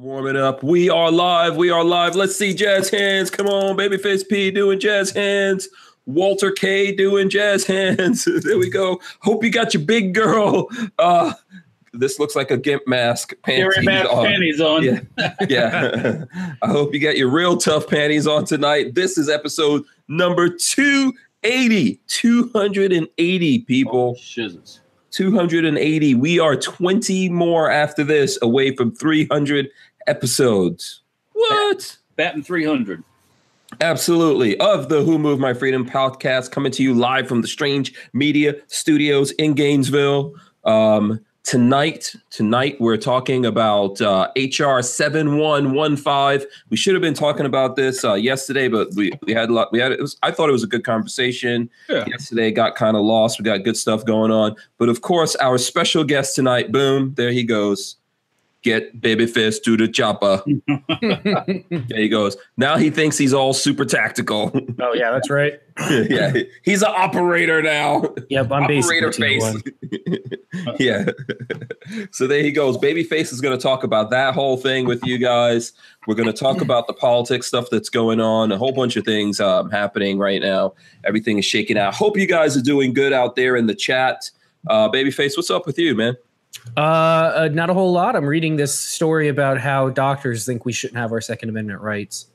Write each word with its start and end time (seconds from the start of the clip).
Warm 0.00 0.28
it 0.28 0.36
up. 0.36 0.62
We 0.62 0.88
are 0.88 1.10
live. 1.10 1.58
We 1.58 1.68
are 1.68 1.84
live. 1.84 2.16
Let's 2.16 2.34
see 2.34 2.54
jazz 2.54 2.88
hands. 2.88 3.28
Come 3.28 3.48
on, 3.48 3.76
Babyface 3.76 4.26
P 4.26 4.50
doing 4.50 4.80
jazz 4.80 5.10
hands. 5.10 5.68
Walter 6.06 6.50
K 6.50 6.96
doing 6.96 7.28
jazz 7.28 7.66
hands. 7.66 8.26
there 8.44 8.56
we 8.56 8.70
go. 8.70 8.98
Hope 9.18 9.44
you 9.44 9.50
got 9.50 9.74
your 9.74 9.82
big 9.82 10.14
girl. 10.14 10.70
Uh, 10.98 11.34
this 11.92 12.18
looks 12.18 12.34
like 12.34 12.50
a 12.50 12.56
gimp 12.56 12.88
mask. 12.88 13.34
Panties 13.42 13.86
on. 14.06 14.24
panties 14.24 14.58
on. 14.58 14.84
Yeah. 14.84 15.00
yeah. 15.46 16.24
I 16.62 16.68
hope 16.68 16.94
you 16.94 17.00
got 17.00 17.18
your 17.18 17.28
real 17.28 17.58
tough 17.58 17.86
panties 17.86 18.26
on 18.26 18.46
tonight. 18.46 18.94
This 18.94 19.18
is 19.18 19.28
episode 19.28 19.84
number 20.08 20.48
280. 20.48 22.00
280 22.06 23.58
people. 23.64 24.16
Oh, 24.16 24.18
shizzles. 24.18 24.80
280. 25.10 26.14
We 26.14 26.38
are 26.38 26.56
20 26.56 27.28
more 27.30 27.70
after 27.70 28.04
this 28.04 28.38
away 28.42 28.74
from 28.74 28.94
300 28.94 29.68
episodes. 30.06 31.02
What? 31.32 31.96
Batting 32.16 32.42
300. 32.42 33.02
Absolutely. 33.80 34.58
Of 34.58 34.88
the 34.88 35.02
Who 35.02 35.18
Moved 35.18 35.40
My 35.40 35.54
Freedom 35.54 35.88
podcast 35.88 36.50
coming 36.50 36.72
to 36.72 36.82
you 36.82 36.94
live 36.94 37.28
from 37.28 37.40
the 37.42 37.48
Strange 37.48 37.94
Media 38.12 38.54
Studios 38.66 39.30
in 39.32 39.54
Gainesville. 39.54 40.34
Um, 40.64 41.20
tonight 41.42 42.14
tonight 42.28 42.78
we're 42.80 42.98
talking 42.98 43.46
about 43.46 43.98
uh, 44.02 44.28
hr 44.36 44.82
7115 44.82 46.46
we 46.68 46.76
should 46.76 46.94
have 46.94 47.00
been 47.00 47.14
talking 47.14 47.46
about 47.46 47.76
this 47.76 48.04
uh, 48.04 48.12
yesterday 48.12 48.68
but 48.68 48.88
we, 48.94 49.10
we 49.22 49.32
had 49.32 49.48
a 49.48 49.52
lot 49.52 49.72
we 49.72 49.78
had 49.78 49.90
it 49.90 49.98
was, 49.98 50.18
i 50.22 50.30
thought 50.30 50.50
it 50.50 50.52
was 50.52 50.62
a 50.62 50.66
good 50.66 50.84
conversation 50.84 51.70
yeah. 51.88 52.04
yesterday 52.06 52.50
got 52.50 52.76
kind 52.76 52.94
of 52.94 53.02
lost 53.02 53.38
we 53.38 53.42
got 53.42 53.64
good 53.64 53.76
stuff 53.76 54.04
going 54.04 54.30
on 54.30 54.54
but 54.76 54.90
of 54.90 55.00
course 55.00 55.34
our 55.36 55.56
special 55.56 56.04
guest 56.04 56.34
tonight 56.34 56.70
boom 56.72 57.14
there 57.14 57.32
he 57.32 57.42
goes 57.42 57.96
get 58.62 59.00
Babyface 59.00 59.62
to 59.62 59.76
the 59.76 59.88
chopper. 59.88 60.42
there 61.88 62.00
he 62.00 62.08
goes. 62.08 62.36
Now 62.56 62.76
he 62.76 62.90
thinks 62.90 63.16
he's 63.16 63.32
all 63.32 63.52
super 63.52 63.84
tactical. 63.84 64.50
oh 64.80 64.92
yeah, 64.94 65.10
that's 65.10 65.30
right. 65.30 65.60
yeah, 65.90 66.32
he's 66.62 66.82
an 66.82 66.92
operator 66.94 67.62
now. 67.62 68.02
Yep, 68.28 68.52
I'm 68.52 68.64
operator 68.64 69.12
face. 69.12 69.54
yeah. 70.78 71.06
so 72.10 72.26
there 72.26 72.42
he 72.42 72.52
goes. 72.52 72.76
Babyface 72.76 73.32
is 73.32 73.40
going 73.40 73.56
to 73.56 73.62
talk 73.62 73.82
about 73.82 74.10
that 74.10 74.34
whole 74.34 74.56
thing 74.56 74.86
with 74.86 75.04
you 75.04 75.16
guys. 75.16 75.72
We're 76.06 76.14
going 76.14 76.30
to 76.30 76.38
talk 76.38 76.60
about 76.60 76.86
the 76.86 76.92
politics 76.92 77.46
stuff 77.46 77.68
that's 77.70 77.88
going 77.88 78.20
on, 78.20 78.52
a 78.52 78.58
whole 78.58 78.72
bunch 78.72 78.96
of 78.96 79.04
things 79.04 79.40
um, 79.40 79.70
happening 79.70 80.18
right 80.18 80.40
now. 80.40 80.74
Everything 81.04 81.38
is 81.38 81.44
shaking 81.44 81.78
out. 81.78 81.94
Hope 81.94 82.18
you 82.18 82.26
guys 82.26 82.56
are 82.56 82.62
doing 82.62 82.92
good 82.92 83.12
out 83.12 83.36
there 83.36 83.56
in 83.56 83.66
the 83.66 83.74
chat. 83.74 84.30
Uh, 84.66 84.90
Babyface, 84.90 85.36
what's 85.36 85.50
up 85.50 85.66
with 85.66 85.78
you, 85.78 85.94
man? 85.94 86.16
Uh, 86.76 86.80
uh, 86.80 87.48
not 87.52 87.70
a 87.70 87.74
whole 87.74 87.92
lot. 87.92 88.16
I'm 88.16 88.26
reading 88.26 88.56
this 88.56 88.78
story 88.78 89.28
about 89.28 89.58
how 89.58 89.90
doctors 89.90 90.46
think 90.46 90.64
we 90.64 90.72
shouldn't 90.72 90.98
have 90.98 91.12
our 91.12 91.20
Second 91.20 91.48
Amendment 91.48 91.80
rights. 91.80 92.26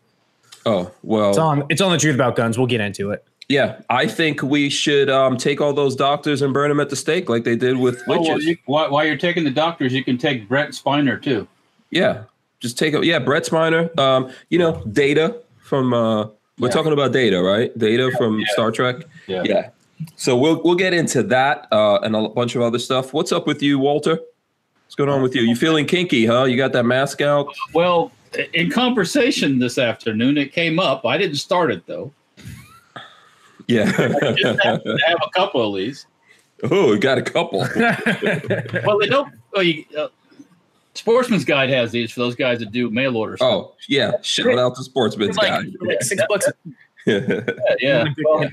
Oh 0.66 0.92
well, 1.04 1.30
it's 1.30 1.38
on. 1.38 1.64
It's 1.70 1.82
on 1.82 1.92
the 1.92 1.98
truth 1.98 2.16
about 2.16 2.36
guns. 2.36 2.58
We'll 2.58 2.68
get 2.68 2.82
into 2.82 3.12
it. 3.12 3.26
Yeah, 3.48 3.82
I 3.90 4.08
think 4.08 4.42
we 4.42 4.70
should 4.70 5.10
um, 5.10 5.38
take 5.38 5.62
all 5.62 5.74
those 5.74 5.96
doctors 5.96 6.42
and 6.42 6.52
burn 6.52 6.70
them 6.70 6.80
at 6.80 6.90
the 6.90 6.96
stake, 6.96 7.30
like 7.30 7.44
they 7.44 7.56
did 7.56 7.78
with 7.78 8.02
witches. 8.08 8.28
Oh, 8.28 8.32
well, 8.32 8.42
you, 8.42 8.58
while, 8.66 8.92
while, 8.92 9.06
you're 9.06 9.18
taking 9.18 9.44
the 9.44 9.52
doctors, 9.52 9.94
you 9.94 10.04
can 10.04 10.18
take 10.18 10.48
Brett 10.48 10.72
Spiner 10.72 11.22
too. 11.22 11.48
Yeah, 11.92 12.24
just 12.60 12.80
take 12.80 12.96
it. 12.96 13.04
Yeah, 13.04 13.20
Brett 13.20 13.44
Spiner. 13.44 13.98
Um, 14.00 14.32
you 14.50 14.58
know, 14.58 14.84
Data 14.92 15.40
from. 15.60 15.94
Uh, 15.94 16.30
we're 16.58 16.70
yeah. 16.70 16.74
talking 16.74 16.94
about 16.94 17.12
Data, 17.12 17.42
right? 17.44 17.78
Data 17.78 18.12
from 18.18 18.40
yeah. 18.40 18.46
Star 18.54 18.72
Trek. 18.72 19.04
Yeah. 19.28 19.44
yeah. 19.44 19.70
So 20.16 20.36
we'll 20.36 20.62
we'll 20.64 20.76
get 20.76 20.94
into 20.94 21.24
that 21.24 21.68
uh, 21.72 22.00
and 22.00 22.16
a 22.16 22.30
bunch 22.30 22.56
of 22.56 22.62
other 22.62 22.80
stuff. 22.80 23.14
What's 23.14 23.32
up 23.32 23.48
with 23.48 23.62
you, 23.62 23.80
Walter? 23.80 24.20
What's 24.86 24.96
going 24.96 25.10
on 25.10 25.22
with 25.22 25.36
you? 25.36 25.42
You 25.42 25.56
feeling 25.56 25.86
kinky, 25.86 26.26
huh? 26.26 26.44
You 26.44 26.58
got 26.58 26.74
that 26.74 26.86
mask 26.86 27.22
out? 27.22 27.54
Well, 27.74 28.12
in 28.54 28.70
conversation 28.70 29.60
this 29.60 29.78
afternoon, 29.78 30.38
it 30.38 30.54
came 30.54 30.80
up. 30.80 31.06
I 31.06 31.18
didn't 31.18 31.38
start 31.38 31.72
it 31.72 31.86
though. 31.88 32.14
Yeah, 33.68 33.92
I 34.22 34.32
just 34.34 34.64
have, 34.64 34.82
have 34.86 35.18
a 35.24 35.30
couple 35.34 35.68
of 35.68 35.76
these. 35.76 36.06
Oh, 36.64 36.92
we 36.92 37.00
got 37.00 37.18
a 37.18 37.22
couple. 37.22 37.60
well, 38.86 39.00
they 39.00 39.08
don't. 39.08 39.34
Oh, 39.54 39.62
you, 39.62 39.86
uh, 39.98 40.08
Sportsman's 40.94 41.46
Guide 41.46 41.70
has 41.70 41.92
these 41.92 42.12
for 42.12 42.22
those 42.22 42.36
guys 42.36 42.60
that 42.60 42.72
do 42.72 42.90
mail 42.90 43.18
orders. 43.18 43.40
Oh, 43.42 43.74
yeah. 43.90 44.14
Shout 44.22 44.58
out 44.58 44.76
to 44.76 44.84
Sportsman's 44.84 45.38
like, 45.38 45.50
Guide. 45.50 45.74
Like 45.82 46.02
six 46.02 46.24
bucks. 46.30 46.48
yeah. 47.06 47.42
yeah. 47.80 48.06
Well, 48.24 48.50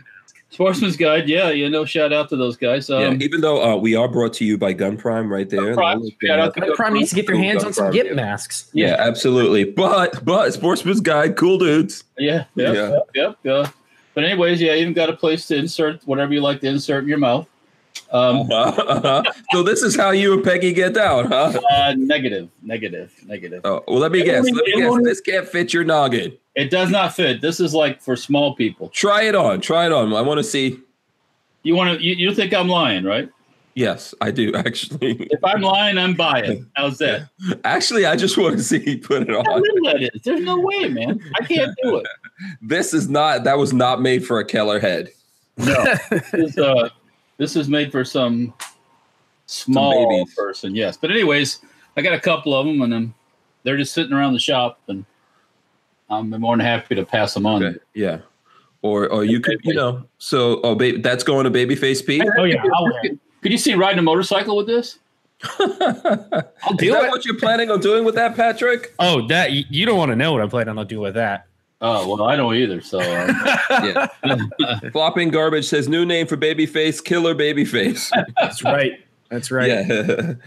Sportsman's 0.53 0.99
Guide, 0.99 1.31
yeah, 1.31 1.49
you 1.49 1.71
know, 1.71 1.87
shout 1.87 2.13
out 2.13 2.29
to 2.29 2.37
those 2.37 2.59
guys. 2.59 2.91
Um, 2.91 3.01
yeah, 3.01 3.25
even 3.25 3.41
though 3.41 3.63
uh, 3.63 3.75
we 3.75 3.97
are 3.97 4.07
brought 4.07 4.35
to 4.35 4.45
you 4.45 4.59
by 4.59 4.75
Gun 4.75 4.99
Prime 4.99 5.33
right 5.33 5.49
there. 5.49 5.73
Prime, 5.75 6.03
Gun 6.21 6.75
Prime 6.75 6.93
needs 6.93 7.09
to 7.09 7.17
get 7.17 7.27
their 7.27 7.37
hands 7.37 7.65
on 7.65 7.73
some 7.73 7.91
Gip 7.91 8.15
masks. 8.15 8.69
Yeah, 8.75 8.89
yeah, 8.89 8.97
absolutely. 8.99 9.65
But 9.65 10.23
but 10.27 10.53
Sportsman's 10.53 11.01
Guide, 11.01 11.37
cool 11.37 11.57
dudes. 11.57 12.05
Yeah, 12.19 12.45
yeah, 12.55 12.73
yeah. 12.73 12.99
Yep, 13.15 13.39
yep, 13.45 13.75
But 14.13 14.25
anyways, 14.25 14.61
yeah, 14.61 14.75
even 14.75 14.93
got 14.93 15.09
a 15.09 15.17
place 15.17 15.47
to 15.47 15.57
insert 15.57 16.07
whatever 16.07 16.35
you 16.35 16.43
like 16.43 16.61
to 16.61 16.67
insert 16.67 17.05
in 17.05 17.09
your 17.09 17.19
mouth. 17.19 17.49
Um, 18.11 18.53
uh-huh, 18.53 18.83
uh-huh. 18.89 19.33
So 19.53 19.63
this 19.63 19.83
is 19.83 19.97
how 19.97 20.11
you 20.11 20.35
and 20.35 20.45
Peggy 20.45 20.75
get 20.75 20.93
down, 20.93 21.29
huh? 21.29 21.59
Uh, 21.71 21.95
negative, 21.97 22.51
negative, 22.63 23.11
negative. 23.27 23.63
Oh, 23.65 23.83
well, 23.89 24.01
let 24.01 24.13
me 24.13 24.23
guess. 24.23 24.45
Let 24.45 24.53
me 24.53 24.83
guess. 24.83 25.03
This 25.03 25.21
can't 25.23 25.49
fit 25.49 25.73
your 25.73 25.85
noggin. 25.85 26.37
It 26.55 26.71
does 26.71 26.91
not 26.91 27.15
fit. 27.15 27.41
This 27.41 27.61
is 27.61 27.73
like 27.73 28.01
for 28.01 28.15
small 28.15 28.55
people. 28.55 28.89
Try 28.91 29.23
it 29.23 29.35
on. 29.35 29.61
Try 29.61 29.87
it 29.87 29.93
on. 29.93 30.13
I 30.13 30.21
want 30.21 30.39
to 30.39 30.45
see. 30.45 30.79
You 31.63 31.75
want 31.75 31.99
to? 31.99 32.05
You, 32.05 32.15
you 32.15 32.35
think 32.35 32.53
I'm 32.53 32.69
lying, 32.69 33.05
right? 33.05 33.31
Yes, 33.75 34.15
I 34.21 34.31
do 34.31 34.53
actually. 34.55 35.17
If 35.31 35.43
I'm 35.43 35.63
lying, 35.63 35.99
I'm 35.99 36.15
buying. 36.15 36.69
How's 36.77 36.99
that? 36.99 37.31
Actually, 37.65 38.05
I 38.07 38.17
just 38.17 38.37
want 38.37 38.57
to 38.57 38.63
see 38.63 38.83
you 38.85 38.99
put 38.99 39.23
it 39.23 39.31
on. 39.31 39.45
How 39.47 39.57
little 39.57 39.85
that 39.85 40.03
is. 40.03 40.23
There's 40.23 40.43
no 40.43 40.59
way, 40.59 40.89
man. 40.89 41.21
I 41.41 41.45
can't 41.45 41.75
do 41.83 41.97
it. 41.97 42.07
This 42.61 42.93
is 42.93 43.09
not. 43.09 43.45
That 43.45 43.57
was 43.57 43.73
not 43.73 44.01
made 44.01 44.27
for 44.27 44.41
a 44.41 44.45
Keller 44.45 44.81
head. 44.81 45.11
No, 45.59 45.85
this 46.11 46.35
is, 46.35 46.59
uh, 46.59 46.89
this 47.37 47.55
is 47.55 47.69
made 47.69 47.93
for 47.93 48.05
some 48.05 48.53
small 49.47 50.27
some 50.27 50.35
person. 50.35 50.75
Yes, 50.75 50.97
but 50.97 51.13
anyways, 51.13 51.61
I 51.97 52.03
got 52.03 52.15
a 52.15 52.21
couple 52.21 52.53
of 52.53 52.67
them, 52.67 52.83
and 52.83 52.93
then 52.93 53.15
they're 53.63 53.77
just 53.77 53.93
sitting 53.93 54.13
around 54.13 54.33
the 54.33 54.41
shop, 54.41 54.81
and 54.89 55.05
I'm 56.13 56.31
more 56.31 56.57
than 56.57 56.65
happy 56.65 56.95
to 56.95 57.05
pass 57.05 57.35
them 57.35 57.47
on. 57.47 57.63
Okay. 57.63 57.79
Yeah. 57.95 58.19
Or, 58.83 59.09
or 59.09 59.25
you 59.25 59.41
could, 59.41 59.61
you 59.63 59.75
know, 59.75 60.05
so 60.19 60.61
oh, 60.63 60.75
baby, 60.75 61.01
that's 61.01 61.23
going 61.23 61.45
to 61.45 61.51
Babyface 61.51 62.05
P. 62.05 62.21
Oh 62.37 62.45
yeah, 62.45 62.63
could 63.41 63.53
you 63.53 63.59
see 63.59 63.75
riding 63.75 64.01
a 64.01 64.03
motorcycle 64.03 64.57
with 64.57 64.67
this? 64.67 64.99
I'll 65.59 66.75
do 66.77 66.87
Is 66.87 66.93
that 66.93 67.05
it. 67.05 67.11
what 67.11 67.25
you're 67.25 67.39
planning 67.39 67.71
on 67.71 67.81
doing 67.81 68.05
with 68.05 68.17
that, 68.17 68.37
Patrick? 68.37 68.95
Oh, 68.99 69.27
that 69.29 69.53
you 69.53 69.87
don't 69.87 69.99
want 69.99 70.11
to 70.11 70.17
know 70.17 70.33
what 70.33 70.41
I'm 70.41 70.51
planning 70.51 70.79
on 70.79 70.87
doing 70.87 71.03
with 71.03 71.15
that. 71.15 71.47
Oh 71.81 72.09
well, 72.09 72.29
I 72.29 72.37
don't 72.37 72.55
either. 72.55 72.81
So 72.81 73.01
um, 73.01 73.37
yeah, 73.71 74.07
flopping 74.93 75.31
garbage 75.31 75.67
says 75.67 75.89
new 75.89 76.07
name 76.07 76.29
for 76.29 76.37
Babyface, 76.37 77.05
Killer 77.05 77.35
Babyface. 77.35 78.11
That's 78.41 78.63
right. 78.63 79.05
That's 79.31 79.51
right. 79.51 79.69
Yeah, 79.69 79.85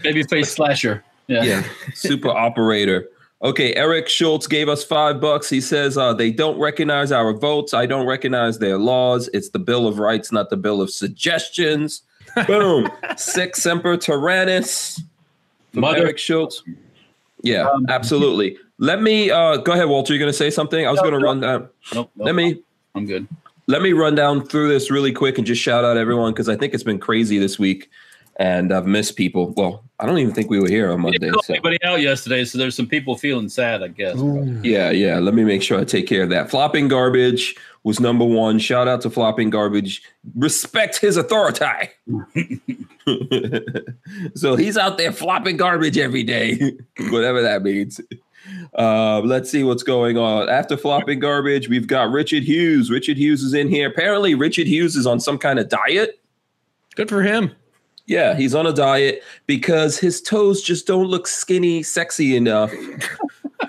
Babyface 0.02 0.46
slasher. 0.46 1.04
Yeah, 1.26 1.42
yeah. 1.42 1.62
super 1.94 2.30
operator. 2.30 3.10
Okay, 3.42 3.74
Eric 3.74 4.08
Schultz 4.08 4.46
gave 4.46 4.68
us 4.68 4.82
five 4.82 5.20
bucks. 5.20 5.50
He 5.50 5.60
says 5.60 5.98
uh, 5.98 6.14
they 6.14 6.30
don't 6.30 6.58
recognize 6.58 7.12
our 7.12 7.34
votes. 7.34 7.74
I 7.74 7.84
don't 7.84 8.06
recognize 8.06 8.58
their 8.58 8.78
laws. 8.78 9.28
It's 9.34 9.50
the 9.50 9.58
Bill 9.58 9.86
of 9.86 9.98
Rights, 9.98 10.32
not 10.32 10.48
the 10.48 10.56
Bill 10.56 10.80
of 10.80 10.90
Suggestions. 10.90 12.02
Boom. 12.46 12.88
Sic 13.16 13.56
Semper 13.56 13.98
Tyrannis. 13.98 15.00
Mother 15.74 15.98
Eric 15.98 16.18
Schultz. 16.18 16.62
Yeah, 17.42 17.68
um, 17.68 17.86
absolutely. 17.88 18.56
Let 18.78 19.02
me 19.02 19.30
uh, 19.30 19.58
go 19.58 19.72
ahead, 19.72 19.88
Walter. 19.88 20.14
You're 20.14 20.20
going 20.20 20.32
to 20.32 20.36
say 20.36 20.50
something. 20.50 20.86
I 20.86 20.90
was 20.90 20.98
no, 20.98 21.10
going 21.10 21.14
to 21.14 21.20
no, 21.20 21.26
run 21.26 21.40
down. 21.40 21.60
Nope, 21.94 22.10
nope, 22.16 22.26
Let 22.26 22.34
me. 22.34 22.62
I'm 22.94 23.04
good. 23.04 23.28
Let 23.66 23.82
me 23.82 23.92
run 23.92 24.14
down 24.14 24.46
through 24.46 24.68
this 24.68 24.90
really 24.90 25.12
quick 25.12 25.38
and 25.38 25.46
just 25.46 25.60
shout 25.60 25.84
out 25.84 25.96
everyone 25.96 26.32
because 26.32 26.48
I 26.48 26.56
think 26.56 26.72
it's 26.72 26.84
been 26.84 26.98
crazy 26.98 27.38
this 27.38 27.58
week 27.58 27.90
and 28.36 28.72
I've 28.72 28.86
missed 28.86 29.16
people. 29.16 29.52
Well, 29.56 29.82
I 29.98 30.06
don't 30.06 30.18
even 30.18 30.34
think 30.34 30.50
we 30.50 30.60
were 30.60 30.68
here 30.68 30.92
on 30.92 31.00
Monday. 31.00 31.30
So. 31.30 31.40
Anybody 31.48 31.78
out 31.82 32.02
yesterday? 32.02 32.44
So 32.44 32.58
there's 32.58 32.76
some 32.76 32.86
people 32.86 33.16
feeling 33.16 33.48
sad, 33.48 33.82
I 33.82 33.88
guess. 33.88 34.18
Ooh. 34.18 34.60
Yeah, 34.62 34.90
yeah. 34.90 35.18
Let 35.18 35.34
me 35.34 35.42
make 35.42 35.62
sure 35.62 35.80
I 35.80 35.84
take 35.84 36.06
care 36.06 36.22
of 36.22 36.28
that. 36.30 36.50
Flopping 36.50 36.88
garbage 36.88 37.56
was 37.82 37.98
number 37.98 38.24
one. 38.24 38.58
Shout 38.58 38.88
out 38.88 39.00
to 39.02 39.10
flopping 39.10 39.48
garbage. 39.48 40.02
Respect 40.34 40.98
his 40.98 41.16
authority. 41.16 41.64
so 44.34 44.56
he's 44.56 44.76
out 44.76 44.98
there 44.98 45.12
flopping 45.12 45.56
garbage 45.56 45.96
every 45.96 46.24
day, 46.24 46.76
whatever 47.10 47.40
that 47.40 47.62
means. 47.62 48.00
Uh, 48.74 49.20
let's 49.20 49.50
see 49.50 49.64
what's 49.64 49.82
going 49.82 50.18
on. 50.18 50.48
After 50.48 50.76
flopping 50.76 51.20
garbage, 51.20 51.68
we've 51.68 51.86
got 51.86 52.10
Richard 52.10 52.42
Hughes. 52.42 52.90
Richard 52.90 53.16
Hughes 53.16 53.42
is 53.42 53.54
in 53.54 53.68
here. 53.68 53.88
Apparently, 53.88 54.34
Richard 54.34 54.66
Hughes 54.66 54.96
is 54.96 55.06
on 55.06 55.20
some 55.20 55.38
kind 55.38 55.58
of 55.58 55.68
diet. 55.68 56.20
Good 56.96 57.08
for 57.08 57.22
him. 57.22 57.52
Yeah, 58.06 58.36
he's 58.36 58.54
on 58.54 58.66
a 58.66 58.72
diet 58.72 59.22
because 59.46 59.98
his 59.98 60.20
toes 60.22 60.62
just 60.62 60.86
don't 60.86 61.06
look 61.06 61.26
skinny, 61.26 61.82
sexy 61.82 62.36
enough 62.36 62.72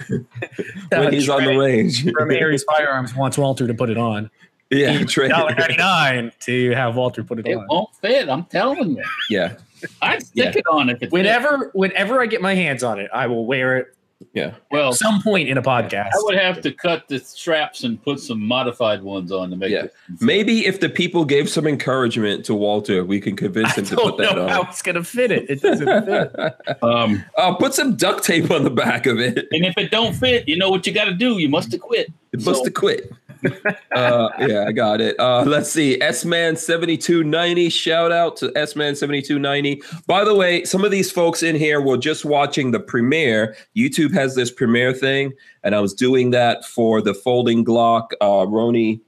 when 0.89 1.13
he's 1.13 1.27
on 1.27 1.43
the 1.43 1.57
range. 1.57 2.03
From 2.11 2.31
Aries 2.31 2.63
Firearms 2.69 3.15
wants 3.15 3.37
Walter 3.37 3.65
to 3.65 3.73
put 3.73 3.89
it 3.89 3.97
on. 3.97 4.29
Yeah, 4.69 5.03
Trey. 5.05 5.29
ninety 5.29 5.77
nine 5.77 6.31
to 6.41 6.71
have 6.71 6.95
Walter 6.95 7.23
put 7.23 7.39
it, 7.39 7.47
it 7.47 7.55
on. 7.55 7.63
It 7.63 7.67
won't 7.69 7.95
fit. 7.95 8.29
I'm 8.29 8.43
telling 8.45 8.97
you. 8.97 9.03
Yeah, 9.29 9.55
I 10.01 10.19
stick 10.19 10.53
yeah. 10.53 10.59
it 10.59 10.63
on 10.69 10.89
if 10.89 11.01
it's 11.01 11.11
whenever 11.11 11.65
fit. 11.65 11.69
whenever 11.75 12.21
I 12.21 12.27
get 12.27 12.41
my 12.41 12.53
hands 12.53 12.83
on 12.83 12.99
it, 12.99 13.09
I 13.13 13.27
will 13.27 13.45
wear 13.45 13.77
it 13.77 13.96
Yeah. 14.33 14.55
Well, 14.71 14.93
some 14.93 15.21
point 15.21 15.47
in 15.47 15.57
a 15.57 15.61
podcast. 15.61 16.09
I 16.15 16.19
would 16.23 16.37
have 16.37 16.59
to 16.61 16.71
cut 16.71 17.07
the 17.07 17.19
straps 17.19 17.83
and 17.83 18.01
put 18.01 18.19
some 18.19 18.41
modified 18.41 19.03
ones 19.03 19.31
on 19.31 19.51
to 19.51 19.55
make 19.55 19.69
Yeah. 19.71 19.83
it. 19.85 19.93
Maybe 20.19 20.65
if 20.65 20.79
the 20.79 20.89
people 20.89 21.23
gave 21.23 21.49
some 21.49 21.67
encouragement 21.67 22.43
to 22.45 22.55
Walter, 22.55 23.05
we 23.05 23.19
can 23.19 23.35
convince 23.35 23.69
I 23.77 23.81
him 23.81 23.85
to 23.85 23.95
put 23.95 24.03
don't 24.05 24.17
that 24.17 24.35
know 24.35 24.43
on. 24.43 24.49
how 24.49 24.61
it's 24.63 24.81
gonna 24.81 25.03
fit 25.03 25.31
it. 25.31 25.47
It 25.49 25.61
doesn't 25.61 25.85
fit. 26.05 26.83
Um, 26.83 27.23
Uh, 27.37 27.53
put 27.55 27.75
some 27.75 27.95
duct 27.95 28.23
tape 28.23 28.49
on 28.49 28.63
the 28.63 28.71
back 28.71 29.05
of 29.05 29.19
it. 29.19 29.37
and 29.51 29.63
if 29.65 29.77
it 29.77 29.91
don't 29.91 30.15
fit, 30.15 30.47
you 30.47 30.57
know 30.57 30.69
what 30.71 30.87
you 30.87 30.93
got 30.93 31.05
to 31.05 31.13
do. 31.13 31.37
You 31.37 31.49
must 31.49 31.71
have 31.73 31.81
quit. 31.81 32.11
It 32.33 32.43
must 32.45 32.59
So- 32.59 32.63
have 32.65 32.73
quit. 32.73 33.11
uh, 33.91 34.29
yeah, 34.39 34.65
I 34.67 34.71
got 34.71 34.99
it. 34.99 35.15
Uh, 35.19 35.43
let's 35.43 35.71
see. 35.71 36.01
S 36.01 36.25
Man 36.25 36.55
7290. 36.55 37.69
Shout 37.69 38.11
out 38.11 38.35
to 38.37 38.51
S 38.55 38.75
Man 38.75 38.95
7290. 38.95 39.81
By 40.07 40.23
the 40.23 40.33
way, 40.33 40.63
some 40.63 40.83
of 40.83 40.89
these 40.89 41.11
folks 41.11 41.43
in 41.43 41.55
here 41.55 41.79
were 41.79 41.97
just 41.97 42.25
watching 42.25 42.71
the 42.71 42.79
premiere. 42.79 43.55
YouTube 43.75 44.11
has 44.13 44.35
this 44.35 44.49
premiere 44.51 44.91
thing, 44.93 45.33
and 45.63 45.75
I 45.75 45.79
was 45.81 45.93
doing 45.93 46.31
that 46.31 46.65
for 46.65 47.01
the 47.01 47.13
folding 47.13 47.63
Glock 47.63 48.07
uh, 48.21 48.45
Roni 48.47 49.01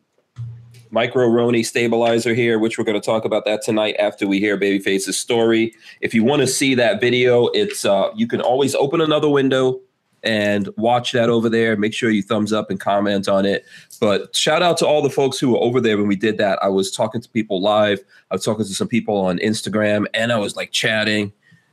micro 0.91 1.27
Roni 1.27 1.63
stabilizer 1.65 2.33
here, 2.33 2.57
which 2.57 2.77
we're 2.77 2.83
going 2.83 2.99
to 2.99 3.05
talk 3.05 3.25
about 3.25 3.45
that 3.45 3.61
tonight 3.61 3.95
after 3.99 4.27
we 4.27 4.39
hear 4.39 4.57
Babyface's 4.57 5.17
story. 5.17 5.73
If 6.01 6.13
you 6.13 6.23
want 6.23 6.41
to 6.41 6.47
see 6.47 6.75
that 6.75 6.99
video, 6.99 7.47
it's 7.47 7.85
uh, 7.85 8.09
you 8.15 8.27
can 8.27 8.41
always 8.41 8.75
open 8.75 9.01
another 9.01 9.29
window 9.29 9.79
and 10.23 10.69
watch 10.77 11.11
that 11.13 11.29
over 11.29 11.49
there. 11.49 11.75
Make 11.77 11.93
sure 11.93 12.09
you 12.09 12.23
thumbs 12.23 12.53
up 12.53 12.69
and 12.69 12.79
comment 12.79 13.27
on 13.27 13.45
it. 13.45 13.65
But 13.99 14.35
shout 14.35 14.61
out 14.61 14.77
to 14.77 14.87
all 14.87 15.01
the 15.01 15.09
folks 15.09 15.39
who 15.39 15.51
were 15.51 15.59
over 15.59 15.81
there 15.81 15.97
when 15.97 16.07
we 16.07 16.15
did 16.15 16.37
that. 16.37 16.59
I 16.61 16.67
was 16.67 16.91
talking 16.91 17.21
to 17.21 17.29
people 17.29 17.61
live. 17.61 17.99
I 18.31 18.35
was 18.35 18.43
talking 18.43 18.65
to 18.65 18.73
some 18.73 18.87
people 18.87 19.17
on 19.17 19.39
Instagram, 19.39 20.05
and 20.13 20.31
I 20.31 20.37
was 20.37 20.55
like 20.55 20.71
chatting. 20.71 21.31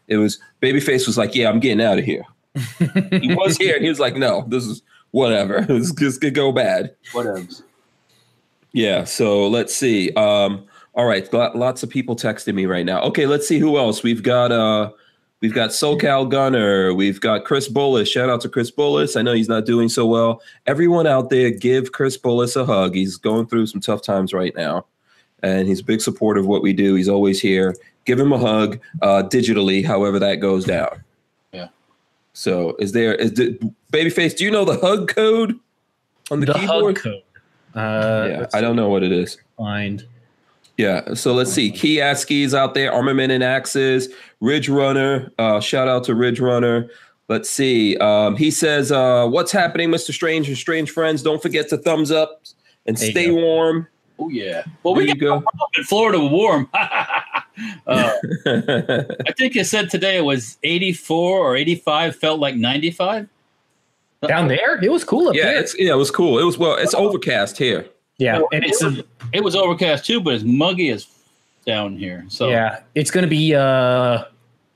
It 0.09 0.17
was 0.17 0.39
Babyface 0.63 1.07
was 1.07 1.19
like, 1.19 1.35
"Yeah, 1.35 1.49
I'm 1.49 1.61
getting 1.61 1.85
out 1.85 1.99
of 1.99 2.05
here." 2.05 2.25
he 3.11 3.35
was 3.35 3.57
here, 3.57 3.75
and 3.75 3.83
he 3.83 3.89
was 3.89 4.01
like, 4.01 4.17
"No, 4.17 4.45
this 4.49 4.65
is 4.65 4.83
whatever. 5.11 5.63
This 5.69 5.93
this 5.93 6.19
could 6.19 6.35
go 6.35 6.53
bad." 6.53 6.95
Whatever. 7.13 7.47
Yeah. 8.73 9.05
So 9.05 9.49
let's 9.49 9.75
see. 9.75 10.13
Um, 10.13 10.67
all 10.95 11.07
right. 11.07 11.31
Lots 11.33 11.83
of 11.83 11.91
people 11.91 12.17
texting 12.17 12.55
me 12.55 12.67
right 12.67 12.85
now. 12.85 13.01
Okay, 13.03 13.27
let's 13.27 13.47
see 13.47 13.59
who 13.59 13.79
else. 13.79 14.03
We've 14.03 14.23
got 14.23 14.53
uh 14.53 14.91
we've 15.41 15.55
got 15.55 15.71
SoCal 15.71 16.29
Gunner, 16.31 16.93
we've 16.95 17.21
got 17.21 17.45
Chris 17.45 17.69
Bullis. 17.69 18.07
Shout 18.11 18.29
out 18.31 18.41
to 18.43 18.49
Chris 18.49 18.71
Bullis. 18.71 19.19
I 19.19 19.23
know 19.23 19.33
he's 19.33 19.49
not 19.49 19.67
doing 19.67 19.89
so 19.89 20.07
well. 20.07 20.41
Everyone 20.67 21.07
out 21.07 21.31
there, 21.31 21.51
give 21.51 21.93
Chris 21.93 22.17
Bullis 22.19 22.57
a 22.57 22.65
hug. 22.65 22.95
He's 22.95 23.17
going 23.17 23.47
through 23.47 23.67
some 23.67 23.81
tough 23.81 24.03
times 24.03 24.33
right 24.33 24.55
now. 24.57 24.87
And 25.43 25.69
he's 25.69 25.81
a 25.81 25.85
big 25.85 26.01
supporter 26.01 26.41
of 26.41 26.47
what 26.47 26.63
we 26.63 26.73
do. 26.73 26.95
He's 26.95 27.09
always 27.09 27.41
here. 27.41 27.77
Give 28.07 28.19
him 28.19 28.33
a 28.33 28.39
hug 28.39 28.81
uh 29.03 29.23
digitally, 29.25 29.85
however 29.85 30.19
that 30.19 30.37
goes 30.37 30.65
down. 30.65 31.03
Yeah. 31.53 31.69
So 32.33 32.75
is 32.79 32.93
there 32.93 33.15
is 33.15 33.33
the 33.35 33.59
babyface, 33.93 34.37
do 34.37 34.45
you 34.45 34.51
know 34.51 34.65
the 34.65 34.79
hug 34.79 35.09
code 35.09 35.59
on 36.31 36.41
the, 36.41 36.47
The 36.47 36.55
keyboard? 36.55 36.97
hug 36.99 37.05
code. 37.05 37.23
Uh, 37.75 38.27
yeah, 38.31 38.47
I 38.55 38.61
don't 38.63 38.77
know 38.77 38.89
what 38.89 39.03
it 39.03 39.13
is. 39.13 39.37
find. 39.59 40.07
Yeah. 40.77 41.15
So 41.15 41.33
let's 41.33 41.53
see. 41.53 41.73
Kiaski's 41.73 42.55
out 42.55 42.75
there, 42.75 42.93
Armament 42.93 43.33
and 43.33 43.43
Axes, 43.43 44.09
Ridge 44.41 44.69
Runner. 44.69 45.33
Uh, 45.39 45.61
shout 45.61 45.89
out 45.89 46.05
to 46.05 46.15
Ridge 46.15 46.41
Runner. 46.41 46.89
Let's 47.29 47.51
see. 47.51 47.97
Um, 47.97 48.37
he 48.37 48.51
says, 48.51 48.93
uh, 48.93 49.27
What's 49.27 49.51
happening, 49.53 49.91
Mr. 49.91 50.13
Strange 50.13 50.49
and 50.49 50.57
Strange 50.57 50.91
Friends? 50.91 51.23
Don't 51.23 51.43
forget 51.43 51.69
to 51.71 51.79
thumbs 51.79 52.11
up 52.11 52.43
and 52.87 52.97
There 52.97 53.11
stay 53.11 53.31
warm. 53.31 53.89
Oh 54.19 54.29
yeah. 54.29 54.65
Well, 54.83 54.95
There 54.95 55.05
we 55.05 55.09
you 55.11 55.17
got 55.17 55.43
go. 55.43 55.49
in 55.77 55.85
Florida 55.85 56.21
warm. 56.21 56.69
uh, 56.75 57.33
I 57.87 59.33
think 59.37 59.57
it 59.57 59.67
said 59.67 59.91
today 59.91 60.17
it 60.17 60.25
was 60.25 60.59
84 60.63 61.39
or 61.39 61.57
85. 61.57 62.17
Felt 62.17 62.41
like 62.41 62.55
95. 62.55 63.29
Down 64.27 64.49
there, 64.49 64.83
it 64.83 64.91
was 64.91 65.05
cool 65.05 65.29
up 65.29 65.37
yeah, 65.37 65.45
there. 65.45 65.61
it's 65.61 65.79
yeah, 65.79 65.93
it 65.93 65.97
was 65.97 66.11
cool. 66.11 66.39
It 66.39 66.45
was 66.45 66.59
well, 66.59 66.75
it's 66.75 66.95
overcast 66.95 67.59
here. 67.59 67.87
Yeah, 68.19 68.41
and 68.53 68.65
it's 68.65 68.83
a, 68.83 69.05
It 69.33 69.45
was 69.45 69.55
overcast 69.55 70.05
too, 70.07 70.21
but 70.21 70.35
it's 70.35 70.45
muggy 70.45 70.91
as 70.91 71.07
down 71.67 71.97
here. 71.97 72.25
So 72.29 72.49
yeah, 72.49 72.81
it's 72.95 73.11
going 73.11 73.25
to 73.25 73.29
be 73.31 73.55
uh 73.55 74.25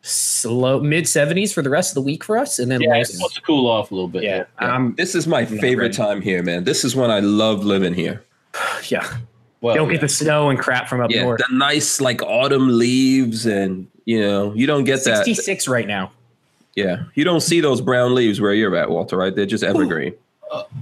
slow 0.03 0.81
mid 0.81 1.07
seventies 1.09 1.53
for 1.53 1.63
the 1.63 1.71
rest 1.71 1.91
of 1.91 1.95
the 1.95 2.03
week 2.03 2.25
for 2.25 2.37
us, 2.39 2.59
and 2.59 2.71
then 2.71 2.81
yeah, 2.81 2.91
low- 2.95 3.01
it's 3.01 3.15
supposed 3.15 3.35
to 3.37 3.43
cool 3.43 3.67
off 3.69 3.91
a 3.91 3.95
little 3.95 4.09
bit. 4.09 4.23
yeah, 4.23 4.45
Yeah. 4.61 4.75
um, 4.75 4.95
This 4.97 5.15
is 5.15 5.27
my 5.27 5.45
favorite 5.45 5.77
ready. 5.77 5.95
time 5.95 6.21
here, 6.23 6.43
man. 6.43 6.65
This 6.65 6.85
is 6.85 6.95
when 6.97 7.11
I 7.11 7.21
love 7.21 7.65
living 7.65 7.95
here. 7.95 8.23
yeah. 8.89 9.07
Well, 9.63 9.75
don't 9.75 9.89
yeah. 9.89 9.93
get 9.95 10.01
the 10.01 10.09
snow 10.09 10.49
and 10.49 10.59
crap 10.59 10.89
from 10.89 11.03
up 11.03 11.11
Yeah, 11.11 11.23
north. 11.23 11.41
the 11.47 11.55
nice 11.55 12.01
like 12.01 12.23
autumn 12.23 12.79
leaves, 12.79 13.45
and 13.47 13.87
you 14.07 14.21
know, 14.21 14.53
you 14.55 14.67
don't 14.67 14.85
get 14.85 15.05
that. 15.05 15.25
Sixty 15.25 15.35
six 15.35 15.69
right 15.69 15.87
now. 15.87 16.13
Yeah, 16.77 17.05
you 17.15 17.25
don't 17.25 17.41
see 17.41 17.61
those 17.61 17.81
brown 17.81 18.15
leaves 18.15 18.41
where 18.41 18.55
you're 18.55 18.75
at, 18.77 18.91
Walter. 18.91 19.17
Right? 19.19 19.35
They're 19.37 19.45
just 19.47 19.63
evergreen. 19.65 20.13
um, 20.13 20.19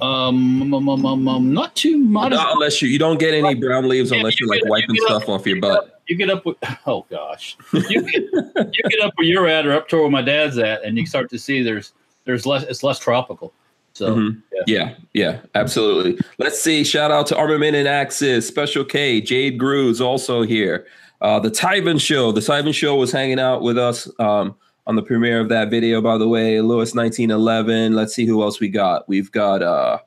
um, 0.01 0.73
um, 0.73 0.89
um, 0.89 1.29
um, 1.29 1.53
not 1.53 1.75
too 1.75 1.99
modest. 1.99 2.43
Not 2.43 2.55
unless 2.55 2.81
you 2.81 2.89
you 2.89 2.99
don't 2.99 3.19
get 3.19 3.35
any 3.35 3.55
brown 3.55 3.89
leaves 3.89 4.11
Yeah, 4.11 4.19
unless 4.19 4.41
you 4.41 4.47
you're 4.47 4.57
like 4.57 4.69
wiping 4.71 4.95
you 4.95 5.07
stuff 5.07 5.29
off 5.29 5.47
your 5.47 5.61
butt. 5.61 6.01
You 6.07 6.17
get 6.17 6.31
up 6.31 6.47
with 6.47 6.57
oh 6.87 7.05
gosh, 7.11 7.57
you 7.73 8.03
get, 8.03 8.23
you 8.23 8.83
get 8.89 9.01
up 9.03 9.13
where 9.17 9.27
you're 9.27 9.47
at 9.47 9.67
or 9.67 9.73
up 9.73 9.89
to 9.89 9.97
where 9.97 10.11
my 10.11 10.23
dad's 10.23 10.59
at, 10.59 10.85
and 10.85 10.97
you 10.97 11.07
start 11.07 11.29
to 11.31 11.39
see 11.39 11.63
there's 11.63 11.93
there's 12.25 12.47
less 12.47 12.63
it's 12.65 12.83
less 12.83 12.99
tropical. 12.99 13.53
So 13.93 14.15
Mhm. 14.15 14.43
yeah. 14.53 14.63
Yeah, 14.67 14.95
yeah, 15.13 15.41
absolutely. 15.57 16.19
Let's 16.39 16.61
see. 16.61 16.85
Shout 16.85 17.11
out 17.11 17.27
to 17.29 17.37
Armament 17.37 17.75
and 17.75 17.89
Axis, 17.89 18.47
Special 18.47 18.85
K, 18.85 19.21
Jade 19.21 19.59
Grooves 19.59 20.01
also 20.01 20.43
here. 20.43 20.87
Uh, 21.21 21.41
the 21.41 21.51
Tyven 21.51 22.01
Show. 22.01 22.31
The 22.31 22.41
Tyven 22.41 22.73
Show 22.73 22.95
was 22.95 23.11
hanging 23.11 23.41
out 23.41 23.61
with 23.63 23.77
us 23.77 24.09
um, 24.21 24.55
on 24.89 24.97
the 24.97 25.03
premiere 25.03 25.39
of 25.39 25.51
that 25.51 25.71
video, 25.71 26.01
by 26.01 26.17
the 26.17 26.27
way. 26.27 26.61
Lewis 26.61 26.95
1911. 26.95 27.95
Let's 27.95 28.15
see 28.15 28.25
who 28.25 28.43
else 28.43 28.59
we 28.59 28.69
got. 28.69 29.07
We've 29.07 29.31
got 29.31 29.63
uh 29.63 29.99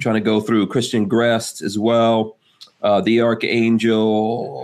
trying 0.00 0.16
to 0.16 0.20
go 0.20 0.40
through 0.40 0.66
Christian 0.66 1.06
Grest 1.06 1.62
as 1.62 1.78
well. 1.78 2.36
Uh, 2.82 3.00
the 3.00 3.22
Archangel. 3.22 4.62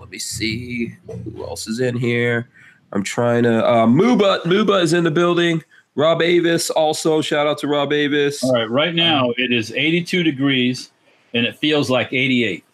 Let 0.00 0.08
me 0.08 0.18
see 0.18 0.96
who 1.06 1.44
else 1.44 1.66
is 1.66 1.80
in 1.80 1.96
here. 1.96 2.48
I'm 2.92 3.02
trying 3.02 3.42
to 3.42 3.66
uh 3.66 3.86
Muba. 3.86 4.42
Muba 4.42 4.82
is 4.82 4.92
in 4.92 5.04
the 5.04 5.10
building. 5.10 5.62
Rob 5.96 6.22
Avis 6.22 6.70
also. 6.70 7.20
Shout 7.20 7.46
out 7.46 7.58
to 7.58 7.66
Rob 7.66 7.92
Avis. 7.92 8.44
All 8.44 8.52
right, 8.52 8.70
right 8.70 8.94
now 8.94 9.32
it 9.36 9.52
is 9.52 9.72
82 9.72 10.22
degrees, 10.22 10.92
and 11.34 11.44
it 11.44 11.56
feels 11.56 11.90
like 11.90 12.12
88. 12.12 12.64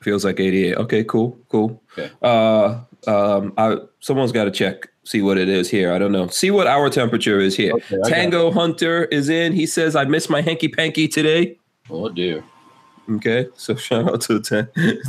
Feels 0.00 0.24
like 0.24 0.40
88. 0.40 0.76
Okay, 0.78 1.04
cool, 1.04 1.38
cool. 1.50 1.80
Okay. 1.92 2.10
Uh, 2.22 2.80
um, 3.06 3.52
I 3.56 3.76
someone's 4.00 4.32
got 4.32 4.44
to 4.44 4.50
check, 4.50 4.89
see 5.04 5.22
what 5.22 5.38
it 5.38 5.48
is 5.48 5.70
here. 5.70 5.92
I 5.92 5.98
don't 5.98 6.12
know. 6.12 6.28
See 6.28 6.50
what 6.50 6.66
our 6.66 6.88
temperature 6.90 7.40
is 7.40 7.56
here. 7.56 7.72
Okay, 7.74 7.98
Tango 8.04 8.50
Hunter 8.50 9.04
is 9.06 9.28
in. 9.28 9.52
He 9.52 9.66
says, 9.66 9.96
"I 9.96 10.04
missed 10.04 10.30
my 10.30 10.40
hanky 10.42 10.68
panky 10.68 11.08
today." 11.08 11.56
Oh 11.88 12.08
dear. 12.08 12.44
Okay, 13.10 13.48
so 13.56 13.74
shout 13.86 14.08
out 14.08 14.20
to 14.22 14.40
Tan- 14.40 14.68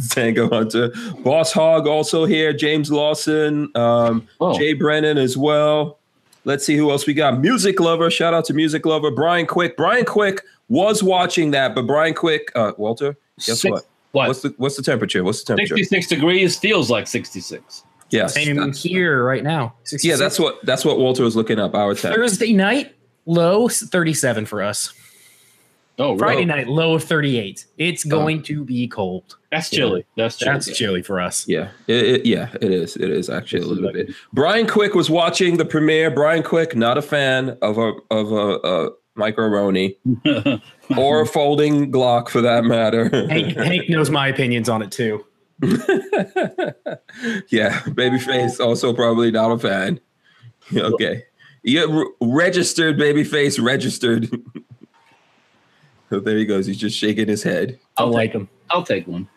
Tango 0.09 0.49
Hunter. 0.49 0.91
Boss 1.19 1.51
Hog 1.51 1.85
also 1.87 2.25
here. 2.25 2.51
James 2.53 2.91
Lawson, 2.91 3.69
um, 3.75 4.27
Oh, 4.39 4.57
Jay 4.57 4.73
Brennan 4.73 5.17
as 5.17 5.37
well. 5.37 5.99
Let's 6.43 6.65
see 6.65 6.75
who 6.75 6.89
else 6.89 7.05
we 7.05 7.13
got. 7.13 7.39
Music 7.39 7.79
Lover. 7.79 8.09
Shout 8.09 8.33
out 8.33 8.45
to 8.45 8.53
Music 8.55 8.83
Lover. 8.87 9.11
Brian 9.11 9.45
Quick. 9.45 9.77
Brian 9.77 10.05
Quick 10.05 10.41
was 10.69 11.03
watching 11.03 11.51
that, 11.51 11.75
but 11.75 11.85
Brian 11.85 12.15
Quick, 12.15 12.51
uh, 12.55 12.71
Walter, 12.77 13.15
guess 13.45 13.61
six- 13.61 13.71
what? 13.71 13.85
What? 14.13 14.27
What's 14.29 14.41
the 14.41 14.53
what's 14.57 14.75
the 14.77 14.83
temperature? 14.83 15.23
What's 15.23 15.43
the 15.43 15.55
temperature? 15.55 15.77
66 15.77 16.07
degrees 16.07 16.57
feels 16.57 16.89
like 16.89 17.05
66. 17.07 17.83
Yes. 18.11 18.33
Same 18.33 18.55
that's- 18.57 18.83
here 18.83 19.23
right 19.23 19.43
now. 19.43 19.73
yeah, 20.01 20.15
that's 20.15 20.39
what 20.39 20.63
that's 20.65 20.83
what 20.85 20.99
Walter 20.99 21.23
was 21.23 21.35
looking 21.35 21.59
up. 21.59 21.73
Our 21.75 21.93
temp. 21.95 22.15
Thursday 22.15 22.53
night 22.53 22.95
low 23.25 23.67
thirty 23.69 24.13
seven 24.13 24.45
for 24.45 24.61
us. 24.61 24.93
Oh, 25.99 26.17
Friday 26.17 26.37
really? 26.37 26.45
night 26.45 26.67
low 26.67 26.93
of 26.95 27.03
thirty 27.03 27.37
eight. 27.37 27.65
It's 27.77 28.05
Oh. 28.05 28.09
going 28.09 28.41
to 28.43 28.63
be 28.65 28.87
cold. 28.87 29.37
That's 29.51 29.69
chilly. 29.69 30.05
That's 30.17 30.37
chilly. 30.37 30.51
That's 30.53 30.77
chilly 30.77 31.01
for 31.03 31.19
us. 31.21 31.45
Yeah, 31.47 31.69
it, 31.87 32.05
it- 32.05 32.25
yeah, 32.25 32.49
it 32.61 32.71
is. 32.71 32.95
It 32.95 33.09
is 33.11 33.29
actually 33.29 33.59
a 33.59 33.61
This 33.63 33.71
is 33.71 33.77
little 33.79 33.85
like- 33.97 34.07
bit. 34.07 34.15
Brian 34.33 34.65
Quick 34.67 34.95
was 34.95 35.09
watching 35.09 35.57
the 35.57 35.65
premiere. 35.65 36.09
Brian 36.09 36.43
Quick, 36.43 36.75
not 36.75 36.97
a 36.97 37.01
fan 37.01 37.57
of 37.61 37.77
a 37.77 37.93
of 38.09 38.31
a, 38.31 38.59
a 38.63 38.89
micro 39.15 39.47
Roni 39.49 39.97
or 40.97 41.21
a 41.21 41.25
folding 41.27 41.91
Glock 41.91 42.29
for 42.29 42.41
that 42.41 42.63
matter. 42.63 43.09
Hank, 43.27 43.57
Hank 43.57 43.89
knows 43.89 44.09
my 44.09 44.27
opinions 44.29 44.69
on 44.69 44.81
it 44.81 44.91
too. 44.91 45.23
yeah, 47.49 47.79
babyface 47.81 48.59
also 48.59 48.93
probably 48.93 49.31
not 49.31 49.51
a 49.51 49.59
fan. 49.59 49.99
Okay, 50.73 51.23
yeah, 51.63 51.85
re- 51.89 52.09
registered 52.21 52.97
babyface 52.97 53.61
registered. 53.61 54.29
so 56.09 56.19
there 56.21 56.37
he 56.37 56.45
goes. 56.45 56.65
He's 56.65 56.77
just 56.77 56.97
shaking 56.97 57.27
his 57.27 57.43
head. 57.43 57.77
I 57.97 58.03
I'll 58.03 58.11
like 58.11 58.31
them. 58.31 58.47
I'll 58.69 58.83
take 58.83 59.05
one. 59.05 59.27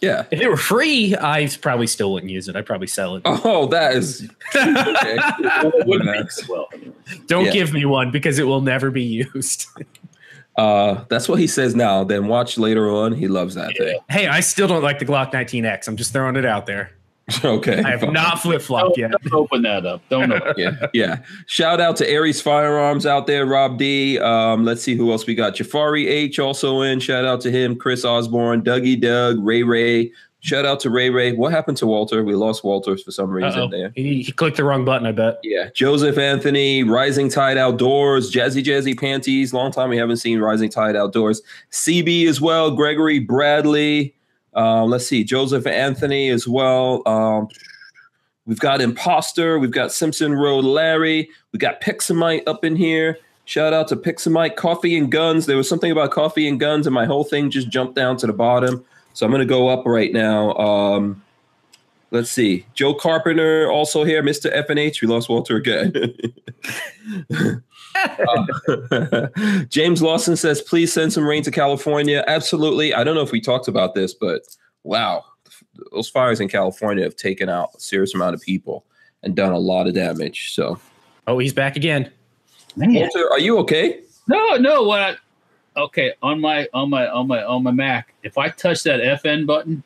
Yeah. 0.00 0.24
If 0.30 0.40
it 0.40 0.48
were 0.48 0.56
free, 0.56 1.14
I 1.16 1.48
probably 1.60 1.86
still 1.86 2.12
wouldn't 2.12 2.32
use 2.32 2.48
it. 2.48 2.56
I'd 2.56 2.64
probably 2.64 2.88
sell 2.88 3.16
it. 3.16 3.22
Oh, 3.24 3.66
that 3.66 3.94
is 3.94 4.28
okay. 4.54 5.18
Wouldn't 5.84 6.28
be- 6.28 6.44
well. 6.48 6.68
Don't 7.26 7.46
yeah. 7.46 7.52
give 7.52 7.72
me 7.72 7.84
one 7.84 8.10
because 8.10 8.38
it 8.38 8.44
will 8.44 8.62
never 8.62 8.90
be 8.90 9.02
used. 9.02 9.66
Uh, 10.56 11.04
that's 11.08 11.28
what 11.28 11.38
he 11.38 11.46
says 11.46 11.74
now. 11.74 12.04
Then 12.04 12.28
watch 12.28 12.58
later 12.58 12.90
on. 12.90 13.12
He 13.12 13.28
loves 13.28 13.54
that 13.54 13.76
thing. 13.76 13.98
hey, 14.10 14.26
I 14.26 14.40
still 14.40 14.68
don't 14.68 14.82
like 14.82 14.98
the 14.98 15.06
Glock 15.06 15.32
19X. 15.32 15.88
I'm 15.88 15.96
just 15.96 16.12
throwing 16.12 16.36
it 16.36 16.44
out 16.44 16.66
there. 16.66 16.92
Okay. 17.44 17.82
I 17.82 17.90
have 17.90 18.12
not 18.12 18.40
flip 18.40 18.60
flopped 18.60 18.98
yet. 18.98 19.12
Don't 19.12 19.32
open 19.32 19.62
that 19.62 19.86
up. 19.86 20.02
Don't 20.08 20.32
open. 20.32 20.54
yeah, 20.58 20.86
yeah. 20.92 21.22
Shout 21.46 21.80
out 21.80 21.96
to 21.96 22.08
Aries 22.08 22.42
Firearms 22.42 23.06
out 23.06 23.26
there, 23.26 23.46
Rob 23.46 23.78
D. 23.78 24.18
Um, 24.18 24.64
let's 24.64 24.82
see 24.82 24.96
who 24.96 25.10
else 25.12 25.26
we 25.26 25.34
got. 25.34 25.54
Jafari 25.54 26.06
H 26.08 26.38
also 26.38 26.82
in. 26.82 27.00
Shout 27.00 27.24
out 27.24 27.40
to 27.42 27.50
him. 27.50 27.76
Chris 27.76 28.04
Osborne, 28.04 28.62
Dougie 28.62 29.00
Doug, 29.00 29.38
Ray 29.42 29.62
Ray. 29.62 30.12
Shout 30.44 30.66
out 30.66 30.80
to 30.80 30.90
Ray 30.90 31.08
Ray. 31.08 31.32
What 31.34 31.52
happened 31.52 31.76
to 31.76 31.86
Walter? 31.86 32.24
We 32.24 32.34
lost 32.34 32.64
Walter 32.64 32.96
for 32.98 33.12
some 33.12 33.30
reason 33.30 33.60
Uh-oh. 33.60 33.68
there. 33.68 33.92
He, 33.94 34.24
he 34.24 34.32
clicked 34.32 34.56
the 34.56 34.64
wrong 34.64 34.84
button, 34.84 35.06
I 35.06 35.12
bet. 35.12 35.38
Yeah, 35.44 35.70
Joseph 35.72 36.18
Anthony, 36.18 36.82
Rising 36.82 37.28
Tide 37.28 37.56
Outdoors, 37.56 38.32
Jazzy 38.32 38.60
Jazzy 38.60 38.98
Panties. 38.98 39.54
Long 39.54 39.70
time 39.70 39.88
we 39.88 39.96
haven't 39.96 40.16
seen 40.16 40.40
Rising 40.40 40.68
Tide 40.68 40.96
Outdoors. 40.96 41.42
CB 41.70 42.26
as 42.26 42.40
well. 42.40 42.72
Gregory 42.72 43.20
Bradley. 43.20 44.16
Uh, 44.56 44.84
let's 44.84 45.06
see, 45.06 45.22
Joseph 45.22 45.64
Anthony 45.64 46.28
as 46.28 46.48
well. 46.48 47.06
Um, 47.06 47.46
we've 48.44 48.58
got 48.58 48.80
Imposter. 48.80 49.60
We've 49.60 49.70
got 49.70 49.92
Simpson 49.92 50.34
Road 50.34 50.64
Larry. 50.64 51.30
We 51.52 51.60
got 51.60 51.80
Pixamite 51.80 52.42
up 52.48 52.64
in 52.64 52.74
here. 52.74 53.16
Shout 53.44 53.72
out 53.72 53.86
to 53.88 53.96
Pixamite. 53.96 54.56
Coffee 54.56 54.98
and 54.98 55.10
Guns. 55.10 55.46
There 55.46 55.56
was 55.56 55.68
something 55.68 55.92
about 55.92 56.10
coffee 56.10 56.48
and 56.48 56.58
guns, 56.58 56.88
and 56.88 56.94
my 56.94 57.04
whole 57.04 57.22
thing 57.22 57.48
just 57.48 57.68
jumped 57.68 57.94
down 57.94 58.16
to 58.18 58.26
the 58.26 58.32
bottom. 58.32 58.84
So 59.14 59.26
I'm 59.26 59.32
going 59.32 59.40
to 59.40 59.46
go 59.46 59.68
up 59.68 59.84
right 59.86 60.12
now. 60.12 60.54
Um, 60.56 61.22
let's 62.10 62.30
see. 62.30 62.66
Joe 62.74 62.94
Carpenter 62.94 63.70
also 63.70 64.04
here. 64.04 64.22
Mr. 64.22 64.54
FNH. 64.54 65.02
We 65.02 65.08
lost 65.08 65.28
Walter 65.28 65.56
again. 65.56 65.92
Uh, 67.94 69.26
James 69.68 70.00
Lawson 70.02 70.34
says, 70.34 70.62
please 70.62 70.92
send 70.92 71.12
some 71.12 71.26
rain 71.28 71.42
to 71.42 71.50
California. 71.50 72.24
Absolutely. 72.26 72.94
I 72.94 73.04
don't 73.04 73.14
know 73.14 73.22
if 73.22 73.32
we 73.32 73.40
talked 73.40 73.68
about 73.68 73.94
this, 73.94 74.14
but 74.14 74.42
wow, 74.82 75.24
those 75.92 76.08
fires 76.08 76.40
in 76.40 76.48
California 76.48 77.04
have 77.04 77.16
taken 77.16 77.48
out 77.48 77.70
a 77.76 77.80
serious 77.80 78.14
amount 78.14 78.34
of 78.34 78.40
people 78.40 78.86
and 79.22 79.36
done 79.36 79.52
a 79.52 79.58
lot 79.58 79.86
of 79.86 79.94
damage. 79.94 80.54
So, 80.54 80.80
Oh, 81.26 81.38
he's 81.38 81.52
back 81.52 81.76
again. 81.76 82.10
Man. 82.76 82.94
Walter, 82.94 83.30
are 83.30 83.38
you 83.38 83.58
okay? 83.58 84.00
No, 84.26 84.56
no. 84.56 84.82
What? 84.82 85.18
I, 85.76 85.80
okay, 85.80 86.14
on 86.22 86.40
my 86.40 86.68
on 86.72 86.90
my 86.90 87.08
on 87.08 87.28
my 87.28 87.42
on 87.42 87.62
my 87.62 87.70
Mac, 87.70 88.14
if 88.22 88.38
I 88.38 88.48
touch 88.48 88.82
that 88.84 89.00
FN 89.22 89.46
button, 89.46 89.82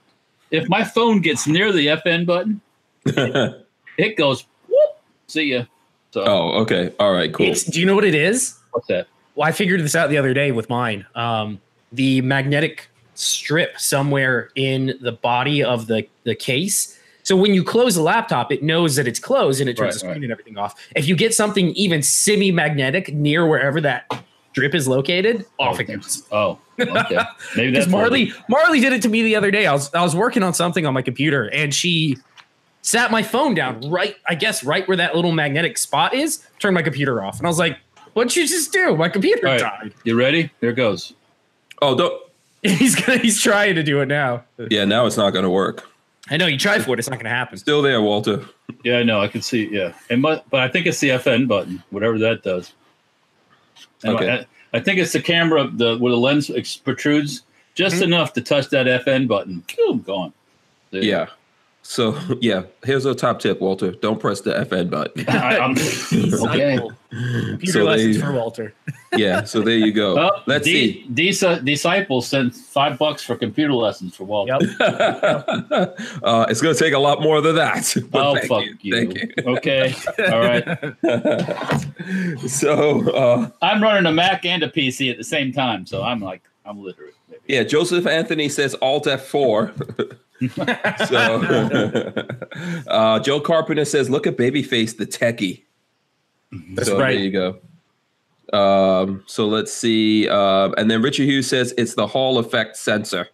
if 0.50 0.69
my 0.69 0.85
phone 0.85 1.21
gets 1.21 1.47
near 1.47 1.73
the 1.73 1.88
FN 1.88 2.26
button, 2.26 2.61
it 3.99 4.16
goes. 4.16 4.45
Whoop, 4.69 5.00
see 5.26 5.52
ya. 5.52 5.64
So 6.12 6.25
oh, 6.25 6.61
okay. 6.62 6.93
All 6.99 7.12
right, 7.12 7.33
cool. 7.33 7.47
It's, 7.47 7.64
do 7.64 7.81
you 7.81 7.87
know 7.87 7.95
what 7.95 8.05
it 8.05 8.14
is? 8.14 8.59
what's 8.71 8.88
that? 8.88 9.09
Well, 9.35 9.49
I 9.49 9.52
figured 9.52 9.81
this 9.81 9.95
out 9.95 10.11
the 10.11 10.19
other 10.19 10.35
day 10.35 10.52
with 10.52 10.69
mine. 10.71 11.07
Um, 11.14 11.61
the 11.93 12.21
magnetic 12.23 12.88
strip 13.14 13.78
somewhere 13.78 14.50
in 14.55 14.99
the 15.00 15.12
body 15.12 15.62
of 15.62 15.87
the, 15.87 16.07
the 16.25 16.35
case. 16.35 16.99
So 17.23 17.37
when 17.37 17.55
you 17.55 17.64
close 17.64 17.97
the 17.97 18.02
laptop, 18.02 18.52
it 18.52 18.62
knows 18.62 18.97
that 18.97 19.09
it's 19.09 19.19
closed 19.19 19.61
and 19.61 19.69
it 19.69 19.76
turns 19.76 19.87
Right, 19.87 19.93
the 19.93 19.99
screen 19.99 20.12
right. 20.12 20.23
and 20.23 20.33
everything 20.33 20.59
off. 20.59 20.75
If 20.95 21.09
you 21.09 21.16
get 21.16 21.35
something 21.35 21.71
even 21.71 22.02
semi-magnetic 22.02 23.12
near 23.14 23.47
wherever 23.47 23.81
that 23.81 24.25
strip 24.57 24.75
is 24.75 24.89
located, 24.89 25.45
oh, 25.59 25.65
oh, 25.67 25.69
off 25.69 25.81
it 25.81 25.85
goes. 25.85 26.23
Oh, 26.33 26.59
okay. 26.81 26.89
Maybe 27.57 27.73
Because 27.73 27.85
that's 27.85 27.87
what 27.89 27.91
Marley. 27.91 28.33
Marley 28.49 28.81
did 28.81 28.95
it 28.95 29.03
to 29.03 29.09
me 29.11 29.23
the 29.23 29.37
other 29.37 29.51
day. 29.51 29.67
I 29.67 29.73
was 29.75 29.93
I 29.93 30.03
was 30.03 30.17
working 30.17 30.43
on 30.43 30.55
something 30.55 30.87
on 30.87 30.95
my 30.95 31.03
computer 31.03 31.51
and 31.53 31.75
she 31.75 32.17
sat 32.81 33.11
my 33.11 33.23
phone 33.23 33.53
down 33.53 33.91
right, 33.91 34.17
I 34.27 34.35
guess 34.35 34.65
right 34.65 34.89
where 34.89 34.97
that 34.97 35.15
little 35.15 35.33
magnetic 35.33 35.77
spot 35.77 36.15
is, 36.15 36.47
turned 36.59 36.75
my 36.75 36.81
computer 36.81 37.23
off. 37.23 37.37
And 37.37 37.47
I 37.47 37.51
was 37.51 37.59
like, 37.59 37.77
what'd 38.15 38.35
you 38.35 38.49
just 38.49 38.73
do? 38.73 38.97
My 38.97 39.11
computer 39.11 39.47
All 39.47 39.53
right. 39.53 39.61
died. 39.61 39.95
You 40.05 40.17
ready? 40.17 40.51
Here 40.63 40.73
goes. 40.73 41.13
oh, 41.83 41.95
don't. 41.95 42.23
He's 42.63 42.95
gonna 42.95 43.19
he's 43.19 43.41
trying 43.41 43.75
to 43.75 43.83
do 43.83 44.01
it 44.01 44.07
now. 44.07 44.43
Yeah, 44.71 44.87
now 44.87 45.05
it's 45.05 45.19
not 45.19 45.31
going 45.31 45.45
to 45.45 45.51
work. 45.51 45.87
I 46.31 46.39
know 46.39 46.47
you 46.47 46.59
try 46.59 46.79
for 46.81 46.95
it, 46.95 46.99
it's 46.99 47.09
not 47.09 47.19
gonna 47.21 47.29
happen. 47.29 47.59
Still 47.59 47.83
there, 47.83 48.01
Walter. 48.01 48.45
Yeah, 48.83 48.99
I 48.99 49.03
know. 49.05 49.21
I 49.21 49.29
can 49.29 49.43
see. 49.43 49.69
Yeah, 49.71 49.93
and 50.11 50.23
but 50.23 50.49
but 50.51 50.61
I 50.61 50.69
think 50.69 50.87
it's 50.87 50.99
the 50.99 51.11
FN 51.11 51.47
button, 51.47 51.85
whatever 51.91 52.19
that 52.19 52.43
does. 52.43 52.73
And 54.04 54.14
Okay. 54.14 54.45
I, 54.73 54.76
I 54.76 54.80
think 54.80 54.99
it's 54.99 55.12
the 55.12 55.21
camera, 55.23 55.68
the 55.73 55.97
where 55.99 56.11
the 56.11 56.18
lens 56.18 56.50
ex- 56.50 56.76
protrudes 56.76 57.42
just 57.75 57.97
Mhm. 57.97 58.02
enough 58.02 58.33
to 58.35 58.40
touch 58.40 58.68
that 58.71 58.87
FN 58.87 59.26
button. 59.26 59.62
Boom, 59.76 60.00
gone. 60.02 60.33
There 60.90 61.02
Yeah. 61.02 61.26
So, 61.83 62.18
yeah, 62.40 62.62
here's 62.85 63.04
a 63.06 63.14
top 63.14 63.38
tip, 63.40 63.61
Walter. 63.61 63.92
Don't 63.92 64.18
press 64.21 64.40
the 64.40 64.52
FN 64.54 64.90
button. 64.90 65.25
I, 65.28 65.59
I'm, 65.59 65.73
okay. 66.50 66.80
Computer 67.17 67.73
So 67.73 67.85
lessons 67.85 68.17
they- 68.17 68.23
for 68.23 68.33
Walter. 68.33 68.75
yeah, 69.17 69.45
so 69.45 69.61
there 69.63 69.77
you 69.77 69.93
go. 69.93 70.19
Oh, 70.19 70.43
Let's 70.47 70.65
D- 70.67 70.73
see. 71.05 71.09
Disa, 71.15 71.61
disciples 71.63 72.27
sent 72.29 72.55
five 72.55 72.99
bucks 72.99 73.23
for 73.23 73.37
computer 73.37 73.73
lessons 73.73 74.15
for 74.17 74.25
Walter. 74.25 74.59
Yep. 74.61 74.81
uh, 76.23 76.47
it's 76.49 76.61
going 76.61 76.75
to 76.75 76.79
take 76.79 76.93
a 76.93 76.99
lot 76.99 77.23
more 77.23 77.41
than 77.41 77.55
that. 77.57 77.95
Oh 78.15 78.35
thank 78.35 78.47
fuck 78.49 78.65
you. 78.65 78.77
you. 78.81 78.95
Thank 78.95 79.15
you. 79.15 79.33
Okay. 79.57 79.95
All 80.31 80.41
right. 80.41 80.65
so, 82.49 83.09
uh, 83.11 83.51
I'm 83.63 83.83
running 83.83 84.07
a 84.07 84.13
Mac 84.13 84.45
and 84.45 84.63
a 84.63 84.69
PC 84.69 85.11
at 85.11 85.17
the 85.19 85.25
same 85.25 85.53
time, 85.53 85.87
so 85.87 86.03
I'm 86.03 86.21
like 86.21 86.43
I'm 86.65 86.83
literate. 86.83 87.15
Maybe. 87.29 87.41
yeah, 87.49 87.63
Joseph 87.63 88.07
Anthony 88.07 88.49
says 88.49 88.75
Alt 88.83 89.05
F4. 89.07 90.19
so, 91.09 92.83
uh, 92.91 93.19
Joe 93.21 93.41
Carpenter 93.41 93.85
says, 93.85 94.11
look 94.11 94.27
at 94.27 94.37
Babyface, 94.37 94.97
the 94.97 95.07
techie. 95.07 95.63
That's 96.75 96.88
so 96.88 96.99
right. 96.99 97.15
there 97.15 97.23
you 97.25 97.31
go. 97.33 97.59
Um, 98.57 99.25
so 99.26 99.47
let's 99.47 99.73
see. 99.73 100.29
Um, 100.29 100.75
and 100.79 100.91
then 100.91 101.03
Richard 101.03 101.25
Hughes 101.25 101.49
says 101.49 101.75
it's 101.76 101.95
the 101.95 102.07
Hall 102.07 102.38
effect 102.38 102.76
sensor. 102.76 103.29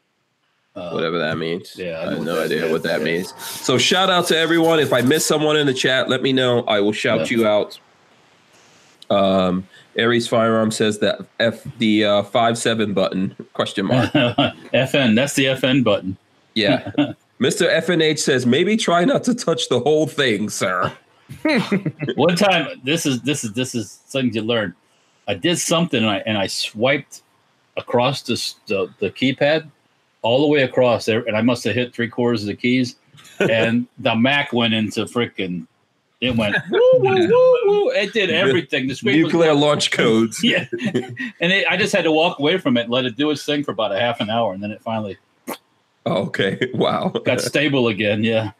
Uh, 0.74 0.90
whatever 0.92 1.18
that 1.18 1.36
means. 1.36 1.74
yeah, 1.76 1.98
I 2.00 2.06
I, 2.06 2.14
have 2.14 2.22
no 2.24 2.42
idea 2.42 2.70
what 2.72 2.82
that 2.84 3.00
Yeah. 3.00 3.04
means. 3.04 3.34
So 3.38 3.76
shout 3.76 4.08
out 4.08 4.26
to 4.28 4.38
everyone. 4.38 4.80
If 4.80 4.92
I 4.94 5.02
miss 5.02 5.26
someone 5.26 5.58
in 5.58 5.66
the 5.66 5.74
chat, 5.74 6.08
let 6.08 6.22
me 6.22 6.32
know. 6.32 6.62
I 6.62 6.80
will 6.80 6.92
shout 6.94 7.30
Yeah. 7.30 7.36
you 7.36 7.46
out. 7.46 7.78
Um, 9.10 9.66
Aries 9.96 10.26
Firearm 10.26 10.70
says 10.70 11.00
that 11.00 11.20
F 11.38 11.62
the 11.78 12.06
uh, 12.06 12.22
five 12.22 12.56
seven 12.56 12.94
button 12.94 13.36
question 13.52 13.84
mark. 13.86 14.10
FN. 14.12 15.14
That's 15.14 15.34
the 15.34 15.44
FN 15.46 15.84
button. 15.84 16.16
Yeah. 16.54 16.90
Mr. 17.40 17.68
FNH 17.70 18.20
says 18.20 18.46
maybe 18.46 18.76
try 18.76 19.04
not 19.04 19.24
to 19.24 19.34
touch 19.34 19.68
the 19.68 19.80
whole 19.80 20.06
thing, 20.06 20.48
sir. 20.48 20.90
One 22.16 22.36
time, 22.36 22.80
this 22.84 23.06
is 23.06 23.20
this 23.22 23.44
is 23.44 23.52
this 23.52 23.74
is 23.74 24.00
something 24.06 24.32
you 24.34 24.42
learn. 24.42 24.74
I 25.28 25.34
did 25.34 25.58
something 25.58 26.02
and 26.02 26.10
I 26.10 26.18
and 26.26 26.38
I 26.38 26.46
swiped 26.46 27.22
across 27.76 28.22
the 28.22 28.34
the, 28.66 28.94
the 28.98 29.10
keypad 29.10 29.70
all 30.22 30.40
the 30.40 30.46
way 30.46 30.62
across 30.62 31.04
there, 31.04 31.20
and 31.26 31.36
I 31.36 31.42
must 31.42 31.64
have 31.64 31.74
hit 31.74 31.94
three 31.94 32.08
quarters 32.08 32.42
of 32.42 32.48
the 32.48 32.56
keys, 32.56 32.96
and 33.40 33.86
the 33.98 34.14
Mac 34.14 34.52
went 34.52 34.74
into 34.74 35.04
freaking. 35.04 35.66
It 36.20 36.36
went 36.36 36.54
woo 36.70 36.90
woo 36.98 37.28
woo 37.28 37.58
woo. 37.66 37.90
It 37.90 38.12
did 38.12 38.30
everything. 38.30 38.86
The 38.86 38.94
screen 38.94 39.22
Nuclear 39.22 39.54
launch 39.54 39.90
codes. 39.90 40.42
yeah, 40.44 40.66
and 41.40 41.52
it, 41.52 41.66
I 41.68 41.76
just 41.76 41.92
had 41.92 42.04
to 42.04 42.12
walk 42.12 42.38
away 42.38 42.58
from 42.58 42.76
it 42.76 42.82
and 42.82 42.90
let 42.90 43.04
it 43.04 43.16
do 43.16 43.30
its 43.30 43.44
thing 43.44 43.64
for 43.64 43.72
about 43.72 43.92
a 43.92 43.98
half 43.98 44.20
an 44.20 44.30
hour, 44.30 44.52
and 44.52 44.62
then 44.62 44.70
it 44.70 44.80
finally 44.82 45.18
Oh, 46.04 46.24
okay. 46.26 46.70
Wow. 46.74 47.08
got 47.08 47.40
stable 47.40 47.88
again. 47.88 48.24
Yeah, 48.24 48.52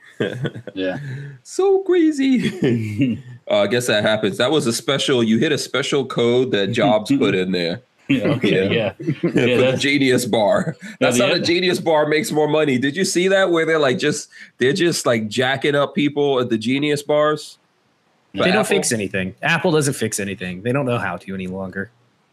yeah. 0.75 0.99
so 1.43 1.81
crazy. 1.81 3.19
uh, 3.51 3.55
I 3.63 3.67
guess 3.67 3.87
that 3.87 4.03
happens. 4.05 4.39
That 4.39 4.51
was 4.51 4.67
a 4.67 4.73
special. 4.73 5.23
You 5.23 5.39
hit 5.39 5.53
a 5.53 5.59
special 5.59 6.05
code 6.07 6.51
that 6.53 6.69
Jobs 6.69 7.11
put 7.17 7.35
in 7.35 7.53
there. 7.53 7.83
Yeah, 8.09 8.25
okay, 8.33 8.75
Yeah. 8.75 8.93
yeah. 8.99 9.13
for 9.21 9.31
the 9.31 9.57
that's- 9.57 9.81
Genius 9.81 10.27
Bar. 10.27 10.77
That's 11.01 11.17
the 11.17 11.23
how 11.23 11.29
the 11.31 11.37
end- 11.37 11.45
Genius 11.47 11.81
Bar 11.81 12.07
makes 12.09 12.31
more 12.31 12.49
money. 12.49 12.77
Did 12.77 12.95
you 12.97 13.05
see 13.07 13.29
that? 13.29 13.51
Where 13.51 13.65
they're 13.65 13.79
like 13.79 13.99
just 13.99 14.29
they're 14.59 14.73
just 14.75 15.07
like 15.07 15.29
jacking 15.29 15.75
up 15.77 15.95
people 15.95 16.39
at 16.41 16.51
the 16.51 16.59
Genius 16.59 17.01
bars. 17.03 17.57
For 18.33 18.39
They 18.43 18.51
don't 18.51 18.53
Apple? 18.57 18.65
fix 18.65 18.93
anything. 18.93 19.35
Apple 19.41 19.71
doesn't 19.71 19.95
fix 19.95 20.19
anything. 20.21 20.63
They 20.63 20.73
don't 20.73 20.85
know 20.85 20.99
how 20.99 21.17
to 21.19 21.33
any 21.33 21.47
longer. 21.47 21.91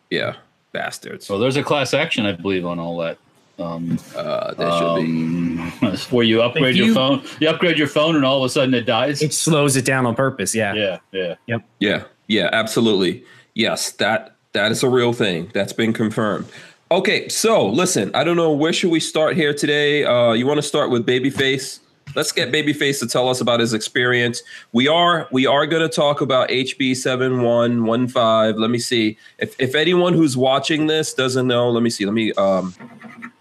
Yeah, 0.10 0.38
bastards. 0.74 1.26
So 1.26 1.38
there's 1.38 1.56
a 1.56 1.64
class 1.64 1.94
action, 1.94 2.26
I 2.26 2.34
believe, 2.34 2.66
on 2.66 2.80
all 2.80 2.98
that. 2.98 3.18
Um, 3.60 4.00
Uh, 4.16 4.54
there 4.54 4.72
should 4.72 4.96
be. 4.96 5.02
um, 5.02 5.98
where 6.10 6.24
you 6.24 6.42
upgrade 6.42 6.76
If 6.76 6.86
your 6.86 6.94
phone, 6.94 7.22
you 7.40 7.50
upgrade 7.50 7.78
your 7.78 7.88
phone, 7.88 8.16
and 8.16 8.26
all 8.26 8.38
of 8.38 8.44
a 8.44 8.50
sudden 8.50 8.74
it 8.74 8.86
dies. 8.86 9.22
It 9.22 9.34
slows 9.34 9.76
it 9.76 9.86
down 9.86 10.06
on 10.06 10.16
purpose. 10.16 10.56
Yeah. 10.56 10.74
yeah, 11.12 11.36
yeah. 11.48 11.58
Yeah, 11.80 12.04
yeah, 12.28 12.50
absolutely. 12.54 13.24
Yes, 13.56 13.92
that 13.94 14.36
that 14.54 14.72
is 14.72 14.84
a 14.84 14.90
real 14.90 15.14
thing. 15.14 15.52
That's 15.54 15.74
been 15.74 15.94
confirmed. 15.94 16.48
Okay, 16.92 17.30
so 17.30 17.68
listen, 17.68 18.10
I 18.16 18.24
don't 18.24 18.38
know 18.38 18.52
where 18.52 18.74
should 18.74 18.90
we 18.90 19.00
start 19.00 19.36
here 19.36 19.54
today. 19.54 20.06
Uh, 20.06 20.32
you 20.32 20.48
want 20.48 20.58
to 20.58 20.64
start 20.64 20.90
with 20.90 21.06
Babyface? 21.06 21.80
Let's 22.16 22.32
get 22.32 22.52
Babyface 22.52 23.00
to 23.02 23.08
tell 23.08 23.30
us 23.30 23.40
about 23.40 23.60
his 23.60 23.74
experience. 23.76 24.42
We 24.72 24.88
are 24.88 25.28
we 25.32 25.46
are 25.46 25.68
going 25.68 25.84
to 25.88 25.90
talk 25.90 26.22
about 26.22 26.50
HB 26.50 26.96
seven 26.96 27.44
one 27.44 27.86
one 27.86 28.08
five. 28.08 28.58
Let 28.58 28.72
me 28.72 28.80
see 28.80 29.18
if 29.38 29.56
if 29.60 29.76
anyone 29.76 30.14
who's 30.14 30.36
watching 30.36 30.88
this 30.88 31.14
doesn't 31.14 31.46
know. 31.46 31.70
Let 31.70 31.84
me 31.84 31.92
see. 31.92 32.06
Let 32.06 32.16
me 32.16 32.34
um 32.34 32.74
let 32.80 33.39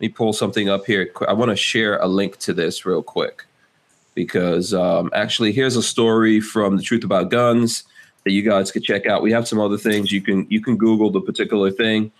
me 0.00 0.08
pull 0.08 0.32
something 0.32 0.68
up 0.68 0.86
here. 0.86 1.10
I 1.26 1.32
want 1.32 1.50
to 1.50 1.56
share 1.56 1.98
a 1.98 2.06
link 2.06 2.38
to 2.38 2.52
this 2.52 2.86
real 2.86 3.02
quick 3.02 3.44
because 4.14 4.74
um, 4.74 5.10
actually 5.14 5.52
here's 5.52 5.76
a 5.76 5.82
story 5.82 6.40
from 6.40 6.76
the 6.76 6.82
Truth 6.82 7.04
About 7.04 7.30
Guns 7.30 7.84
that 8.24 8.32
you 8.32 8.42
guys 8.42 8.72
could 8.72 8.84
check 8.84 9.06
out. 9.06 9.22
We 9.22 9.32
have 9.32 9.46
some 9.46 9.60
other 9.60 9.78
things 9.78 10.12
you 10.12 10.20
can 10.20 10.46
you 10.50 10.60
can 10.60 10.76
Google 10.76 11.10
the 11.10 11.20
particular 11.20 11.70
thing, 11.70 12.10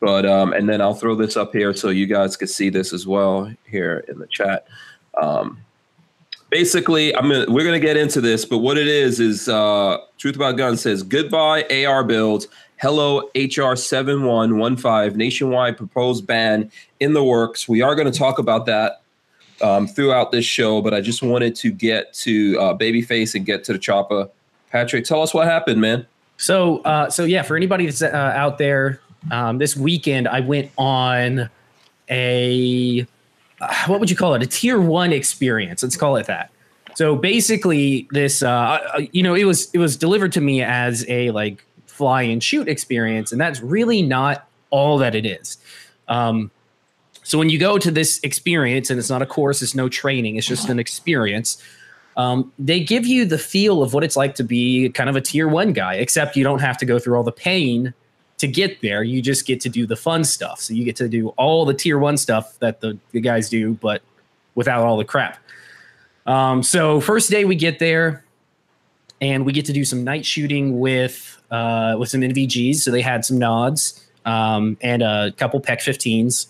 but 0.00 0.26
um, 0.26 0.52
and 0.52 0.68
then 0.68 0.80
I'll 0.80 0.94
throw 0.94 1.14
this 1.14 1.36
up 1.36 1.52
here 1.52 1.74
so 1.74 1.90
you 1.90 2.06
guys 2.06 2.36
could 2.36 2.50
see 2.50 2.68
this 2.68 2.92
as 2.92 3.06
well 3.06 3.52
here 3.64 4.04
in 4.08 4.18
the 4.18 4.26
chat. 4.26 4.66
Um, 5.20 5.58
basically, 6.50 7.14
I'm 7.14 7.28
gonna 7.28 7.46
we're 7.48 7.64
gonna 7.64 7.78
get 7.80 7.96
into 7.96 8.20
this, 8.20 8.44
but 8.44 8.58
what 8.58 8.76
it 8.76 8.88
is 8.88 9.20
is 9.20 9.48
uh, 9.48 9.98
Truth 10.18 10.36
About 10.36 10.56
Guns 10.56 10.82
says 10.82 11.02
goodbye 11.02 11.64
AR 11.86 12.04
builds. 12.04 12.48
Hello 12.78 13.30
HR 13.34 13.74
7115 13.74 15.16
nationwide 15.16 15.78
proposed 15.78 16.26
ban 16.26 16.70
in 17.00 17.14
the 17.14 17.24
works. 17.24 17.66
We 17.66 17.80
are 17.80 17.94
going 17.94 18.10
to 18.10 18.16
talk 18.16 18.38
about 18.38 18.66
that 18.66 19.00
um, 19.62 19.86
throughout 19.86 20.30
this 20.30 20.44
show, 20.44 20.82
but 20.82 20.92
I 20.92 21.00
just 21.00 21.22
wanted 21.22 21.54
to 21.56 21.70
get 21.70 22.12
to 22.14 22.60
uh, 22.60 22.76
Babyface 22.76 23.34
and 23.34 23.46
get 23.46 23.64
to 23.64 23.72
the 23.72 23.78
chopper. 23.78 24.28
Patrick, 24.70 25.06
tell 25.06 25.22
us 25.22 25.32
what 25.32 25.46
happened, 25.46 25.80
man. 25.80 26.06
So, 26.36 26.78
uh, 26.80 27.08
so 27.08 27.24
yeah, 27.24 27.40
for 27.40 27.56
anybody 27.56 27.86
that's 27.86 28.02
uh, 28.02 28.08
out 28.08 28.58
there, 28.58 29.00
um, 29.30 29.56
this 29.56 29.74
weekend 29.74 30.28
I 30.28 30.40
went 30.40 30.70
on 30.76 31.48
a 32.10 33.06
uh, 33.58 33.84
what 33.86 34.00
would 34.00 34.10
you 34.10 34.16
call 34.16 34.34
it? 34.34 34.42
A 34.42 34.46
tier 34.46 34.78
one 34.78 35.14
experience. 35.14 35.82
Let's 35.82 35.96
call 35.96 36.16
it 36.16 36.26
that. 36.26 36.50
So 36.94 37.16
basically, 37.16 38.06
this 38.10 38.42
uh, 38.42 38.50
uh, 38.50 39.00
you 39.12 39.22
know 39.22 39.34
it 39.34 39.44
was 39.44 39.70
it 39.72 39.78
was 39.78 39.96
delivered 39.96 40.32
to 40.32 40.42
me 40.42 40.62
as 40.62 41.06
a 41.08 41.30
like 41.30 41.64
fly 41.96 42.22
and 42.22 42.42
shoot 42.42 42.68
experience, 42.68 43.32
and 43.32 43.40
that's 43.40 43.60
really 43.60 44.02
not 44.02 44.48
all 44.70 44.98
that 44.98 45.14
it 45.14 45.24
is. 45.24 45.58
Um, 46.08 46.50
so 47.22 47.38
when 47.38 47.48
you 47.48 47.58
go 47.58 47.78
to 47.78 47.90
this 47.90 48.20
experience, 48.22 48.90
and 48.90 48.98
it's 48.98 49.10
not 49.10 49.22
a 49.22 49.26
course, 49.26 49.62
it's 49.62 49.74
no 49.74 49.88
training, 49.88 50.36
it's 50.36 50.46
just 50.46 50.68
an 50.68 50.78
experience. 50.78 51.62
Um, 52.16 52.52
they 52.58 52.80
give 52.80 53.06
you 53.06 53.24
the 53.24 53.38
feel 53.38 53.82
of 53.82 53.92
what 53.92 54.04
it's 54.04 54.16
like 54.16 54.34
to 54.36 54.44
be 54.44 54.90
kind 54.90 55.10
of 55.10 55.16
a 55.16 55.20
tier 55.20 55.48
one 55.48 55.72
guy, 55.72 55.94
except 55.94 56.36
you 56.36 56.44
don't 56.44 56.60
have 56.60 56.78
to 56.78 56.86
go 56.86 56.98
through 56.98 57.16
all 57.16 57.24
the 57.24 57.32
pain 57.32 57.92
to 58.38 58.46
get 58.46 58.80
there. 58.80 59.02
You 59.02 59.22
just 59.22 59.46
get 59.46 59.60
to 59.62 59.68
do 59.68 59.86
the 59.86 59.96
fun 59.96 60.24
stuff. 60.24 60.60
So 60.60 60.74
you 60.74 60.84
get 60.84 60.96
to 60.96 61.08
do 61.08 61.28
all 61.30 61.64
the 61.64 61.74
tier 61.74 61.98
one 61.98 62.16
stuff 62.16 62.58
that 62.60 62.80
the, 62.80 62.98
the 63.12 63.20
guys 63.20 63.48
do, 63.48 63.74
but 63.74 64.02
without 64.54 64.86
all 64.86 64.96
the 64.96 65.04
crap. 65.04 65.38
Um, 66.26 66.62
so 66.62 67.00
first 67.00 67.30
day 67.30 67.44
we 67.44 67.54
get 67.54 67.78
there, 67.78 68.24
and 69.20 69.46
we 69.46 69.52
get 69.52 69.64
to 69.66 69.72
do 69.72 69.84
some 69.84 70.04
night 70.04 70.26
shooting 70.26 70.78
with 70.78 71.40
uh, 71.50 71.96
with 71.98 72.08
some 72.08 72.20
NVGs. 72.20 72.76
So 72.76 72.90
they 72.90 73.00
had 73.00 73.24
some 73.24 73.38
nods 73.38 74.06
um, 74.24 74.76
and 74.80 75.02
a 75.02 75.32
couple 75.36 75.60
PEQ 75.60 75.78
15s. 75.78 76.46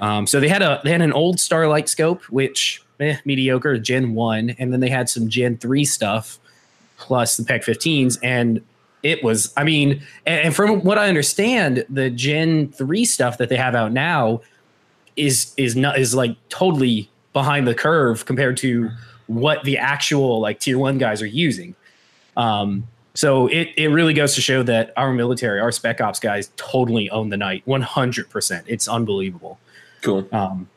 Um, 0.00 0.26
so 0.26 0.40
they 0.40 0.48
had 0.48 0.62
a 0.62 0.80
they 0.84 0.90
had 0.90 1.02
an 1.02 1.12
old 1.12 1.38
Starlight 1.38 1.88
scope, 1.88 2.22
which 2.24 2.82
eh, 3.00 3.16
mediocre 3.24 3.78
Gen 3.78 4.14
one, 4.14 4.50
and 4.58 4.72
then 4.72 4.80
they 4.80 4.88
had 4.88 5.08
some 5.08 5.28
Gen 5.28 5.56
three 5.56 5.84
stuff 5.84 6.38
plus 6.96 7.36
the 7.36 7.44
PEQ 7.44 7.64
15s, 7.64 8.18
and 8.22 8.60
it 9.02 9.22
was 9.22 9.52
I 9.56 9.64
mean, 9.64 10.02
and, 10.26 10.46
and 10.46 10.56
from 10.56 10.80
what 10.82 10.98
I 10.98 11.08
understand, 11.08 11.84
the 11.88 12.10
Gen 12.10 12.72
three 12.72 13.04
stuff 13.04 13.38
that 13.38 13.48
they 13.48 13.56
have 13.56 13.74
out 13.74 13.92
now 13.92 14.40
is 15.16 15.54
is 15.56 15.76
not 15.76 15.98
is 15.98 16.14
like 16.14 16.36
totally 16.48 17.08
behind 17.32 17.66
the 17.68 17.74
curve 17.74 18.26
compared 18.26 18.56
to 18.56 18.90
what 19.26 19.62
the 19.64 19.78
actual 19.78 20.40
like 20.40 20.60
tier 20.60 20.78
one 20.78 20.98
guys 20.98 21.22
are 21.22 21.26
using. 21.26 21.74
Um, 22.36 22.86
so 23.14 23.46
it 23.46 23.68
it 23.76 23.88
really 23.88 24.12
goes 24.14 24.34
to 24.34 24.40
show 24.40 24.62
that 24.64 24.92
our 24.96 25.12
military, 25.12 25.60
our 25.60 25.70
spec 25.72 26.00
ops 26.00 26.18
guys, 26.18 26.50
totally 26.56 27.08
own 27.10 27.28
the 27.28 27.36
night, 27.36 27.62
one 27.64 27.82
hundred 27.82 28.28
percent. 28.30 28.64
It's 28.68 28.88
unbelievable. 28.88 29.58
Cool. 30.02 30.26
Um, 30.32 30.68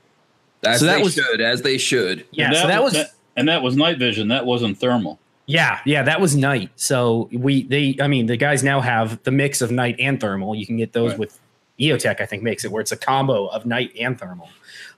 as 0.64 0.80
so 0.80 0.86
that 0.86 0.98
they 0.98 1.04
was- 1.04 1.14
should, 1.14 1.42
as 1.42 1.62
they 1.62 1.78
should. 1.78 2.26
yeah, 2.32 2.48
And 2.48 2.56
so 2.58 2.68
that 2.68 2.84
was 2.84 2.98
and 3.36 3.48
that 3.50 3.62
was 3.64 3.76
night 3.76 3.98
vision. 3.98 4.28
That 4.30 4.46
wasn't 4.46 4.78
thermal. 4.80 5.20
yeah, 5.48 5.80
yeah, 5.86 6.04
that 6.04 6.20
was 6.22 6.36
night. 6.36 6.70
So 6.76 7.30
we 7.32 7.64
they 7.64 7.96
I 8.02 8.08
mean 8.08 8.28
the 8.28 8.38
guys 8.38 8.64
now 8.64 8.82
have 8.82 9.22
the 9.24 9.32
mix 9.32 9.62
of 9.62 9.72
night 9.72 9.96
and 10.00 10.20
thermal. 10.22 10.54
You 10.56 10.66
can 10.66 10.78
get 10.78 10.94
those 10.94 11.12
Right. 11.12 11.20
with 11.20 11.40
EOTech, 11.80 12.20
I 12.22 12.26
think 12.26 12.42
makes 12.44 12.66
it 12.66 12.72
where 12.72 12.82
it's 12.82 12.92
a 12.92 12.98
combo 12.98 13.48
of 13.48 13.66
night 13.66 13.92
and 14.00 14.20
thermal. 14.20 14.50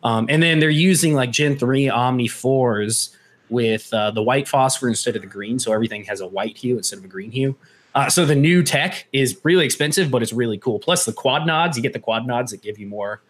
Um, 0.02 0.28
and 0.30 0.42
then 0.42 0.60
they're 0.60 0.70
using 0.70 1.14
like 1.14 1.30
Gen 1.32 1.58
3 1.58 1.90
Omni 1.90 2.30
4s 2.30 3.10
with 3.50 3.92
uh, 3.94 4.12
the 4.12 4.22
white 4.22 4.48
phosphor 4.48 4.88
instead 4.88 5.16
of 5.16 5.22
the 5.22 5.28
green. 5.28 5.60
So 5.60 5.74
everything 5.74 6.04
has 6.06 6.22
a 6.22 6.28
white 6.28 6.58
hue 6.58 6.78
instead 6.78 7.00
of 7.00 7.06
a 7.06 7.08
green 7.08 7.32
hue. 7.32 7.56
Uh, 7.96 8.10
so 8.10 8.26
the 8.26 8.36
new 8.36 8.64
tech 8.64 9.08
is 9.14 9.40
really 9.44 9.66
expensive, 9.66 10.12
but 10.12 10.22
it's 10.22 10.34
really 10.34 10.58
cool. 10.58 10.80
Plus 10.80 11.06
the 11.06 11.14
quad 11.14 11.46
nods, 11.46 11.76
you 11.76 11.84
get 11.84 11.94
the 11.94 12.00
quad 12.00 12.28
nods 12.28 12.52
that 12.52 12.62
give 12.62 12.78
you 12.78 12.88
more. 12.88 13.22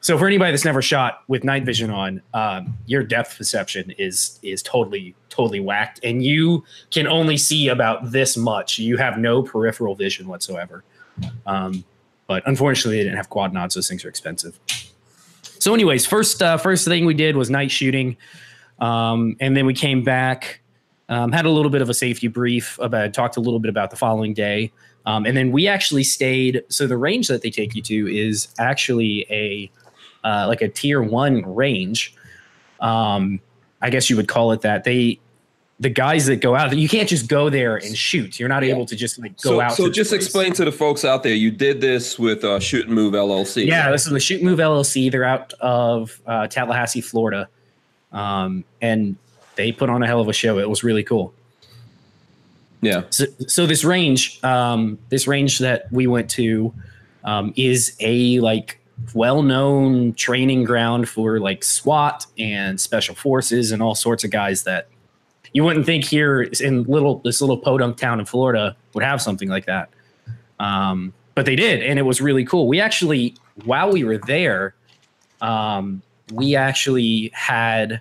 So 0.00 0.18
for 0.18 0.26
anybody 0.26 0.50
that's 0.50 0.64
never 0.64 0.82
shot 0.82 1.22
with 1.28 1.44
night 1.44 1.64
vision 1.64 1.90
on, 1.90 2.22
um, 2.34 2.76
your 2.86 3.04
depth 3.04 3.36
perception 3.38 3.92
is 3.98 4.40
is 4.42 4.60
totally 4.60 5.14
totally 5.28 5.60
whacked, 5.60 6.00
and 6.02 6.24
you 6.24 6.64
can 6.90 7.06
only 7.06 7.36
see 7.36 7.68
about 7.68 8.10
this 8.10 8.36
much. 8.36 8.80
You 8.80 8.96
have 8.96 9.16
no 9.16 9.42
peripheral 9.44 9.94
vision 9.94 10.26
whatsoever. 10.26 10.82
Um, 11.46 11.84
but 12.26 12.42
unfortunately, 12.46 12.98
they 12.98 13.04
didn't 13.04 13.16
have 13.16 13.30
quad 13.30 13.52
nods. 13.52 13.76
Those 13.76 13.88
things 13.88 14.04
are 14.04 14.08
expensive. 14.08 14.58
So, 15.42 15.72
anyways, 15.72 16.04
first 16.04 16.42
uh, 16.42 16.56
first 16.56 16.84
thing 16.84 17.04
we 17.04 17.14
did 17.14 17.36
was 17.36 17.48
night 17.48 17.70
shooting, 17.70 18.16
um, 18.82 19.36
and 19.40 19.56
then 19.56 19.64
we 19.64 19.72
came 19.74 20.02
back, 20.04 20.60
um, 21.08 21.32
had 21.32 21.46
a 21.46 21.50
little 21.50 21.70
bit 21.70 21.80
of 21.82 21.88
a 21.88 21.94
safety 21.94 22.28
brief 22.28 22.78
about, 22.80 23.14
talked 23.14 23.36
a 23.36 23.40
little 23.40 23.60
bit 23.60 23.68
about 23.70 23.90
the 23.90 23.96
following 23.96 24.34
day, 24.34 24.72
um, 25.06 25.24
and 25.24 25.36
then 25.36 25.52
we 25.52 25.66
actually 25.68 26.04
stayed. 26.04 26.62
So 26.68 26.86
the 26.86 26.96
range 26.96 27.28
that 27.28 27.42
they 27.42 27.50
take 27.50 27.74
you 27.74 27.82
to 27.82 28.14
is 28.14 28.48
actually 28.58 29.26
a 29.30 29.70
uh, 30.24 30.46
like 30.48 30.60
a 30.62 30.68
tier 30.68 31.02
one 31.02 31.42
range. 31.54 32.14
Um, 32.80 33.40
I 33.80 33.90
guess 33.90 34.08
you 34.10 34.16
would 34.16 34.28
call 34.28 34.52
it 34.52 34.60
that. 34.62 34.84
They 34.84 35.18
the 35.80 35.88
guys 35.90 36.26
that 36.26 36.36
go 36.36 36.54
out, 36.54 36.76
you 36.76 36.88
can't 36.88 37.08
just 37.08 37.26
go 37.28 37.50
there 37.50 37.74
and 37.76 37.96
shoot. 37.96 38.38
You're 38.38 38.48
not 38.48 38.62
Yeah. 38.62 38.70
able 38.74 38.86
to 38.86 38.94
just 38.94 39.18
like 39.18 39.32
go 39.42 39.50
So, 39.50 39.60
out. 39.60 39.72
so 39.72 39.88
just 39.90 40.10
place. 40.10 40.22
explain 40.24 40.52
to 40.52 40.64
the 40.64 40.70
folks 40.70 41.04
out 41.04 41.24
there. 41.24 41.34
You 41.34 41.50
did 41.50 41.80
this 41.80 42.20
with 42.20 42.44
uh, 42.44 42.60
Shoot 42.60 42.86
and 42.86 42.94
Move 42.94 43.14
LLC. 43.14 43.66
Yeah, 43.66 43.90
this 43.90 44.06
is 44.06 44.12
the 44.12 44.20
Shoot 44.20 44.42
and 44.42 44.48
Move 44.48 44.60
LLC. 44.60 45.10
They're 45.10 45.24
out 45.24 45.52
of 45.54 46.20
uh, 46.24 46.46
Tallahassee, 46.46 47.00
Florida, 47.00 47.48
um, 48.12 48.64
and 48.80 49.16
they 49.56 49.72
put 49.72 49.90
on 49.90 50.02
a 50.02 50.06
hell 50.06 50.20
of 50.20 50.28
a 50.28 50.32
show. 50.32 50.58
It 50.58 50.68
was 50.68 50.82
really 50.82 51.04
cool. 51.04 51.32
yeah. 52.80 53.04
So, 53.10 53.26
so 53.46 53.66
this 53.66 53.84
range, 53.84 54.42
um, 54.44 54.98
this 55.08 55.26
range 55.26 55.58
that 55.60 55.90
we 55.92 56.06
went 56.06 56.28
to, 56.30 56.74
um, 57.24 57.52
is 57.56 57.96
a 58.00 58.40
like 58.40 58.78
well-known 59.14 60.14
training 60.14 60.64
ground 60.64 61.08
for 61.08 61.40
like 61.40 61.64
SWAT 61.64 62.26
and 62.38 62.80
special 62.80 63.14
forces 63.14 63.72
and 63.72 63.82
all 63.82 63.94
sorts 63.94 64.24
of 64.24 64.30
guys 64.30 64.64
that 64.64 64.88
you 65.52 65.64
wouldn't 65.64 65.86
think 65.86 66.04
here 66.04 66.42
in 66.42 66.84
little 66.84 67.18
this 67.18 67.40
little 67.40 67.58
podunk 67.58 67.96
town 67.96 68.20
in 68.20 68.26
Florida 68.26 68.76
would 68.94 69.04
have 69.04 69.20
something 69.20 69.48
like 69.48 69.66
that. 69.66 69.90
Um, 70.58 71.12
but 71.34 71.46
they 71.46 71.56
did, 71.56 71.82
and 71.82 71.98
it 71.98 72.02
was 72.02 72.20
really 72.20 72.44
cool. 72.44 72.68
We 72.68 72.80
actually, 72.80 73.34
while 73.64 73.90
we 73.90 74.04
were 74.04 74.18
there, 74.18 74.74
um, 75.40 76.02
we 76.32 76.56
actually 76.56 77.30
had 77.34 78.00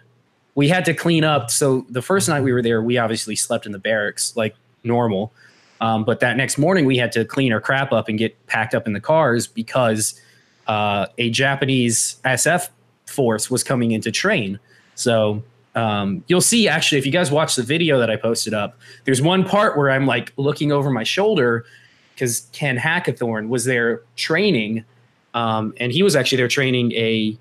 we 0.56 0.68
had 0.68 0.86
to 0.86 0.94
clean 0.94 1.24
up. 1.24 1.50
So 1.50 1.86
the 1.90 2.02
first 2.02 2.28
night 2.28 2.42
we 2.42 2.52
were 2.52 2.62
there, 2.62 2.82
we 2.82 2.98
obviously 2.98 3.36
slept 3.36 3.66
in 3.66 3.72
the 3.72 3.80
barracks 3.80 4.36
like 4.36 4.56
normal. 4.84 5.32
Um, 5.80 6.04
but 6.04 6.20
that 6.20 6.38
next 6.38 6.58
morning, 6.58 6.86
we 6.86 6.98
had 6.98 7.12
to 7.14 7.26
clean 7.26 7.52
our 7.52 7.62
crap 7.62 7.92
up 7.92 8.08
and 8.08 8.18
get 8.18 8.46
packed 8.48 8.76
up 8.76 8.86
in 8.86 8.94
the 8.94 9.00
cars 9.00 9.48
because 9.48 10.20
uh, 10.68 11.08
a 11.18 11.30
Japanese 11.32 12.18
SF 12.24 12.70
force 13.08 13.50
was 13.50 13.64
coming 13.64 13.92
in 13.92 14.02
to 14.02 14.12
train. 14.12 14.60
So 14.96 15.44
um, 15.74 16.24
you'll 16.28 16.42
see 16.42 16.68
actually, 16.68 17.00
if 17.00 17.06
you 17.06 17.12
guys 17.12 17.32
watch 17.32 17.56
the 17.56 17.64
video 17.64 17.98
that 18.00 18.10
I 18.10 18.16
posted 18.16 18.54
up, 18.54 18.78
there's 19.06 19.22
one 19.22 19.44
part 19.44 19.78
where 19.78 19.90
I'm 19.90 20.06
like 20.06 20.34
looking 20.38 20.72
over 20.72 20.92
my 20.92 21.04
shoulder 21.04 21.66
because 22.14 22.48
Ken 22.52 22.78
Hackathorn 22.78 23.48
was 23.48 23.66
there 23.66 24.04
training, 24.16 24.86
um, 25.34 25.74
and 25.78 25.92
he 25.92 26.04
was 26.04 26.16
actually 26.16 26.38
there 26.38 26.48
training 26.48 26.92
a 26.92 27.38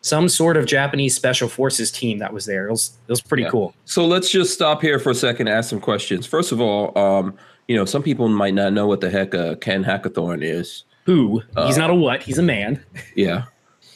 some 0.00 0.28
sort 0.28 0.56
of 0.56 0.64
Japanese 0.66 1.14
special 1.16 1.48
forces 1.48 1.90
team 1.90 2.18
that 2.18 2.32
was 2.32 2.46
there. 2.46 2.68
It 2.68 2.70
was 2.70 2.96
it 3.06 3.10
was 3.10 3.20
pretty 3.20 3.42
Yeah. 3.44 3.50
cool. 3.50 3.74
So 3.84 4.06
let's 4.06 4.30
just 4.30 4.52
stop 4.54 4.80
here 4.80 4.98
for 4.98 5.10
a 5.10 5.14
second 5.14 5.48
and 5.48 5.56
ask 5.56 5.70
some 5.70 5.80
questions. 5.80 6.24
First 6.26 6.52
of 6.52 6.60
all, 6.60 6.96
um, 6.96 7.34
you 7.66 7.76
know, 7.76 7.84
some 7.84 8.02
people 8.02 8.28
might 8.28 8.54
not 8.54 8.72
know 8.72 8.86
what 8.86 9.00
the 9.00 9.10
heck 9.10 9.34
uh, 9.34 9.56
Ken 9.56 9.84
Hackathorn 9.84 10.42
is. 10.42 10.84
Who? 11.04 11.40
He's 11.66 11.76
Uh, 11.76 11.80
not 11.80 11.90
a 11.90 11.94
what? 11.94 12.22
He's 12.22 12.38
a 12.38 12.42
man. 12.42 12.82
Yeah. 13.16 13.44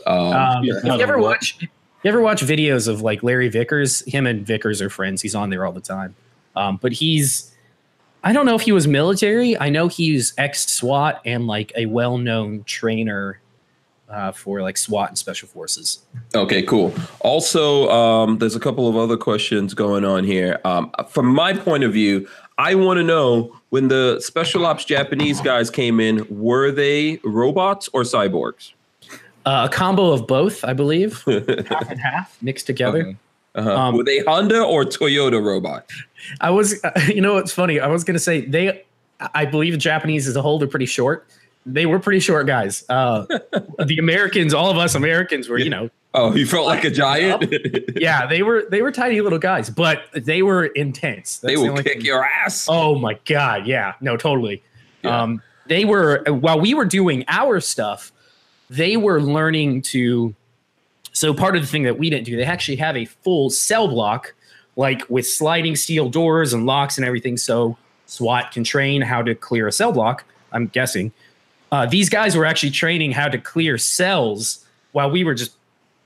Um, 0.06 0.16
Um, 0.32 0.64
yeah, 0.64 0.74
if 0.78 0.84
not 0.84 0.96
you 0.98 1.02
ever 1.04 1.18
watch, 1.18 1.56
you 1.60 1.68
ever 2.04 2.20
watch 2.20 2.42
videos 2.42 2.88
of 2.88 3.02
like 3.02 3.22
Larry 3.22 3.48
Vickers? 3.48 4.00
Him 4.06 4.26
and 4.26 4.44
Vickers 4.46 4.82
are 4.82 4.90
friends. 4.90 5.22
He's 5.22 5.34
on 5.34 5.50
there 5.50 5.64
all 5.64 5.72
the 5.72 5.80
time. 5.80 6.14
Um, 6.56 6.78
but 6.82 6.92
he's, 6.92 7.52
I 8.24 8.32
don't 8.32 8.44
know 8.46 8.54
if 8.56 8.62
he 8.62 8.72
was 8.72 8.88
military. 8.88 9.56
I 9.58 9.68
know 9.70 9.86
he's 9.88 10.32
ex 10.36 10.66
SWAT 10.68 11.20
and 11.24 11.46
like 11.46 11.72
a 11.76 11.86
well 11.86 12.18
known 12.18 12.64
trainer 12.64 13.38
uh, 14.12 14.32
for 14.32 14.62
like 14.62 14.76
SWAT 14.76 15.08
and 15.08 15.18
special 15.18 15.48
forces. 15.48 16.02
Okay, 16.34 16.62
cool. 16.62 16.94
Also, 17.20 17.88
um, 17.90 18.38
there's 18.38 18.54
a 18.54 18.60
couple 18.60 18.88
of 18.88 18.96
other 18.96 19.16
questions 19.16 19.74
going 19.74 20.04
on 20.04 20.24
here. 20.24 20.60
Um, 20.64 20.92
from 21.08 21.26
my 21.26 21.54
point 21.54 21.82
of 21.84 21.92
view, 21.92 22.28
I 22.58 22.74
want 22.74 22.98
to 22.98 23.02
know 23.02 23.56
when 23.70 23.88
the 23.88 24.20
special 24.20 24.66
ops 24.66 24.84
Japanese 24.84 25.40
guys 25.40 25.70
came 25.70 25.98
in, 25.98 26.26
were 26.28 26.70
they 26.70 27.18
robots 27.24 27.88
or 27.92 28.02
cyborgs? 28.02 28.72
Uh, 29.44 29.68
a 29.68 29.74
combo 29.74 30.12
of 30.12 30.26
both, 30.26 30.62
I 30.62 30.72
believe, 30.72 31.22
half 31.26 31.90
and 31.90 32.00
half 32.00 32.40
mixed 32.42 32.66
together. 32.66 33.00
Okay. 33.00 33.16
Uh-huh. 33.54 33.76
Um, 33.76 33.96
were 33.96 34.04
they 34.04 34.20
Honda 34.20 34.62
or 34.62 34.84
Toyota 34.84 35.42
robots? 35.42 35.92
I 36.40 36.50
was, 36.50 36.80
you 37.08 37.20
know, 37.20 37.34
what's 37.34 37.52
funny? 37.52 37.80
I 37.80 37.88
was 37.88 38.04
gonna 38.04 38.18
say 38.18 38.42
they, 38.42 38.84
I 39.34 39.44
believe 39.44 39.72
the 39.72 39.78
Japanese 39.78 40.28
as 40.28 40.36
a 40.36 40.42
whole, 40.42 40.58
they're 40.58 40.68
pretty 40.68 40.86
short. 40.86 41.26
They 41.64 41.86
were 41.86 41.98
pretty 41.98 42.20
short 42.20 42.46
guys. 42.46 42.84
Uh, 42.88 43.26
the 43.84 43.98
Americans, 43.98 44.52
all 44.52 44.70
of 44.70 44.78
us 44.78 44.94
Americans, 44.94 45.48
were 45.48 45.58
you 45.58 45.70
know 45.70 45.90
Oh, 46.14 46.34
you 46.34 46.46
felt 46.46 46.66
like 46.66 46.84
a 46.84 46.90
giant. 46.90 47.52
yeah, 47.96 48.26
they 48.26 48.42
were 48.42 48.66
they 48.68 48.82
were 48.82 48.92
tiny 48.92 49.20
little 49.20 49.38
guys, 49.38 49.70
but 49.70 50.02
they 50.12 50.42
were 50.42 50.66
intense. 50.66 51.38
That's 51.38 51.54
they 51.54 51.56
will 51.56 51.74
the 51.74 51.82
kick 51.82 51.94
thing. 51.94 52.04
your 52.04 52.24
ass. 52.24 52.66
Oh 52.68 52.96
my 52.96 53.18
god, 53.24 53.66
yeah, 53.66 53.94
no, 54.00 54.16
totally. 54.16 54.62
Yeah. 55.02 55.22
Um, 55.22 55.42
they 55.66 55.84
were 55.84 56.22
while 56.26 56.60
we 56.60 56.74
were 56.74 56.84
doing 56.84 57.24
our 57.28 57.60
stuff, 57.60 58.12
they 58.68 58.96
were 58.96 59.20
learning 59.20 59.82
to. 59.82 60.34
So 61.14 61.32
part 61.34 61.56
of 61.56 61.62
the 61.62 61.68
thing 61.68 61.82
that 61.84 61.98
we 61.98 62.10
didn't 62.10 62.24
do, 62.24 62.36
they 62.36 62.44
actually 62.44 62.76
have 62.76 62.96
a 62.96 63.04
full 63.06 63.48
cell 63.48 63.88
block, 63.88 64.34
like 64.76 65.08
with 65.08 65.26
sliding 65.26 65.76
steel 65.76 66.08
doors 66.10 66.52
and 66.52 66.66
locks 66.66 66.98
and 66.98 67.06
everything. 67.06 67.36
So 67.38 67.76
SWAT 68.06 68.52
can 68.52 68.64
train 68.64 69.02
how 69.02 69.22
to 69.22 69.34
clear 69.34 69.66
a 69.66 69.72
cell 69.72 69.92
block. 69.92 70.24
I'm 70.52 70.66
guessing. 70.66 71.12
Uh, 71.72 71.86
these 71.86 72.10
guys 72.10 72.36
were 72.36 72.44
actually 72.44 72.70
training 72.70 73.10
how 73.10 73.28
to 73.28 73.38
clear 73.38 73.78
cells 73.78 74.64
while 74.92 75.10
we 75.10 75.24
were 75.24 75.34
just 75.34 75.56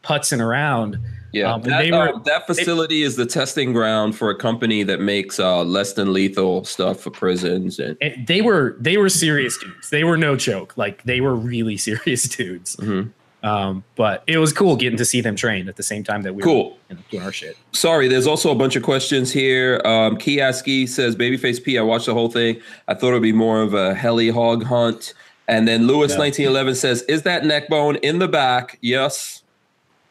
putzing 0.05 0.41
around. 0.41 0.97
Yeah, 1.33 1.53
um, 1.53 1.63
that, 1.63 1.91
were, 1.91 2.15
uh, 2.15 2.19
that, 2.21 2.47
facility 2.47 3.03
is 3.03 3.17
the 3.17 3.27
testing 3.27 3.73
ground 3.73 4.17
for 4.17 4.31
a 4.31 4.39
company 4.39 4.85
that 4.85 5.01
makes 5.01 5.39
uh, 5.41 5.65
less 5.65 5.93
than 5.93 6.13
lethal 6.13 6.65
stuff 6.65 7.01
for 7.01 7.11
prisons. 7.11 7.79
And, 7.81 7.99
and, 8.01 8.27
they 8.27 8.41
were 8.41 8.77
they 8.79 8.97
were 8.97 9.09
serious 9.09 9.59
dudes. 9.59 9.91
They 9.91 10.05
were 10.05 10.17
no 10.17 10.37
joke. 10.37 10.79
Like 10.79 11.03
they 11.03 11.21
were 11.21 11.35
really 11.35 11.77
serious 11.89 12.23
dudes. 12.23 12.77
Mm-hmm. 12.77 13.11
Um, 13.47 13.85
but 13.97 14.25
it 14.27 14.39
was 14.39 14.53
cool 14.53 14.77
getting 14.77 14.97
to 14.97 15.05
see 15.05 15.21
them 15.21 15.37
train 15.37 15.69
at 15.69 15.77
the 15.77 15.83
same 15.83 16.03
time 16.03 16.23
that 16.23 16.35
we 16.35 16.43
cool. 16.43 16.71
were 16.71 16.77
you 16.91 16.97
know, 16.97 17.03
doing 17.11 17.23
our 17.23 17.33
shit. 17.33 17.57
Sorry, 17.73 18.09
there's 18.09 18.27
also 18.27 18.51
a 18.51 18.55
bunch 18.55 18.77
of 18.77 18.83
questions 18.83 19.31
here. 19.31 19.81
Um, 19.85 20.17
Kiaski 20.17 20.89
says, 20.89 21.17
"Babyface 21.17 21.63
P, 21.63 21.77
I 21.77 21.83
watched 21.83 22.07
the 22.07 22.15
whole 22.15 22.31
thing. 22.31 22.61
I 22.89 22.95
thought 22.95 23.09
it'd 23.09 23.23
be 23.23 23.33
more 23.33 23.61
of 23.63 23.75
a 23.75 23.95
heli 23.95 24.31
hog 24.31 24.65
hunt." 24.65 25.13
And 25.49 25.69
then 25.69 25.87
Lewis 25.87 26.13
yeah. 26.13 26.19
1911 26.19 26.75
says, 26.75 27.03
"Is 27.03 27.23
that 27.23 27.45
neck 27.45 27.69
bone 27.69 27.97
in 27.97 28.19
the 28.19 28.29
back?" 28.29 28.79
Yes. 28.81 29.43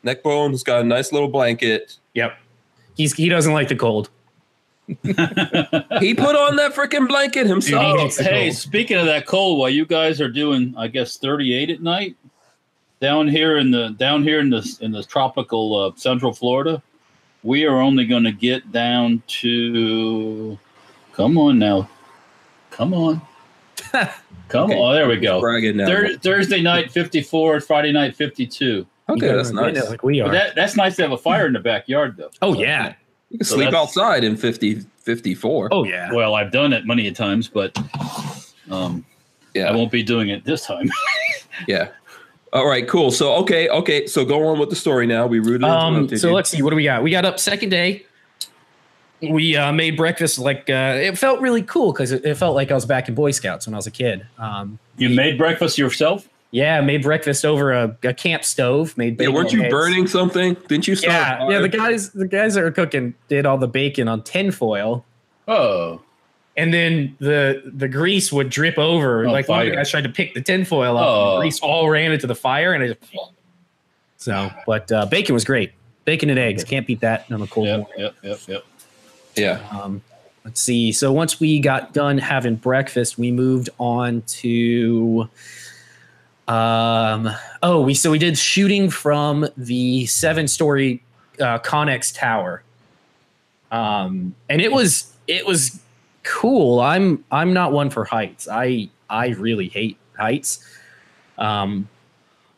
Neck 0.04 0.24
bone's 0.24 0.64
got 0.64 0.82
a 0.82 0.84
nice 0.84 1.12
little 1.12 1.28
blanket. 1.28 1.98
Yep. 2.14 2.38
He's 2.96 3.14
he 3.14 3.28
doesn't 3.28 3.54
like 3.54 3.68
the 3.68 3.76
cold. 3.76 4.10
he 4.88 4.94
put 6.14 6.36
on 6.36 6.58
that 6.58 6.74
freaking 6.76 7.08
blanket 7.08 7.48
himself. 7.48 8.16
Dude, 8.16 8.26
hey, 8.28 8.52
speaking 8.52 8.98
of 8.98 9.08
that 9.08 9.26
cold, 9.26 9.58
while 9.58 9.70
you 9.70 9.84
guys 9.84 10.22
are 10.22 10.30
doing, 10.30 10.76
I 10.78 10.88
guess, 10.88 11.18
38 11.18 11.72
at 11.72 11.82
night 11.82 12.16
down 13.02 13.28
here 13.28 13.58
in 13.58 13.72
the 13.72 13.90
down 13.98 14.24
here 14.24 14.40
in 14.40 14.50
the 14.50 14.78
in 14.82 14.92
the 14.92 15.04
tropical 15.04 15.76
uh, 15.76 15.92
Central 15.96 16.34
Florida, 16.34 16.82
we 17.44 17.66
are 17.66 17.80
only 17.82 18.06
going 18.06 18.24
to 18.24 18.32
get 18.32 18.72
down 18.72 19.24
to. 19.28 20.58
Come 21.14 21.38
on 21.38 21.58
now, 21.58 21.90
come 22.70 22.94
on. 22.94 23.22
Come 24.48 24.72
okay. 24.72 24.80
on, 24.80 24.96
there 24.96 25.08
we 25.08 25.18
go. 25.18 25.42
Thur- 25.42 26.18
Thursday 26.18 26.62
night 26.62 26.92
54, 26.92 27.62
Friday 27.62 27.92
night 27.92 28.16
52. 28.16 28.86
Okay, 29.08 29.28
that's 29.28 29.52
nice. 29.52 29.90
Like 29.90 30.04
we 30.04 30.22
are. 30.22 30.32
That, 30.32 30.56
that's 30.56 30.76
nice 30.76 30.96
to 30.96 31.04
have 31.04 31.12
a 31.12 31.18
fire 31.18 31.46
in 31.46 31.54
the 31.54 31.60
backyard, 31.60 32.18
though. 32.18 32.32
Oh 32.42 32.54
yeah, 32.54 32.96
you 33.30 33.38
can 33.38 33.46
so 33.46 33.56
sleep 33.56 33.74
outside 33.74 34.24
in 34.24 34.36
50, 34.36 34.82
54. 35.00 35.70
Oh 35.72 35.84
yeah. 35.84 36.12
Well, 36.12 36.36
I've 36.36 36.52
done 36.52 36.74
it 36.74 36.86
many 36.86 37.08
a 37.08 37.12
times, 37.12 37.48
but 37.48 37.78
um, 38.72 39.06
yeah, 39.54 39.70
I 39.70 39.76
won't 39.76 39.92
be 39.92 40.02
doing 40.04 40.30
it 40.30 40.44
this 40.44 40.66
time. 40.66 40.90
yeah. 41.68 41.90
All 42.52 42.68
right, 42.68 42.88
cool. 42.88 43.12
So 43.12 43.36
okay, 43.36 43.70
okay. 43.70 44.08
So 44.08 44.26
go 44.26 44.48
on 44.48 44.60
with 44.60 44.70
the 44.70 44.76
story 44.76 45.06
now. 45.06 45.28
We 45.28 45.40
rooted. 45.40 45.64
Um, 45.66 46.16
so 46.18 46.32
let's 46.32 46.50
see. 46.50 46.62
What 46.62 46.72
do 46.72 46.76
we 46.76 46.84
got? 46.84 47.04
We 47.04 47.12
got 47.12 47.26
up 47.26 47.40
second 47.40 47.70
day. 47.70 48.06
We 49.22 49.56
uh, 49.56 49.72
made 49.72 49.98
breakfast 49.98 50.40
like 50.40 50.70
uh, 50.70 50.98
it 50.98 51.18
felt 51.18 51.40
really 51.40 51.62
cool 51.62 51.94
because 51.94 52.12
it, 52.12 52.26
it, 52.26 52.36
felt 52.36 52.56
like 52.56 52.70
I 52.70 52.74
was 52.74 52.86
back 52.86 53.08
in 53.08 53.16
Boy 53.16 53.32
Scouts 53.32 53.66
when 53.66 53.74
I 53.74 53.78
was 53.78 53.88
a 53.88 53.92
kid. 53.92 54.26
Um, 54.38 54.78
you 54.98 55.10
made 55.10 55.38
breakfast 55.38 55.78
yourself? 55.78 56.28
Yeah, 56.52 56.80
made 56.82 57.02
breakfast 57.02 57.46
over 57.46 57.72
a, 57.72 57.98
a 58.04 58.14
camp 58.14 58.44
stove. 58.44 58.98
Made 58.98 59.20
yeah, 59.20 59.30
weren't 59.30 59.52
you 59.52 59.64
eggs. 59.64 59.72
burning 59.72 60.08
something? 60.08 60.56
Didn't 60.68 60.88
you? 60.88 60.96
yeah, 61.02 61.50
yeah. 61.50 61.60
The 61.60 61.70
guys, 61.70 62.12
the 62.12 62.28
guys 62.28 62.54
that 62.54 62.64
were 62.64 62.72
cooking 62.72 63.14
did 63.28 63.46
all 63.46 63.58
the 63.58 63.68
bacon 63.68 64.08
on 64.08 64.22
tinfoil. 64.24 65.06
Oh, 65.48 66.02
and 66.58 66.74
then 66.74 67.16
the 67.20 67.62
the 67.76 67.88
grease 67.88 68.32
would 68.32 68.50
drip 68.50 68.78
over. 68.78 69.26
Oh, 69.26 69.32
like 69.32 69.48
fire. 69.48 69.58
one 69.58 69.68
of 69.68 69.72
the 69.72 69.76
guys 69.78 69.90
tried 69.90 70.04
to 70.04 70.10
pick 70.10 70.34
the 70.34 70.42
tinfoil 70.42 70.98
up, 70.98 71.06
oh. 71.08 71.34
the 71.36 71.42
grease 71.42 71.60
all 71.60 71.90
ran 71.90 72.12
into 72.12 72.28
the 72.28 72.36
fire, 72.36 72.74
and 72.74 72.84
it 72.84 73.00
just. 73.00 73.14
So, 74.18 74.50
but 74.66 74.92
uh, 74.92 75.06
bacon 75.06 75.34
was 75.34 75.44
great. 75.44 75.74
Bacon 76.06 76.30
and 76.30 76.40
eggs 76.40 76.64
can't 76.64 76.88
beat 76.88 77.02
that 77.02 77.30
on 77.32 77.42
a 77.42 77.48
cold 77.48 77.68
yep, 77.68 77.80
morning. 77.80 78.00
Yep, 78.00 78.16
yep, 78.24 78.40
yep. 78.48 78.66
Yeah. 79.36 79.66
Um, 79.72 80.02
let's 80.44 80.62
see. 80.62 80.92
So 80.92 81.12
once 81.12 81.40
we 81.40 81.60
got 81.60 81.94
done 81.94 82.18
having 82.18 82.56
breakfast, 82.56 83.18
we 83.18 83.32
moved 83.32 83.70
on 83.80 84.22
to 84.24 85.30
um, 86.48 87.30
oh, 87.64 87.82
we 87.82 87.94
so 87.94 88.12
we 88.12 88.20
did 88.20 88.38
shooting 88.38 88.90
from 88.90 89.48
the 89.58 90.06
seven 90.06 90.48
story 90.48 91.02
uh, 91.40 91.60
Connex 91.60 92.16
tower. 92.16 92.64
Um, 93.72 94.36
and 94.48 94.62
it 94.62 94.72
was 94.72 95.12
it 95.28 95.46
was 95.46 95.82
cool. 96.24 96.80
I'm 96.80 97.24
I'm 97.32 97.54
not 97.54 97.72
one 97.72 97.90
for 97.90 98.06
heights. 98.06 98.48
I 98.48 98.90
I 99.10 99.30
really 99.30 99.68
hate 99.70 99.98
heights. 100.18 100.64
Um, 101.38 101.90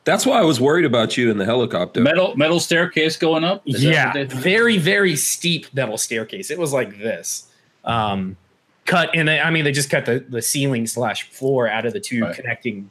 that's 0.08 0.26
why 0.26 0.39
I 0.39 0.43
was 0.43 0.60
worried 0.60 0.86
about 0.86 1.17
you 1.17 1.30
in 1.30 1.38
the 1.38 1.46
helicopter. 1.46 2.02
Metal 2.02 2.36
metal 2.36 2.60
staircase 2.60 3.17
going 3.17 3.43
up. 3.43 3.62
Is 3.67 3.84
yeah, 3.84 4.24
very 4.26 4.78
very 4.78 5.15
steep 5.15 5.72
metal 5.74 5.98
staircase. 5.98 6.50
It 6.50 6.58
was 6.58 6.74
like 6.74 6.98
this. 6.98 7.48
Um, 7.84 8.38
cut 8.86 9.10
and 9.13 9.30
I 9.30 9.52
mean 9.52 9.65
they 9.65 9.72
just 9.72 9.89
cut 9.89 10.06
the 10.06 10.26
the 10.28 10.41
ceiling 10.41 10.88
slash 10.88 11.30
floor 11.30 11.67
out 11.67 11.86
of 11.86 11.93
the 11.93 12.00
two 12.00 12.24
right. 12.24 12.36
connecting 12.36 12.89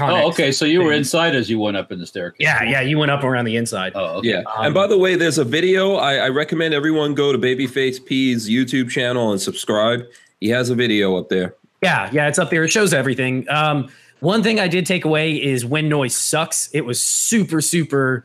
Oh, 0.00 0.28
okay. 0.28 0.52
So 0.52 0.64
you 0.64 0.82
were 0.82 0.92
inside 0.92 1.34
as 1.34 1.50
you 1.50 1.58
went 1.58 1.76
up 1.76 1.90
in 1.90 1.98
the 1.98 2.06
staircase. 2.06 2.44
Yeah, 2.44 2.62
yeah. 2.62 2.80
You 2.80 2.98
went 2.98 3.10
up 3.10 3.24
around 3.24 3.46
the 3.46 3.56
inside. 3.56 3.92
Oh, 3.94 4.18
okay. 4.18 4.28
yeah. 4.28 4.42
Um, 4.54 4.66
and 4.66 4.74
by 4.74 4.86
the 4.86 4.98
way, 4.98 5.16
there's 5.16 5.38
a 5.38 5.44
video. 5.44 5.94
I, 5.94 6.16
I, 6.16 6.28
recommend 6.28 6.74
everyone 6.74 7.14
go 7.14 7.32
to 7.32 7.38
Babyface 7.38 8.04
P's 8.04 8.48
YouTube 8.48 8.90
channel 8.90 9.32
and 9.32 9.40
subscribe. 9.40 10.06
He 10.40 10.50
has 10.50 10.70
a 10.70 10.74
video 10.74 11.16
up 11.16 11.30
there. 11.30 11.56
Yeah, 11.82 12.10
yeah. 12.12 12.28
It's 12.28 12.38
up 12.38 12.50
there. 12.50 12.62
It 12.64 12.68
shows 12.68 12.92
everything. 12.92 13.48
Um, 13.48 13.88
one 14.20 14.42
thing 14.42 14.58
I 14.58 14.68
did 14.68 14.86
take 14.86 15.04
away 15.04 15.42
is 15.42 15.64
wind 15.64 15.88
noise 15.88 16.16
sucks. 16.16 16.68
It 16.72 16.82
was 16.82 17.02
super, 17.02 17.60
super, 17.60 18.24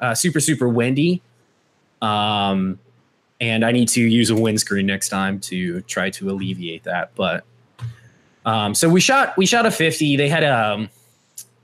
uh, 0.00 0.14
super, 0.14 0.40
super 0.40 0.68
windy. 0.68 1.22
Um, 2.00 2.78
and 3.40 3.64
I 3.64 3.72
need 3.72 3.88
to 3.90 4.00
use 4.00 4.30
a 4.30 4.36
windscreen 4.36 4.86
next 4.86 5.08
time 5.08 5.40
to 5.40 5.80
try 5.82 6.10
to 6.10 6.30
alleviate 6.30 6.84
that. 6.84 7.14
But 7.14 7.44
um, 8.46 8.74
so 8.74 8.88
we 8.88 9.00
shot 9.00 9.36
we 9.36 9.46
shot 9.46 9.66
a 9.66 9.70
50. 9.70 10.16
They 10.16 10.28
had 10.28 10.44
a 10.44 10.72
um, 10.72 10.88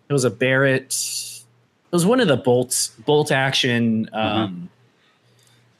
it 0.08 0.12
was 0.12 0.24
a 0.24 0.30
Barrett. 0.30 0.92
It 0.92 1.92
was 1.92 2.06
one 2.06 2.20
of 2.20 2.28
the 2.28 2.36
bolts 2.36 2.88
bolt 2.88 3.32
action 3.32 4.08
um, 4.12 4.70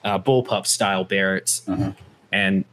mm-hmm. 0.04 0.06
uh, 0.06 0.18
bullpup 0.18 0.66
style 0.66 1.04
Barretts, 1.04 1.64
mm-hmm. 1.64 1.90
and 2.32 2.64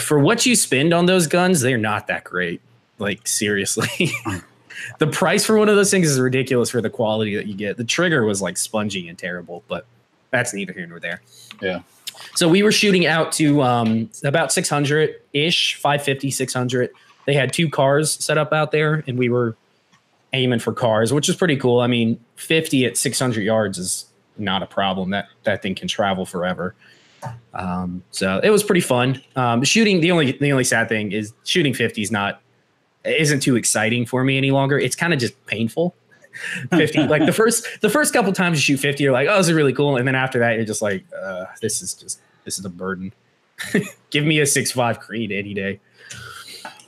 for 0.00 0.18
what 0.18 0.44
you 0.44 0.54
spend 0.54 0.92
on 0.92 1.06
those 1.06 1.26
guns, 1.26 1.60
they're 1.60 1.78
not 1.78 2.06
that 2.08 2.24
great. 2.24 2.60
Like 2.98 3.26
seriously. 3.26 4.12
the 4.98 5.06
price 5.06 5.44
for 5.44 5.58
one 5.58 5.68
of 5.68 5.76
those 5.76 5.90
things 5.90 6.08
is 6.08 6.20
ridiculous 6.20 6.70
for 6.70 6.80
the 6.80 6.90
quality 6.90 7.36
that 7.36 7.46
you 7.46 7.54
get. 7.54 7.76
The 7.76 7.84
trigger 7.84 8.24
was 8.24 8.40
like 8.40 8.56
spongy 8.56 9.08
and 9.08 9.18
terrible, 9.18 9.62
but 9.68 9.86
that's 10.30 10.54
neither 10.54 10.72
here 10.72 10.86
nor 10.86 11.00
there. 11.00 11.22
Yeah. 11.60 11.82
So 12.34 12.48
we 12.48 12.62
were 12.62 12.72
shooting 12.72 13.06
out 13.06 13.32
to 13.32 13.62
um, 13.62 14.10
about 14.22 14.52
600 14.52 15.20
ish, 15.32 15.74
550, 15.76 16.30
600 16.30 16.90
they 17.26 17.34
had 17.34 17.52
two 17.52 17.68
cars 17.68 18.12
set 18.12 18.38
up 18.38 18.52
out 18.52 18.70
there, 18.70 19.02
and 19.06 19.18
we 19.18 19.28
were 19.28 19.56
aiming 20.32 20.58
for 20.58 20.72
cars, 20.72 21.12
which 21.12 21.28
is 21.28 21.36
pretty 21.36 21.56
cool. 21.56 21.80
I 21.80 21.86
mean, 21.86 22.20
50 22.36 22.84
at 22.86 22.96
600 22.96 23.42
yards 23.42 23.78
is 23.78 24.06
not 24.36 24.62
a 24.62 24.66
problem. 24.66 25.10
That 25.10 25.28
that 25.44 25.62
thing 25.62 25.74
can 25.74 25.88
travel 25.88 26.26
forever. 26.26 26.74
Um, 27.54 28.02
so 28.10 28.40
it 28.42 28.50
was 28.50 28.62
pretty 28.62 28.82
fun. 28.82 29.22
Um, 29.36 29.64
shooting 29.64 30.00
the 30.00 30.10
only 30.10 30.32
the 30.32 30.52
only 30.52 30.64
sad 30.64 30.88
thing 30.88 31.12
is 31.12 31.32
shooting 31.44 31.72
50 31.72 32.02
is 32.02 32.10
not 32.10 32.42
isn't 33.04 33.40
too 33.40 33.56
exciting 33.56 34.06
for 34.06 34.24
me 34.24 34.36
any 34.36 34.50
longer. 34.50 34.78
It's 34.78 34.96
kind 34.96 35.12
of 35.12 35.18
just 35.18 35.46
painful. 35.46 35.94
50 36.72 37.06
like 37.06 37.24
the 37.26 37.32
first 37.32 37.64
the 37.80 37.88
first 37.88 38.12
couple 38.12 38.32
times 38.32 38.58
you 38.58 38.74
shoot 38.74 38.80
50 38.80 39.04
you're 39.04 39.12
like 39.12 39.28
oh 39.30 39.36
this 39.36 39.46
is 39.46 39.52
really 39.52 39.72
cool 39.72 39.96
and 39.96 40.04
then 40.04 40.16
after 40.16 40.40
that 40.40 40.56
you're 40.56 40.64
just 40.64 40.82
like 40.82 41.04
uh, 41.16 41.44
this 41.62 41.80
is 41.80 41.94
just 41.94 42.20
this 42.44 42.58
is 42.58 42.64
a 42.64 42.68
burden 42.68 43.12
give 44.10 44.24
me 44.24 44.40
a 44.40 44.46
six 44.46 44.72
five 44.72 44.98
creed 44.98 45.30
any 45.30 45.54
day 45.54 45.78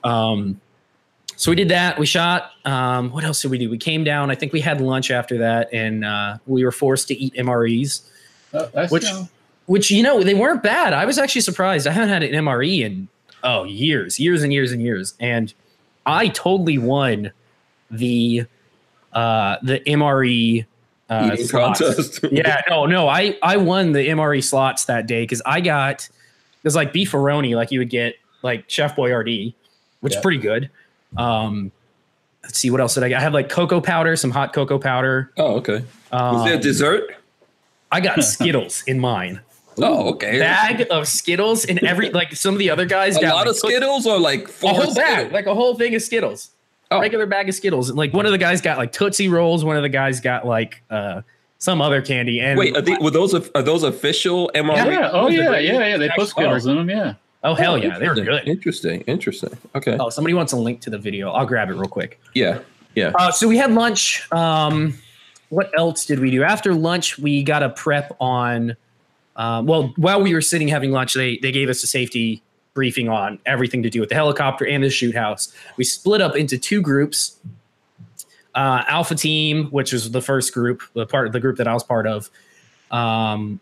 um, 0.02 0.61
so 1.37 1.50
we 1.50 1.57
did 1.57 1.68
that. 1.68 1.98
We 1.98 2.07
shot. 2.07 2.52
Um, 2.64 3.11
what 3.11 3.22
else 3.24 3.42
did 3.42 3.50
we 3.50 3.59
do? 3.59 3.68
We 3.68 3.76
came 3.76 4.05
down. 4.05 4.31
I 4.31 4.35
think 4.35 4.52
we 4.52 4.61
had 4.61 4.81
lunch 4.81 5.11
after 5.11 5.38
that, 5.38 5.68
and 5.72 6.05
uh, 6.05 6.38
we 6.46 6.64
were 6.64 6.72
forced 6.72 7.09
to 7.09 7.14
eat 7.14 7.35
MREs, 7.35 8.02
uh, 8.55 8.88
which, 8.88 9.05
which 9.66 9.90
you 9.90 10.02
know, 10.02 10.22
they 10.22 10.35
weren't 10.35 10.62
bad. 10.62 10.94
I 10.94 11.05
was 11.05 11.18
actually 11.18 11.42
surprised. 11.42 11.87
I 11.87 11.92
haven't 11.92 12.09
had 12.09 12.22
an 12.22 12.33
MRE 12.33 12.81
in 12.81 13.09
oh 13.44 13.64
years, 13.64 14.18
years 14.18 14.42
and 14.42 14.52
years 14.52 14.72
and 14.72 14.81
years, 14.81 15.14
and 15.20 15.52
I 16.07 16.29
totally 16.29 16.79
won 16.79 17.33
the 17.90 18.45
uh, 19.12 19.57
the 19.62 19.81
MRE 19.81 20.64
uh, 21.11 21.37
contest. 21.51 22.21
yeah, 22.31 22.62
no, 22.71 22.87
no, 22.87 23.09
I 23.09 23.37
I 23.42 23.59
won 23.59 23.92
the 23.92 24.09
MRE 24.09 24.42
slots 24.42 24.87
that 24.87 25.07
day 25.07 25.25
because 25.25 25.42
I 25.45 25.61
got 25.61 26.05
it 26.05 26.64
was 26.64 26.75
like 26.77 26.92
beefaroni, 26.95 27.55
like 27.55 27.71
you 27.71 27.81
would 27.81 27.90
get 27.90 28.14
like 28.42 28.71
Chef 28.71 28.97
Boyardee 28.97 29.55
which 30.01 30.12
yeah. 30.12 30.19
is 30.19 30.23
pretty 30.23 30.38
good. 30.38 30.71
Um, 31.16 31.73
let's 32.45 32.59
see 32.59 32.71
what 32.71 32.81
else 32.81 32.95
did 32.95 33.03
I 33.03 33.09
get. 33.09 33.19
I 33.19 33.23
had 33.23 33.33
like 33.33 33.49
cocoa 33.49 33.81
powder, 33.81 34.14
some 34.14 34.31
hot 34.31 34.53
cocoa 34.53 34.79
powder. 34.79 35.33
Oh, 35.37 35.57
okay. 35.57 35.85
Was 36.12 36.45
there 36.45 36.55
Um, 36.55 36.61
dessert? 36.61 37.16
I 37.90 38.01
got 38.01 38.23
Skittles 38.25 38.85
in 38.87 39.01
mine. 39.01 39.40
Oh, 39.78 40.10
okay. 40.10 40.38
Bag 40.38 40.86
of 40.90 41.06
Skittles 41.06 41.64
and 41.64 41.82
every 41.84 42.10
like 42.10 42.34
some 42.34 42.54
of 42.54 42.58
the 42.58 42.70
other 42.70 42.86
guys 42.86 43.16
a 43.16 43.20
got 43.20 43.32
a 43.32 43.34
lot 43.34 43.40
like, 43.40 43.48
of 43.48 43.56
Skittles 43.56 44.06
or 44.06 44.18
like 44.18 44.44
a 44.44 44.48
four 44.48 44.70
whole 44.72 44.94
bag, 44.94 45.32
like 45.32 45.46
a 45.46 45.54
whole 45.54 45.74
thing 45.74 45.94
of 45.94 46.02
Skittles. 46.02 46.50
Oh. 46.90 47.00
Regular 47.00 47.26
bag 47.26 47.48
of 47.48 47.54
Skittles. 47.54 47.88
And 47.88 47.98
Like 47.98 48.12
one 48.12 48.26
of 48.26 48.32
the 48.32 48.38
guys 48.38 48.60
got 48.60 48.78
like 48.78 48.92
Tootsie 48.92 49.28
Rolls. 49.28 49.64
One 49.64 49.76
of 49.76 49.82
the 49.82 49.88
guys 49.88 50.20
got 50.20 50.46
like 50.46 50.82
uh 50.90 51.22
some 51.58 51.80
other 51.80 52.00
candy. 52.00 52.40
And 52.40 52.58
Wait, 52.58 52.76
are, 52.76 52.80
the, 52.80 52.96
were 53.00 53.10
those 53.10 53.34
are 53.34 53.62
those 53.62 53.82
official 53.82 54.50
MRE? 54.54 54.76
Yeah. 54.76 55.10
Oh 55.12 55.28
yeah. 55.28 55.58
Yeah. 55.58 55.86
Yeah. 55.86 55.96
They 55.96 56.10
put. 56.16 56.28
Skittles 56.28 56.66
in 56.66 56.76
them. 56.76 56.88
Yeah. 56.88 57.14
oh 57.44 57.54
hell 57.54 57.72
Oh, 57.72 57.76
yeah, 57.76 57.98
they 57.98 58.08
were 58.08 58.16
interesting, 58.16 58.24
good. 58.24 58.48
Interesting. 58.48 59.00
Interesting. 59.02 59.58
Okay. 59.74 59.96
Oh, 59.98 60.10
somebody 60.10 60.34
wants 60.34 60.52
a 60.52 60.56
link 60.56 60.80
to 60.82 60.90
the 60.90 60.98
video. 60.98 61.30
I'll 61.30 61.46
grab 61.46 61.70
it 61.70 61.74
real 61.74 61.88
quick. 61.88 62.20
Yeah. 62.34 62.60
Yeah. 62.94 63.12
Uh, 63.14 63.30
so 63.30 63.46
we 63.46 63.56
had 63.58 63.72
lunch. 63.72 64.30
Um, 64.32 64.94
what 65.50 65.70
else 65.78 66.06
did 66.06 66.18
we 66.18 66.30
do 66.30 66.42
after 66.42 66.74
lunch? 66.74 67.18
We 67.18 67.42
got 67.42 67.62
a 67.62 67.68
prep 67.70 68.16
on. 68.20 68.76
Um, 69.37 69.66
well, 69.66 69.92
while 69.96 70.22
we 70.22 70.35
were 70.35 70.40
sitting 70.40 70.68
having 70.68 70.90
lunch, 70.90 71.14
they 71.14 71.38
they 71.38 71.53
gave 71.53 71.68
us 71.68 71.83
a 71.83 71.87
safety 71.87 72.42
briefing 72.75 73.09
on 73.09 73.38
everything 73.46 73.83
to 73.83 73.90
do 73.90 74.01
with 74.01 74.11
the 74.11 74.14
helicopter 74.14 74.66
and 74.66 74.85
the 74.85 74.90
shoot 74.90 75.14
house. 75.14 75.53
We 75.77 75.85
split 75.85 76.20
up 76.20 76.37
into 76.37 76.59
two 76.59 76.83
groups. 76.83 77.38
Uh, 78.55 78.85
Alpha 78.87 79.14
Team, 79.14 79.66
which 79.66 79.92
was 79.92 80.11
the 80.11 80.22
first 80.22 80.55
group, 80.55 80.83
the 80.94 81.07
part 81.07 81.27
of 81.27 81.33
the 81.33 81.40
group 81.40 81.59
that 81.59 81.68
I 81.68 81.75
was 81.75 81.83
part 81.83 82.07
of. 82.07 82.31
Um, 82.90 83.61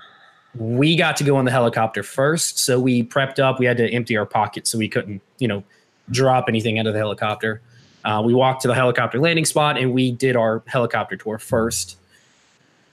we 0.55 0.95
got 0.95 1.17
to 1.17 1.25
go 1.25 1.37
on 1.37 1.45
the 1.45 1.51
helicopter 1.51 2.05
first, 2.05 2.59
so 2.59 2.79
we 2.79 3.03
prepped 3.03 3.41
up. 3.41 3.59
We 3.59 3.67
had 3.67 3.77
to 3.79 3.91
empty 3.91 4.17
our 4.17 4.27
pockets 4.27 4.71
so 4.71 4.79
we 4.79 4.89
couldn't, 4.89 5.21
you 5.39 5.49
know, 5.49 5.65
drop 6.11 6.45
anything 6.49 6.79
out 6.79 6.87
of 6.87 6.93
the 6.93 6.99
helicopter. 6.99 7.61
Uh, 8.05 8.23
we 8.25 8.35
walked 8.35 8.63
to 8.63 8.69
the 8.69 8.75
helicopter 8.75 9.19
landing 9.19 9.45
spot 9.45 9.79
and 9.79 9.93
we 9.93 10.13
did 10.13 10.37
our 10.37 10.63
helicopter 10.67 11.17
tour 11.17 11.39
first. 11.39 11.97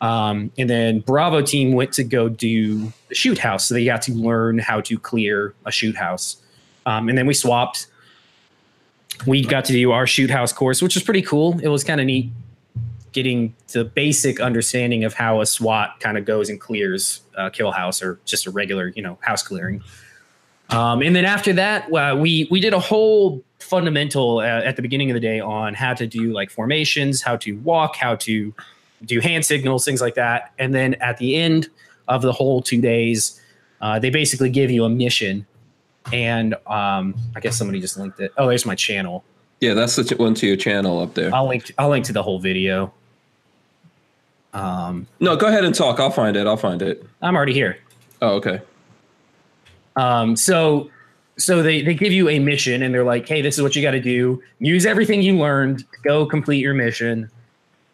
Um, 0.02 0.52
and 0.58 0.70
then 0.70 1.00
Bravo 1.00 1.42
team 1.42 1.74
went 1.74 1.94
to 1.94 2.04
go 2.04 2.28
do 2.28 2.92
the 3.08 3.16
shoot 3.16 3.38
house. 3.38 3.68
So 3.68 3.76
they 3.76 3.86
got 3.86 4.02
to 4.04 4.14
learn 4.14 4.58
how 4.58 4.82
to 4.82 4.98
clear 4.98 5.54
a 5.66 5.72
shoot 5.72 5.96
house. 5.96 6.38
Um, 6.86 7.08
and 7.08 7.18
then 7.18 7.28
we 7.28 7.36
swapped. 7.36 7.88
We 9.28 9.46
got 9.46 9.66
to 9.66 9.74
do 9.74 9.92
our 9.92 10.08
shoot 10.08 10.32
house 10.32 10.52
course, 10.52 10.82
which 10.82 10.96
was 10.96 11.04
pretty 11.04 11.22
cool. 11.22 11.60
It 11.62 11.68
was 11.68 11.84
kind 11.84 12.02
of 12.02 12.08
neat 12.08 12.32
getting 13.12 13.54
the 13.74 13.84
basic 13.84 14.40
understanding 14.40 15.04
of 15.04 15.14
how 15.14 15.42
a 15.42 15.46
SWAT 15.46 16.00
kind 16.00 16.18
of 16.18 16.26
goes 16.26 16.50
and 16.50 16.60
clears 16.60 17.22
a 17.38 17.52
kill 17.52 17.72
house 17.72 18.02
or 18.02 18.20
just 18.26 18.48
a 18.48 18.52
regular, 18.52 18.88
you 18.96 19.02
know, 19.02 19.18
house 19.22 19.44
clearing. 19.44 19.84
Um, 20.70 21.02
and 21.02 21.16
then 21.16 21.26
after 21.26 21.52
that, 21.54 21.94
uh, 21.94 22.16
we 22.18 22.48
we 22.50 22.62
did 22.62 22.74
a 22.74 22.80
whole 22.80 23.44
fundamental 23.60 24.40
uh, 24.40 24.44
at 24.44 24.78
the 24.78 24.82
beginning 24.82 25.12
of 25.12 25.14
the 25.14 25.20
day 25.20 25.40
on 25.40 25.74
how 25.74 25.94
to 25.94 26.08
do 26.08 26.32
like 26.32 26.50
formations, 26.50 27.22
how 27.22 27.36
to 27.38 27.58
walk, 27.60 27.98
how 27.98 28.16
to 28.16 28.54
do 29.06 29.20
hand 29.20 29.46
signals, 29.46 29.86
things 29.86 30.02
like 30.02 30.16
that. 30.16 30.52
And 30.60 30.74
then 30.74 30.96
at 30.96 31.18
the 31.18 31.36
end 31.36 31.70
of 32.08 32.22
the 32.22 32.32
whole 32.32 32.62
two 32.62 32.82
days, 32.82 33.40
uh, 33.82 34.00
they 34.00 34.10
basically 34.10 34.50
give 34.50 34.72
you 34.72 34.86
a 34.86 34.90
mission. 34.90 35.46
And 36.12 36.56
um, 36.68 37.16
I 37.36 37.40
guess 37.40 37.58
somebody 37.58 37.80
just 37.80 37.98
linked 37.98 38.20
it. 38.20 38.32
Oh, 38.38 38.48
there's 38.48 38.66
my 38.66 38.76
channel. 38.76 39.24
Yeah, 39.60 39.76
that's 39.76 39.96
the 39.96 40.16
one 40.16 40.34
to 40.36 40.48
your 40.48 40.58
channel 40.58 41.00
up 41.00 41.14
there. 41.14 41.34
I'll 41.34 41.48
link. 41.48 41.72
I'll 41.78 41.90
link 41.90 42.06
to 42.06 42.14
the 42.14 42.24
whole 42.24 42.40
video. 42.40 42.92
Um, 44.54 45.08
No, 45.20 45.36
go 45.36 45.48
ahead 45.48 45.64
and 45.64 45.74
talk. 45.74 46.00
I'll 46.00 46.10
find 46.12 46.36
it. 46.36 46.48
I'll 46.48 46.58
find 46.58 46.82
it. 46.82 47.06
I'm 47.22 47.36
already 47.36 47.54
here. 47.54 47.78
Oh, 48.22 48.36
okay. 48.36 48.60
Um, 49.96 50.36
so 50.36 50.90
so 51.38 51.62
they 51.62 51.82
they 51.82 51.94
give 51.94 52.12
you 52.12 52.30
a 52.30 52.40
mission 52.40 52.82
and 52.82 52.94
they're 52.94 53.04
like, 53.04 53.28
hey, 53.28 53.42
this 53.42 53.56
is 53.56 53.62
what 53.62 53.76
you 53.76 53.82
got 53.82 53.92
to 53.92 54.02
do. 54.02 54.42
Use 54.60 54.86
everything 54.86 55.22
you 55.22 55.38
learned. 55.38 55.86
Go 56.04 56.26
complete 56.26 56.60
your 56.60 56.74
mission. 56.74 57.30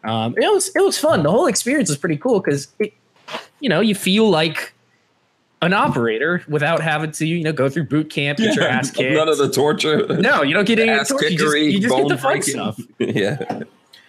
Um, 0.04 0.34
it 0.36 0.52
was 0.52 0.70
it 0.74 0.80
was 0.80 0.98
fun. 0.98 1.22
The 1.22 1.30
whole 1.30 1.46
experience 1.46 1.88
was 1.88 1.98
pretty 1.98 2.16
cool 2.16 2.40
because 2.40 2.68
it, 2.78 2.92
you 3.60 3.68
know, 3.68 3.80
you 3.80 3.94
feel 3.94 4.28
like 4.30 4.72
an 5.60 5.72
operator 5.72 6.42
without 6.48 6.80
having 6.80 7.10
to 7.10 7.26
you 7.26 7.42
know 7.42 7.52
go 7.52 7.68
through 7.68 7.84
boot 7.84 8.10
camp, 8.10 8.38
get 8.38 8.54
your 8.54 8.64
ass 8.66 8.90
kicked. 8.92 9.12
None 9.16 9.28
of 9.28 9.38
the 9.38 9.50
torture. 9.50 10.06
no, 10.06 10.42
you 10.42 10.54
don't 10.54 10.66
get 10.66 10.78
any 10.78 10.90
ass 10.90 11.08
torture. 11.08 11.28
You 11.28 11.38
just, 11.38 11.56
you 11.56 11.80
just 11.80 11.94
get 11.96 12.08
the 12.08 12.16
fun 12.16 12.32
breaking. 12.34 12.54
stuff. 12.54 12.80
yeah. 12.98 13.62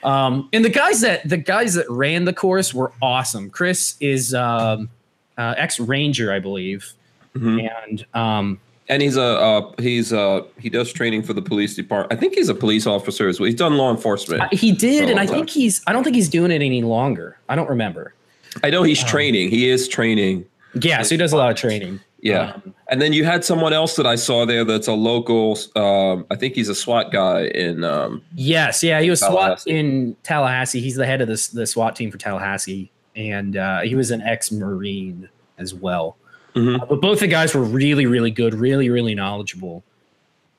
Um, 0.03 0.47
and 0.53 0.63
the 0.63 0.69
guys 0.69 1.01
that 1.01 1.27
the 1.27 1.37
guys 1.37 1.73
that 1.73 1.89
ran 1.89 2.25
the 2.25 2.33
course 2.33 2.73
were 2.73 2.91
awesome. 3.01 3.49
Chris 3.49 3.95
is 3.99 4.33
um, 4.33 4.89
uh, 5.37 5.55
ex 5.57 5.79
Ranger, 5.79 6.31
I 6.31 6.39
believe, 6.39 6.93
Mhm. 7.35 7.69
and 7.87 8.05
um, 8.13 8.59
And 8.89 9.01
he's 9.03 9.17
a 9.17 9.21
uh, 9.39 9.71
he's 9.79 10.11
uh 10.11 10.41
he 10.59 10.69
does 10.69 10.91
training 10.91 11.21
for 11.23 11.33
the 11.33 11.41
police 11.41 11.75
department. 11.75 12.11
I 12.11 12.19
think 12.19 12.33
he's 12.33 12.49
a 12.49 12.55
police 12.55 12.87
officer 12.87 13.27
as 13.29 13.39
well. 13.39 13.45
He's 13.45 13.55
done 13.55 13.77
law 13.77 13.91
enforcement. 13.91 14.41
I- 14.41 14.49
he 14.55 14.71
did, 14.71 15.09
and 15.09 15.19
I 15.19 15.25
long 15.25 15.35
think 15.35 15.49
he's. 15.51 15.81
I 15.87 15.93
don't 15.93 16.03
think 16.03 16.15
he's 16.15 16.29
doing 16.29 16.51
it 16.51 16.61
any 16.63 16.81
longer. 16.81 17.37
I 17.47 17.55
don't 17.55 17.69
remember. 17.69 18.15
I 18.63 18.71
know 18.71 18.81
Um, 18.81 18.87
he's 18.87 19.03
training. 19.03 19.51
He 19.51 19.69
is 19.69 19.87
training. 19.87 20.45
Yeah, 20.81 21.03
so 21.03 21.09
he 21.11 21.17
does 21.17 21.31
a 21.33 21.37
lot 21.37 21.51
of 21.51 21.55
training. 21.57 21.99
Yeah. 22.21 22.51
Um, 22.53 22.73
And 22.89 23.01
then 23.01 23.13
you 23.13 23.23
had 23.23 23.45
someone 23.45 23.71
else 23.73 23.95
that 23.95 24.05
I 24.07 24.15
saw 24.15 24.45
there 24.45 24.65
that's 24.65 24.87
a 24.87 24.93
local 24.93 25.57
um 25.75 26.25
I 26.31 26.35
think 26.35 26.55
he's 26.55 26.67
a 26.67 26.75
SWAT 26.75 27.11
guy 27.11 27.45
in 27.45 27.83
um 27.83 28.21
yes, 28.35 28.81
yeah, 28.83 28.99
he 29.01 29.09
was 29.09 29.19
SWAT 29.21 29.65
in 29.67 30.15
Tallahassee. 30.23 30.81
He's 30.81 30.95
the 30.95 31.05
head 31.05 31.21
of 31.21 31.27
this 31.27 31.47
the 31.47 31.65
SWAT 31.67 31.95
team 31.95 32.09
for 32.11 32.17
Tallahassee, 32.17 32.91
and 33.15 33.55
uh, 33.55 33.81
he 33.81 33.93
was 33.95 34.09
an 34.11 34.21
ex 34.21 34.51
Marine 34.51 35.29
as 35.59 35.73
well. 35.73 36.17
Mhm. 36.55 36.81
Uh, 36.81 36.85
but 36.85 37.01
both 37.01 37.19
the 37.19 37.27
guys 37.27 37.53
were 37.53 37.63
really, 37.63 38.05
really 38.05 38.31
good, 38.31 38.53
really, 38.53 38.89
really 38.89 39.15
knowledgeable. 39.15 39.83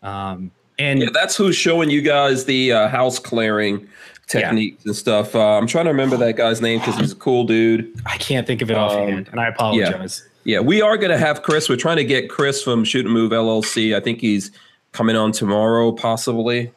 Um, 0.02 0.50
and 0.78 1.00
yeah, 1.02 1.08
that's 1.12 1.36
who's 1.36 1.56
showing 1.56 1.90
you 1.90 2.00
guys 2.02 2.44
the 2.46 2.72
uh, 2.72 2.88
house 2.88 3.18
clearing 3.18 3.86
techniques 4.26 4.84
and 4.86 4.94
stuff. 4.96 5.34
Uh, 5.34 5.58
I'm 5.58 5.66
trying 5.66 5.84
to 5.86 5.90
remember 5.90 6.16
that 6.18 6.36
guy's 6.36 6.60
name 6.62 6.78
because 6.78 6.96
he's 6.96 7.12
a 7.12 7.16
cool 7.16 7.44
dude. 7.44 7.92
I 8.06 8.16
can't 8.16 8.46
think 8.46 8.62
of 8.62 8.70
it 8.70 8.76
Um, 8.76 8.84
offhand, 8.84 9.28
and 9.30 9.40
I 9.40 9.48
apologize. 9.48 10.26
Yeah, 10.44 10.60
we 10.60 10.80
are 10.80 10.96
going 10.96 11.10
to 11.10 11.18
have 11.18 11.42
Chris. 11.42 11.68
We're 11.68 11.76
trying 11.76 11.98
to 11.98 12.04
get 12.04 12.30
Chris 12.30 12.62
from 12.62 12.82
Shoot 12.84 13.04
and 13.04 13.12
Move 13.12 13.32
LLC. 13.32 13.94
I 13.94 14.00
think 14.00 14.20
he's 14.20 14.50
coming 14.92 15.16
on 15.16 15.32
tomorrow, 15.32 15.92
possibly. 15.92 16.70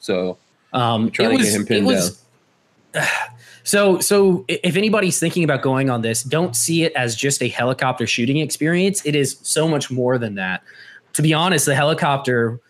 So 0.00 0.38
Um, 0.72 1.10
trying 1.12 1.36
to 1.38 1.44
get 1.44 1.52
him 1.54 1.66
pinned 1.66 1.86
was- 1.86 2.20
So, 3.66 3.98
so 3.98 4.44
if 4.46 4.76
anybody's 4.76 5.18
thinking 5.18 5.42
about 5.42 5.60
going 5.60 5.90
on 5.90 6.02
this, 6.02 6.22
don't 6.22 6.54
see 6.54 6.84
it 6.84 6.92
as 6.92 7.16
just 7.16 7.42
a 7.42 7.48
helicopter 7.48 8.06
shooting 8.06 8.36
experience. 8.36 9.04
It 9.04 9.16
is 9.16 9.38
so 9.42 9.66
much 9.66 9.90
more 9.90 10.18
than 10.18 10.36
that. 10.36 10.62
To 11.14 11.22
be 11.22 11.34
honest, 11.34 11.66
the 11.66 11.74
helicopter 11.74 12.60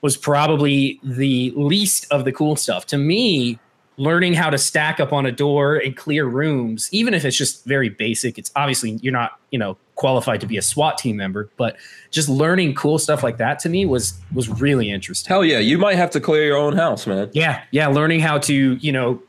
was 0.00 0.16
probably 0.16 0.98
the 1.02 1.52
least 1.56 2.06
of 2.10 2.24
the 2.24 2.32
cool 2.32 2.56
stuff. 2.56 2.86
To 2.86 2.96
me, 2.96 3.58
learning 3.98 4.32
how 4.32 4.48
to 4.48 4.56
stack 4.56 4.98
up 4.98 5.12
on 5.12 5.26
a 5.26 5.30
door 5.30 5.76
and 5.76 5.94
clear 5.94 6.24
rooms, 6.24 6.88
even 6.90 7.12
if 7.12 7.26
it's 7.26 7.36
just 7.36 7.62
very 7.66 7.90
basic, 7.90 8.38
it's 8.38 8.50
obviously 8.56 8.92
you're 9.02 9.12
not, 9.12 9.38
you 9.50 9.58
know, 9.58 9.76
qualified 9.94 10.40
to 10.40 10.46
be 10.46 10.56
a 10.56 10.62
SWAT 10.62 10.96
team 10.96 11.18
member, 11.18 11.50
but 11.58 11.76
just 12.10 12.30
learning 12.30 12.74
cool 12.74 12.98
stuff 12.98 13.22
like 13.22 13.36
that 13.36 13.58
to 13.58 13.68
me 13.68 13.84
was 13.84 14.18
was 14.32 14.48
really 14.48 14.90
interesting. 14.90 15.28
hell 15.28 15.44
yeah, 15.44 15.58
you 15.58 15.76
might 15.76 15.96
have 15.96 16.10
to 16.12 16.20
clear 16.20 16.46
your 16.46 16.56
own 16.56 16.74
house, 16.74 17.06
man. 17.06 17.30
Yeah, 17.34 17.62
yeah, 17.72 17.88
learning 17.88 18.20
how 18.20 18.38
to, 18.38 18.74
you 18.76 18.90
know, 18.90 19.22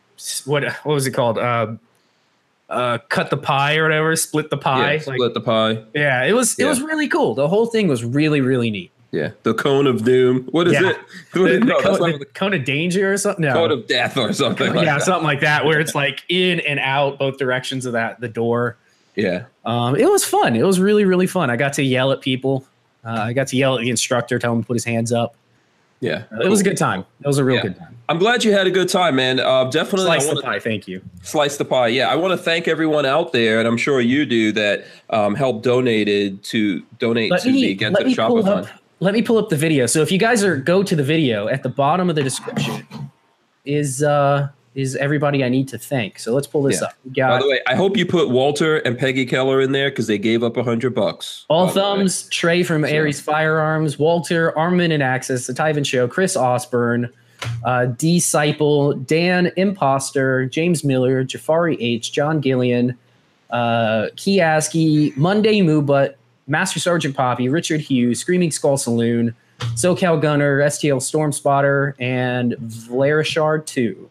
what 0.46 0.64
what 0.84 0.94
was 0.94 1.06
it 1.08 1.12
called? 1.12 1.38
Uh, 1.38 1.74
uh, 2.70 2.98
cut 3.10 3.30
the 3.30 3.38
pie 3.38 3.76
or 3.78 3.84
whatever, 3.84 4.16
split 4.16 4.50
the 4.50 4.58
pie. 4.58 4.94
Yeah, 4.94 5.04
like, 5.08 5.16
split 5.18 5.34
the 5.34 5.42
pie. 5.42 5.84
yeah, 5.94 6.24
it 6.24 6.34
was 6.34 6.58
it 6.58 6.64
Yeah. 6.64 6.70
was 6.70 6.82
really 6.82 7.08
cool. 7.08 7.36
The 7.36 7.48
whole 7.48 7.68
thing 7.68 7.88
was 7.88 8.04
really 8.04 8.42
really 8.42 8.72
neat. 8.72 8.92
Yeah, 9.12 9.30
the 9.44 9.54
cone 9.54 9.88
of 9.88 10.04
doom. 10.04 10.48
What 10.52 10.68
is 10.68 10.74
Yeah. 10.74 10.90
it? 10.90 10.98
The, 11.34 11.40
no, 11.40 11.48
the 11.60 11.66
that's 11.84 11.98
cone, 12.00 12.12
the 12.14 12.18
the 12.20 12.26
cone 12.26 12.54
of 12.54 12.66
danger 12.66 13.14
or 13.14 13.18
something. 13.18 13.46
No, 13.46 13.54
cone 13.54 13.72
of 13.72 13.88
death 13.88 14.18
or 14.18 14.34
something. 14.34 14.74
Like 14.74 14.86
yeah, 14.86 14.98
that. 14.98 15.04
something 15.04 15.24
like 15.26 15.42
that, 15.42 15.66
where 15.66 15.80
it's 15.80 15.94
like 16.04 16.24
in 16.28 16.60
and 16.62 16.80
out 16.80 17.20
both 17.20 17.38
directions 17.38 17.86
of 17.86 17.94
that 17.94 18.20
the 18.20 18.28
door. 18.30 18.78
yeah. 19.16 19.44
Um, 19.66 19.96
it 19.96 20.10
was 20.10 20.26
fun. 20.26 20.56
It 20.56 20.64
was 20.64 20.80
really 20.80 21.06
really 21.06 21.28
fun. 21.28 21.50
I 21.50 21.56
got 21.58 21.74
to 21.74 21.84
yell 21.84 22.12
at 22.12 22.22
people. 22.22 22.66
Uh, 23.06 23.12
I 23.28 23.34
got 23.34 23.48
to 23.50 23.56
yell 23.58 23.76
at 23.76 23.82
the 23.82 23.90
instructor, 23.92 24.40
tell 24.40 24.54
him 24.54 24.62
to 24.64 24.68
put 24.68 24.74
his 24.74 24.84
hands 24.86 25.12
up. 25.12 25.36
Yeah. 26.06 26.24
It 26.44 26.50
was 26.50 26.62
a 26.62 26.64
good 26.64 26.78
time. 26.78 27.06
It 27.24 27.28
was 27.28 27.38
a 27.38 27.44
real 27.44 27.58
Yeah. 27.58 27.62
good 27.64 27.78
time. 27.78 27.96
I'm 28.08 28.20
glad 28.20 28.44
you 28.44 28.52
had 28.52 28.68
a 28.68 28.72
good 28.72 28.88
time, 28.90 29.16
man. 29.16 29.40
Uh, 29.40 29.64
definitely, 29.66 30.06
Slice 30.06 30.30
I 30.30 30.34
the 30.36 30.42
pie. 30.44 30.60
Thank 30.60 30.88
you. 30.88 31.02
slice 31.24 31.58
the 31.58 31.66
pie. 31.66 31.88
Yeah, 31.88 32.08
I 32.10 32.16
want 32.16 32.34
to 32.34 32.38
thank 32.38 32.68
everyone 32.68 33.04
out 33.06 33.32
there, 33.34 33.58
and 33.60 33.68
I'm 33.68 33.78
sure 33.78 34.00
you 34.00 34.26
do 34.28 34.52
that 34.52 34.86
um, 35.10 35.34
helped 35.34 35.64
donated 35.64 36.44
to 36.46 36.84
donate 37.00 37.32
let 37.32 37.42
to 37.42 37.52
me, 37.52 37.62
the 37.62 37.74
Get 37.74 37.94
let 37.94 38.02
to 38.02 38.06
me 38.06 38.16
pull 38.16 38.44
Shopify. 38.44 38.64
up 38.64 38.68
let 39.02 39.14
me 39.14 39.22
pull 39.22 39.38
up 39.38 39.50
the 39.50 39.58
video 39.58 39.86
so 39.88 40.02
if 40.02 40.10
you 40.12 40.18
guys 40.18 40.42
are 40.44 40.56
go 40.56 40.82
to 40.84 40.96
the 40.96 41.04
video 41.04 41.48
at 41.50 41.64
the 41.64 41.70
bottom 41.70 42.10
of 42.10 42.16
the 42.16 42.24
description 42.24 42.88
is 43.66 44.02
uh 44.02 44.48
is 44.76 44.96
everybody 44.98 45.44
i 45.44 45.50
need 45.50 45.68
to 45.68 45.78
thank 45.78 46.20
so 46.20 46.34
let's 46.34 46.46
pull 46.48 46.62
this 46.62 46.82
Yeah. 46.82 46.88
up 46.88 46.94
we 47.06 47.12
By 47.22 47.40
the 47.40 47.50
way, 47.50 47.62
I 47.68 47.76
hope 47.76 47.98
you 47.98 48.06
put 48.06 48.30
Walter 48.30 48.78
and 48.80 48.98
Peggy 48.98 49.26
Keller 49.26 49.62
in 49.62 49.72
there 49.72 49.90
because 49.90 50.08
they 50.08 50.18
gave 50.18 50.44
up 50.44 50.58
a 50.58 50.64
hundred 50.64 50.94
bucks. 50.94 51.46
all 51.50 51.68
by 51.68 51.74
the 51.74 51.80
way. 51.80 51.86
thumbs 51.86 52.30
trey 52.30 52.62
from 52.64 52.84
aries 52.86 53.20
firearms 53.22 53.98
walter 53.98 54.56
armament 54.58 54.92
and 54.94 55.02
Axis, 55.02 55.48
the 55.48 55.54
tyven 55.54 55.86
show 55.86 56.08
chris 56.08 56.36
osborne 56.36 57.10
uh, 57.64 57.86
disciple 57.86 58.94
dan 58.94 59.52
imposter 59.58 60.46
james 60.46 60.84
miller 60.84 61.24
jafari 61.24 61.78
h 61.80 62.12
john 62.12 62.42
gillian 62.42 62.98
uh, 63.52 64.08
Kiaski, 64.18 65.16
Monday 65.16 65.62
Moobut, 65.62 66.16
Master 66.48 66.80
Sergeant 66.80 67.16
Poppy, 67.16 67.48
Richard 67.48 67.80
Hughes, 67.80 68.20
Screaming 68.20 68.52
Skull 68.52 68.76
Saloon, 68.76 69.34
SoCal 69.76 70.20
Gunner, 70.22 70.60
STL 70.62 71.02
Storm 71.02 71.32
Spotter, 71.32 71.96
and 72.00 72.54
Vlarishard 72.64 73.66
2. 73.68 74.10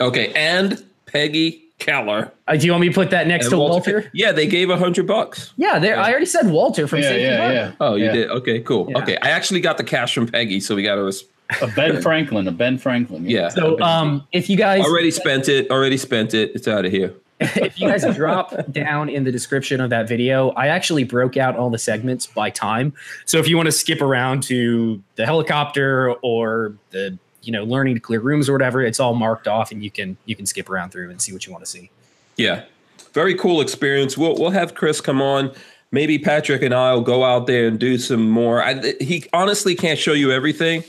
Okay, 0.00 0.32
and 0.34 0.84
Peggy 1.06 1.64
Keller. 1.78 2.32
Uh, 2.48 2.56
do 2.56 2.66
you 2.66 2.72
want 2.72 2.82
me 2.82 2.88
to 2.88 2.94
put 2.94 3.10
that 3.10 3.26
next 3.26 3.46
And 3.46 3.52
to 3.52 3.58
Walter? 3.58 4.10
Yeah, 4.12 4.32
they 4.32 4.46
gave 4.46 4.70
a 4.70 4.76
hundred 4.76 5.06
bucks. 5.06 5.52
Yeah, 5.56 5.78
there. 5.78 5.98
I 5.98 6.10
already 6.10 6.26
said 6.26 6.48
Walter 6.50 6.86
from 6.86 7.00
yeah, 7.00 7.08
Safety 7.08 7.22
yeah, 7.22 7.38
Bar. 7.38 7.52
yeah. 7.52 7.72
Oh, 7.80 7.94
you 7.94 8.04
Yeah. 8.06 8.12
did. 8.12 8.30
Okay, 8.30 8.60
cool. 8.60 8.88
Yeah. 8.90 8.98
Okay, 8.98 9.16
I 9.22 9.30
actually 9.30 9.60
got 9.60 9.76
the 9.76 9.84
cash 9.84 10.14
from 10.14 10.26
Peggy, 10.26 10.60
so 10.60 10.74
we 10.74 10.82
got 10.82 10.96
to. 10.96 11.02
Res- 11.04 11.24
A 11.60 11.66
Ben 11.68 12.00
Franklin, 12.02 12.48
a 12.48 12.52
Ben 12.52 12.78
Franklin. 12.78 13.28
yeah. 13.28 13.48
So, 13.50 13.78
um, 13.80 14.26
if 14.32 14.48
you 14.50 14.56
guys 14.56 14.82
already 14.84 15.10
spent 15.10 15.48
it. 15.48 15.70
Already 15.70 15.96
spent 15.96 16.34
it. 16.34 16.52
It's 16.54 16.66
out 16.66 16.84
of 16.84 16.90
here. 16.92 17.12
if 17.40 17.78
you 17.80 17.88
guys 17.88 18.04
drop 18.14 18.54
down 18.70 19.08
in 19.08 19.24
the 19.24 19.32
description 19.32 19.80
of 19.80 19.90
that 19.90 20.08
video, 20.08 20.50
I 20.50 20.68
actually 20.68 21.02
broke 21.02 21.36
out 21.36 21.56
all 21.56 21.68
the 21.68 21.78
segments 21.78 22.26
by 22.28 22.48
time. 22.48 22.92
So 23.26 23.38
if 23.38 23.48
you 23.48 23.56
want 23.56 23.66
to 23.66 23.72
skip 23.72 24.00
around 24.00 24.44
to 24.44 25.02
the 25.16 25.26
helicopter 25.26 26.12
or 26.22 26.74
the 26.90 27.18
you 27.44 27.52
know 27.52 27.64
learning 27.64 27.94
to 27.94 28.00
clear 28.00 28.20
rooms 28.20 28.48
or 28.48 28.52
whatever, 28.52 28.82
it's 28.82 28.98
all 29.00 29.14
marked 29.14 29.46
off, 29.48 29.70
and 29.72 29.82
you 29.82 29.90
can 29.90 30.16
you 30.26 30.34
can 30.36 30.46
skip 30.46 30.68
around 30.68 30.90
through 30.90 31.10
and 31.10 31.20
see 31.20 31.32
what 31.32 31.46
you 31.46 31.52
want 31.52 31.64
to 31.64 31.70
see. 31.70 31.90
Yeah, 32.36 32.64
very 33.12 33.34
cool 33.34 33.60
experience. 33.60 34.16
We'll 34.18 34.34
we'll 34.36 34.50
have 34.50 34.74
Chris 34.74 35.00
come 35.00 35.20
on. 35.22 35.52
Maybe 35.92 36.18
Patrick 36.18 36.62
and 36.62 36.74
I 36.74 36.92
will 36.92 37.02
go 37.02 37.22
out 37.24 37.46
there 37.46 37.68
and 37.68 37.78
do 37.78 37.98
some 37.98 38.28
more. 38.28 38.60
I, 38.62 38.94
he 39.00 39.26
honestly 39.32 39.76
can't 39.76 39.98
show 39.98 40.12
you 40.12 40.32
everything. 40.32 40.82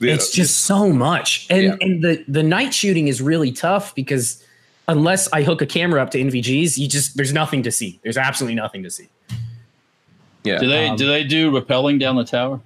It's 0.00 0.30
just 0.32 0.60
so 0.62 0.90
much, 0.92 1.46
and 1.48 1.62
Yeah. 1.62 1.76
and 1.80 2.02
the 2.02 2.24
the 2.28 2.42
night 2.42 2.74
shooting 2.74 3.08
is 3.08 3.22
really 3.22 3.52
tough 3.52 3.94
because 3.94 4.44
unless 4.88 5.32
I 5.32 5.42
hook 5.44 5.62
a 5.62 5.66
camera 5.66 6.02
up 6.02 6.10
to 6.10 6.18
NVGs, 6.18 6.76
you 6.76 6.88
just 6.88 7.16
there's 7.16 7.32
nothing 7.32 7.62
to 7.62 7.70
see. 7.70 8.00
There's 8.02 8.16
absolutely 8.18 8.56
nothing 8.56 8.82
to 8.82 8.90
see. 8.90 9.08
yeah. 10.44 10.58
Do 10.58 10.68
they 10.68 10.88
Um, 10.88 10.96
do 10.96 11.06
they 11.06 11.24
do 11.24 11.50
rappelling 11.52 12.00
down 12.00 12.16
the 12.16 12.24
tower? 12.24 12.60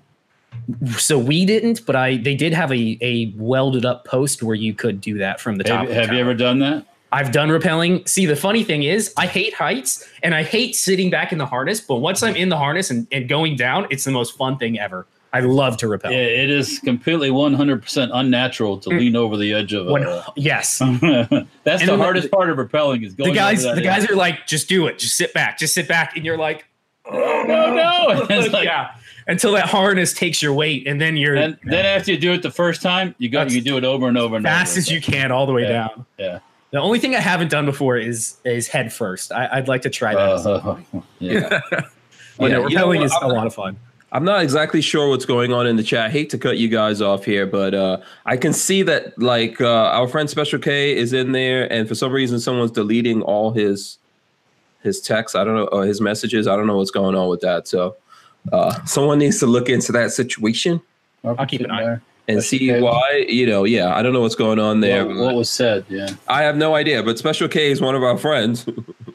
So 0.99 1.19
we 1.19 1.45
didn't, 1.45 1.87
but 1.87 1.97
I 1.97 2.17
they 2.17 2.35
did 2.35 2.53
have 2.53 2.73
a 2.73 2.99
a 3.01 3.33
welded 3.37 3.85
up 3.85 4.05
post 4.05 4.43
where 4.43 4.57
you 4.57 4.75
could 4.75 5.01
do 5.01 5.19
that 5.19 5.41
from 5.41 5.57
the 5.57 5.65
top. 5.65 5.81
Have, 5.81 5.89
the 5.89 5.95
have 5.95 6.13
you 6.13 6.19
ever 6.19 6.35
done 6.35 6.59
that? 6.61 6.87
I've 7.13 7.33
done 7.33 7.49
rappelling. 7.49 8.07
See, 8.09 8.27
the 8.27 8.37
funny 8.37 8.65
thing 8.65 8.83
is, 8.83 9.15
I 9.17 9.27
hate 9.27 9.55
heights 9.55 10.07
and 10.23 10.35
I 10.35 10.43
hate 10.43 10.75
sitting 10.75 11.09
back 11.09 11.33
in 11.33 11.39
the 11.39 11.47
harness. 11.47 11.81
But 11.81 11.97
once 11.97 12.23
I'm 12.23 12.35
in 12.37 12.49
the 12.49 12.57
harness 12.57 12.91
and, 12.91 13.07
and 13.13 13.29
going 13.29 13.57
down, 13.57 13.87
it's 13.91 14.05
the 14.05 14.11
most 14.11 14.37
fun 14.37 14.59
thing 14.59 14.79
ever. 14.79 15.07
I 15.33 15.41
love 15.41 15.77
to 15.79 15.89
rappel. 15.89 16.13
Yeah, 16.13 16.19
it 16.19 16.51
is 16.51 16.79
completely 16.79 17.29
100% 17.31 18.11
unnatural 18.13 18.79
to 18.79 18.91
mm. 18.91 18.99
lean 18.99 19.17
over 19.17 19.37
the 19.37 19.53
edge 19.53 19.75
of 19.75 19.87
When- 19.87 20.05
a. 20.05 20.25
yes, 20.35 20.79
That's 20.79 21.83
And 21.83 21.89
the 21.89 21.97
hardest 21.99 22.31
part 22.31 22.49
of 22.49 22.57
rappelling 22.57 23.05
is 23.05 23.15
going. 23.15 23.31
the 23.33 23.37
guys, 23.37 23.63
the 23.63 23.83
guys 23.83 24.09
are 24.09 24.17
like, 24.17 24.47
just 24.47 24.69
do 24.69 24.87
it, 24.87 24.99
just 24.99 25.17
sit 25.17 25.35
back, 25.35 25.59
just 25.59 25.75
sit 25.75 25.89
back, 25.89 26.17
and 26.17 26.25
you're 26.25 26.39
like, 26.39 26.65
oh 27.05 27.45
no, 27.47 27.75
no! 27.75 28.27
It's 28.31 28.53
like, 28.53 28.65
yeah, 28.65 28.95
until 29.29 29.53
that 29.53 29.67
harness 29.69 30.13
takes 30.15 30.41
your 30.43 30.53
weight, 30.53 30.87
and 30.87 31.01
then 31.01 31.17
you're 31.17 31.35
And 31.35 31.59
then 31.65 31.85
after 31.85 32.13
you 32.13 32.19
do 32.19 32.33
it 32.33 32.43
the 32.43 32.51
first 32.51 32.83
time, 32.83 33.15
you 33.19 33.29
go, 33.29 33.41
That's 33.41 33.55
you 33.55 33.61
do 33.61 33.77
it 33.77 33.85
over 33.85 34.09
and 34.09 34.17
over 34.19 34.37
and 34.37 34.45
fast 34.45 34.73
over. 34.73 34.79
as 34.79 34.91
you 34.91 35.01
can 35.01 35.33
all 35.33 35.47
the 35.47 35.53
way 35.53 35.63
Yeah. 35.63 35.69
down. 35.89 36.07
Yeah. 36.19 36.39
The 36.73 36.79
only 36.81 36.99
thing 36.99 37.15
I 37.17 37.21
haven't 37.21 37.51
done 37.51 37.65
before 37.65 37.97
is 37.97 38.37
is 38.45 38.69
head 38.69 38.93
first. 38.93 39.33
I, 39.33 39.49
I'd 39.53 39.69
like 39.69 39.83
to 39.83 39.91
try 39.91 40.15
that. 40.15 40.21
Uh, 40.47 40.77
yeah. 41.19 41.61
but 41.71 41.85
Yeah, 42.41 42.49
no, 42.49 42.69
you 42.69 42.77
know 42.77 42.87
rappelling 42.89 42.99
I'm 43.01 43.05
a 43.05 43.29
not- 43.29 43.29
lot 43.37 43.47
of 43.47 43.55
fun. 43.55 43.77
I'm 44.13 44.25
not 44.25 44.41
exactly 44.43 44.81
sure 44.81 45.09
what's 45.11 45.27
going 45.27 45.53
on 45.53 45.67
in 45.67 45.75
the 45.77 45.83
chat. 45.83 46.07
I 46.07 46.09
hate 46.11 46.31
to 46.31 46.39
cut 46.39 46.57
you 46.59 46.69
guys 46.69 47.03
off 47.03 47.25
here, 47.25 47.45
but 47.45 47.75
uh, 47.75 47.99
I 48.25 48.37
can 48.37 48.53
see 48.53 48.83
that 48.83 49.19
like 49.21 49.61
uh, 49.61 49.67
our 49.69 50.07
friend 50.07 50.31
Special 50.31 50.59
K 50.61 50.97
is 50.97 51.13
in 51.13 51.33
there, 51.33 51.71
and 51.71 51.89
for 51.89 51.95
some 51.97 52.13
reason, 52.13 52.39
someone's 52.39 52.71
deleting 52.71 53.21
all 53.23 53.51
his 53.51 53.99
his 54.83 55.01
texts. 55.01 55.35
I 55.35 55.43
don't 55.45 55.57
know 55.57 55.65
or 55.67 55.85
his 55.85 56.01
messages. 56.01 56.47
I 56.47 56.55
don't 56.57 56.69
know 56.69 56.77
what's 56.77 56.93
going 56.93 57.17
on 57.17 57.29
with 57.29 57.41
that. 57.41 57.67
So 57.67 57.97
uh, 58.53 58.85
someone 58.85 59.19
needs 59.19 59.39
to 59.41 59.47
look 59.47 59.69
into 59.69 59.93
that 59.93 60.13
situation 60.13 60.81
I'll 61.25 61.47
keep 61.47 61.63
an 61.63 61.71
eye. 61.71 61.99
and 62.29 62.43
see 62.43 62.59
K. 62.59 62.81
why. 62.81 63.25
You 63.29 63.47
know, 63.47 63.65
yeah, 63.65 63.95
I 63.97 64.03
don't 64.03 64.13
know 64.13 64.21
what's 64.21 64.35
going 64.37 64.59
on 64.59 64.81
there. 64.81 65.05
What, 65.07 65.17
what 65.17 65.35
was 65.35 65.51
said? 65.51 65.85
Yeah. 65.89 66.11
I 66.29 66.43
have 66.43 66.57
no 66.57 66.75
idea, 66.75 67.03
but 67.03 67.19
Special 67.19 67.49
K 67.49 67.71
is 67.71 67.81
one 67.81 67.95
of 67.97 68.03
our 68.05 68.17
friends. 68.17 68.67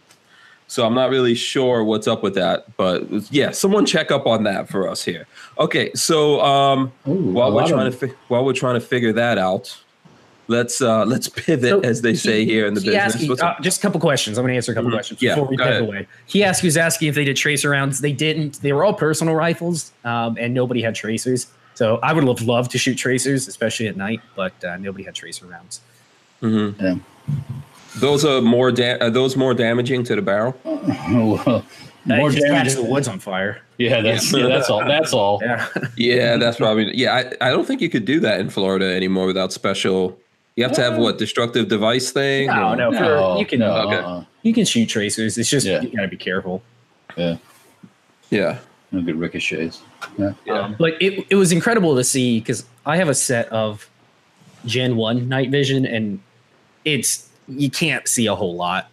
so 0.67 0.85
I'm 0.85 0.93
not 0.93 1.09
really 1.09 1.35
sure 1.35 1.83
what's 1.83 2.07
up 2.07 2.23
with 2.23 2.35
that. 2.35 2.65
But 2.77 3.03
yeah, 3.31 3.51
someone 3.51 3.85
check 3.85 4.11
up 4.11 4.25
on 4.27 4.43
that 4.43 4.69
for 4.69 4.89
us 4.89 5.03
here. 5.03 5.27
Okay, 5.57 5.91
so 5.93 6.41
um 6.41 6.91
Ooh, 7.07 7.11
while 7.31 7.53
we're 7.53 7.67
trying 7.67 7.87
of- 7.87 7.99
to 7.99 8.07
fi- 8.07 8.15
while 8.27 8.43
we're 8.45 8.53
trying 8.53 8.75
to 8.75 8.85
figure 8.85 9.13
that 9.13 9.37
out, 9.37 9.77
let's 10.51 10.81
uh 10.81 11.05
let's 11.05 11.27
pivot 11.29 11.69
So 11.69 11.79
as 11.81 12.01
they 12.01 12.13
say 12.13 12.45
here 12.45 12.65
in 12.67 12.73
the 12.75 12.81
he 12.81 12.89
business. 12.91 13.21
you- 13.23 13.33
uh, 13.35 13.59
just 13.61 13.79
a 13.79 13.81
couple 13.81 13.99
questions. 13.99 14.37
I'm 14.37 14.43
going 14.43 14.51
to 14.53 14.57
answer 14.57 14.71
a 14.71 14.75
couple 14.75 14.89
Mhm. 14.91 14.93
questions 14.93 15.21
Yeah, 15.21 15.35
before 15.35 15.47
we 15.49 15.57
pivot 15.57 15.71
ahead. 15.71 15.83
away. 15.83 16.07
He 16.27 16.43
asked, 16.43 16.61
he 16.61 16.67
was 16.67 16.77
asking 16.77 17.07
if 17.07 17.15
they 17.15 17.23
did 17.23 17.37
tracer 17.37 17.69
rounds. 17.69 18.01
They 18.01 18.11
didn't. 18.11 18.61
They 18.61 18.73
were 18.73 18.83
all 18.85 18.93
personal 18.93 19.33
rifles, 19.35 19.91
um, 20.05 20.37
and 20.39 20.53
nobody 20.53 20.81
had 20.81 20.93
tracers. 20.95 21.47
So 21.73 21.99
I 22.03 22.13
would 22.13 22.27
have 22.27 22.41
loved 22.47 22.69
to 22.71 22.77
shoot 22.77 22.95
tracers, 22.97 23.47
especially 23.47 23.87
at 23.87 23.95
night, 23.97 24.21
but 24.35 24.53
uh, 24.63 24.77
nobody 24.77 25.03
had 25.05 25.15
tracer 25.15 25.45
rounds. 25.45 25.79
Mhm. 26.43 26.75
Yeah. 26.79 26.95
Those 27.97 28.23
are 28.25 28.41
more 28.41 28.71
da- 28.71 28.97
are 28.99 29.09
those 29.09 29.35
more 29.35 29.53
damaging 29.53 30.03
to 30.05 30.15
the 30.15 30.21
barrel? 30.21 30.55
well, 30.65 31.63
More 32.05 32.17
more 32.17 32.29
Uh, 32.29 32.33
damage. 32.33 32.49
catch 32.49 32.73
the 32.73 32.83
woods 32.83 33.07
on 33.07 33.19
fire. 33.19 33.59
Yeah, 33.77 34.01
that's 34.01 34.31
yeah, 34.33 34.47
that's 34.47 34.69
all. 34.69 34.83
That's 34.85 35.13
all. 35.13 35.39
Yeah, 35.43 35.67
Yeah, 35.97 36.37
that's 36.37 36.57
probably 36.57 36.91
yeah. 36.97 37.13
I, 37.41 37.47
I 37.47 37.49
don't 37.51 37.65
think 37.67 37.79
you 37.81 37.89
could 37.89 38.05
do 38.05 38.19
that 38.21 38.39
in 38.39 38.49
Florida 38.49 38.85
anymore 38.95 39.25
without 39.27 39.53
special. 39.53 40.17
You 40.55 40.63
have 40.63 40.73
to 40.73 40.81
have 40.81 40.97
what 40.97 41.17
destructive 41.17 41.67
device 41.69 42.11
thing? 42.11 42.47
no, 42.47 42.69
or- 42.69 42.75
no, 42.75 42.89
No, 42.89 43.33
for, 43.35 43.39
you 43.39 43.45
can 43.45 43.59
no, 43.59 43.71
Okay. 43.87 43.95
uh-uh. 43.97 44.23
you 44.43 44.53
can 44.53 44.65
shoot 44.65 44.87
tracers. 44.87 45.37
It's 45.37 45.49
just 45.49 45.65
Yeah. 45.65 45.81
you 45.81 45.89
got 45.95 46.03
to 46.03 46.07
be 46.07 46.17
careful. 46.17 46.61
Yeah, 47.17 47.37
Yeah, 48.29 48.59
no 48.91 49.01
good 49.01 49.15
ricochets. 49.15 49.81
Yeah. 50.17 50.33
yeah. 50.45 50.53
Um, 50.59 50.75
but 50.77 51.01
it, 51.01 51.25
it 51.29 51.35
was 51.35 51.51
incredible 51.51 51.95
to 51.95 52.03
see 52.03 52.39
because 52.39 52.65
I 52.85 52.97
have 52.97 53.09
a 53.09 53.15
set 53.15 53.47
of 53.49 53.89
Gen 54.65 54.95
1 54.95 55.27
night 55.27 55.49
vision 55.49 55.85
and 55.85 56.19
it's 56.85 57.27
you 57.47 57.69
can't 57.69 58.07
see 58.07 58.27
a 58.27 58.35
whole 58.35 58.55
lot 58.55 58.89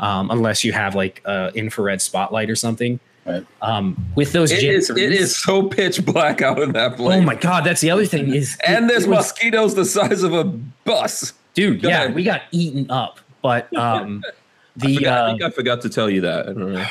um, 0.00 0.30
unless 0.30 0.62
you 0.64 0.72
have 0.72 0.94
like 0.94 1.22
a 1.24 1.50
infrared 1.54 2.00
spotlight 2.02 2.50
or 2.50 2.56
something. 2.56 2.98
Right. 3.28 3.46
Um, 3.62 4.02
with 4.16 4.32
those 4.32 4.50
It 4.50 4.60
Gen 4.60 4.74
is. 4.76 4.90
It 4.90 4.96
3s 4.96 5.26
so 5.34 5.62
pitch 5.68 6.04
black 6.04 6.40
out 6.40 6.60
in 6.60 6.72
that 6.72 6.96
place. 6.96 7.18
Oh 7.18 7.20
my 7.20 7.34
god, 7.34 7.64
that's 7.64 7.80
the 7.82 7.90
other 7.90 8.06
thing 8.06 8.32
is 8.34 8.56
And 8.66 8.88
there's 8.88 9.04
it 9.04 9.08
was- 9.10 9.18
mosquitoes 9.18 9.74
the 9.74 9.84
size 9.84 10.22
of 10.22 10.32
a 10.32 10.44
bus. 10.44 11.34
dude. 11.54 11.82
Go 11.82 11.88
Yeah, 11.88 12.04
ahead. 12.04 12.14
we 12.14 12.24
got 12.24 12.42
eaten 12.52 12.90
up, 12.90 13.20
but 13.42 13.74
um, 13.76 14.24
I, 14.26 14.30
the 14.76 14.96
forgot, 14.96 15.12
I 15.18 15.20
uh, 15.20 15.30
think 15.30 15.42
I 15.42 15.50
forgot 15.50 15.80
to 15.82 15.88
tell 15.88 16.08
you 16.08 16.20
that. 16.22 16.48
I 16.48 16.52
don't 16.52 16.72
know. 16.72 16.86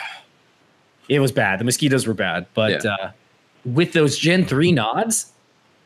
it 1.10 1.20
was 1.20 1.32
bad. 1.32 1.60
The 1.60 1.64
mosquitoes 1.64 2.06
were 2.06 2.14
bad, 2.14 2.46
but 2.54 2.86
uh, 2.86 3.12
with 3.66 3.94
those 3.94 4.18
Gen 4.18 4.46
three 4.46 4.72
nods, 4.72 5.32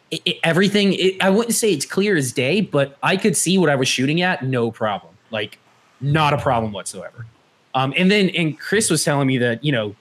it, 0.10 0.22
it- 0.26 0.38
everything. 0.44 0.94
It, 0.94 1.24
I 1.24 1.30
wouldn't 1.30 1.56
say 1.56 1.72
it's 1.72 1.86
clear 1.86 2.16
as 2.18 2.32
day, 2.34 2.62
but 2.62 2.98
I 3.04 3.16
could 3.18 3.38
see 3.38 3.58
what 3.58 3.70
I 3.70 3.76
was 3.76 3.88
shooting 3.88 4.22
at, 4.22 4.44
no 4.44 4.72
problem. 4.72 5.14
Like, 5.30 5.60
not 6.02 6.34
a 6.34 6.38
problem 6.38 6.74
whatsoever. 6.74 7.26
Um, 7.74 7.94
and 7.96 8.12
then 8.12 8.30
and 8.32 8.60
Chris 8.60 8.90
was 8.90 9.04
telling 9.06 9.28
me 9.28 9.38
that 9.38 9.64
you 9.64 9.72
know 9.72 9.96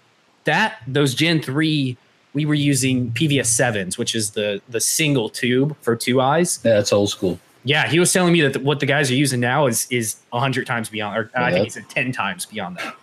that 0.45 0.79
those 0.87 1.15
Gen 1.15 1.41
three 1.43 1.97
we 2.33 2.47
were 2.47 2.55
using 2.55 3.11
PVS 3.13 3.47
sevens, 3.47 3.99
which 3.99 4.15
is 4.15 4.31
the 4.31 4.61
the 4.69 4.81
single 4.81 5.29
tube 5.29 5.77
for 5.81 5.97
two 5.97 6.21
eyes. 6.21 6.61
Yeah, 6.65 6.75
that's 6.75 6.93
old 6.93 7.11
school. 7.11 7.39
Yeah, 7.65 7.89
he 7.89 7.99
was 7.99 8.13
telling 8.13 8.33
me 8.33 8.41
that 8.41 8.55
the, 8.55 8.61
what 8.61 8.81
the 8.81 8.87
guys 8.87 9.11
are 9.11 9.15
using 9.15 9.41
now 9.41 9.67
is 9.67 9.87
is 9.91 10.17
hundred 10.33 10.67
times 10.67 10.89
beyond, 10.89 11.19
or 11.19 11.31
uh, 11.37 11.45
I 11.45 11.53
think 11.53 11.65
he 11.65 11.71
said 11.71 11.89
ten 11.89 12.13
times 12.13 12.47
beyond 12.47 12.79
that. 12.79 12.95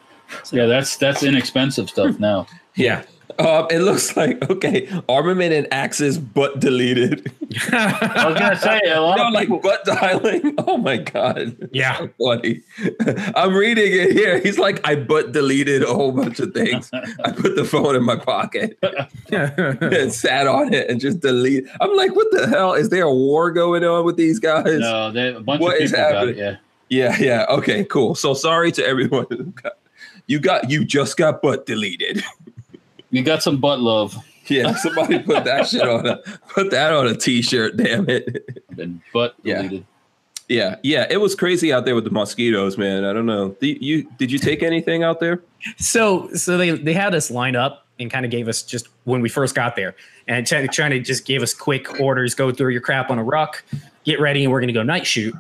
Yeah, 0.52 0.66
that's 0.66 0.98
that's 0.98 1.24
inexpensive 1.24 1.90
stuff 1.90 2.20
now. 2.20 2.48
Yeah. 2.80 3.06
Um, 3.40 3.68
it 3.70 3.80
looks 3.80 4.16
like 4.18 4.50
okay, 4.50 4.90
armament 5.10 5.54
and 5.54 5.68
axes, 5.72 6.18
but 6.18 6.60
deleted. 6.60 7.32
I 7.72 8.26
was 8.28 8.40
gonna 8.40 8.56
say 8.58 8.80
a 8.88 9.00
lot 9.02 9.18
no, 9.18 9.28
of 9.28 9.34
like 9.34 9.48
people. 9.48 9.60
butt 9.60 9.84
dialing. 9.86 10.56
Oh 10.68 10.78
my 10.78 10.98
god. 10.98 11.70
Yeah. 11.72 11.98
So 12.00 12.10
funny. 12.20 12.62
I'm 13.36 13.54
reading 13.54 13.92
it 13.94 14.12
here. 14.14 14.40
He's 14.40 14.58
like, 14.58 14.86
I 14.88 14.96
butt 14.96 15.32
deleted 15.34 15.84
a 15.84 15.88
whole 15.94 16.12
bunch 16.12 16.40
of 16.40 16.54
things. 16.54 16.90
I 16.94 17.32
put 17.32 17.56
the 17.56 17.64
phone 17.64 17.96
in 17.96 18.04
my 18.04 18.16
pocket 18.18 18.78
and 19.32 20.12
sat 20.14 20.48
on 20.48 20.74
it 20.74 20.90
and 20.90 21.00
just 21.00 21.20
delete. 21.20 21.66
I'm 21.80 21.96
like, 21.96 22.16
what 22.16 22.28
the 22.32 22.48
hell? 22.48 22.74
Is 22.74 22.90
there 22.90 23.04
a 23.04 23.14
war 23.14 23.52
going 23.52 23.84
on 23.84 24.04
with 24.06 24.18
these 24.18 24.40
guys? 24.40 24.80
No, 24.80 25.12
they, 25.12 25.34
a 25.36 25.40
bunch 25.40 25.62
What 25.62 25.76
of 25.78 25.82
is 25.84 25.92
people 25.92 26.04
got 26.06 26.14
happening? 26.16 26.38
it. 26.40 26.60
Yeah, 26.90 27.16
Yeah, 27.18 27.18
yeah. 27.20 27.46
Okay, 27.50 27.84
cool. 27.86 28.16
So 28.16 28.34
sorry 28.34 28.72
to 28.74 28.86
everyone. 28.86 29.54
You 30.28 30.40
got 30.42 30.70
you 30.70 30.84
just 30.84 31.16
got 31.18 31.42
butt 31.42 31.66
deleted. 31.66 32.24
You 33.12 33.24
got 33.24 33.44
some 33.44 33.58
butt 33.58 33.80
love. 33.80 34.16
Yeah, 34.48 34.74
somebody 34.78 35.20
put 35.20 35.44
that 35.44 35.68
shit 35.68 35.82
on 35.88 36.06
a 36.08 36.18
put 36.50 36.72
that 36.72 36.94
on 36.94 37.08
a 37.08 37.16
t-shirt, 37.16 37.78
damn 37.78 38.10
it. 38.10 38.48
Been 38.76 39.02
butt 39.14 39.36
Yeah. 39.44 39.62
deleted. 39.64 39.86
Yeah, 40.50 40.76
yeah. 40.82 41.06
It 41.10 41.18
was 41.18 41.36
crazy 41.36 41.74
out 41.74 41.84
there 41.84 41.94
with 41.96 42.06
the 42.06 42.10
mosquitoes, 42.10 42.78
man. 42.78 43.04
I 43.04 43.12
don't 43.12 43.26
know. 43.26 43.50
Did 43.60 43.82
you 43.84 44.10
did 44.18 44.32
you 44.32 44.40
take 44.40 44.64
anything 44.64 45.04
out 45.04 45.20
there? 45.20 45.42
So 45.78 46.32
so 46.34 46.58
they 46.58 46.72
they 46.72 46.94
had 46.94 47.14
us 47.14 47.30
line 47.30 47.58
up 47.58 47.86
and 48.00 48.10
kind 48.10 48.24
of 48.24 48.32
gave 48.32 48.48
us 48.48 48.62
just 48.64 48.88
when 49.04 49.20
we 49.22 49.28
first 49.28 49.56
got 49.56 49.76
there 49.76 49.96
and 50.28 50.48
try- 50.48 50.66
trying 50.68 50.92
to 50.92 51.00
just 51.02 51.26
give 51.26 51.42
us 51.42 51.54
quick 51.54 52.00
orders, 52.00 52.34
go 52.34 52.52
through 52.52 52.70
your 52.72 52.80
crap 52.80 53.10
on 53.10 53.20
a 53.20 53.24
ruck, 53.24 53.64
get 54.06 54.22
ready, 54.22 54.44
and 54.46 54.54
we're 54.54 54.62
gonna 54.62 54.72
go 54.72 54.84
night 54.84 55.06
shoot. 55.06 55.36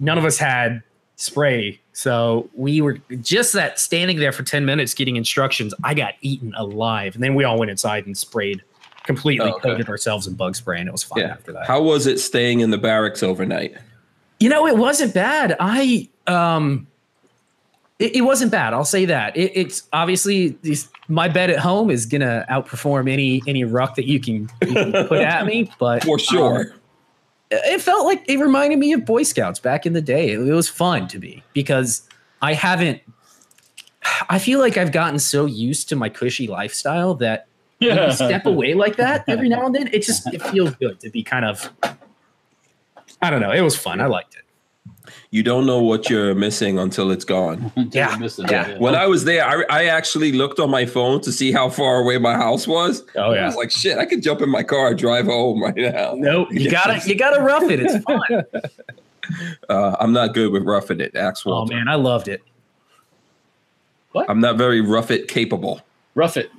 None 0.00 0.18
of 0.18 0.24
us 0.24 0.36
had 0.38 0.82
spray, 1.16 1.80
so 1.92 2.48
we 2.54 2.80
were 2.80 2.98
just 3.20 3.52
that 3.52 3.78
standing 3.78 4.18
there 4.18 4.32
for 4.32 4.42
ten 4.42 4.64
minutes 4.64 4.94
getting 4.94 5.16
instructions. 5.16 5.74
I 5.82 5.94
got 5.94 6.14
eaten 6.20 6.54
alive, 6.56 7.14
and 7.14 7.22
then 7.22 7.34
we 7.34 7.44
all 7.44 7.58
went 7.58 7.70
inside 7.70 8.06
and 8.06 8.16
sprayed 8.16 8.62
completely 9.04 9.50
oh, 9.50 9.56
okay. 9.56 9.70
coated 9.70 9.88
ourselves 9.88 10.26
in 10.26 10.34
bug 10.34 10.56
spray, 10.56 10.78
and 10.80 10.88
it 10.88 10.92
was 10.92 11.02
fine 11.02 11.22
yeah. 11.22 11.32
after 11.32 11.52
that. 11.52 11.66
How 11.66 11.82
was 11.82 12.06
it 12.06 12.18
staying 12.18 12.60
in 12.60 12.70
the 12.70 12.78
barracks 12.78 13.22
overnight? 13.22 13.76
You 14.40 14.48
know, 14.48 14.66
it 14.66 14.76
wasn't 14.76 15.14
bad. 15.14 15.56
I 15.60 16.08
um, 16.26 16.86
it, 17.98 18.16
it 18.16 18.20
wasn't 18.22 18.50
bad. 18.50 18.72
I'll 18.74 18.84
say 18.84 19.04
that. 19.06 19.36
It, 19.36 19.52
it's 19.54 19.84
obviously 19.92 20.58
my 21.08 21.28
bed 21.28 21.50
at 21.50 21.58
home 21.58 21.90
is 21.90 22.06
gonna 22.06 22.44
outperform 22.50 23.10
any 23.10 23.42
any 23.46 23.64
ruck 23.64 23.94
that 23.96 24.06
you 24.06 24.20
can, 24.20 24.50
you 24.62 24.74
can 24.74 25.06
put 25.06 25.20
at 25.20 25.46
me, 25.46 25.70
but 25.78 26.02
for 26.04 26.18
sure. 26.18 26.72
Um, 26.72 26.80
it 27.64 27.80
felt 27.80 28.04
like 28.06 28.24
it 28.28 28.38
reminded 28.38 28.78
me 28.78 28.92
of 28.92 29.04
Boy 29.04 29.22
Scouts 29.22 29.58
back 29.58 29.86
in 29.86 29.92
the 29.92 30.02
day. 30.02 30.30
It, 30.30 30.40
it 30.40 30.52
was 30.52 30.68
fun 30.68 31.08
to 31.08 31.18
me 31.18 31.42
because 31.52 32.08
I 32.42 32.54
haven't. 32.54 33.00
I 34.28 34.38
feel 34.38 34.58
like 34.60 34.76
I've 34.76 34.92
gotten 34.92 35.18
so 35.18 35.46
used 35.46 35.88
to 35.88 35.96
my 35.96 36.08
cushy 36.08 36.46
lifestyle 36.46 37.14
that 37.16 37.46
yeah. 37.80 38.10
step 38.10 38.46
away 38.46 38.74
like 38.74 38.96
that 38.96 39.24
every 39.28 39.48
now 39.48 39.66
and 39.66 39.74
then, 39.74 39.88
it 39.88 40.02
just 40.02 40.32
it 40.32 40.42
feels 40.42 40.74
good 40.76 41.00
to 41.00 41.10
be 41.10 41.22
kind 41.22 41.44
of. 41.44 41.70
I 43.22 43.30
don't 43.30 43.40
know. 43.40 43.52
It 43.52 43.62
was 43.62 43.76
fun. 43.76 44.00
I 44.00 44.06
liked 44.06 44.34
it 44.34 44.43
you 45.30 45.42
don't 45.42 45.66
know 45.66 45.80
what 45.80 46.08
you're 46.08 46.34
missing 46.34 46.78
until 46.78 47.10
it's 47.10 47.24
gone. 47.24 47.72
yeah. 47.92 48.16
yeah. 48.48 48.78
When 48.78 48.94
I 48.94 49.06
was 49.06 49.24
there, 49.24 49.44
I, 49.44 49.64
I 49.68 49.84
actually 49.86 50.32
looked 50.32 50.60
on 50.60 50.70
my 50.70 50.86
phone 50.86 51.20
to 51.22 51.32
see 51.32 51.52
how 51.52 51.68
far 51.70 52.00
away 52.00 52.18
my 52.18 52.34
house 52.34 52.66
was. 52.66 53.02
Oh 53.16 53.32
yeah. 53.32 53.42
I 53.42 53.46
was 53.46 53.56
like, 53.56 53.70
shit, 53.70 53.98
I 53.98 54.06
could 54.06 54.22
jump 54.22 54.40
in 54.42 54.48
my 54.48 54.62
car, 54.62 54.94
drive 54.94 55.26
home 55.26 55.62
right 55.62 55.76
now. 55.76 56.14
Nope. 56.16 56.48
You 56.52 56.70
gotta 56.70 57.00
you 57.08 57.16
gotta 57.16 57.42
rough 57.42 57.70
it. 57.70 57.80
It's 57.80 58.02
fun. 58.04 58.22
Uh, 59.70 59.96
I'm 59.98 60.12
not 60.12 60.34
good 60.34 60.52
with 60.52 60.64
roughing 60.64 61.00
it, 61.00 61.16
Axel. 61.16 61.54
Oh 61.54 61.64
man, 61.64 61.88
I 61.88 61.94
loved 61.94 62.28
it. 62.28 62.42
What? 64.12 64.28
I'm 64.28 64.38
not 64.38 64.58
very 64.58 64.82
rough 64.82 65.10
it 65.10 65.28
capable. 65.28 65.80
Rough 66.14 66.36
it. 66.36 66.50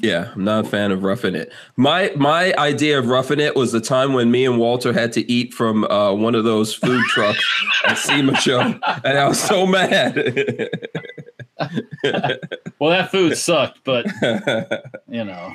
Yeah, 0.00 0.30
I'm 0.34 0.44
not 0.44 0.66
a 0.66 0.68
fan 0.68 0.92
of 0.92 1.02
roughing 1.02 1.34
it. 1.34 1.52
My 1.76 2.12
my 2.16 2.54
idea 2.56 2.98
of 2.98 3.08
roughing 3.08 3.40
it 3.40 3.56
was 3.56 3.72
the 3.72 3.80
time 3.80 4.12
when 4.12 4.30
me 4.30 4.46
and 4.46 4.58
Walter 4.58 4.92
had 4.92 5.12
to 5.14 5.30
eat 5.30 5.52
from 5.52 5.84
uh, 5.84 6.12
one 6.12 6.34
of 6.34 6.44
those 6.44 6.74
food 6.74 7.04
trucks 7.08 7.44
at 7.84 7.98
SEMA 7.98 8.36
show, 8.36 8.60
and 8.60 9.18
I 9.18 9.28
was 9.28 9.40
so 9.40 9.66
mad. 9.66 10.14
well, 12.78 12.90
that 12.90 13.08
food 13.10 13.36
sucked, 13.36 13.82
but 13.84 14.06
you 15.08 15.24
know. 15.24 15.54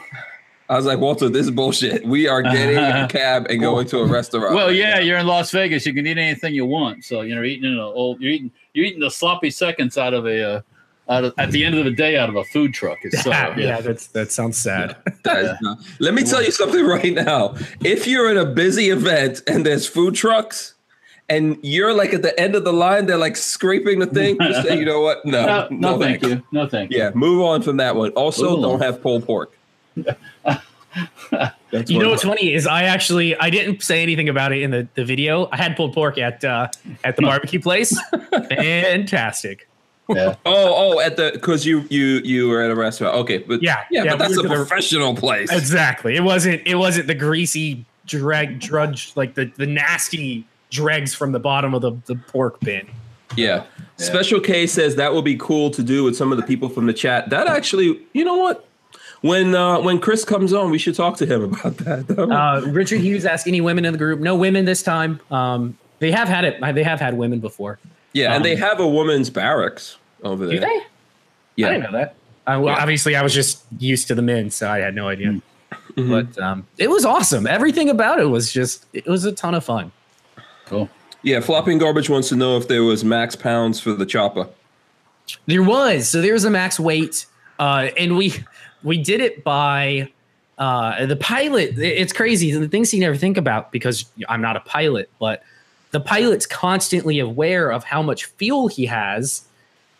I 0.70 0.78
was 0.78 0.86
like, 0.86 1.00
Walter, 1.00 1.28
this 1.28 1.46
is 1.46 1.52
bullshit. 1.52 2.06
We 2.06 2.28
are 2.28 2.41
getting 2.41 2.78
a 2.78 3.08
cab 3.08 3.48
and 3.50 3.60
going 3.60 3.86
to 3.88 4.00
a 4.00 4.08
restaurant. 4.08 4.56
Well, 4.56 4.72
yeah, 4.72 4.98
you're 5.00 5.18
in 5.18 5.28
Las 5.28 5.52
Vegas. 5.52 5.86
You 5.86 5.94
can 5.94 6.08
eat 6.08 6.18
anything 6.18 6.56
you 6.56 6.66
want. 6.66 7.04
So 7.04 7.22
you 7.22 7.36
know, 7.36 7.44
eating 7.44 7.72
in 7.72 7.78
a 7.78 7.86
old, 7.86 8.22
you're 8.22 8.32
eating, 8.32 8.52
you're 8.74 8.86
eating 8.86 9.02
the 9.02 9.12
sloppy 9.12 9.52
seconds 9.52 9.98
out 9.98 10.14
of 10.14 10.26
a. 10.26 10.44
Uh, 10.44 10.62
of, 11.08 11.34
at 11.38 11.51
the 11.51 11.66
end 11.66 11.76
of 11.76 11.86
the 11.86 11.91
day 11.91 12.18
out 12.18 12.30
of 12.30 12.36
a 12.36 12.43
food 12.45 12.74
truck. 12.74 12.99
It's 13.04 13.24
so, 13.24 13.30
yeah, 13.30 13.58
yeah, 13.58 13.82
that's 13.82 14.08
that 14.08 14.32
sounds 14.32 14.58
sad. 14.58 14.95
not, 15.26 15.78
let 15.99 16.14
me 16.14 16.24
tell 16.24 16.43
you 16.43 16.51
something 16.51 16.86
right 16.86 17.14
now. 17.14 17.56
If 17.82 18.08
you're 18.08 18.32
in 18.32 18.38
a 18.38 18.45
busy 18.45 18.89
event 18.89 19.41
and 19.47 19.66
there's 19.66 19.88
food 19.88 20.16
trucks 20.16 20.76
and 21.30 21.58
you're 21.62 21.93
like 21.93 22.14
at 22.14 22.22
the 22.22 22.38
end 22.39 22.56
of 22.56 22.64
the 22.64 22.74
line, 22.74 23.06
they're 23.06 23.18
like 23.18 23.36
scraping 23.36 23.99
the 23.99 24.08
thing. 24.08 24.38
Just 24.39 24.68
say, 24.68 24.78
you 24.78 24.86
know 24.86 25.01
what? 25.01 25.26
No, 25.26 25.45
no, 25.45 25.68
no, 25.72 25.95
no 25.95 25.99
thank 25.99 26.24
you. 26.24 26.43
No, 26.51 26.68
thank 26.68 26.91
you. 26.91 26.97
Yeah, 26.97 27.12
move 27.14 27.41
on 27.41 27.62
from 27.62 27.78
that 27.78 27.95
one. 27.95 28.12
Also, 28.12 28.58
Ooh. 28.58 28.62
don't 28.62 28.82
have 28.82 29.01
pulled 29.01 29.26
pork. 29.26 29.58
you 29.95 31.99
know 31.99 32.10
what's 32.10 32.24
funny 32.24 32.54
is 32.54 32.66
I 32.66 32.84
actually 32.84 33.36
I 33.38 33.49
didn't 33.49 33.84
say 33.84 34.01
anything 34.01 34.30
about 34.30 34.54
it 34.54 34.62
in 34.62 34.72
the, 34.72 34.88
the 34.95 35.04
video. 35.04 35.49
I 35.51 35.58
had 35.58 35.76
pulled 35.76 35.93
pork 35.93 36.18
at 36.18 36.43
uh, 36.43 36.70
at 37.04 37.16
the 37.16 37.24
barbecue 37.24 37.60
place. 37.60 37.97
Fantastic. 38.32 39.68
Yeah. 40.10 40.36
oh, 40.45 40.95
oh, 40.95 40.99
at 40.99 41.16
the 41.18 41.32
because 41.34 41.66
you 41.66 41.86
you 41.89 42.22
you 42.24 42.49
were 42.49 42.62
at 42.62 42.72
a 42.72 42.76
restaurant. 42.76 43.16
Okay, 43.16 43.39
but 43.39 43.62
yeah, 43.62 43.84
yeah, 43.89 44.04
yeah 44.04 44.12
but 44.12 44.20
that's 44.20 44.38
a 44.38 44.43
professional 44.43 45.16
place. 45.16 45.51
Exactly. 45.51 46.16
It 46.16 46.24
wasn't. 46.24 46.62
It 46.66 46.76
wasn't 46.76 47.08
the 47.08 47.16
greasy 47.16 47.86
drag 48.06 48.60
drudge 48.60 49.14
like 49.16 49.36
the 49.36 49.45
the 49.58 49.66
nasty 49.66 50.45
dregs 50.70 51.14
from 51.14 51.32
the 51.32 51.39
bottom 51.39 51.74
of 51.74 51.82
the 51.82 51.91
the 52.06 52.16
pork 52.16 52.60
bin. 52.60 52.88
Yeah. 53.36 53.64
yeah. 53.97 54.06
Special 54.06 54.39
K 54.39 54.68
says 54.68 54.95
that 54.97 55.14
would 55.14 55.26
be 55.26 55.38
cool 55.38 55.72
to 55.72 55.84
do 55.84 56.04
with 56.04 56.16
some 56.16 56.32
of 56.32 56.38
the 56.38 56.43
people 56.43 56.70
from 56.70 56.86
the 56.86 56.93
chat. 56.93 57.30
That 57.30 57.47
actually, 57.47 57.99
you 58.14 58.26
know 58.26 58.36
what? 58.36 58.68
When 59.22 59.56
uh, 59.56 59.80
when 59.80 59.99
Chris 59.99 60.26
comes 60.26 60.51
on, 60.51 60.70
we 60.70 60.78
should 60.78 60.95
talk 60.95 61.18
to 61.18 61.26
him 61.26 61.43
about 61.54 61.78
that. 61.78 62.20
Uh, 62.20 62.62
Richard 62.70 62.99
Hughes 62.99 63.26
asked 63.26 63.47
any 63.47 63.62
women 63.62 63.86
in 63.86 63.93
the 63.93 63.97
group. 63.97 64.20
No 64.20 64.36
women 64.36 64.66
this 64.66 64.84
time. 64.84 65.22
Um, 65.32 65.78
they 65.99 66.12
have 66.12 66.28
had 66.28 66.43
it. 66.43 66.60
They 66.76 66.84
have 66.84 66.99
had 66.99 67.18
women 67.18 67.39
before. 67.39 67.80
Yeah, 68.14 68.28
um, 68.28 68.34
and 68.38 68.45
they 68.45 68.53
um, 68.53 68.59
have 68.59 68.80
a 68.80 68.88
woman's 68.88 69.30
barracks 69.30 69.97
over 70.24 70.45
there. 70.45 70.55
Do 70.55 70.61
they? 70.61 70.82
Yeah, 71.55 71.68
I 71.68 71.72
didn't 71.72 71.91
know 71.91 71.99
that. 71.99 72.16
Uh, 72.45 72.59
well, 72.59 72.76
yeah. 72.76 72.82
Obviously, 72.82 73.16
I 73.16 73.24
was 73.24 73.34
just 73.34 73.64
used 73.80 74.07
to 74.07 74.16
the 74.16 74.22
men, 74.22 74.49
so 74.49 74.70
I 74.70 74.80
had 74.80 74.95
no 74.95 75.07
idea. 75.07 75.41
Mm-hmm. 75.95 76.09
But 76.09 76.38
um, 76.39 76.68
it 76.78 76.89
was 76.89 77.05
awesome. 77.05 77.47
Everything 77.47 77.89
about 77.89 78.20
it 78.20 78.26
was 78.26 78.51
just 78.51 78.86
it 78.93 79.05
was 79.05 79.26
a 79.26 79.32
ton 79.32 79.55
of 79.55 79.64
fun. 79.64 79.91
Cool. 80.66 80.89
Yeah, 81.22 81.39
flopping 81.39 81.78
garbage 81.78 82.09
wants 82.09 82.30
to 82.30 82.36
know 82.36 82.57
if 82.57 82.68
there 82.68 82.84
was 82.84 83.03
max 83.03 83.36
pounds 83.36 83.80
for 83.80 83.93
the 83.93 84.05
chopper. 84.05 84.47
There 85.45 85.64
was. 85.64 86.09
So 86.09 86.22
there 86.22 86.34
was 86.34 86.43
a 86.43 86.49
max 86.49 86.80
weight, 86.80 87.26
uh, 87.59 87.89
and 87.97 88.18
we 88.18 88.34
we 88.84 89.01
did 89.01 89.22
it 89.22 89.43
by 89.43 90.11
uh, 90.57 91.05
the 91.05 91.16
pilot. 91.16 91.78
It's 91.78 92.14
crazy. 92.14 92.51
The 92.51 92.68
things 92.68 92.93
you 92.93 92.99
never 92.99 93.16
think 93.16 93.38
about 93.38 93.72
because 93.72 94.05
I'm 94.28 94.41
not 94.41 94.57
a 94.57 94.61
pilot, 94.61 95.09
but 95.20 95.43
the 95.94 96.00
pilot's 96.00 96.48
constantly 96.48 97.20
aware 97.20 97.72
of 97.72 97.84
how 97.84 98.02
much 98.02 98.26
fuel 98.26 98.68
he 98.68 98.88
has 98.88 99.44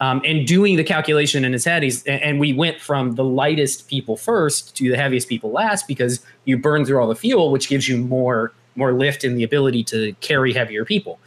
um, 0.02 0.24
and 0.26 0.48
doing 0.48 0.76
the 0.76 0.84
calculation 0.84 1.46
in 1.46 1.54
his 1.54 1.64
head. 1.64 1.84
He's, 1.84 2.04
and 2.06 2.40
we 2.40 2.52
went 2.52 2.82
from 2.82 3.14
the 3.14 3.24
lightest 3.24 3.88
people 3.88 4.18
first 4.18 4.76
to 4.78 4.90
the 4.90 4.98
heaviest 4.98 5.30
people 5.30 5.52
last 5.52 5.88
because 5.88 6.26
you 6.46 6.58
burn 6.58 6.84
through 6.84 7.00
all 7.00 7.08
the 7.08 7.16
fuel, 7.16 7.52
which 7.52 7.70
gives 7.70 7.88
you 7.88 7.98
more 7.98 8.52
more 8.76 8.92
lift 8.92 9.24
and 9.24 9.38
the 9.38 9.44
ability 9.44 9.84
to 9.84 10.14
carry 10.20 10.52
heavier 10.52 10.84
people. 10.84 11.20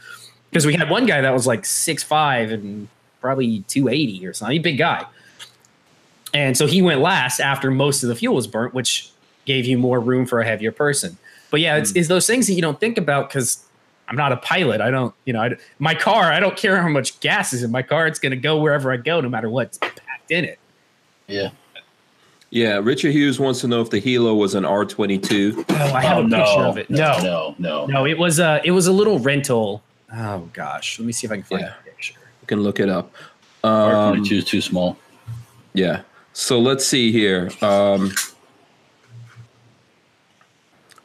Because 0.49 0.65
we 0.65 0.73
had 0.73 0.89
one 0.89 1.05
guy 1.05 1.21
that 1.21 1.31
was 1.31 1.47
like 1.47 1.65
six 1.65 2.03
five 2.03 2.51
and 2.51 2.89
probably 3.21 3.61
280 3.69 4.27
or 4.27 4.33
something, 4.33 4.61
big 4.61 4.77
guy. 4.77 5.05
And 6.33 6.57
so 6.57 6.67
he 6.67 6.81
went 6.81 6.99
last 6.99 7.39
after 7.39 7.71
most 7.71 8.03
of 8.03 8.09
the 8.09 8.15
fuel 8.15 8.35
was 8.35 8.47
burnt, 8.47 8.73
which 8.73 9.11
gave 9.45 9.65
you 9.65 9.77
more 9.77 10.01
room 10.01 10.25
for 10.25 10.41
a 10.41 10.45
heavier 10.45 10.73
person. 10.73 11.17
But 11.49 11.61
yeah, 11.61 11.77
it's, 11.77 11.93
mm. 11.93 11.97
it's 11.97 12.09
those 12.09 12.27
things 12.27 12.47
that 12.47 12.53
you 12.53 12.61
don't 12.61 12.81
think 12.81 12.97
about 12.97 13.29
because 13.29 13.63
I'm 14.07 14.15
not 14.15 14.31
a 14.31 14.37
pilot. 14.37 14.79
I 14.81 14.89
don't, 14.89 15.13
you 15.25 15.33
know, 15.33 15.41
I, 15.41 15.55
my 15.79 15.93
car, 15.93 16.31
I 16.31 16.39
don't 16.39 16.55
care 16.55 16.81
how 16.81 16.87
much 16.87 17.19
gas 17.19 17.53
is 17.53 17.63
in 17.63 17.71
my 17.71 17.81
car. 17.81 18.07
It's 18.07 18.19
going 18.19 18.31
to 18.31 18.37
go 18.37 18.59
wherever 18.59 18.91
I 18.91 18.97
go, 18.97 19.19
no 19.19 19.29
matter 19.29 19.49
what's 19.49 19.77
packed 19.77 20.31
in 20.31 20.45
it. 20.45 20.59
Yeah. 21.27 21.49
Yeah. 22.49 22.79
Richard 22.81 23.11
Hughes 23.11 23.39
wants 23.39 23.61
to 23.61 23.67
know 23.67 23.81
if 23.81 23.89
the 23.89 24.01
helo 24.01 24.37
was 24.37 24.55
an 24.55 24.63
R22. 24.63 25.65
Oh, 25.69 25.73
I 25.93 26.01
have 26.01 26.17
oh, 26.17 26.21
a 26.21 26.27
no. 26.27 26.37
picture 26.37 26.61
of 26.61 26.77
it. 26.77 26.89
No, 26.89 27.19
no, 27.21 27.55
no, 27.59 27.85
no. 27.85 28.05
It 28.05 28.17
was 28.17 28.39
a, 28.39 28.61
it 28.63 28.71
was 28.71 28.87
a 28.87 28.93
little 28.93 29.19
rental. 29.19 29.83
Oh 30.13 30.49
gosh. 30.53 30.99
Let 30.99 31.05
me 31.05 31.11
see 31.11 31.27
if 31.27 31.31
I 31.31 31.35
can 31.35 31.43
find 31.43 31.61
yeah. 31.61 31.73
a 31.79 31.83
picture. 31.83 32.19
You 32.41 32.47
can 32.47 32.61
look 32.61 32.79
it 32.79 32.89
up. 32.89 33.13
Um, 33.63 34.15
R22 34.21 34.31
is 34.31 34.45
too 34.45 34.61
small. 34.61 34.97
Yeah. 35.73 36.03
So 36.31 36.59
let's 36.59 36.87
see 36.87 37.11
here. 37.11 37.49
Um, 37.61 38.13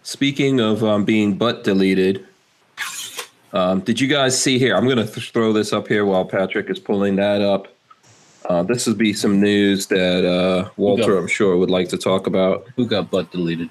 speaking 0.03 0.61
of 0.61 0.85
um, 0.85 1.05
being 1.05 1.37
butt 1.37 1.65
deleted, 1.65 2.27
um, 3.53 3.81
did 3.81 4.01
you 4.01 4.09
guys 4.09 4.41
see 4.41 4.59
here? 4.59 4.77
I'm 4.77 4.85
going 4.85 4.99
to 4.99 5.07
th- 5.07 5.31
throw 5.33 5.53
this 5.53 5.73
up 5.73 5.89
here 5.89 6.07
while 6.07 6.25
Patrick 6.25 6.71
is 6.71 6.79
pulling 6.79 7.17
that 7.17 7.43
up. 7.43 7.69
Uh, 8.47 8.63
this 8.63 8.87
would 8.87 8.99
be 8.99 9.13
some 9.13 9.41
news 9.41 9.87
that 9.87 10.25
uh, 10.25 10.71
Walter, 10.77 11.15
got, 11.15 11.19
I'm 11.19 11.29
sure, 11.29 11.57
would 11.57 11.71
like 11.71 11.89
to 11.91 11.99
talk 11.99 12.27
about. 12.27 12.67
Who 12.77 12.87
got 12.87 13.11
butt 13.11 13.31
deleted? 13.31 13.71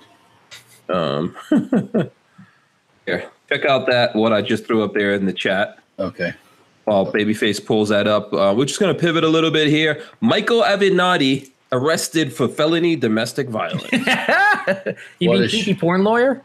Um, 0.88 1.36
here, 3.05 3.29
check 3.49 3.65
out 3.65 3.88
that 3.88 4.15
what 4.15 4.34
I 4.34 4.41
just 4.41 4.65
threw 4.65 4.84
up 4.84 4.93
there 4.93 5.13
in 5.13 5.25
the 5.25 5.34
chat. 5.34 5.79
Okay. 5.99 6.34
While 6.86 7.11
Babyface 7.11 7.63
pulls 7.63 7.89
that 7.89 8.07
up, 8.07 8.34
uh, 8.34 8.53
we're 8.55 8.65
just 8.65 8.79
going 8.79 8.93
to 8.93 8.99
pivot 8.99 9.23
a 9.23 9.29
little 9.29 9.51
bit 9.51 9.67
here. 9.67 10.03
Michael 10.19 10.61
Avenatti 10.61 11.51
arrested 11.71 12.34
for 12.34 12.47
felony 12.47 12.95
domestic 12.95 13.49
violence. 13.49 13.91
you 15.19 15.29
what 15.29 15.39
mean 15.39 15.49
creepy 15.49 15.73
sh- 15.73 15.79
porn 15.79 16.03
lawyer? 16.03 16.43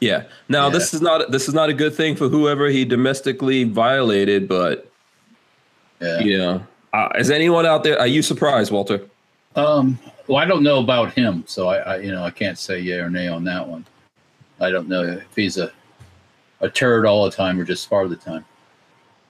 Yeah. 0.00 0.24
Now 0.48 0.66
yeah. 0.66 0.72
this 0.72 0.94
is 0.94 1.00
not 1.00 1.30
this 1.30 1.48
is 1.48 1.54
not 1.54 1.68
a 1.68 1.74
good 1.74 1.94
thing 1.94 2.16
for 2.16 2.28
whoever 2.28 2.68
he 2.68 2.84
domestically 2.84 3.64
violated, 3.64 4.48
but 4.48 4.88
yeah. 6.00 6.20
You 6.20 6.38
know, 6.38 6.66
uh, 6.92 7.08
is 7.16 7.30
anyone 7.30 7.64
out 7.64 7.84
there? 7.84 7.98
Are 7.98 8.06
you 8.06 8.22
surprised, 8.22 8.72
Walter? 8.72 9.06
Um. 9.54 9.98
Well, 10.28 10.38
I 10.38 10.44
don't 10.44 10.62
know 10.62 10.78
about 10.78 11.12
him, 11.12 11.44
so 11.46 11.68
I, 11.68 11.76
I 11.76 11.96
you 11.98 12.10
know 12.10 12.24
I 12.24 12.30
can't 12.30 12.58
say 12.58 12.80
yay 12.80 12.98
or 12.98 13.10
nay 13.10 13.28
on 13.28 13.44
that 13.44 13.66
one. 13.66 13.84
I 14.60 14.70
don't 14.70 14.88
know 14.88 15.02
if 15.02 15.36
he's 15.36 15.58
a 15.58 15.72
a 16.60 16.68
turd 16.68 17.06
all 17.06 17.24
the 17.24 17.30
time 17.30 17.60
or 17.60 17.64
just 17.64 17.88
part 17.88 18.04
of 18.04 18.10
the 18.10 18.16
time. 18.16 18.44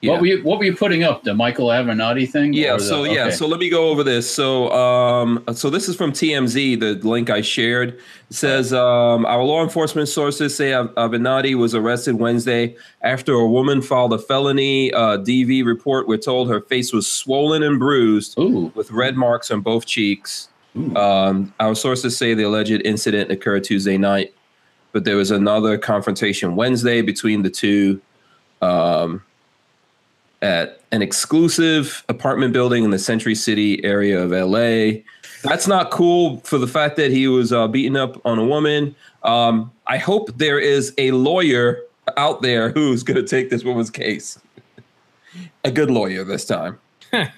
Yeah. 0.03 0.11
What 0.11 0.19
were 0.19 0.27
you 0.27 0.43
What 0.43 0.59
were 0.59 0.65
you 0.65 0.75
putting 0.75 1.03
up? 1.03 1.23
The 1.23 1.33
Michael 1.33 1.67
Avenatti 1.67 2.29
thing? 2.29 2.51
Yeah. 2.51 2.77
So 2.77 3.03
the, 3.03 3.13
yeah. 3.13 3.29
So 3.29 3.47
let 3.47 3.61
me 3.61 3.69
go 3.69 3.87
over 3.87 4.03
this. 4.03 4.29
So 4.29 4.69
um, 4.73 5.41
so 5.53 5.69
this 5.69 5.87
is 5.87 5.95
from 5.95 6.11
TMZ. 6.11 6.77
The 6.77 6.95
link 7.07 7.29
I 7.29 7.39
shared 7.39 7.89
it 7.91 8.01
says 8.29 8.73
um, 8.73 9.25
our 9.25 9.41
law 9.43 9.63
enforcement 9.63 10.09
sources 10.09 10.57
say 10.57 10.71
Avenatti 10.71 11.55
was 11.55 11.73
arrested 11.73 12.15
Wednesday 12.15 12.75
after 13.01 13.31
a 13.31 13.47
woman 13.47 13.81
filed 13.81 14.11
a 14.11 14.17
felony 14.17 14.91
uh, 14.91 15.19
DV 15.19 15.63
report. 15.63 16.05
We're 16.05 16.17
told 16.17 16.49
her 16.49 16.59
face 16.59 16.91
was 16.91 17.09
swollen 17.09 17.63
and 17.63 17.79
bruised 17.79 18.37
Ooh. 18.37 18.73
with 18.75 18.91
red 18.91 19.15
marks 19.15 19.51
on 19.51 19.61
both 19.61 19.85
cheeks. 19.85 20.49
Um, 20.97 21.53
our 21.61 21.75
sources 21.75 22.17
say 22.17 22.33
the 22.33 22.43
alleged 22.43 22.81
incident 22.83 23.31
occurred 23.31 23.63
Tuesday 23.63 23.97
night, 23.97 24.33
but 24.91 25.05
there 25.05 25.15
was 25.15 25.31
another 25.31 25.77
confrontation 25.77 26.57
Wednesday 26.57 27.01
between 27.01 27.43
the 27.43 27.49
two 27.49 28.01
um, 28.61 29.23
at 30.43 30.81
an 30.91 31.01
exclusive 31.01 32.03
apartment 32.09 32.53
building 32.53 32.83
in 32.83 32.91
the 32.91 32.99
Century 32.99 33.33
City 33.33 33.83
area 33.83 34.21
of 34.21 34.31
LA. 34.31 35.01
That's 35.41 35.67
not 35.67 35.89
cool 35.89 36.37
for 36.41 36.57
the 36.57 36.67
fact 36.67 36.97
that 36.97 37.11
he 37.11 37.27
was 37.27 37.51
uh, 37.51 37.67
beating 37.67 37.95
up 37.95 38.23
on 38.25 38.37
a 38.37 38.45
woman. 38.45 38.95
Um, 39.23 39.71
I 39.87 39.97
hope 39.97 40.37
there 40.37 40.59
is 40.59 40.93
a 40.97 41.11
lawyer 41.11 41.81
out 42.17 42.41
there 42.41 42.69
who's 42.69 43.03
going 43.03 43.17
to 43.17 43.27
take 43.27 43.49
this 43.49 43.63
woman's 43.63 43.89
case. 43.89 44.37
a 45.63 45.71
good 45.71 45.89
lawyer 45.89 46.23
this 46.23 46.45
time. 46.45 46.79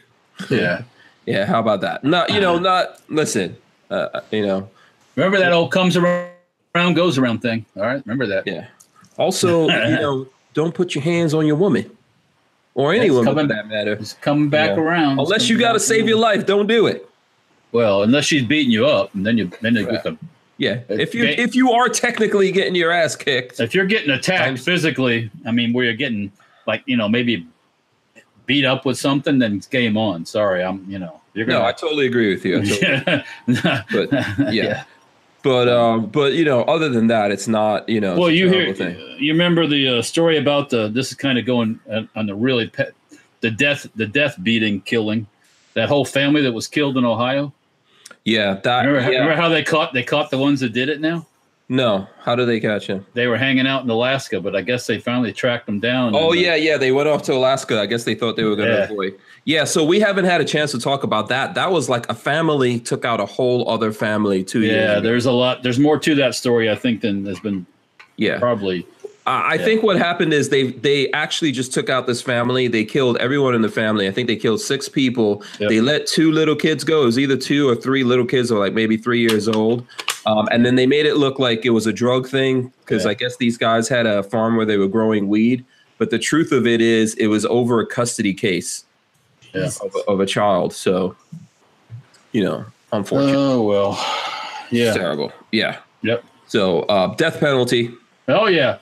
Yeah. 0.49 0.83
Yeah, 1.25 1.45
how 1.45 1.61
about 1.61 1.79
that? 1.79 2.03
Not, 2.03 2.29
you 2.29 2.41
know, 2.41 2.59
not 2.59 2.99
listen. 3.07 3.55
Uh, 3.89 4.19
you 4.31 4.45
know, 4.45 4.69
Remember 5.15 5.37
that 5.37 5.53
old 5.53 5.71
comes 5.71 5.95
around, 5.95 6.33
goes 6.73 7.17
around 7.17 7.41
thing. 7.41 7.65
All 7.77 7.83
right. 7.83 8.05
Remember 8.05 8.25
that. 8.27 8.45
yeah. 8.45 8.67
Also, 9.17 9.69
you 9.69 9.95
know, 10.01 10.27
don't 10.53 10.75
put 10.75 10.93
your 10.93 11.05
hands 11.05 11.33
on 11.33 11.45
your 11.45 11.55
woman 11.55 11.89
or 12.75 12.93
any 12.93 13.05
It's 13.07 13.13
woman 13.15 13.33
coming- 13.33 13.47
that 13.47 13.67
matter. 13.67 13.93
It's 13.93 14.13
coming 14.13 14.49
back 14.49 14.71
Yeah. 14.77 14.83
around. 14.83 15.19
Unless 15.19 15.49
you 15.49 15.57
got 15.57 15.73
to 15.73 15.79
save 15.79 16.07
your 16.07 16.17
life, 16.19 16.45
don't 16.45 16.67
do 16.67 16.85
it. 16.85 17.09
Well, 17.71 18.03
unless 18.03 18.25
she's 18.25 18.43
beating 18.43 18.71
you 18.71 18.85
up, 18.85 19.13
and 19.15 19.25
then 19.25 19.37
you 19.37 19.49
then 19.61 19.75
you 19.75 19.85
get 19.85 20.03
the 20.03 20.17
Yeah, 20.57 20.79
if 20.87 21.13
you 21.13 21.25
if 21.25 21.55
you 21.55 21.71
are 21.71 21.89
technically 21.89 22.51
getting 22.51 22.75
your 22.75 22.91
ass 22.91 23.15
kicked, 23.15 23.59
if 23.59 23.73
you're 23.75 23.85
getting 23.85 24.11
attacked 24.11 24.59
physically, 24.59 25.29
I 25.45 25.51
mean, 25.51 25.73
where 25.73 25.83
you're 25.85 25.93
getting 25.95 26.31
like 26.67 26.83
you 26.85 26.95
know 26.95 27.09
maybe 27.09 27.45
beat 28.45 28.63
up 28.63 28.85
with 28.85 28.97
something, 28.97 29.39
then 29.39 29.57
it's 29.57 29.67
game 29.67 29.97
on. 29.97 30.25
Sorry, 30.25 30.63
I'm 30.63 30.85
you 30.87 30.99
know 30.99 31.19
you're 31.33 31.47
no, 31.47 31.65
I 31.65 31.73
totally 31.73 32.05
agree 32.05 32.33
with 32.33 32.45
you. 32.45 32.63
Totally- 32.63 33.23
yeah. 33.47 33.81
But, 33.91 34.53
yeah. 34.53 34.83
But 35.45 35.69
um, 35.69 36.07
but 36.07 36.33
you 36.33 36.43
know, 36.43 36.63
other 36.63 36.89
than 36.89 37.05
that, 37.05 37.29
it's 37.29 37.47
not 37.47 37.87
you 37.87 38.01
know. 38.01 38.17
Well, 38.17 38.31
you 38.31 38.49
hear 38.49 38.73
thing. 38.73 38.97
you 39.19 39.31
remember 39.31 39.67
the 39.67 39.99
uh, 39.99 40.01
story 40.01 40.39
about 40.39 40.71
the 40.71 40.87
this 40.87 41.11
is 41.11 41.13
kind 41.13 41.37
of 41.37 41.45
going 41.45 41.79
uh, 41.87 42.01
on 42.15 42.25
the 42.25 42.33
really 42.33 42.67
pet 42.67 42.95
the 43.41 43.51
death 43.51 43.85
the 43.95 44.07
death 44.07 44.41
beating 44.41 44.81
killing 44.81 45.27
that 45.75 45.87
whole 45.87 46.03
family 46.03 46.41
that 46.41 46.51
was 46.51 46.67
killed 46.67 46.97
in 46.97 47.05
Ohio. 47.05 47.53
Yeah, 48.23 48.55
that. 48.55 48.85
Remember, 48.85 49.11
yeah. 49.11 49.19
remember 49.19 49.39
how 49.39 49.49
they 49.49 49.61
caught 49.61 49.93
they 49.93 50.01
caught 50.01 50.31
the 50.31 50.39
ones 50.39 50.61
that 50.61 50.73
did 50.73 50.89
it 50.89 50.99
now? 50.99 51.27
No, 51.67 52.07
how 52.21 52.35
did 52.35 52.45
they 52.47 52.59
catch 52.59 52.85
him? 52.85 53.05
They 53.15 53.25
were 53.25 53.37
hanging 53.37 53.65
out 53.65 53.83
in 53.83 53.89
Alaska, 53.89 54.39
but 54.39 54.55
I 54.55 54.61
guess 54.61 54.85
they 54.85 54.99
finally 54.99 55.33
tracked 55.33 55.65
them 55.65 55.79
down. 55.79 56.13
Oh 56.15 56.31
yeah, 56.33 56.53
yeah. 56.55 56.77
They 56.77 56.91
went 56.91 57.09
off 57.09 57.23
to 57.23 57.33
Alaska. 57.33 57.79
I 57.81 57.87
guess 57.87 58.03
they 58.03 58.13
thought 58.13 58.35
they 58.35 58.43
were 58.43 58.55
going 58.55 58.69
to 58.69 58.75
Yeah. 58.75 58.83
avoid. 58.83 59.19
Yeah, 59.45 59.63
so 59.63 59.83
we 59.83 59.99
haven't 59.99 60.25
had 60.25 60.41
a 60.41 60.45
chance 60.45 60.71
to 60.71 60.79
talk 60.79 61.03
about 61.03 61.27
that. 61.29 61.55
That 61.55 61.71
was 61.71 61.89
like 61.89 62.07
a 62.09 62.13
family 62.13 62.79
took 62.79 63.03
out 63.03 63.19
a 63.19 63.25
whole 63.25 63.67
other 63.69 63.91
family 63.91 64.43
two 64.43 64.61
years. 64.61 64.75
yeah. 64.75 64.99
There's 64.99 65.25
a 65.25 65.31
lot. 65.31 65.63
There's 65.63 65.79
more 65.79 65.97
to 65.99 66.13
that 66.15 66.35
story, 66.35 66.69
I 66.69 66.75
think, 66.75 67.01
than 67.01 67.25
has 67.25 67.39
been 67.39 67.65
yeah. 68.17 68.37
probably. 68.37 68.85
I 69.27 69.51
I 69.51 69.53
Yeah. 69.55 69.65
think 69.65 69.83
what 69.83 69.97
happened 69.97 70.33
is 70.33 70.49
they 70.49 70.63
they 70.71 71.11
actually 71.11 71.51
just 71.51 71.73
took 71.73 71.89
out 71.89 72.05
this 72.07 72.21
family. 72.21 72.67
They 72.67 72.83
killed 72.85 73.17
everyone 73.17 73.55
in 73.55 73.61
the 73.61 73.69
family. 73.69 74.07
I 74.07 74.11
think 74.11 74.27
they 74.27 74.35
killed 74.35 74.61
six 74.61 74.87
people. 74.89 75.43
Yep. 75.59 75.69
They 75.69 75.81
let 75.81 76.05
two 76.07 76.31
little 76.31 76.55
kids 76.55 76.83
go. 76.83 77.03
It 77.03 77.05
was 77.05 77.19
either 77.19 77.37
two 77.37 77.67
or 77.69 77.75
three 77.75 78.03
little 78.03 78.25
kids, 78.25 78.51
or 78.51 78.59
like 78.59 78.73
maybe 78.73 78.97
three 78.97 79.19
years 79.21 79.47
old. 79.47 79.85
Um, 80.27 80.47
and 80.51 80.65
then 80.65 80.75
they 80.75 80.87
made 80.87 81.05
it 81.05 81.15
look 81.17 81.37
like 81.39 81.65
it 81.65 81.69
was 81.71 81.85
a 81.87 81.93
drug 81.93 82.27
thing 82.27 82.71
because 82.83 83.03
Yeah. 83.05 83.11
I 83.11 83.13
guess 83.13 83.37
these 83.37 83.57
guys 83.57 83.87
had 83.89 84.05
a 84.07 84.23
farm 84.23 84.55
where 84.57 84.65
they 84.65 84.77
were 84.77 84.87
growing 84.87 85.27
weed. 85.27 85.63
But 85.97 86.09
the 86.09 86.19
truth 86.19 86.51
of 86.51 86.67
it 86.67 86.81
is, 86.81 87.13
it 87.15 87.27
was 87.27 87.45
over 87.45 87.79
a 87.79 87.85
custody 87.85 88.33
case 88.33 88.83
Yeah. 89.53 89.69
of, 89.81 89.95
a, 89.95 90.11
of 90.11 90.19
a 90.19 90.25
child. 90.25 90.73
So, 90.73 91.15
you 92.31 92.43
know, 92.43 92.65
unfortunate, 92.91 93.37
Oh 93.37 93.61
well. 93.61 93.91
It's 94.65 94.73
Yeah. 94.73 94.93
terrible. 94.93 95.31
Yeah. 95.51 95.77
Yep. 96.01 96.23
So, 96.47 96.81
uh, 96.81 97.15
death 97.15 97.39
penalty. 97.39 97.91
Oh 98.27 98.47
yeah. 98.47 98.77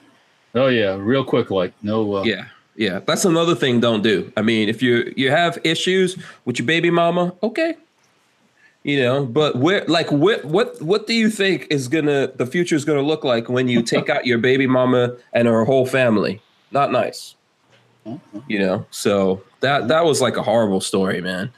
Oh 0.56 0.68
yeah. 0.68 0.96
Real 0.96 1.24
quick, 1.24 1.52
like 1.52 1.74
no. 1.82 2.16
Uh, 2.18 2.24
Yeah, 2.24 2.46
yeah. 2.76 3.00
That's 3.06 3.26
another 3.26 3.56
thing. 3.56 3.80
Don't 3.80 4.04
do. 4.04 4.32
I 4.38 4.42
mean, 4.42 4.70
if 4.70 4.82
you 4.82 5.14
you 5.16 5.32
have 5.32 5.58
issues 5.64 6.18
with 6.46 6.60
your 6.60 6.66
baby 6.66 6.90
mama, 6.90 7.34
okay. 7.42 7.76
You 8.86 9.02
know, 9.02 9.26
but 9.26 9.56
where, 9.56 9.86
like, 9.86 10.12
what, 10.12 10.44
what, 10.44 10.82
what 10.82 11.08
do 11.08 11.14
you 11.14 11.30
think 11.30 11.68
is 11.70 11.88
gonna 11.88 12.28
the 12.36 12.46
future 12.46 12.76
is 12.76 12.84
gonna 12.84 13.02
look 13.02 13.24
like 13.24 13.48
when 13.48 13.70
you 13.70 13.82
take 13.82 14.10
out 14.10 14.26
your 14.26 14.40
baby 14.40 14.68
mama 14.68 15.16
and 15.32 15.48
her 15.48 15.64
whole 15.64 15.86
family? 15.86 16.42
Not 16.72 16.92
nice. 16.92 17.36
You 18.50 18.60
know, 18.60 18.86
so 18.92 19.42
that 19.62 19.88
that 19.88 20.04
was 20.04 20.20
like 20.20 20.36
a 20.36 20.44
horrible 20.44 20.82
story, 20.82 21.22
man. 21.22 21.50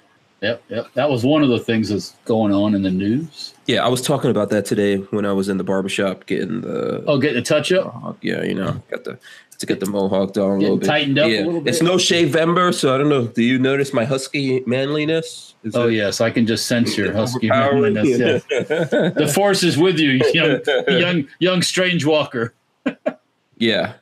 Yep. 0.42 0.64
Yep. 0.70 0.94
That 0.94 1.10
was 1.10 1.26
one 1.26 1.42
of 1.42 1.50
the 1.50 1.58
things 1.58 1.90
that's 1.90 2.16
going 2.26 2.54
on 2.54 2.76
in 2.76 2.84
the 2.84 2.92
news. 2.92 3.55
Yeah, 3.68 3.84
I 3.84 3.88
was 3.88 4.02
talking 4.02 4.30
about 4.30 4.50
that 4.52 4.66
today 4.66 4.98
when 4.98 5.26
I 5.26 5.34
was 5.34 5.50
in 5.50 5.58
the 5.58 5.64
barbershop 5.64 6.26
getting 6.28 6.62
the 6.62 7.04
Oh, 7.08 7.18
getting 7.18 7.38
the 7.38 7.42
touch 7.42 7.72
up. 7.72 7.86
mohawk. 7.94 8.18
Yeah, 8.22 8.44
you 8.44 8.54
know, 8.54 8.82
got 8.92 9.04
the 9.06 9.18
to 9.58 9.66
get 9.66 9.80
the 9.80 9.86
mohawk 9.86 10.34
down 10.34 10.52
a 10.52 10.58
little 10.60 10.78
bit. 10.78 10.86
tightened 10.86 11.18
up 11.18 11.28
a 11.28 11.32
yeah. 11.32 11.46
little 11.46 11.62
bit. 11.62 11.74
It's 11.74 11.82
no 11.82 11.98
shave 11.98 12.36
ember, 12.36 12.72
so 12.74 12.94
I 12.94 12.98
don't 12.98 13.08
know. 13.10 13.28
Do 13.28 13.42
you 13.42 13.58
notice 13.58 13.94
my 13.94 14.04
husky 14.04 14.62
manliness? 14.68 15.56
Is 15.64 15.76
Oh 15.76 15.88
it 15.88 15.94
yes, 15.94 16.20
I 16.22 16.30
can 16.30 16.46
just 16.46 16.68
sense 16.68 16.98
your 16.98 17.14
husky 17.20 17.48
manliness. 17.48 18.08
Yeah. 18.20 18.40
The 18.50 19.32
force 19.34 19.64
is 19.64 19.78
with 19.78 19.98
you, 19.98 20.20
young, 20.34 20.60
young, 20.88 21.28
young 21.40 21.62
strange 21.62 22.06
walker. 22.06 22.54
yeah. 23.58 23.94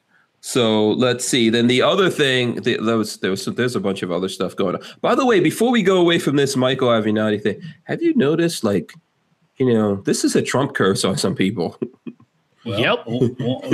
So 0.42 0.90
let's 0.90 1.26
see. 1.26 1.50
Then 1.50 1.68
the 1.68 1.82
other 1.84 2.10
thing, 2.10 2.56
the, 2.64 2.78
there 2.78 2.98
was, 2.98 3.18
there 3.18 3.32
was 3.32 3.46
there's 3.46 3.76
a 3.78 3.80
bunch 3.80 4.02
of 4.04 4.12
other 4.12 4.28
stuff 4.28 4.56
going 4.58 4.76
on. 4.76 4.82
By 5.00 5.16
the 5.16 5.26
way, 5.26 5.40
before 5.40 5.72
we 5.72 5.84
go 5.84 5.98
away 5.98 6.20
from 6.20 6.36
this 6.36 6.58
Michael 6.58 6.90
Avenatti 6.90 7.42
thing, 7.42 7.62
have 7.84 8.02
you 8.02 8.14
noticed 8.16 8.64
like, 8.64 8.94
you 9.58 9.74
know, 9.74 9.96
this 9.96 10.24
is 10.24 10.36
a 10.36 10.42
Trump 10.42 10.74
curse 10.76 11.04
on 11.06 11.18
some 11.18 11.36
people. 11.36 11.78
Well, 12.66 12.80
Yep. 12.80 13.04
well, 13.08 13.30
well, 13.42 13.74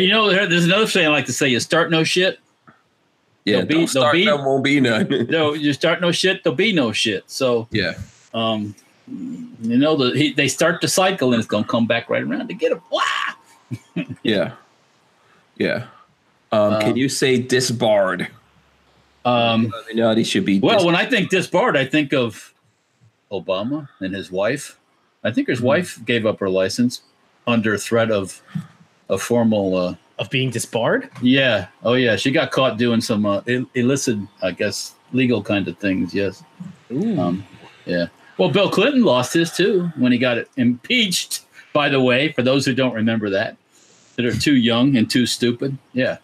you 0.00 0.08
know, 0.08 0.28
there's 0.48 0.64
another 0.64 0.88
thing 0.88 1.06
I 1.06 1.08
like 1.08 1.26
to 1.26 1.32
say: 1.32 1.46
you 1.48 1.60
start 1.60 1.88
no 1.88 2.02
shit. 2.02 2.40
Yeah, 3.44 3.58
There'll 3.62 3.66
be- 3.68 3.74
don't 3.74 3.86
start, 3.86 4.02
there'll 4.02 4.18
be- 4.18 4.24
there 4.24 4.36
won't 4.44 4.64
be 4.64 4.80
none. 4.80 5.26
No, 5.30 5.52
you 5.54 5.72
start 5.72 6.00
no 6.00 6.10
shit, 6.10 6.42
there'll 6.42 6.56
be 6.56 6.72
no 6.72 6.90
shit. 6.90 7.22
So, 7.30 7.68
yeah. 7.70 7.94
um, 8.34 8.74
you 9.06 9.78
know, 9.78 9.94
the, 9.94 10.18
he, 10.18 10.32
they 10.32 10.48
start 10.48 10.80
the 10.80 10.88
cycle, 10.88 11.32
and 11.32 11.38
it's 11.38 11.46
gonna 11.46 11.64
come 11.64 11.86
back 11.86 12.10
right 12.10 12.24
around 12.24 12.48
to 12.48 12.54
get 12.54 12.72
him. 12.72 12.80
Wow. 12.90 14.04
Yeah. 14.24 14.54
Yeah. 15.56 15.86
Um, 16.50 16.80
can 16.80 16.90
Um, 16.90 16.96
you 16.96 17.08
say 17.08 17.38
disbarred? 17.40 18.26
Um, 19.24 19.72
Avenatti 19.92 20.26
should 20.26 20.44
be. 20.44 20.58
well, 20.58 20.78
dis- 20.78 20.84
when 20.84 20.96
I 20.96 21.06
think 21.06 21.30
disbarred, 21.30 21.76
I 21.76 21.84
think 21.84 22.12
of 22.12 22.52
Obama 23.30 23.88
and 24.00 24.12
his 24.12 24.28
wife. 24.32 24.76
I 25.24 25.30
think 25.30 25.48
his 25.48 25.60
wife 25.60 26.00
gave 26.04 26.26
up 26.26 26.40
her 26.40 26.48
license 26.48 27.02
under 27.46 27.76
threat 27.78 28.10
of 28.10 28.42
a 29.08 29.18
formal. 29.18 29.76
Uh, 29.76 29.94
Of 30.18 30.30
being 30.30 30.50
disbarred? 30.50 31.10
yeah. 31.22 31.66
Oh, 31.82 31.94
yeah. 31.94 32.16
She 32.16 32.30
got 32.30 32.50
caught 32.50 32.76
doing 32.78 33.00
some 33.00 33.26
uh, 33.26 33.42
Ill- 33.46 33.70
illicit, 33.74 34.18
I 34.42 34.50
guess, 34.52 34.94
legal 35.12 35.42
kind 35.42 35.66
of 35.68 35.78
things. 35.78 36.14
Yes. 36.14 36.42
Um, 36.90 37.44
yeah. 37.86 38.06
Well, 38.38 38.50
Bill 38.50 38.70
Clinton 38.70 39.02
lost 39.02 39.32
his 39.34 39.50
too 39.52 39.90
when 39.96 40.12
he 40.12 40.18
got 40.18 40.38
impeached. 40.56 41.44
By 41.72 41.88
the 41.88 42.00
way, 42.00 42.32
for 42.32 42.42
those 42.42 42.66
who 42.66 42.74
don't 42.74 42.94
remember 42.94 43.30
that, 43.30 43.56
that 44.16 44.26
are 44.26 44.36
too 44.36 44.56
young 44.56 44.96
and 44.96 45.08
too 45.10 45.26
stupid. 45.26 45.76
Yeah. 45.92 46.18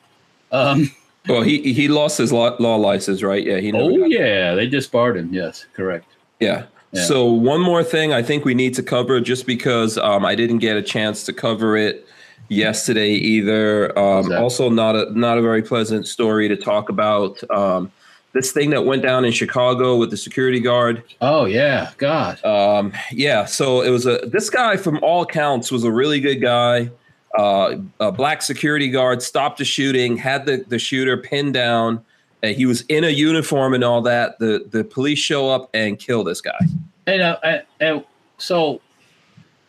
Um, 0.52 0.90
well, 1.28 1.42
he 1.42 1.72
he 1.72 1.88
lost 1.88 2.18
his 2.18 2.32
law, 2.32 2.54
law 2.58 2.76
license, 2.76 3.22
right? 3.22 3.42
Yeah. 3.44 3.58
He. 3.58 3.72
oh 3.72 3.96
got- 3.98 4.10
yeah, 4.10 4.54
they 4.54 4.66
disbarred 4.66 5.16
him. 5.16 5.32
Yes, 5.32 5.66
correct. 5.74 6.06
Yeah. 6.40 6.66
Yeah. 6.92 7.04
So 7.04 7.26
one 7.26 7.60
more 7.60 7.84
thing 7.84 8.12
I 8.12 8.22
think 8.22 8.44
we 8.44 8.54
need 8.54 8.74
to 8.74 8.82
cover, 8.82 9.20
just 9.20 9.46
because 9.46 9.98
um, 9.98 10.24
I 10.24 10.34
didn't 10.34 10.58
get 10.58 10.76
a 10.76 10.82
chance 10.82 11.24
to 11.24 11.32
cover 11.32 11.76
it 11.76 12.06
yesterday 12.48 13.10
either. 13.10 13.96
Um, 13.98 14.28
that? 14.30 14.40
also, 14.40 14.70
not 14.70 14.96
a 14.96 15.18
not 15.18 15.38
a 15.38 15.42
very 15.42 15.62
pleasant 15.62 16.08
story 16.08 16.48
to 16.48 16.56
talk 16.56 16.88
about. 16.88 17.38
Um, 17.50 17.92
this 18.32 18.52
thing 18.52 18.70
that 18.70 18.84
went 18.84 19.02
down 19.02 19.24
in 19.24 19.32
Chicago 19.32 19.96
with 19.96 20.10
the 20.10 20.16
security 20.16 20.60
guard. 20.60 21.02
Oh 21.20 21.44
yeah, 21.44 21.92
God. 21.98 22.42
Um, 22.44 22.92
yeah, 23.10 23.44
so 23.44 23.82
it 23.82 23.90
was 23.90 24.06
a 24.06 24.18
this 24.26 24.50
guy 24.50 24.76
from 24.76 24.98
all 25.02 25.22
accounts 25.22 25.70
was 25.70 25.84
a 25.84 25.92
really 25.92 26.20
good 26.20 26.40
guy. 26.40 26.90
Uh, 27.36 27.76
a 28.00 28.10
black 28.10 28.42
security 28.42 28.90
guard 28.90 29.22
stopped 29.22 29.58
the 29.58 29.64
shooting, 29.64 30.16
had 30.16 30.46
the, 30.46 30.64
the 30.68 30.78
shooter 30.78 31.16
pinned 31.16 31.54
down. 31.54 32.04
Uh, 32.42 32.48
he 32.48 32.66
was 32.66 32.82
in 32.88 33.04
a 33.04 33.08
uniform 33.08 33.74
and 33.74 33.82
all 33.82 34.00
that. 34.02 34.38
The 34.38 34.66
the 34.70 34.84
police 34.84 35.18
show 35.18 35.48
up 35.50 35.70
and 35.74 35.98
kill 35.98 36.22
this 36.24 36.40
guy. 36.40 36.58
And, 37.06 37.22
uh, 37.22 37.38
and, 37.42 37.62
and 37.80 38.04
so, 38.36 38.80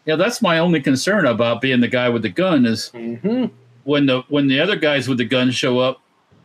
yeah, 0.06 0.16
that's 0.16 0.42
my 0.42 0.60
only 0.60 0.82
concern 0.82 1.26
about 1.26 1.62
being 1.62 1.80
the 1.80 1.88
guy 1.88 2.10
with 2.10 2.22
the 2.22 2.30
gun 2.30 2.66
is 2.66 2.92
Mm-hmm. 2.94 3.46
when 3.86 4.06
the 4.06 4.22
when 4.30 4.48
the 4.48 4.60
other 4.60 4.76
guys 4.76 5.08
with 5.08 5.18
the 5.18 5.26
gun 5.26 5.52
show 5.52 5.80
up, 5.80 6.02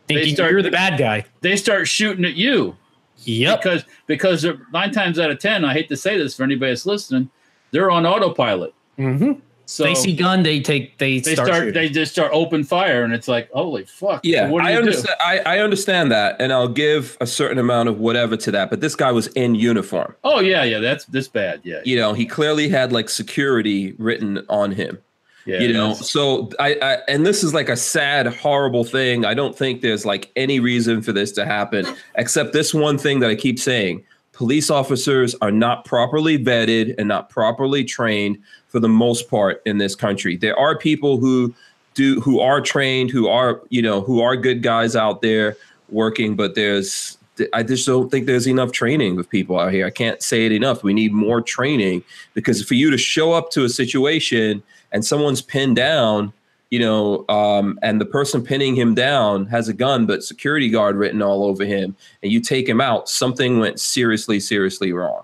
Thinking 0.07 0.35
start- 0.35 0.51
you're 0.51 0.61
the 0.61 0.71
bad 0.71 0.97
guy. 0.99 1.25
they 1.41 1.55
start 1.55 1.87
shooting 1.87 2.25
at 2.25 2.35
you. 2.35 2.75
Yep. 3.19 3.61
because 3.61 3.83
because 4.07 4.45
nine 4.73 4.91
times 4.91 5.19
out 5.19 5.31
of 5.31 5.39
ten, 5.39 5.63
I 5.63 5.73
hate 5.73 5.89
to 5.89 5.97
say 5.97 6.17
this 6.17 6.35
for 6.35 6.43
anybody 6.43 6.71
that's 6.71 6.85
listening, 6.85 7.29
they're 7.71 7.89
on 7.91 8.05
autopilot. 8.05 8.73
Mm-hmm. 8.99 9.39
So 9.65 9.83
they 9.83 9.95
see 9.95 10.15
gun, 10.15 10.43
they 10.43 10.59
take 10.59 10.97
they, 10.99 11.19
they 11.19 11.33
start, 11.33 11.47
start 11.47 11.73
they 11.73 11.89
just 11.89 12.11
start 12.11 12.31
open 12.33 12.63
fire, 12.63 13.03
and 13.03 13.13
it's 13.13 13.27
like 13.27 13.49
holy 13.51 13.85
fuck. 13.85 14.21
Yeah, 14.23 14.47
so 14.49 14.59
I 14.59 14.75
understand. 14.75 15.15
I, 15.19 15.39
I 15.39 15.59
understand 15.59 16.11
that, 16.11 16.35
and 16.39 16.53
I'll 16.53 16.67
give 16.67 17.17
a 17.19 17.27
certain 17.27 17.57
amount 17.57 17.89
of 17.89 17.99
whatever 17.99 18.37
to 18.37 18.51
that. 18.51 18.69
But 18.69 18.81
this 18.81 18.95
guy 18.95 19.11
was 19.11 19.27
in 19.27 19.55
uniform. 19.55 20.15
Oh 20.23 20.39
yeah, 20.39 20.63
yeah, 20.63 20.79
that's 20.79 21.05
this 21.05 21.27
bad. 21.27 21.61
Yeah, 21.63 21.81
you 21.83 21.95
know, 21.95 22.13
he 22.13 22.25
clearly 22.25 22.69
had 22.69 22.91
like 22.91 23.09
security 23.09 23.93
written 23.97 24.45
on 24.49 24.71
him. 24.71 24.99
Yeah, 25.45 25.59
you 25.59 25.73
know, 25.73 25.93
so 25.93 26.51
I, 26.59 26.75
I 26.81 26.97
and 27.07 27.25
this 27.25 27.43
is 27.43 27.53
like 27.53 27.69
a 27.69 27.77
sad, 27.77 28.27
horrible 28.27 28.83
thing. 28.83 29.25
I 29.25 29.33
don't 29.33 29.57
think 29.57 29.81
there's 29.81 30.05
like 30.05 30.31
any 30.35 30.59
reason 30.59 31.01
for 31.01 31.11
this 31.11 31.31
to 31.33 31.45
happen, 31.45 31.87
except 32.15 32.53
this 32.53 32.73
one 32.73 32.97
thing 32.97 33.19
that 33.21 33.29
I 33.29 33.35
keep 33.35 33.59
saying 33.59 34.03
police 34.35 34.69
officers 34.69 35.33
are 35.41 35.51
not 35.51 35.85
properly 35.85 36.37
vetted 36.37 36.93
and 36.97 37.07
not 37.07 37.29
properly 37.29 37.83
trained 37.83 38.37
for 38.75 38.81
the 38.81 38.89
most 38.89 39.29
part 39.29 39.61
in 39.65 39.77
this 39.77 39.95
country. 39.95 40.35
There 40.35 40.59
are 40.59 40.77
people 40.77 41.15
who 41.15 41.55
do 41.93 42.19
who 42.19 42.41
are 42.41 42.59
trained, 42.59 43.09
who 43.09 43.29
are, 43.29 43.61
you 43.69 43.81
know, 43.81 44.01
who 44.01 44.19
are 44.19 44.35
good 44.35 44.61
guys 44.61 44.97
out 44.97 45.21
there 45.21 45.55
working, 45.87 46.35
but 46.35 46.55
there's 46.55 47.17
I 47.53 47.63
just 47.63 47.87
don't 47.87 48.09
think 48.11 48.25
there's 48.25 48.49
enough 48.49 48.73
training 48.73 49.15
with 49.15 49.29
people 49.29 49.57
out 49.57 49.71
here. 49.71 49.85
I 49.85 49.91
can't 49.91 50.21
say 50.21 50.45
it 50.45 50.51
enough. 50.51 50.83
We 50.83 50.93
need 50.93 51.13
more 51.13 51.39
training 51.39 52.03
because 52.33 52.61
for 52.65 52.73
you 52.73 52.91
to 52.91 52.97
show 52.97 53.31
up 53.31 53.49
to 53.51 53.63
a 53.63 53.69
situation 53.69 54.61
and 54.91 55.05
someone's 55.05 55.41
pinned 55.41 55.77
down, 55.77 56.33
you 56.69 56.79
know, 56.79 57.23
um, 57.29 57.79
and 57.81 58.01
the 58.01 58.05
person 58.05 58.43
pinning 58.43 58.75
him 58.75 58.93
down 58.93 59.45
has 59.45 59.69
a 59.69 59.73
gun, 59.73 60.05
but 60.05 60.21
security 60.21 60.69
guard 60.69 60.97
written 60.97 61.21
all 61.21 61.45
over 61.45 61.63
him, 61.63 61.95
and 62.21 62.29
you 62.29 62.41
take 62.41 62.67
him 62.67 62.81
out, 62.81 63.07
something 63.07 63.57
went 63.57 63.79
seriously, 63.79 64.41
seriously 64.41 64.91
wrong. 64.91 65.23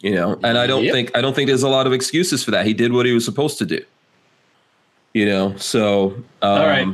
You 0.00 0.14
know, 0.14 0.40
and 0.42 0.56
I 0.56 0.66
don't 0.66 0.84
yep. 0.84 0.94
think 0.94 1.16
I 1.16 1.20
don't 1.20 1.34
think 1.34 1.46
there's 1.46 1.62
a 1.62 1.68
lot 1.68 1.86
of 1.86 1.92
excuses 1.92 2.42
for 2.42 2.50
that. 2.52 2.64
He 2.64 2.72
did 2.72 2.92
what 2.92 3.04
he 3.04 3.12
was 3.12 3.24
supposed 3.24 3.58
to 3.58 3.66
do. 3.66 3.84
You 5.12 5.26
know, 5.26 5.56
so 5.56 6.12
um, 6.42 6.60
all 6.60 6.66
right. 6.66 6.88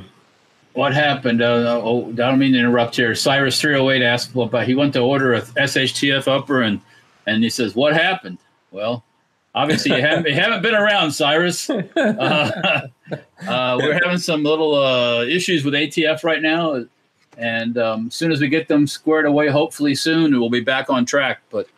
What 0.72 0.92
happened? 0.92 1.40
Uh, 1.40 1.80
oh, 1.82 2.08
I 2.08 2.12
don't 2.12 2.38
mean 2.38 2.52
to 2.52 2.58
interrupt 2.58 2.96
here. 2.96 3.14
Cyrus 3.14 3.58
308 3.58 4.04
asked, 4.04 4.34
well, 4.34 4.46
but 4.46 4.66
he 4.66 4.74
went 4.74 4.92
to 4.92 5.00
order 5.00 5.32
a 5.32 5.40
SHTF 5.40 6.28
upper, 6.28 6.62
and 6.62 6.80
and 7.26 7.42
he 7.42 7.48
says, 7.48 7.74
what 7.74 7.94
happened? 7.94 8.38
Well, 8.72 9.04
obviously 9.54 9.96
you 9.96 10.02
haven't, 10.02 10.26
you 10.26 10.34
haven't 10.34 10.62
been 10.62 10.74
around, 10.74 11.12
Cyrus. 11.12 11.70
Uh, 11.96 12.88
uh, 13.46 13.78
we're 13.80 14.00
having 14.02 14.18
some 14.18 14.42
little 14.42 14.74
uh, 14.74 15.22
issues 15.22 15.64
with 15.64 15.74
ATF 15.74 16.24
right 16.24 16.42
now, 16.42 16.84
and 17.38 17.78
um, 17.78 18.08
as 18.08 18.14
soon 18.14 18.32
as 18.32 18.40
we 18.40 18.48
get 18.48 18.66
them 18.66 18.84
squared 18.86 19.26
away, 19.26 19.46
hopefully 19.46 19.94
soon 19.94 20.32
we'll 20.32 20.50
be 20.50 20.60
back 20.60 20.90
on 20.90 21.06
track. 21.06 21.40
But 21.50 21.68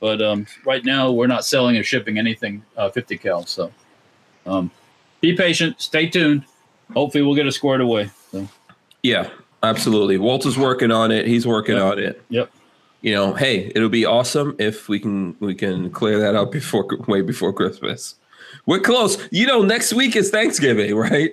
but 0.00 0.20
um, 0.20 0.46
right 0.64 0.84
now 0.84 1.12
we're 1.12 1.26
not 1.26 1.44
selling 1.44 1.76
or 1.76 1.82
shipping 1.82 2.18
anything 2.18 2.64
uh, 2.76 2.90
50 2.90 3.18
cal. 3.18 3.46
So 3.46 3.72
um, 4.46 4.70
be 5.20 5.36
patient, 5.36 5.80
stay 5.80 6.08
tuned. 6.08 6.44
Hopefully 6.92 7.22
we'll 7.22 7.36
get 7.36 7.46
it 7.46 7.52
squared 7.52 7.80
away. 7.80 8.10
So. 8.32 8.48
Yeah, 9.02 9.30
absolutely. 9.62 10.18
Walter's 10.18 10.58
working 10.58 10.90
on 10.90 11.12
it. 11.12 11.26
He's 11.26 11.46
working 11.46 11.76
yep. 11.76 11.84
on 11.84 11.98
it. 11.98 12.22
Yep 12.30 12.50
you 13.02 13.14
know, 13.14 13.32
hey, 13.34 13.72
it'll 13.74 13.88
be 13.88 14.04
awesome 14.04 14.54
if 14.58 14.88
we 14.88 14.98
can 14.98 15.36
we 15.40 15.54
can 15.54 15.90
clear 15.90 16.18
that 16.20 16.34
up 16.34 16.52
before 16.52 16.86
way 17.06 17.22
before 17.22 17.52
Christmas. 17.52 18.16
We're 18.66 18.80
close. 18.80 19.18
You 19.30 19.46
know, 19.46 19.62
next 19.62 19.92
week 19.92 20.16
is 20.16 20.30
Thanksgiving, 20.30 20.94
right? 20.96 21.30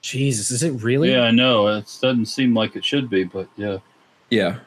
Jesus, 0.00 0.50
is 0.50 0.62
it 0.62 0.70
really? 0.82 1.12
Yeah, 1.12 1.22
I 1.22 1.30
know. 1.30 1.66
It 1.66 1.84
doesn't 2.00 2.26
seem 2.26 2.54
like 2.54 2.74
it 2.74 2.84
should 2.84 3.10
be, 3.10 3.24
but 3.24 3.48
yeah. 3.56 3.78
Yeah. 4.30 4.60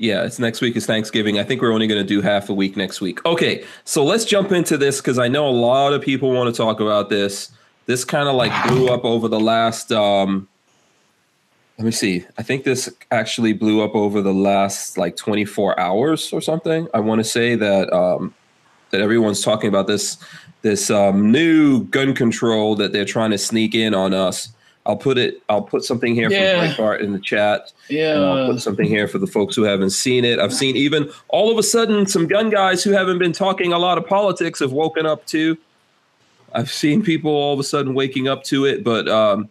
Yeah, 0.00 0.24
it's 0.24 0.38
next 0.38 0.62
week 0.62 0.76
is 0.76 0.86
Thanksgiving. 0.86 1.38
I 1.38 1.44
think 1.44 1.60
we're 1.60 1.74
only 1.74 1.86
going 1.86 2.00
to 2.00 2.08
do 2.08 2.22
half 2.22 2.48
a 2.48 2.54
week 2.54 2.74
next 2.74 3.02
week. 3.02 3.22
Okay, 3.26 3.66
so 3.84 4.02
let's 4.02 4.24
jump 4.24 4.50
into 4.50 4.78
this 4.78 4.98
because 4.98 5.18
I 5.18 5.28
know 5.28 5.46
a 5.46 5.50
lot 5.50 5.92
of 5.92 6.00
people 6.00 6.32
want 6.32 6.52
to 6.52 6.56
talk 6.56 6.80
about 6.80 7.10
this. 7.10 7.52
This 7.84 8.02
kind 8.02 8.26
of 8.26 8.34
like 8.34 8.50
blew 8.66 8.88
up 8.88 9.04
over 9.04 9.28
the 9.28 9.38
last 9.38 9.92
um, 9.92 10.48
let 11.76 11.84
me 11.84 11.90
see. 11.90 12.24
I 12.38 12.42
think 12.42 12.64
this 12.64 12.88
actually 13.10 13.52
blew 13.52 13.82
up 13.82 13.94
over 13.94 14.22
the 14.22 14.32
last 14.32 14.96
like 14.96 15.16
24 15.16 15.78
hours 15.78 16.32
or 16.32 16.40
something. 16.40 16.88
I 16.94 17.00
want 17.00 17.18
to 17.18 17.24
say 17.24 17.54
that 17.56 17.92
um, 17.92 18.34
that 18.92 19.02
everyone's 19.02 19.42
talking 19.42 19.68
about 19.68 19.86
this 19.86 20.16
this 20.62 20.88
um, 20.88 21.30
new 21.30 21.84
gun 21.84 22.14
control 22.14 22.74
that 22.76 22.92
they're 22.92 23.04
trying 23.04 23.32
to 23.32 23.38
sneak 23.38 23.74
in 23.74 23.92
on 23.92 24.14
us. 24.14 24.48
I'll 24.86 24.96
put 24.96 25.18
it. 25.18 25.42
I'll 25.48 25.62
put 25.62 25.84
something 25.84 26.14
here 26.14 26.30
yeah. 26.30 26.74
for 26.74 26.82
Breitbart 26.82 27.00
in 27.00 27.12
the 27.12 27.18
chat. 27.18 27.72
Yeah, 27.88 28.14
I'll 28.14 28.52
put 28.52 28.60
something 28.60 28.86
here 28.86 29.06
for 29.06 29.18
the 29.18 29.26
folks 29.26 29.54
who 29.54 29.62
haven't 29.62 29.90
seen 29.90 30.24
it. 30.24 30.38
I've 30.38 30.54
seen 30.54 30.76
even 30.76 31.10
all 31.28 31.50
of 31.50 31.58
a 31.58 31.62
sudden 31.62 32.06
some 32.06 32.26
gun 32.26 32.50
guys 32.50 32.82
who 32.82 32.90
haven't 32.90 33.18
been 33.18 33.32
talking 33.32 33.72
a 33.72 33.78
lot 33.78 33.98
of 33.98 34.06
politics 34.06 34.60
have 34.60 34.72
woken 34.72 35.06
up 35.06 35.26
to. 35.26 35.58
I've 36.52 36.70
seen 36.70 37.02
people 37.02 37.30
all 37.30 37.54
of 37.54 37.60
a 37.60 37.64
sudden 37.64 37.94
waking 37.94 38.26
up 38.26 38.42
to 38.44 38.64
it, 38.64 38.82
but 38.82 39.06
um, 39.08 39.48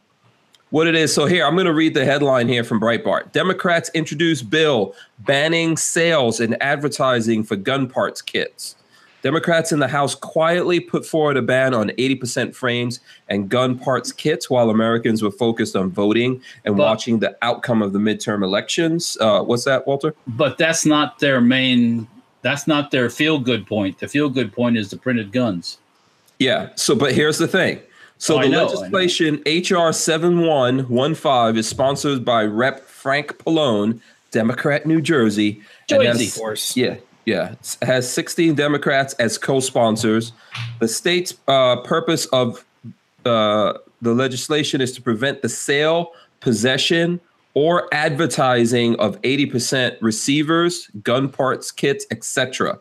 what 0.72 0.88
it 0.88 0.96
is. 0.96 1.14
So 1.14 1.26
here, 1.26 1.46
I'm 1.46 1.56
going 1.56 1.66
to 1.66 1.74
read 1.74 1.94
the 1.94 2.06
headline 2.06 2.48
here 2.48 2.64
from 2.64 2.80
Breitbart. 2.80 3.32
Democrats 3.32 3.90
introduce 3.94 4.42
bill 4.42 4.96
banning 5.20 5.78
sales 5.78 6.40
and 6.40 6.62
advertising 6.62 7.44
for 7.44 7.56
gun 7.56 7.88
parts 7.88 8.22
kits. 8.22 8.76
Democrats 9.22 9.72
in 9.72 9.80
the 9.80 9.88
House 9.88 10.16
quietly 10.16 10.80
put 10.80 11.06
forward 11.06 11.38
a 11.38 11.42
ban 11.42 11.74
on 11.74 11.90
80% 11.90 12.56
frames 12.56 13.00
and 13.28 13.50
gun 13.50 13.78
parts 13.78 14.12
kits 14.12 14.50
while 14.50 14.70
Americans 14.70 15.22
were 15.22 15.32
focused 15.32 15.76
on 15.76 15.90
voting 15.90 16.42
and 16.66 16.78
but, 16.78 16.84
watching 16.84 17.20
the 17.20 17.38
outcome 17.42 17.82
of 17.82 17.94
the 17.94 18.00
midterm 18.00 18.44
elections. 18.44 19.18
Uh, 19.20 19.42
what's 19.42 19.66
that, 19.66 19.86
Walter? 19.86 20.16
But 20.28 20.58
that's 20.58 20.86
not 20.86 21.20
their 21.20 21.42
main, 21.42 22.08
that's 22.42 22.68
not 22.68 22.92
their 22.92 23.10
feel 23.10 23.40
good 23.40 23.68
point. 23.68 24.00
The 24.00 24.08
feel 24.08 24.30
good 24.30 24.54
point 24.54 24.78
is 24.78 24.90
the 24.90 24.98
printed 24.98 25.32
guns. 25.32 25.80
Yeah. 26.40 26.70
So, 26.76 26.96
but 26.96 27.14
here's 27.14 27.38
the 27.38 27.48
thing 27.48 27.82
so 28.20 28.38
oh, 28.38 28.42
the 28.42 28.50
know, 28.50 28.66
legislation 28.66 29.42
HR 29.46 29.92
7115 29.92 31.58
is 31.58 31.68
sponsored 31.68 32.26
by 32.26 32.44
Rep. 32.44 32.86
Frank 33.00 33.38
Pallone, 33.38 34.02
Democrat, 34.32 34.86
New 34.86 35.02
Jersey. 35.02 35.62
Jersey, 35.88 36.28
of 36.28 36.36
course. 36.36 36.76
Yeah, 36.76 36.98
yeah. 37.30 37.54
Has 37.84 38.12
16 38.12 38.56
Democrats 38.56 39.14
as 39.14 39.38
co-sponsors. 39.38 40.34
The 40.80 40.88
state's 40.88 41.36
uh, 41.48 41.82
purpose 41.82 42.26
of 42.28 42.66
uh, 43.24 43.74
the 44.02 44.14
legislation 44.14 44.82
is 44.82 44.92
to 44.94 45.02
prevent 45.02 45.44
the 45.44 45.50
sale, 45.50 46.12
possession, 46.40 47.20
or 47.54 47.88
advertising 47.94 48.96
of 49.00 49.22
80% 49.22 49.98
receivers, 50.02 50.90
gun 51.04 51.30
parts, 51.30 51.72
kits, 51.72 52.06
etc. 52.10 52.80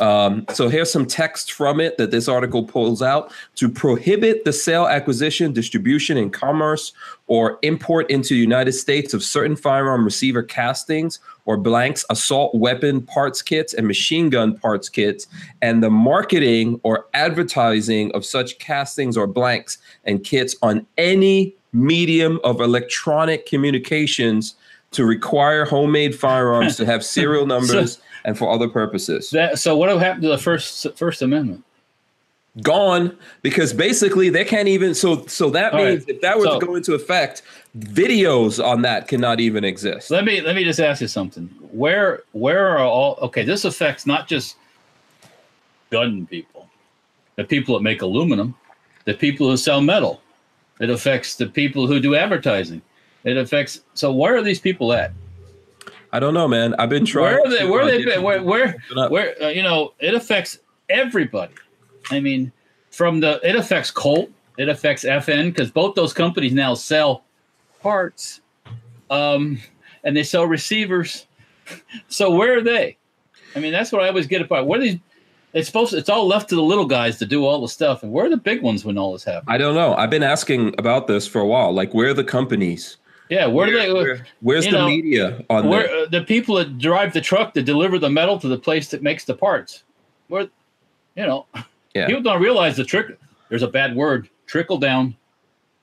Um, 0.00 0.46
so 0.54 0.68
here's 0.68 0.90
some 0.90 1.06
text 1.06 1.52
from 1.52 1.80
it 1.80 1.98
that 1.98 2.10
this 2.10 2.28
article 2.28 2.64
pulls 2.64 3.02
out 3.02 3.32
to 3.56 3.68
prohibit 3.68 4.44
the 4.44 4.52
sale, 4.52 4.86
acquisition, 4.86 5.52
distribution, 5.52 6.16
and 6.16 6.32
commerce 6.32 6.92
or 7.26 7.58
import 7.62 8.10
into 8.10 8.34
the 8.34 8.40
United 8.40 8.72
States 8.72 9.14
of 9.14 9.22
certain 9.22 9.56
firearm 9.56 10.04
receiver 10.04 10.42
castings 10.42 11.18
or 11.44 11.56
blanks, 11.56 12.04
assault 12.10 12.54
weapon 12.54 13.02
parts 13.02 13.42
kits, 13.42 13.74
and 13.74 13.86
machine 13.86 14.30
gun 14.30 14.56
parts 14.58 14.88
kits, 14.88 15.26
and 15.60 15.82
the 15.82 15.90
marketing 15.90 16.80
or 16.84 17.06
advertising 17.14 18.12
of 18.12 18.24
such 18.24 18.58
castings 18.58 19.16
or 19.16 19.26
blanks 19.26 19.78
and 20.04 20.24
kits 20.24 20.54
on 20.62 20.86
any 20.98 21.54
medium 21.72 22.38
of 22.44 22.60
electronic 22.60 23.46
communications 23.46 24.54
to 24.92 25.04
require 25.06 25.64
homemade 25.64 26.14
firearms 26.14 26.76
to 26.76 26.84
have 26.84 27.04
serial 27.04 27.46
numbers. 27.54 27.96
so- 27.96 28.02
and 28.24 28.36
for 28.36 28.50
other 28.50 28.68
purposes. 28.68 29.30
That, 29.30 29.58
so 29.58 29.76
what 29.76 29.88
happened 30.00 30.22
to 30.22 30.28
the 30.28 30.38
first 30.38 30.86
First 30.96 31.22
Amendment? 31.22 31.64
Gone 32.60 33.16
because 33.40 33.72
basically 33.72 34.28
they 34.28 34.44
can't 34.44 34.68
even. 34.68 34.94
So 34.94 35.24
so 35.26 35.48
that 35.50 35.72
All 35.72 35.82
means 35.82 36.00
right. 36.00 36.16
if 36.16 36.20
that 36.20 36.38
were 36.38 36.44
so, 36.44 36.60
to 36.60 36.66
go 36.66 36.74
into 36.74 36.92
effect, 36.94 37.42
videos 37.78 38.62
on 38.62 38.82
that 38.82 39.08
cannot 39.08 39.40
even 39.40 39.64
exist. 39.64 40.10
Let 40.10 40.24
me 40.24 40.42
let 40.42 40.54
me 40.54 40.62
just 40.62 40.78
ask 40.78 41.00
you 41.00 41.08
something. 41.08 41.46
Where 41.70 42.24
where 42.32 42.68
are 42.68 42.80
all? 42.80 43.18
Okay, 43.22 43.42
this 43.42 43.64
affects 43.64 44.04
not 44.06 44.28
just 44.28 44.56
gun 45.90 46.26
people, 46.26 46.68
the 47.36 47.44
people 47.44 47.74
that 47.74 47.82
make 47.82 48.02
aluminum, 48.02 48.54
the 49.06 49.14
people 49.14 49.48
who 49.48 49.56
sell 49.56 49.80
metal. 49.80 50.20
It 50.78 50.90
affects 50.90 51.36
the 51.36 51.46
people 51.46 51.86
who 51.86 52.00
do 52.00 52.14
advertising. 52.16 52.82
It 53.24 53.38
affects. 53.38 53.80
So 53.94 54.12
where 54.12 54.36
are 54.36 54.42
these 54.42 54.60
people 54.60 54.92
at? 54.92 55.12
I 56.12 56.20
don't 56.20 56.34
know, 56.34 56.46
man. 56.46 56.74
I've 56.78 56.90
been 56.90 57.06
trying. 57.06 57.36
Where 57.36 57.46
are 57.46 57.50
they? 57.50 57.66
Where 57.66 57.86
they? 57.86 58.04
Been, 58.04 58.22
where? 58.22 58.42
Where? 58.42 58.76
Where? 59.08 59.42
Uh, 59.42 59.48
you 59.48 59.62
know, 59.62 59.94
it 59.98 60.14
affects 60.14 60.58
everybody. 60.90 61.54
I 62.10 62.20
mean, 62.20 62.52
from 62.90 63.20
the 63.20 63.40
it 63.42 63.56
affects 63.56 63.90
Colt, 63.90 64.30
it 64.58 64.68
affects 64.68 65.04
FN 65.04 65.46
because 65.46 65.70
both 65.70 65.94
those 65.94 66.12
companies 66.12 66.52
now 66.52 66.74
sell 66.74 67.24
parts, 67.80 68.40
um, 69.10 69.58
and 70.04 70.16
they 70.16 70.22
sell 70.22 70.46
receivers. 70.46 71.26
so 72.08 72.30
where 72.30 72.58
are 72.58 72.62
they? 72.62 72.98
I 73.56 73.60
mean, 73.60 73.72
that's 73.72 73.90
what 73.92 74.02
I 74.02 74.08
always 74.08 74.26
get 74.26 74.42
about. 74.42 74.66
Where 74.66 74.78
are 74.78 74.82
these? 74.82 74.98
It's 75.54 75.66
supposed. 75.66 75.92
To, 75.92 75.96
it's 75.96 76.10
all 76.10 76.26
left 76.26 76.50
to 76.50 76.54
the 76.54 76.62
little 76.62 76.86
guys 76.86 77.18
to 77.18 77.26
do 77.26 77.46
all 77.46 77.62
the 77.62 77.68
stuff, 77.68 78.02
and 78.02 78.12
where 78.12 78.26
are 78.26 78.30
the 78.30 78.36
big 78.36 78.60
ones 78.62 78.84
when 78.84 78.98
all 78.98 79.12
this 79.12 79.24
happens? 79.24 79.46
I 79.48 79.56
don't 79.56 79.74
know. 79.74 79.94
I've 79.94 80.10
been 80.10 80.22
asking 80.22 80.74
about 80.78 81.06
this 81.06 81.26
for 81.26 81.40
a 81.40 81.46
while. 81.46 81.72
Like, 81.72 81.94
where 81.94 82.08
are 82.08 82.14
the 82.14 82.24
companies? 82.24 82.98
Yeah, 83.32 83.46
where, 83.46 83.54
where 83.54 83.66
do 83.68 83.78
they? 83.78 83.92
Where, 83.94 84.26
where's 84.40 84.66
the 84.66 84.72
know, 84.72 84.86
media 84.86 85.42
on 85.48 85.66
where 85.66 85.88
uh, 85.88 86.06
the 86.10 86.20
people 86.20 86.56
that 86.56 86.76
drive 86.76 87.14
the 87.14 87.20
truck 87.22 87.54
to 87.54 87.62
deliver 87.62 87.98
the 87.98 88.10
metal 88.10 88.38
to 88.38 88.46
the 88.46 88.58
place 88.58 88.88
that 88.90 89.02
makes 89.02 89.24
the 89.24 89.32
parts? 89.32 89.84
Where, 90.28 90.48
you 91.16 91.26
know, 91.26 91.46
Yeah. 91.94 92.08
People 92.08 92.22
don't 92.22 92.42
realize 92.42 92.76
the 92.76 92.84
trick. 92.84 93.18
There's 93.48 93.62
a 93.62 93.68
bad 93.68 93.96
word, 93.96 94.28
trickle 94.44 94.76
down. 94.76 95.16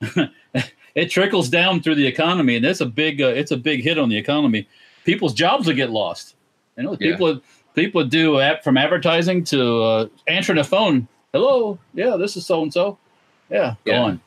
it 0.94 1.06
trickles 1.10 1.48
down 1.48 1.82
through 1.82 1.96
the 1.96 2.06
economy, 2.06 2.54
and 2.54 2.64
that's 2.64 2.80
a 2.80 2.86
big. 2.86 3.20
Uh, 3.20 3.26
it's 3.26 3.50
a 3.50 3.56
big 3.56 3.82
hit 3.82 3.98
on 3.98 4.08
the 4.08 4.16
economy. 4.16 4.68
People's 5.04 5.34
jobs 5.34 5.66
will 5.66 5.74
get 5.74 5.90
lost. 5.90 6.36
You 6.76 6.84
know, 6.84 6.96
Yeah. 7.00 7.10
people 7.10 7.40
people 7.74 8.04
do 8.04 8.38
app 8.38 8.62
from 8.62 8.76
advertising 8.76 9.42
to 9.44 9.82
uh, 9.82 10.06
answering 10.28 10.58
a 10.58 10.64
phone. 10.64 11.08
Hello, 11.32 11.80
yeah, 11.94 12.16
this 12.16 12.36
is 12.36 12.46
so 12.46 12.62
and 12.62 12.72
so. 12.72 12.96
Yeah, 13.50 13.74
Yeah. 13.84 13.96
gone. 13.98 14.20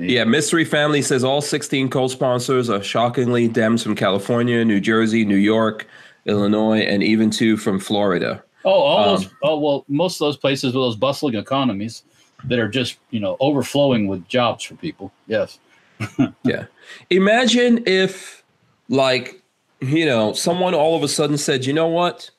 Yeah, 0.00 0.24
Mystery 0.24 0.64
Family 0.64 1.02
says 1.02 1.22
all 1.24 1.40
16 1.40 1.90
co-sponsors 1.90 2.70
are 2.70 2.82
shockingly 2.82 3.48
Dems 3.48 3.82
from 3.82 3.94
California, 3.94 4.64
New 4.64 4.80
Jersey, 4.80 5.24
New 5.24 5.36
York, 5.36 5.86
Illinois, 6.26 6.80
and 6.80 7.02
even 7.02 7.30
two 7.30 7.56
from 7.56 7.78
Florida. 7.78 8.42
Oh, 8.64 8.70
all 8.70 8.98
Um, 8.98 9.16
those. 9.22 9.30
Oh, 9.42 9.58
well, 9.58 9.84
most 9.88 10.20
of 10.20 10.26
those 10.26 10.36
places 10.36 10.66
with 10.74 10.82
those 10.82 10.96
bustling 10.96 11.34
economies 11.34 12.02
that 12.44 12.58
are 12.58 12.68
just 12.68 12.96
you 13.10 13.20
know 13.20 13.36
overflowing 13.40 14.06
with 14.06 14.26
jobs 14.28 14.64
for 14.64 14.74
people. 14.76 15.12
Yes. 15.26 15.58
Yeah. 16.44 16.64
Imagine 17.10 17.82
if, 17.86 18.42
like, 18.88 19.42
you 19.80 20.06
know, 20.06 20.32
someone 20.32 20.74
all 20.74 20.96
of 20.96 21.02
a 21.02 21.08
sudden 21.08 21.36
said, 21.36 21.66
you 21.66 21.74
know 21.74 21.88
what? 21.88 22.30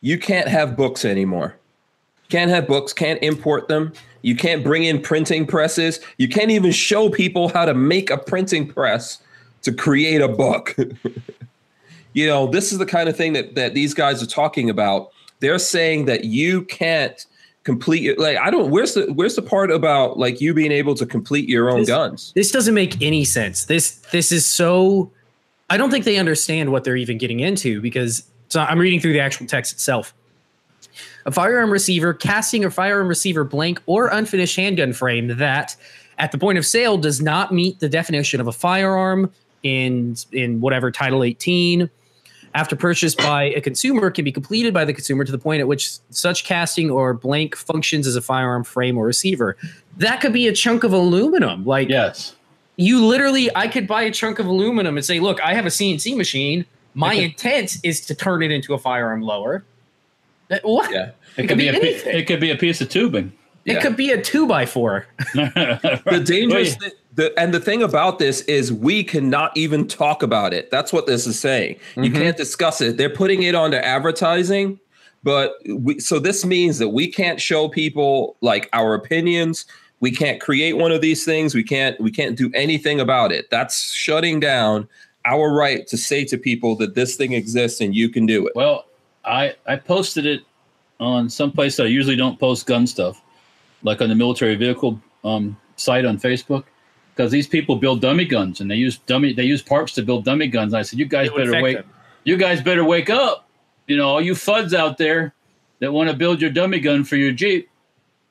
You 0.00 0.18
can't 0.18 0.46
have 0.46 0.76
books 0.76 1.04
anymore. 1.04 1.56
Can't 2.32 2.50
have 2.50 2.66
books, 2.66 2.94
can't 2.94 3.22
import 3.22 3.68
them. 3.68 3.92
You 4.22 4.34
can't 4.34 4.64
bring 4.64 4.84
in 4.84 5.02
printing 5.02 5.46
presses. 5.46 6.00
You 6.16 6.30
can't 6.30 6.50
even 6.50 6.72
show 6.72 7.10
people 7.10 7.50
how 7.50 7.66
to 7.66 7.74
make 7.74 8.08
a 8.08 8.16
printing 8.16 8.66
press 8.66 9.18
to 9.60 9.70
create 9.70 10.22
a 10.22 10.28
book. 10.28 10.74
you 12.14 12.26
know, 12.26 12.46
this 12.46 12.72
is 12.72 12.78
the 12.78 12.86
kind 12.86 13.10
of 13.10 13.18
thing 13.18 13.34
that, 13.34 13.54
that 13.56 13.74
these 13.74 13.92
guys 13.92 14.22
are 14.22 14.26
talking 14.26 14.70
about. 14.70 15.10
They're 15.40 15.58
saying 15.58 16.06
that 16.06 16.24
you 16.24 16.62
can't 16.62 17.22
complete 17.64 18.00
your 18.00 18.16
like 18.16 18.38
I 18.38 18.50
don't 18.50 18.70
where's 18.70 18.94
the 18.94 19.12
where's 19.12 19.36
the 19.36 19.42
part 19.42 19.70
about 19.70 20.18
like 20.18 20.40
you 20.40 20.54
being 20.54 20.72
able 20.72 20.94
to 20.94 21.04
complete 21.04 21.50
your 21.50 21.68
own 21.68 21.80
This- 21.80 21.88
guns? 21.88 22.32
This 22.34 22.50
doesn't 22.50 22.72
make 22.72 23.02
any 23.02 23.26
sense. 23.26 23.66
This 23.66 23.96
this 24.10 24.32
is 24.32 24.46
so 24.46 25.10
I 25.68 25.76
don't 25.76 25.90
think 25.90 26.06
they 26.06 26.16
understand 26.16 26.72
what 26.72 26.82
they're 26.84 26.96
even 26.96 27.18
getting 27.18 27.40
into 27.40 27.82
because 27.82 28.22
so 28.48 28.62
I'm 28.62 28.78
reading 28.78 29.00
through 29.00 29.12
the 29.12 29.20
actual 29.20 29.46
text 29.46 29.74
itself. 29.74 30.14
A 31.26 31.30
firearm 31.32 31.70
receiver 31.70 32.12
casting 32.14 32.64
or 32.64 32.70
firearm 32.70 33.08
receiver 33.08 33.44
blank 33.44 33.80
or 33.86 34.08
unfinished 34.08 34.56
handgun 34.56 34.92
frame 34.92 35.28
that 35.38 35.76
at 36.18 36.32
the 36.32 36.38
point 36.38 36.58
of 36.58 36.66
sale 36.66 36.98
does 36.98 37.20
not 37.20 37.52
meet 37.52 37.80
the 37.80 37.88
definition 37.88 38.40
of 38.40 38.46
a 38.46 38.52
firearm 38.52 39.30
in 39.62 40.16
in 40.32 40.60
whatever 40.60 40.90
title 40.90 41.22
18 41.22 41.88
after 42.54 42.76
purchase 42.76 43.14
by 43.14 43.44
a 43.44 43.60
consumer 43.60 44.10
can 44.10 44.24
be 44.24 44.32
completed 44.32 44.74
by 44.74 44.84
the 44.84 44.92
consumer 44.92 45.24
to 45.24 45.32
the 45.32 45.38
point 45.38 45.60
at 45.60 45.68
which 45.68 45.90
such 46.10 46.44
casting 46.44 46.90
or 46.90 47.14
blank 47.14 47.56
functions 47.56 48.06
as 48.06 48.16
a 48.16 48.20
firearm 48.20 48.62
frame 48.64 48.98
or 48.98 49.06
receiver. 49.06 49.56
That 49.96 50.20
could 50.20 50.32
be 50.32 50.48
a 50.48 50.52
chunk 50.52 50.84
of 50.84 50.92
aluminum. 50.92 51.64
Like 51.64 51.88
Yes. 51.88 52.34
you 52.76 53.04
literally, 53.06 53.48
I 53.56 53.68
could 53.68 53.86
buy 53.86 54.02
a 54.02 54.10
chunk 54.10 54.38
of 54.38 54.46
aluminum 54.46 54.96
and 54.96 55.04
say, 55.06 55.18
look, 55.18 55.40
I 55.40 55.54
have 55.54 55.64
a 55.64 55.70
CNC 55.70 56.16
machine. 56.16 56.66
My 56.94 57.14
intent 57.26 57.78
is 57.82 58.04
to 58.06 58.14
turn 58.14 58.42
it 58.42 58.50
into 58.50 58.74
a 58.74 58.78
firearm 58.78 59.22
lower. 59.22 59.64
Uh, 60.52 60.58
What? 60.62 60.90
Yeah. 60.92 61.10
It 61.36 61.48
could 61.48 61.58
be, 61.58 61.68
a 61.68 61.72
pi- 61.72 61.78
anything. 61.78 62.16
it 62.18 62.26
could 62.26 62.40
be 62.40 62.50
a 62.50 62.56
piece 62.56 62.80
of 62.80 62.88
tubing. 62.88 63.32
It 63.64 63.74
Yeah. 63.74 63.80
could 63.80 63.96
be 63.96 64.10
a 64.10 64.20
two 64.20 64.46
by 64.46 64.66
four. 64.66 65.06
the 65.34 66.22
dangerous 66.24 66.76
Well, 66.80 66.90
the 67.14 67.38
and 67.38 67.52
the 67.54 67.60
thing 67.60 67.82
about 67.82 68.18
this 68.18 68.40
is 68.42 68.72
we 68.72 69.04
cannot 69.04 69.56
even 69.56 69.86
talk 69.86 70.22
about 70.22 70.54
it 70.54 70.70
that's 70.70 70.92
what 70.94 71.06
this 71.06 71.26
is 71.26 71.38
saying 71.38 71.76
you 71.96 72.04
Mhm. 72.10 72.14
can't 72.14 72.36
discuss 72.38 72.80
it 72.80 72.96
they're 72.96 73.10
putting 73.10 73.42
it 73.42 73.54
onto 73.54 73.76
advertising 73.76 74.80
but 75.22 75.52
we, 75.68 75.98
so 76.00 76.18
this 76.18 76.42
means 76.44 76.78
that 76.78 76.88
we 76.88 77.06
can't 77.06 77.38
show 77.38 77.68
people 77.68 78.36
like 78.40 78.68
our 78.72 78.94
opinions 78.94 79.66
we 80.00 80.10
can't 80.10 80.40
create 80.40 80.78
one 80.78 80.90
of 80.90 81.02
these 81.02 81.22
things 81.26 81.54
we 81.54 81.62
can't 81.62 82.00
we 82.00 82.10
can't 82.10 82.36
do 82.36 82.50
anything 82.54 82.98
about 82.98 83.30
it 83.30 83.50
that's 83.50 83.92
shutting 83.92 84.40
down 84.40 84.88
our 85.26 85.52
right 85.52 85.86
to 85.86 85.98
say 85.98 86.24
to 86.24 86.38
people 86.38 86.74
that 86.76 86.94
this 86.94 87.14
thing 87.16 87.32
exists 87.34 87.78
and 87.82 87.94
you 87.94 88.08
can 88.08 88.24
do 88.24 88.46
it 88.46 88.54
Well, 88.56 88.86
I 89.24 89.54
I 89.66 89.76
posted 89.76 90.26
it 90.26 90.42
on 91.00 91.28
some 91.30 91.50
place 91.52 91.76
that 91.76 91.84
I 91.84 91.88
usually 91.88 92.16
don't 92.16 92.38
post 92.38 92.66
gun 92.66 92.86
stuff, 92.86 93.20
like 93.82 94.00
on 94.00 94.08
the 94.08 94.14
military 94.14 94.54
vehicle 94.54 95.00
um, 95.24 95.56
site 95.76 96.04
on 96.04 96.18
Facebook, 96.18 96.64
because 97.14 97.30
these 97.30 97.46
people 97.46 97.76
build 97.76 98.00
dummy 98.00 98.24
guns 98.24 98.60
and 98.60 98.70
they 98.70 98.76
use 98.76 98.98
dummy 98.98 99.32
they 99.32 99.44
use 99.44 99.62
parts 99.62 99.92
to 99.94 100.02
build 100.02 100.24
dummy 100.24 100.46
guns. 100.48 100.72
And 100.72 100.78
I 100.80 100.82
said, 100.82 100.98
you 100.98 101.06
guys 101.06 101.28
better 101.30 101.50
affect 101.50 101.62
wake, 101.62 101.76
them. 101.78 101.90
you 102.24 102.36
guys 102.36 102.60
better 102.60 102.84
wake 102.84 103.10
up. 103.10 103.48
You 103.88 103.96
know, 103.96 104.08
all 104.08 104.20
you 104.20 104.34
fuds 104.34 104.74
out 104.74 104.98
there 104.98 105.34
that 105.80 105.92
want 105.92 106.08
to 106.10 106.16
build 106.16 106.40
your 106.40 106.50
dummy 106.50 106.78
gun 106.78 107.02
for 107.04 107.16
your 107.16 107.32
Jeep, 107.32 107.68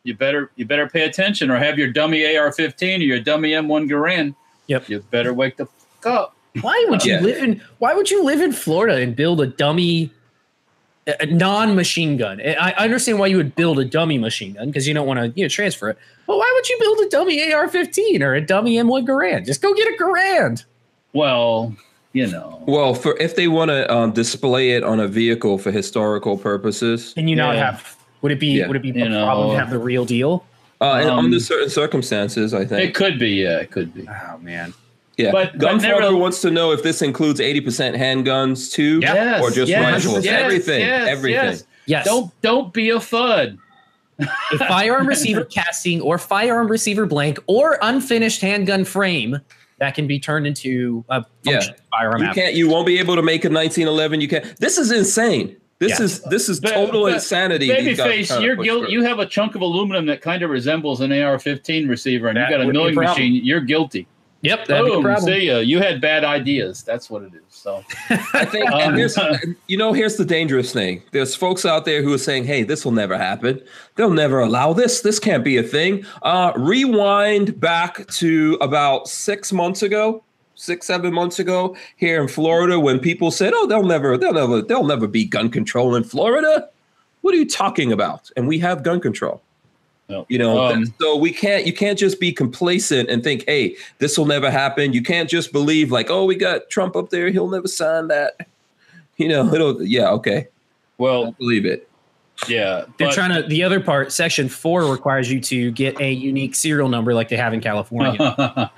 you 0.04 0.16
better 0.16 0.52
you 0.56 0.66
better 0.66 0.88
pay 0.90 1.02
attention 1.04 1.52
or 1.52 1.58
have 1.58 1.78
your 1.78 1.92
dummy 1.92 2.24
AR-15 2.38 3.00
or 3.00 3.04
your 3.04 3.20
dummy 3.20 3.52
M1 3.52 3.90
Garand. 3.90 4.36
Yep. 4.68 4.90
You 4.90 5.00
better 5.12 5.34
wake 5.34 5.58
the 5.58 5.66
fuck 5.66 6.06
up. 6.06 6.36
Why 6.62 6.86
would 6.90 7.04
you 7.06 7.14
Yeah. 7.16 7.20
live 7.22 7.44
in 7.44 7.62
why 7.80 7.94
would 7.94 8.10
you 8.10 8.24
live 8.24 8.42
in 8.42 8.52
Florida 8.54 8.98
and 9.02 9.16
build 9.16 9.42
a 9.42 9.48
dummy 9.48 10.12
a 11.20 11.24
a 11.24 11.26
non-machine 11.26 12.18
gun? 12.18 12.40
I 12.42 12.72
I 12.78 12.84
understand 12.86 13.20
why 13.20 13.28
you 13.28 13.38
would 13.38 13.56
build 13.56 13.80
a 13.80 13.86
dummy 13.86 14.18
machine 14.18 14.54
gun 14.54 14.68
because 14.68 14.88
you 14.88 14.94
don't 14.94 15.08
want 15.08 15.20
to 15.20 15.28
you 15.40 15.44
know 15.46 15.50
transfer 15.50 15.90
it. 15.90 15.98
But 16.28 16.38
why 16.38 16.52
would 16.56 16.70
you 16.70 16.78
build 16.80 17.00
a 17.00 17.10
dummy 17.10 17.52
AR-15 17.52 18.22
or 18.22 18.36
a 18.36 18.42
dummy 18.42 18.76
M1 18.78 19.06
Garand? 19.06 19.46
Just 19.46 19.62
go 19.62 19.74
get 19.74 19.88
a 19.88 19.98
Garand. 20.02 20.64
Well, 21.14 21.76
you 22.14 22.28
know. 22.28 22.62
well 22.68 22.94
for 22.94 23.18
if 23.18 23.36
they 23.36 23.48
want 23.48 23.70
to 23.70 23.92
um, 23.94 24.12
display 24.12 24.72
it 24.72 24.84
on 24.84 25.00
a 25.00 25.08
vehicle 25.08 25.58
for 25.58 25.72
historical 25.72 26.38
purposes 26.38 27.14
Can 27.14 27.28
you 27.28 27.36
not 27.36 27.56
Yeah. 27.56 27.72
have? 27.72 27.96
Would 28.22 28.32
it 28.34 28.40
be 28.40 28.48
Yeah. 28.48 28.68
would 28.68 28.76
it 28.78 28.82
be 28.82 28.90
You 28.90 29.06
a 29.06 29.24
problem 29.26 29.48
know. 29.48 29.54
to 29.54 29.60
have 29.60 29.70
the 29.72 29.80
real 29.80 30.06
deal? 30.06 30.46
uh, 30.82 30.86
Um, 31.10 31.26
under 31.26 31.40
certain 31.40 31.70
circumstances 31.70 32.54
i 32.54 32.66
think 32.66 32.82
It 32.90 32.96
could 32.96 33.18
be, 33.20 33.30
yeah, 33.32 33.60
it 33.60 33.72
could 33.72 33.94
be. 33.94 34.08
Oh 34.10 34.38
man. 34.40 34.74
Yeah, 35.18 35.32
But- 35.32 35.58
but 35.58 35.68
Gunfather 35.68 36.00
never- 36.02 36.16
wants 36.16 36.42
to 36.42 36.52
know 36.52 36.72
if 36.72 36.84
this 36.84 37.02
includes 37.02 37.40
eighty 37.40 37.62
percent 37.62 37.96
handguns 37.96 38.72
too, 38.72 39.00
Yes, 39.02 39.42
or 39.42 39.52
just 39.52 39.70
yes, 39.70 40.06
rifles. 40.06 40.26
yes, 40.26 40.42
everything, 40.44 40.80
yes, 40.82 41.08
everything. 41.10 41.44
yes. 41.44 41.64
Yes. 41.86 42.06
Don't 42.06 42.32
don't 42.42 42.74
be 42.74 42.90
a 42.92 42.98
fud. 42.98 43.58
a 44.20 44.58
firearm 44.60 45.08
receiver 45.08 45.44
casting 45.58 46.00
or 46.02 46.18
firearm 46.18 46.68
receiver 46.68 47.06
blank 47.06 47.40
or 47.48 47.78
unfinished 47.82 48.42
handgun 48.42 48.86
frame 48.86 49.40
that 49.80 49.96
can 49.96 50.06
be 50.06 50.20
turned 50.20 50.46
into 50.46 51.04
a 51.10 51.26
Yeah. 51.44 51.60
firearm. 51.92 52.22
You 52.22 52.28
app. 52.30 52.36
can't. 52.36 52.54
You 52.54 52.70
won't 52.70 52.86
be 52.86 53.00
able 53.00 53.16
to 53.16 53.22
make 53.24 53.46
a 53.46 53.50
nineteen 53.50 53.88
eleven. 53.88 54.22
You 54.22 54.28
can't. 54.28 54.46
This 54.60 54.78
is 54.78 54.92
insane. 54.92 55.56
This 55.80 55.98
Yeah. 55.98 56.06
is 56.06 56.22
this 56.26 56.48
is 56.50 56.60
But- 56.60 56.74
total 56.74 57.04
but 57.06 57.14
insanity. 57.14 57.68
these 57.72 57.98
guys 57.98 58.30
are 58.32 58.36
Babyface, 58.38 58.44
you're 58.44 58.56
guilty. 58.56 58.92
You 58.92 59.04
have 59.04 59.18
a 59.20 59.26
chunk 59.26 59.56
of 59.56 59.62
aluminum 59.62 60.06
that 60.06 60.22
kind 60.22 60.44
of 60.44 60.52
resembles 60.52 61.02
an 61.02 61.12
AR-15 61.12 61.90
receiver, 61.90 62.28
and 62.28 62.38
That 62.38 62.50
you 62.52 62.56
got 62.58 62.62
a 62.62 62.66
would 62.68 62.74
be 62.74 62.78
a 62.78 62.82
milling 62.82 62.96
problem. 62.96 63.18
machine. 63.18 63.42
You're 63.44 63.60
guilty. 63.62 64.06
Yep, 64.42 64.66
that'd 64.66 64.86
be 64.86 64.94
a 64.94 65.02
problem. 65.02 65.26
See 65.26 65.48
ya. 65.48 65.60
You 65.60 65.80
had 65.80 66.02
bad 66.02 66.24
ideas. 66.24 66.82
That's 66.84 67.10
what 67.10 67.24
it 67.24 67.34
is. 67.34 67.42
So 67.50 67.84
I 68.10 68.46
think. 68.46 68.70
Um, 68.72 68.82
and 68.82 68.98
here's, 68.98 69.18
you 69.68 69.78
know, 69.78 69.94
here's 69.94 70.16
the 70.16 70.26
dangerous 70.26 70.74
thing. 70.74 71.04
There's 71.12 71.36
folks 71.36 71.66
out 71.66 71.86
there 71.86 72.02
who 72.02 72.14
are 72.14 72.18
saying, 72.18 72.46
"Hey, 72.46 72.64
this 72.64 72.84
will 72.84 72.92
never 72.92 73.18
happen. 73.18 73.62
They'll 73.96 74.10
never 74.10 74.40
allow 74.40 74.74
this. 74.74 75.02
This 75.02 75.20
can't 75.20 75.44
be 75.44 75.58
a 75.58 75.64
thing." 75.64 76.06
Uh, 76.24 76.54
rewind 76.56 77.60
back 77.60 78.08
to 78.08 78.58
about 78.62 79.08
six 79.08 79.54
months 79.54 79.82
ago. 79.82 80.24
Six, 80.56 80.86
seven 80.86 81.12
months 81.12 81.40
ago, 81.40 81.76
here 81.96 82.22
in 82.22 82.28
Florida, 82.28 82.80
when 82.80 83.00
people 83.00 83.32
said, 83.32 83.54
"Oh, 83.56 83.66
they'll 83.66 83.84
never, 83.84 84.18
they'll 84.18 84.34
never, 84.34 84.62
they'll 84.62 84.84
never 84.84 85.08
be 85.08 85.26
gun 85.26 85.50
control 85.50 85.96
in 85.96 86.04
Florida," 86.04 86.70
what 87.22 87.34
are 87.34 87.38
you 87.38 87.48
talking 87.48 87.92
about? 87.92 88.30
And 88.36 88.48
we 88.48 88.60
have 88.60 88.84
gun 88.84 89.00
control. 89.00 89.42
No. 90.12 90.26
You 90.30 90.38
know, 90.38 90.60
Um, 90.66 90.86
so 91.00 91.16
we 91.18 91.32
can't 91.32 91.66
you 91.66 91.74
can't 91.74 91.98
just 91.98 92.20
be 92.20 92.32
complacent 92.32 93.10
and 93.10 93.24
think, 93.24 93.44
hey, 93.48 93.76
this 94.00 94.18
will 94.18 94.26
never 94.28 94.52
happen. 94.52 94.94
You 94.94 95.02
can't 95.02 95.30
just 95.30 95.52
believe 95.52 95.92
like, 95.92 96.10
oh, 96.12 96.26
we 96.26 96.36
got 96.36 96.70
Trump 96.70 96.96
up 96.96 97.10
there, 97.10 97.30
he'll 97.32 97.50
never 97.50 97.68
sign 97.68 98.08
that. 98.10 98.34
You 99.18 99.28
know, 99.28 99.54
it'll 99.54 99.84
yeah, 99.84 100.10
okay. 100.12 100.48
well, 100.98 101.26
I'll 101.26 101.32
believe 101.34 101.64
it. 101.66 101.88
yeah. 102.48 102.86
They're 102.98 103.10
but- 103.10 103.14
trying 103.14 103.40
to. 103.40 103.48
The 103.48 103.62
other 103.62 103.80
part, 103.80 104.12
section 104.12 104.50
four, 104.50 104.86
requires 104.92 105.32
you 105.32 105.40
to 105.42 105.70
get 105.72 106.00
a 106.02 106.12
unique 106.12 106.56
serial 106.56 106.90
number, 106.90 107.14
like 107.14 107.30
they 107.30 107.38
have 107.38 107.54
in 107.54 107.62
California. 107.62 108.18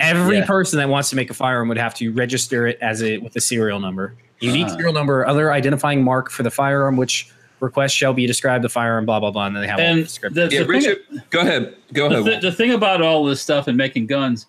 Every 0.00 0.38
Yeah. 0.38 0.46
person 0.46 0.78
that 0.78 0.88
wants 0.88 1.10
to 1.10 1.16
make 1.16 1.28
a 1.30 1.34
firearm 1.34 1.68
would 1.68 1.76
have 1.78 1.92
to 1.96 2.10
register 2.12 2.66
it 2.66 2.78
as 2.80 3.02
a 3.02 3.18
with 3.18 3.34
a 3.36 3.40
serial 3.40 3.80
number, 3.80 4.14
unique 4.40 4.66
Ah. 4.68 4.76
serial 4.76 4.92
number, 4.94 5.26
other 5.26 5.52
identifying 5.52 6.02
mark 6.02 6.30
for 6.30 6.42
the 6.42 6.50
firearm, 6.50 6.96
which 6.96 7.28
request 7.60 7.94
shall 7.96 8.12
be 8.14 8.26
described 8.26 8.62
the 8.64 8.68
firearm, 8.68 9.04
blah 9.06 9.20
blah 9.20 9.30
blah, 9.30 9.46
and 9.46 9.56
then 9.56 9.62
they 9.62 9.68
have 9.68 9.78
all 9.80 9.84
and 9.86 10.04
the 10.04 10.08
script. 10.08 10.34
the, 10.34 10.48
Yeah, 10.50 10.62
the 10.62 10.80
thing- 10.80 11.20
go 11.30 11.40
ahead. 11.40 11.76
Go 11.92 12.08
the, 12.08 12.20
ahead. 12.20 12.40
thi- 12.42 12.48
the 12.50 12.54
thing 12.54 12.72
about 12.72 13.02
all 13.02 13.24
this 13.24 13.40
stuff 13.42 13.66
and 13.68 13.76
making 13.76 14.06
guns, 14.06 14.46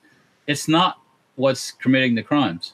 it's 0.47 0.67
not 0.67 0.99
what's 1.35 1.71
committing 1.71 2.15
the 2.15 2.23
crimes. 2.23 2.73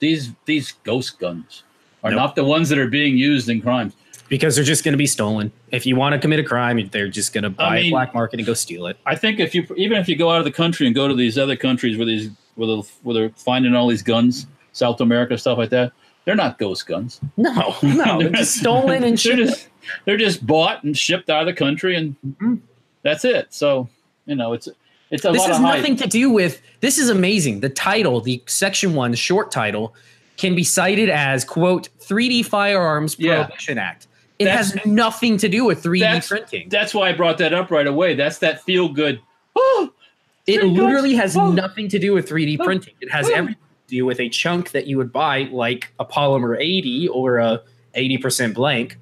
These 0.00 0.32
these 0.44 0.72
ghost 0.84 1.18
guns 1.18 1.64
are 2.04 2.10
Nope. 2.10 2.16
not 2.18 2.36
the 2.36 2.44
ones 2.44 2.68
that 2.68 2.78
are 2.78 2.86
being 2.88 3.16
used 3.16 3.48
in 3.48 3.60
crimes. 3.60 3.94
because 4.28 4.54
they're 4.54 4.64
just 4.64 4.84
going 4.84 4.92
to 4.92 4.98
be 4.98 5.06
stolen. 5.06 5.50
If 5.72 5.86
you 5.86 5.96
want 5.96 6.12
to 6.12 6.18
commit 6.18 6.38
a 6.38 6.44
crime, 6.44 6.86
they're 6.92 7.08
just 7.08 7.32
going 7.32 7.44
to 7.44 7.50
buy 7.50 7.76
mean- 7.76 7.86
a 7.86 7.90
black 7.90 8.12
market 8.14 8.38
and 8.38 8.46
go 8.46 8.54
steal 8.54 8.86
it. 8.86 8.96
I 9.06 9.14
think 9.16 9.40
if 9.40 9.54
you 9.54 9.66
even 9.76 9.98
if 9.98 10.08
you 10.08 10.16
go 10.16 10.30
out 10.30 10.38
of 10.38 10.44
the 10.44 10.52
country 10.52 10.86
and 10.86 10.94
go 10.94 11.08
to 11.08 11.14
these 11.14 11.36
other 11.38 11.56
countries 11.56 11.96
where 11.96 12.06
these 12.06 12.30
where 12.54 12.68
they're, 12.68 12.76
where 13.02 13.14
they're 13.14 13.30
finding 13.30 13.74
all 13.74 13.86
these 13.88 14.02
guns, 14.02 14.46
South 14.72 15.00
America 15.00 15.36
stuff 15.38 15.58
like 15.58 15.70
that, 15.70 15.92
They're 16.28 16.36
not 16.36 16.58
ghost 16.58 16.86
guns. 16.86 17.22
No, 17.38 17.74
no, 17.82 18.18
they're 18.20 18.28
just 18.28 18.56
stolen 18.58 19.02
and 19.02 19.02
they're 19.16 19.16
shipped. 19.16 19.38
just 19.38 19.68
they're 20.04 20.18
just 20.18 20.46
bought 20.46 20.84
and 20.84 20.94
shipped 20.94 21.30
out 21.30 21.40
of 21.40 21.46
the 21.46 21.54
country, 21.54 21.96
and 21.96 22.16
Mhm. 22.38 22.60
that's 23.02 23.24
it. 23.24 23.46
So 23.48 23.88
you 24.26 24.34
know, 24.34 24.52
it's 24.52 24.68
it's 25.10 25.24
a 25.24 25.30
This 25.32 25.40
lot 25.40 25.48
has 25.48 25.56
hype. 25.56 25.76
nothing 25.78 25.96
to 25.96 26.06
do 26.06 26.28
with. 26.28 26.60
This 26.82 26.98
is 26.98 27.08
amazing. 27.08 27.60
The 27.60 27.70
title, 27.70 28.20
the 28.20 28.42
section 28.44 28.92
one, 28.92 29.10
the 29.10 29.16
short 29.16 29.50
title, 29.50 29.94
can 30.36 30.54
be 30.54 30.64
cited 30.64 31.08
as 31.08 31.46
quote 31.46 31.88
3D 31.98 32.42
Firearms 32.44 33.16
Yeah. 33.18 33.44
Prohibition 33.44 33.78
Act. 33.78 34.06
It 34.38 34.44
That's- 34.44 34.72
has 34.74 34.84
nothing 34.86 35.38
to 35.38 35.48
do 35.48 35.64
with 35.64 35.82
3D 35.82 36.00
That's- 36.00 36.28
printing. 36.28 36.68
That's 36.68 36.92
why 36.92 37.08
I 37.08 37.12
brought 37.14 37.38
that 37.38 37.54
up 37.54 37.70
right 37.70 37.86
away. 37.86 38.14
That's 38.16 38.36
that 38.40 38.62
feel 38.64 38.90
good. 38.90 39.18
Oh, 39.56 39.90
It 40.46 40.62
literally 40.62 41.14
has 41.14 41.36
Oh. 41.38 41.50
nothing 41.52 41.88
to 41.88 41.98
do 41.98 42.12
with 42.12 42.28
3D 42.28 42.58
Oh. 42.60 42.64
printing. 42.68 42.92
It 43.00 43.10
has 43.10 43.30
everything 43.30 43.56
do 43.88 44.04
with 44.06 44.20
a 44.20 44.28
chunk 44.28 44.70
that 44.70 44.86
you 44.86 44.96
would 44.98 45.12
buy, 45.12 45.48
like 45.50 45.92
a 45.98 46.04
polymer 46.04 46.56
80 46.60 47.08
or 47.08 47.38
a 47.38 47.62
80% 47.96 48.54
blank, 48.54 48.98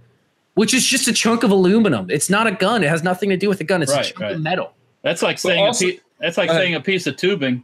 which 0.55 0.73
is 0.73 0.87
just 0.87 1.07
a 1.09 1.13
chunk 1.13 1.43
of 1.43 1.51
aluminum. 1.51 2.09
It's 2.11 2.31
not 2.31 2.47
a 2.47 2.53
gun. 2.53 2.83
It 2.83 2.89
has 2.89 3.03
nothing 3.03 3.29
to 3.31 3.37
do 3.37 3.49
with 3.49 3.61
a 3.61 3.65
gun. 3.65 3.83
It's 3.83 3.93
Right, 3.93 4.07
a 4.07 4.09
chunk 4.09 4.21
right. 4.21 4.33
of 4.33 4.41
metal. 4.41 4.73
that's 5.03 5.23
like 5.23 5.37
But 5.37 5.41
saying 5.41 5.65
also- 5.65 5.85
a 5.87 5.91
piece, 5.93 6.01
that's 6.21 6.37
like 6.39 6.49
Go 6.49 6.53
ahead. 6.53 6.63
saying 6.65 6.75
a 6.77 6.81
piece 6.81 7.07
of 7.07 7.17
tubing 7.17 7.63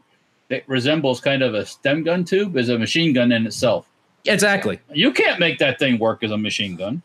that 0.48 0.62
resembles 0.68 1.20
kind 1.20 1.42
of 1.42 1.54
a 1.54 1.64
Sten 1.64 2.02
gun 2.02 2.24
tube 2.24 2.56
is 2.56 2.68
a 2.68 2.78
machine 2.78 3.12
gun 3.14 3.32
in 3.32 3.46
itself. 3.46 3.88
Exactly. 4.26 4.78
You 4.92 5.12
can't 5.12 5.40
make 5.40 5.58
that 5.58 5.78
thing 5.78 5.98
work 5.98 6.22
as 6.22 6.30
a 6.30 6.36
machine 6.38 6.76
gun. 6.76 7.02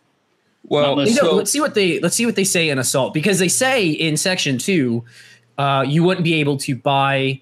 Well, 0.66 1.00
You 1.08 1.16
know, 1.16 1.22
so, 1.22 1.36
let's 1.36 1.50
see 1.52 1.62
what 1.62 1.74
they 1.76 2.00
let's 2.02 2.16
see 2.16 2.26
what 2.26 2.36
they 2.36 2.44
say 2.44 2.68
in 2.70 2.78
assault 2.78 3.14
because 3.14 3.40
they 3.40 3.48
say 3.48 3.88
in 3.90 4.18
section 4.18 4.58
two, 4.58 5.06
uh, 5.58 5.86
you 5.88 6.04
wouldn't 6.04 6.26
be 6.26 6.34
able 6.36 6.58
to 6.58 6.76
buy 6.76 7.40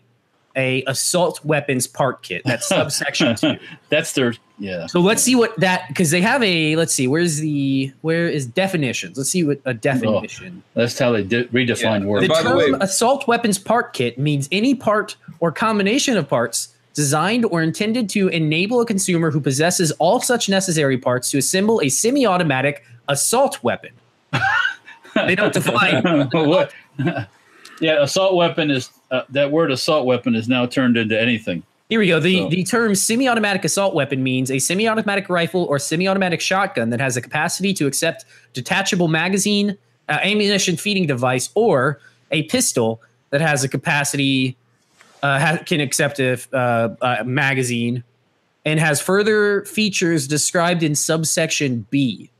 a 0.55 0.83
assault 0.87 1.43
weapons 1.43 1.87
part 1.87 2.21
kit. 2.23 2.41
That's 2.45 2.67
subsection 2.69 3.35
two. 3.35 3.57
That's 3.89 4.13
their 4.13 4.33
yeah. 4.57 4.87
So 4.87 4.99
let's 5.01 5.21
see 5.21 5.35
what 5.35 5.57
that 5.59 5.87
because 5.89 6.11
they 6.11 6.21
have 6.21 6.41
a 6.43 6.75
let's 6.75 6.93
see 6.93 7.07
where's 7.07 7.39
the 7.39 7.91
where 8.01 8.27
is 8.27 8.45
definitions. 8.45 9.17
Let's 9.17 9.29
see 9.29 9.43
what 9.43 9.59
a 9.65 9.73
definition. 9.73 10.63
Oh, 10.75 10.81
that's 10.81 10.97
how 10.97 11.11
they 11.11 11.23
de- 11.23 11.45
redefine 11.45 12.01
Yeah. 12.01 12.05
words. 12.05 12.23
The 12.27 12.33
By 12.33 12.43
the 12.43 12.49
term 12.49 12.57
way- 12.57 12.77
assault 12.81 13.27
weapons 13.27 13.57
part 13.59 13.93
kit 13.93 14.17
means 14.17 14.47
any 14.51 14.75
part 14.75 15.15
or 15.39 15.51
combination 15.51 16.17
of 16.17 16.29
parts 16.29 16.69
designed 16.93 17.43
or 17.45 17.61
intended 17.61 18.07
to 18.09 18.29
enable 18.29 18.79
a 18.79 18.85
consumer 18.85 19.29
who 19.29 19.41
possesses 19.41 19.91
all 19.99 20.21
such 20.21 20.47
necessary 20.47 20.97
parts 20.97 21.29
to 21.31 21.37
assemble 21.37 21.81
a 21.81 21.89
semi-automatic 21.89 22.85
assault 23.09 23.61
weapon. 23.61 23.91
they 25.15 25.35
don't 25.35 25.51
define. 25.53 26.29
what? 26.31 26.71
Yeah, 27.79 28.01
assault 28.01 28.35
weapon 28.35 28.71
is 28.71 28.89
uh, 29.11 29.21
that 29.29 29.51
word. 29.51 29.71
Assault 29.71 30.05
weapon 30.05 30.35
is 30.35 30.47
now 30.47 30.65
turned 30.65 30.97
into 30.97 31.19
anything. 31.19 31.63
Here 31.89 31.99
we 31.99 32.07
go. 32.07 32.19
The 32.19 32.39
So- 32.39 32.49
the 32.49 32.63
term 32.63 32.95
semi-automatic 32.95 33.63
assault 33.63 33.93
weapon 33.93 34.23
means 34.23 34.49
a 34.49 34.59
semi-automatic 34.59 35.29
rifle 35.29 35.65
or 35.65 35.77
semi-automatic 35.77 36.41
shotgun 36.41 36.89
that 36.89 36.99
has 36.99 37.15
the 37.15 37.21
capacity 37.21 37.73
to 37.75 37.85
accept 37.85 38.25
detachable 38.53 39.07
magazine, 39.07 39.77
uh, 40.09 40.19
ammunition 40.23 40.77
feeding 40.77 41.05
device, 41.05 41.49
or 41.53 41.99
a 42.31 42.43
pistol 42.43 43.01
that 43.29 43.41
has 43.41 43.63
a 43.63 43.69
capacity 43.69 44.55
uh, 45.21 45.39
ha- 45.39 45.57
can 45.65 45.79
accept 45.79 46.19
a 46.19 46.39
uh, 46.53 46.95
uh, 47.01 47.23
magazine 47.23 48.03
and 48.65 48.79
has 48.79 48.99
further 48.99 49.63
features 49.65 50.27
described 50.27 50.81
in 50.81 50.95
subsection 50.95 51.85
B. 51.91 52.31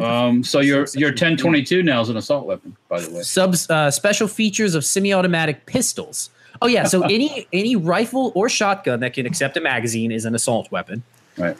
Um, 0.00 0.42
so 0.42 0.60
your 0.60 0.86
your 0.94 1.10
1022 1.10 1.82
now 1.82 2.00
is 2.00 2.08
an 2.08 2.16
assault 2.16 2.46
weapon, 2.46 2.76
by 2.88 3.00
the 3.00 3.10
way. 3.10 3.22
Subs 3.22 3.68
uh, 3.68 3.90
special 3.90 4.26
features 4.26 4.74
of 4.74 4.84
semi-automatic 4.84 5.66
pistols. 5.66 6.30
Oh 6.62 6.66
yeah, 6.66 6.84
so 6.84 7.02
any 7.02 7.46
any 7.52 7.76
rifle 7.76 8.32
or 8.34 8.48
shotgun 8.48 9.00
that 9.00 9.12
can 9.12 9.26
accept 9.26 9.56
a 9.56 9.60
magazine 9.60 10.10
is 10.10 10.24
an 10.24 10.34
assault 10.34 10.70
weapon. 10.70 11.02
Right. 11.36 11.56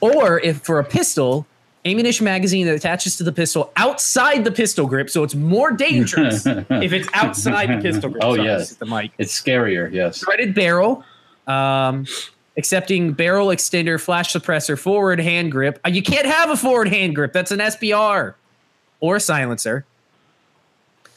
Or 0.00 0.40
if 0.40 0.60
for 0.62 0.78
a 0.78 0.84
pistol, 0.84 1.46
ammunition 1.84 2.24
magazine 2.24 2.66
that 2.66 2.74
attaches 2.74 3.16
to 3.16 3.24
the 3.24 3.32
pistol 3.32 3.72
outside 3.76 4.44
the 4.44 4.52
pistol 4.52 4.86
grip, 4.86 5.10
so 5.10 5.24
it's 5.24 5.34
more 5.34 5.72
dangerous 5.72 6.46
if 6.46 6.92
it's 6.92 7.08
outside 7.14 7.68
the 7.68 7.82
pistol 7.82 8.10
grip. 8.10 8.22
Oh, 8.24 8.36
Sorry, 8.36 8.46
yes. 8.46 8.74
the 8.74 8.86
mic. 8.86 9.10
It's 9.18 9.40
scarier. 9.40 9.90
Yes. 9.92 10.18
Threaded 10.20 10.54
barrel, 10.54 11.04
um, 11.46 12.06
accepting 12.56 13.12
barrel 13.12 13.48
extender, 13.48 14.00
flash 14.00 14.32
suppressor, 14.32 14.78
forward 14.78 15.20
hand 15.20 15.50
grip. 15.52 15.78
Uh, 15.84 15.90
you 15.90 16.02
can't 16.02 16.26
have 16.26 16.50
a 16.50 16.56
forward 16.56 16.88
hand 16.88 17.14
grip. 17.14 17.32
That's 17.32 17.50
an 17.50 17.58
SBR 17.60 18.34
or 19.00 19.18
silencer. 19.18 19.84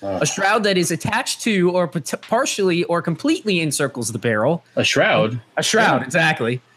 Uh, 0.03 0.19
A 0.21 0.25
shroud 0.25 0.63
that 0.63 0.77
is 0.77 0.91
attached 0.91 1.41
to 1.41 1.71
or 1.71 1.87
pat- 1.87 2.21
partially 2.21 2.83
or 2.85 3.01
completely 3.01 3.59
encircles 3.61 4.11
the 4.11 4.19
barrel. 4.19 4.63
a 4.75 4.83
shroud. 4.83 5.39
A 5.57 5.63
shroud, 5.63 6.03
exactly. 6.03 6.61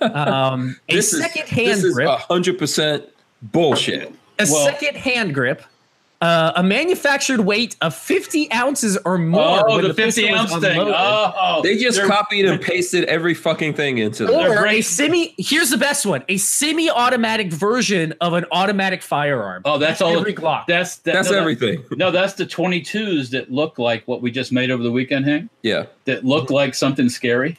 Um, 0.00 0.76
a 0.88 0.94
this 0.94 1.12
is 1.12 1.20
second 1.20 1.48
hand 1.48 1.68
this 1.68 1.84
is 1.84 1.94
grip. 1.94 2.08
hundred 2.08 2.58
percent 2.58 3.04
bullshit. 3.42 4.08
a 4.38 4.46
well- 4.50 4.64
second 4.66 4.96
hand 4.96 5.34
grip. 5.34 5.62
Uh, 6.22 6.52
a 6.56 6.62
manufactured 6.62 7.40
weight 7.40 7.76
of 7.82 7.94
50 7.94 8.50
ounces 8.50 8.96
or 9.04 9.18
more. 9.18 9.68
Oh, 9.68 9.74
when 9.76 9.84
the 9.86 9.92
50 9.92 10.30
ounce 10.30 10.50
thing. 10.50 10.64
unloaded. 10.78 10.94
Oh, 10.96 11.60
They 11.62 11.76
just 11.76 12.00
copied 12.04 12.46
and 12.46 12.58
pasted 12.60 13.04
every 13.04 13.34
fucking 13.34 13.74
thing 13.74 13.98
into 13.98 14.24
there. 14.24 14.48
They're 14.48 14.62
or 14.62 14.66
a 14.66 14.80
semi. 14.80 15.34
Here's 15.36 15.68
the 15.68 15.76
best 15.76 16.06
one: 16.06 16.24
a 16.30 16.38
semi-automatic 16.38 17.52
version 17.52 18.14
of 18.22 18.32
an 18.32 18.46
automatic 18.50 19.02
firearm. 19.02 19.60
Oh, 19.66 19.76
that's 19.78 20.00
all. 20.00 20.16
every 20.18 20.32
Glock. 20.32 20.64
That's 20.66 20.96
that, 21.00 21.12
That's 21.12 21.28
no, 21.28 21.34
that- 21.34 21.40
everything. 21.42 21.84
no, 21.92 22.10
that's 22.10 22.32
the 22.32 22.46
22s 22.46 23.28
that 23.30 23.52
look 23.52 23.78
like 23.78 24.08
what 24.08 24.22
we 24.22 24.30
just 24.30 24.52
made 24.52 24.70
over 24.70 24.82
the 24.82 24.90
weekend, 24.92 25.26
Hank. 25.26 25.50
Yeah. 25.62 25.84
That 26.06 26.24
look 26.24 26.48
like 26.50 26.74
something 26.74 27.10
scary. 27.10 27.58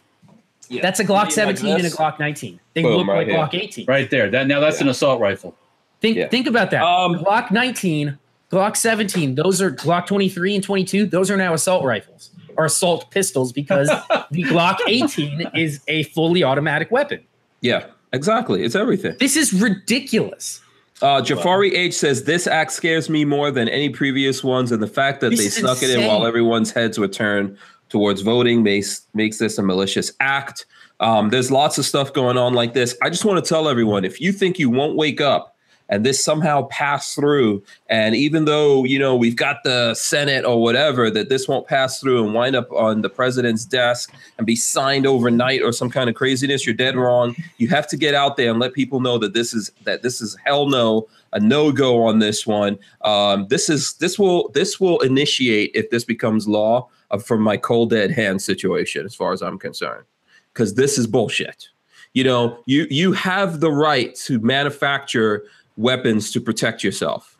Yeah. 0.69 0.81
That's 0.81 0.99
a 0.99 1.05
Glock 1.05 1.25
Like 1.25 1.31
17 1.31 1.75
and 1.75 1.85
a. 1.85 1.89
Glock 1.91 2.19
19. 2.19 2.59
They 2.73 2.81
Boom, 2.81 2.97
look 2.97 3.07
right 3.07 3.17
like 3.17 3.27
here. 3.27 3.37
Glock 3.37 3.53
18. 3.53 3.85
Right 3.85 4.09
there. 4.09 4.29
That 4.31 4.47
now 4.47 4.59
that's 4.59 4.81
an 4.81 4.89
assault 4.89 5.21
rifle. 5.21 5.55
Think 6.01 6.17
Yeah. 6.17 6.27
think 6.27 6.47
about 6.47 6.71
that. 6.71 6.83
Um, 6.83 7.15
Glock 7.19 7.51
19, 7.51 8.17
Glock 8.51 8.77
17. 8.77 9.35
Those 9.35 9.61
are 9.61 9.71
Glock 9.71 10.07
23 10.07 10.55
and 10.55 10.63
22. 10.63 11.05
Those 11.05 11.29
are 11.29 11.37
now 11.37 11.53
assault 11.53 11.83
rifles 11.83 12.31
or 12.55 12.65
assault 12.65 13.11
pistols 13.11 13.51
because 13.51 13.87
the 14.31 14.43
Glock 14.43 14.77
18 14.87 15.51
is 15.55 15.81
a 15.87 16.03
fully 16.03 16.43
automatic 16.43 16.89
weapon. 16.91 17.23
Yeah. 17.61 17.87
Exactly. 18.13 18.63
It's 18.63 18.75
everything. 18.75 19.15
This 19.19 19.35
is 19.35 19.53
ridiculous. 19.53 20.61
Uh, 21.01 21.21
Jafari 21.21 21.73
H 21.73 21.93
says 21.93 22.23
this 22.23 22.47
act 22.47 22.71
scares 22.71 23.09
me 23.09 23.25
more 23.25 23.51
than 23.51 23.69
any 23.69 23.89
previous 23.89 24.43
ones, 24.43 24.71
and 24.71 24.81
the 24.81 24.87
fact 24.87 25.21
that 25.21 25.29
This 25.29 25.39
they 25.39 25.45
is 25.45 25.55
snuck 25.55 25.83
it 25.83 25.91
in 25.91 26.07
while 26.07 26.25
everyone's 26.25 26.71
heads 26.71 26.97
were 26.97 27.07
turned 27.07 27.57
towards 27.89 28.21
voting 28.21 28.63
makes 28.63 29.05
makes 29.13 29.37
this 29.37 29.57
a 29.57 29.63
malicious 29.63 30.11
act. 30.19 30.65
Um, 30.99 31.29
there's 31.29 31.51
lots 31.51 31.77
of 31.77 31.85
stuff 31.85 32.13
going 32.13 32.37
on 32.37 32.53
like 32.53 32.73
this. 32.73 32.97
I 33.03 33.11
just 33.11 33.25
want 33.25 33.43
to 33.43 33.47
tell 33.47 33.67
everyone: 33.67 34.05
if 34.05 34.19
you 34.19 34.31
think 34.31 34.57
you 34.57 34.71
won't 34.71 34.95
wake 34.95 35.21
up 35.21 35.55
and 35.89 36.05
this 36.05 36.23
somehow 36.23 36.63
pass 36.63 37.15
through, 37.15 37.63
and 37.87 38.15
even 38.15 38.45
though 38.45 38.83
you 38.83 38.99
know 38.99 39.15
we've 39.15 39.35
got 39.35 39.63
the 39.63 39.93
Senate 39.93 40.45
or 40.45 40.61
whatever, 40.61 41.09
that 41.09 41.29
this 41.29 41.47
won't 41.47 41.67
pass 41.67 41.99
through 41.99 42.23
and 42.23 42.33
wind 42.33 42.55
up 42.55 42.71
on 42.71 43.01
the 43.01 43.09
president's 43.09 43.65
desk 43.65 44.13
and 44.37 44.45
be 44.45 44.55
signed 44.55 45.05
overnight 45.05 45.61
or 45.61 45.71
some 45.71 45.89
kind 45.89 46.09
of 46.09 46.15
craziness, 46.15 46.65
you're 46.65 46.75
dead 46.75 46.95
wrong. 46.95 47.35
You 47.57 47.67
have 47.69 47.87
to 47.87 47.97
get 47.97 48.13
out 48.13 48.37
there 48.37 48.49
and 48.49 48.59
let 48.59 48.73
people 48.73 48.99
know 48.99 49.17
that 49.17 49.33
this 49.33 49.53
is 49.53 49.71
that 49.83 50.01
this 50.01 50.21
is 50.21 50.37
hell 50.43 50.67
no, 50.67 51.07
a 51.33 51.39
no 51.39 51.71
go 51.71 52.03
on 52.03 52.19
this 52.19 52.45
one. 52.45 52.77
Um, 53.01 53.47
this 53.49 53.69
is 53.69 53.93
this 53.95 54.17
will 54.19 54.49
this 54.49 54.79
will 54.79 54.99
initiate 54.99 55.71
if 55.73 55.89
this 55.89 56.03
becomes 56.03 56.47
law 56.47 56.89
uh, 57.11 57.17
from 57.17 57.41
my 57.41 57.57
cold 57.57 57.89
dead 57.89 58.11
hand 58.11 58.41
situation, 58.41 59.05
as 59.05 59.15
far 59.15 59.33
as 59.33 59.41
I'm 59.41 59.57
concerned, 59.57 60.05
because 60.53 60.75
this 60.75 60.97
is 60.97 61.07
bullshit. 61.07 61.69
You 62.13 62.23
know, 62.23 62.59
you 62.65 62.87
you 62.89 63.11
have 63.13 63.59
the 63.59 63.71
right 63.71 64.15
to 64.25 64.39
manufacture 64.39 65.45
weapons 65.77 66.31
to 66.31 66.41
protect 66.41 66.83
yourself. 66.83 67.37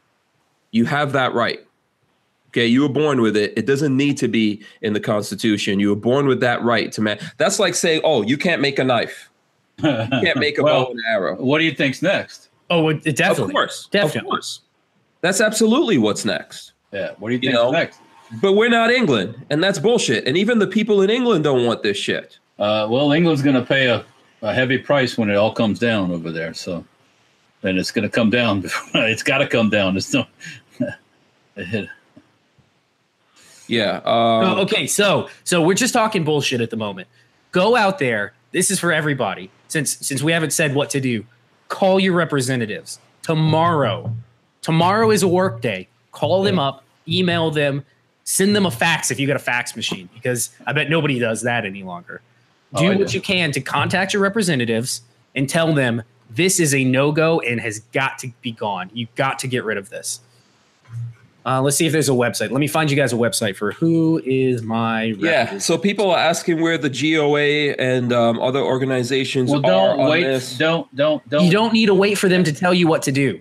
You 0.71 0.85
have 0.85 1.11
that 1.13 1.33
right. 1.33 1.59
Okay, 2.49 2.65
you 2.65 2.81
were 2.81 2.89
born 2.89 3.21
with 3.21 3.35
it. 3.35 3.53
It 3.57 3.65
doesn't 3.65 3.95
need 3.95 4.17
to 4.17 4.27
be 4.27 4.63
in 4.81 4.93
the 4.93 4.99
Constitution. 4.99 5.79
You 5.79 5.89
were 5.89 5.95
born 5.95 6.27
with 6.27 6.39
that 6.39 6.63
right 6.63 6.91
to 6.93 7.01
man. 7.01 7.19
That's 7.38 7.59
like 7.59 7.75
saying, 7.75 8.01
"Oh, 8.03 8.21
you 8.21 8.38
can't 8.38 8.61
make 8.61 8.79
a 8.79 8.83
knife. 8.83 9.29
You 9.79 9.83
can't 9.83 10.38
make 10.39 10.57
a 10.57 10.63
Well, 10.63 10.85
bow 10.85 10.91
and 10.91 11.01
arrow." 11.09 11.35
What 11.35 11.59
do 11.59 11.65
you 11.65 11.71
think's 11.73 12.01
next? 12.01 12.49
Oh, 12.69 12.89
it, 12.89 13.01
it 13.05 13.15
definitely. 13.15 13.51
Of 13.51 13.55
course, 13.55 13.88
Definitely. 13.91 14.19
of 14.19 14.25
course. 14.31 14.61
That's 15.21 15.41
absolutely 15.41 15.97
what's 15.97 16.25
next. 16.25 16.73
Yeah. 16.91 17.11
What 17.19 17.29
do 17.29 17.35
you 17.35 17.39
You 17.41 17.49
think's 17.49 17.53
know, 17.63 17.71
next? 17.71 17.99
But 18.41 18.53
we're 18.53 18.69
not 18.69 18.91
England, 18.91 19.35
and 19.49 19.63
that's 19.63 19.79
bullshit. 19.79 20.27
And 20.27 20.38
even 20.38 20.59
the 20.59 20.67
people 20.67 21.01
in 21.01 21.09
England 21.09 21.43
don't 21.43 21.65
want 21.65 21.81
this 21.83 21.95
shit. 21.97 22.39
Uh, 22.59 22.88
well, 22.89 23.11
England's 23.13 23.41
going 23.41 23.55
to 23.55 23.65
pay 23.65 23.88
a, 23.88 24.05
a 24.41 24.53
heavy 24.53 24.77
price 24.77 25.17
when 25.17 25.29
it 25.29 25.35
all 25.35 25.53
comes 25.53 25.79
down 25.79 26.11
over 26.11 26.31
there. 26.31 26.53
So, 26.53 26.83
and 27.63 27.77
it's 27.77 27.91
going 27.91 28.03
to 28.03 28.09
come 28.13 28.29
down. 28.29 28.63
it's 28.93 29.23
got 29.23 29.39
to 29.39 29.47
come 29.47 29.69
down. 29.69 29.97
It's 29.97 30.13
no. 30.13 30.25
Yeah. 33.67 33.97
Um, 33.97 34.03
Oh, 34.05 34.61
okay, 34.61 34.87
so 34.87 35.27
so 35.43 35.61
we're 35.61 35.73
just 35.73 35.93
talking 35.93 36.23
bullshit 36.23 36.61
at 36.61 36.69
the 36.69 36.77
moment. 36.77 37.07
Go 37.51 37.75
out 37.75 37.99
there. 37.99 38.33
This 38.51 38.71
is 38.71 38.79
for 38.79 38.93
everybody. 38.93 39.49
Since 39.67 39.97
since 40.05 40.23
we 40.23 40.31
haven't 40.31 40.51
said 40.51 40.73
what 40.73 40.89
to 40.91 41.01
do, 41.01 41.25
call 41.67 41.99
your 41.99 42.13
representatives 42.13 42.99
tomorrow. 43.23 44.15
Tomorrow 44.61 45.11
is 45.11 45.21
a 45.23 45.27
work 45.27 45.61
day. 45.61 45.87
Call 46.13 46.43
them 46.43 46.57
up, 46.59 46.83
email 47.07 47.51
them, 47.51 47.83
send 48.23 48.55
them 48.55 48.65
a 48.65 48.71
fax 48.71 49.11
if 49.11 49.19
you 49.19 49.27
got 49.27 49.35
a 49.35 49.39
fax 49.39 49.75
machine, 49.75 50.09
because 50.13 50.49
I 50.65 50.71
bet 50.73 50.89
nobody 50.89 51.19
does 51.19 51.41
that 51.43 51.65
any 51.65 51.83
longer. 51.83 52.21
Oh, 52.73 52.79
Do 52.81 52.91
I 52.91 52.95
what 52.95 53.07
do. 53.09 53.13
you 53.15 53.21
can 53.21 53.51
to 53.51 53.61
contact 53.61 54.13
your 54.13 54.21
representatives 54.23 55.01
and 55.35 55.47
tell 55.49 55.73
them 55.73 56.03
This 56.30 56.59
is 56.59 56.73
a 56.73 56.84
no 56.84 57.11
go 57.11 57.39
and 57.39 57.59
has 57.61 57.80
got 57.93 58.19
to 58.19 58.32
be 58.41 58.51
gone. 58.51 58.89
You've 58.93 59.13
got 59.15 59.39
to 59.39 59.47
get 59.47 59.63
rid 59.63 59.78
of 59.78 59.89
this. 59.89 60.21
Uh, 61.47 61.61
let's 61.61 61.78
see 61.78 61.86
if 61.86 61.93
there's 61.93 62.09
a 62.09 62.13
website. 62.13 62.51
Let 62.51 62.59
me 62.59 62.67
find 62.67 62.91
you 62.91 62.97
guys 62.97 63.13
a 63.13 63.15
website 63.15 63.55
for 63.55 63.71
who 63.71 64.21
is 64.25 64.63
my 64.63 65.03
yeah. 65.03 65.59
So 65.59 65.78
people 65.78 66.11
are 66.11 66.19
asking 66.19 66.59
where 66.59 66.78
the 66.78 66.89
GOA 66.89 67.73
and 67.82 68.11
um, 68.11 68.38
other 68.41 68.59
organizations 68.59 69.49
well, 69.49 69.61
don't 69.61 70.09
wait. 70.09 70.55
Don't 70.57 70.93
don't 70.93 71.28
don't. 71.30 71.45
You 71.45 71.51
don't 71.51 71.71
need 71.71 71.86
to 71.86 71.93
wait 71.93 72.17
for 72.17 72.28
them 72.28 72.43
to 72.43 72.51
tell 72.51 72.73
you 72.73 72.88
what 72.88 73.01
to 73.03 73.13
do. 73.13 73.39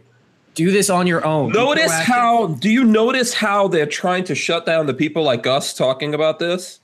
Do 0.55 0.71
this 0.71 0.89
on 0.89 1.09
your 1.09 1.27
own. 1.27 1.51
Notice 1.51 1.93
how? 1.93 2.47
Do 2.47 2.71
you 2.71 2.85
notice 2.85 3.35
how 3.35 3.67
they're 3.67 3.87
trying 3.87 4.23
to 4.25 4.37
shut 4.37 4.67
down 4.67 4.87
the 4.87 4.95
people 4.95 5.25
like 5.25 5.45
us 5.45 5.75
talking 5.75 6.15
about 6.15 6.39
this? 6.39 6.79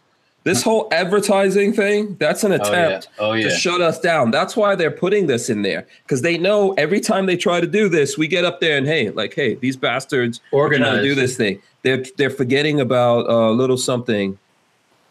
This 0.44 0.62
whole 0.62 0.88
advertising 0.90 1.72
thing, 1.72 2.16
that's 2.18 2.42
an 2.42 2.50
attempt 2.52 3.08
oh, 3.18 3.26
yeah. 3.26 3.30
Oh, 3.30 3.32
yeah. 3.34 3.48
to 3.48 3.54
shut 3.54 3.80
us 3.80 4.00
down. 4.00 4.32
That's 4.32 4.56
why 4.56 4.74
they're 4.74 4.90
putting 4.90 5.28
this 5.28 5.48
in 5.48 5.62
there. 5.62 5.86
Because 6.02 6.22
they 6.22 6.36
know 6.36 6.72
every 6.72 7.00
time 7.00 7.26
they 7.26 7.36
try 7.36 7.60
to 7.60 7.66
do 7.66 7.88
this, 7.88 8.18
we 8.18 8.26
get 8.26 8.44
up 8.44 8.60
there 8.60 8.76
and 8.76 8.86
hey, 8.86 9.10
like, 9.10 9.34
hey, 9.34 9.54
these 9.54 9.76
bastards 9.76 10.40
Organize. 10.50 10.96
to 10.96 11.02
do 11.02 11.14
this 11.14 11.36
thing. 11.36 11.62
They're 11.82 12.04
they're 12.16 12.30
forgetting 12.30 12.80
about 12.80 13.26
a 13.26 13.32
uh, 13.32 13.50
little 13.50 13.76
something, 13.76 14.38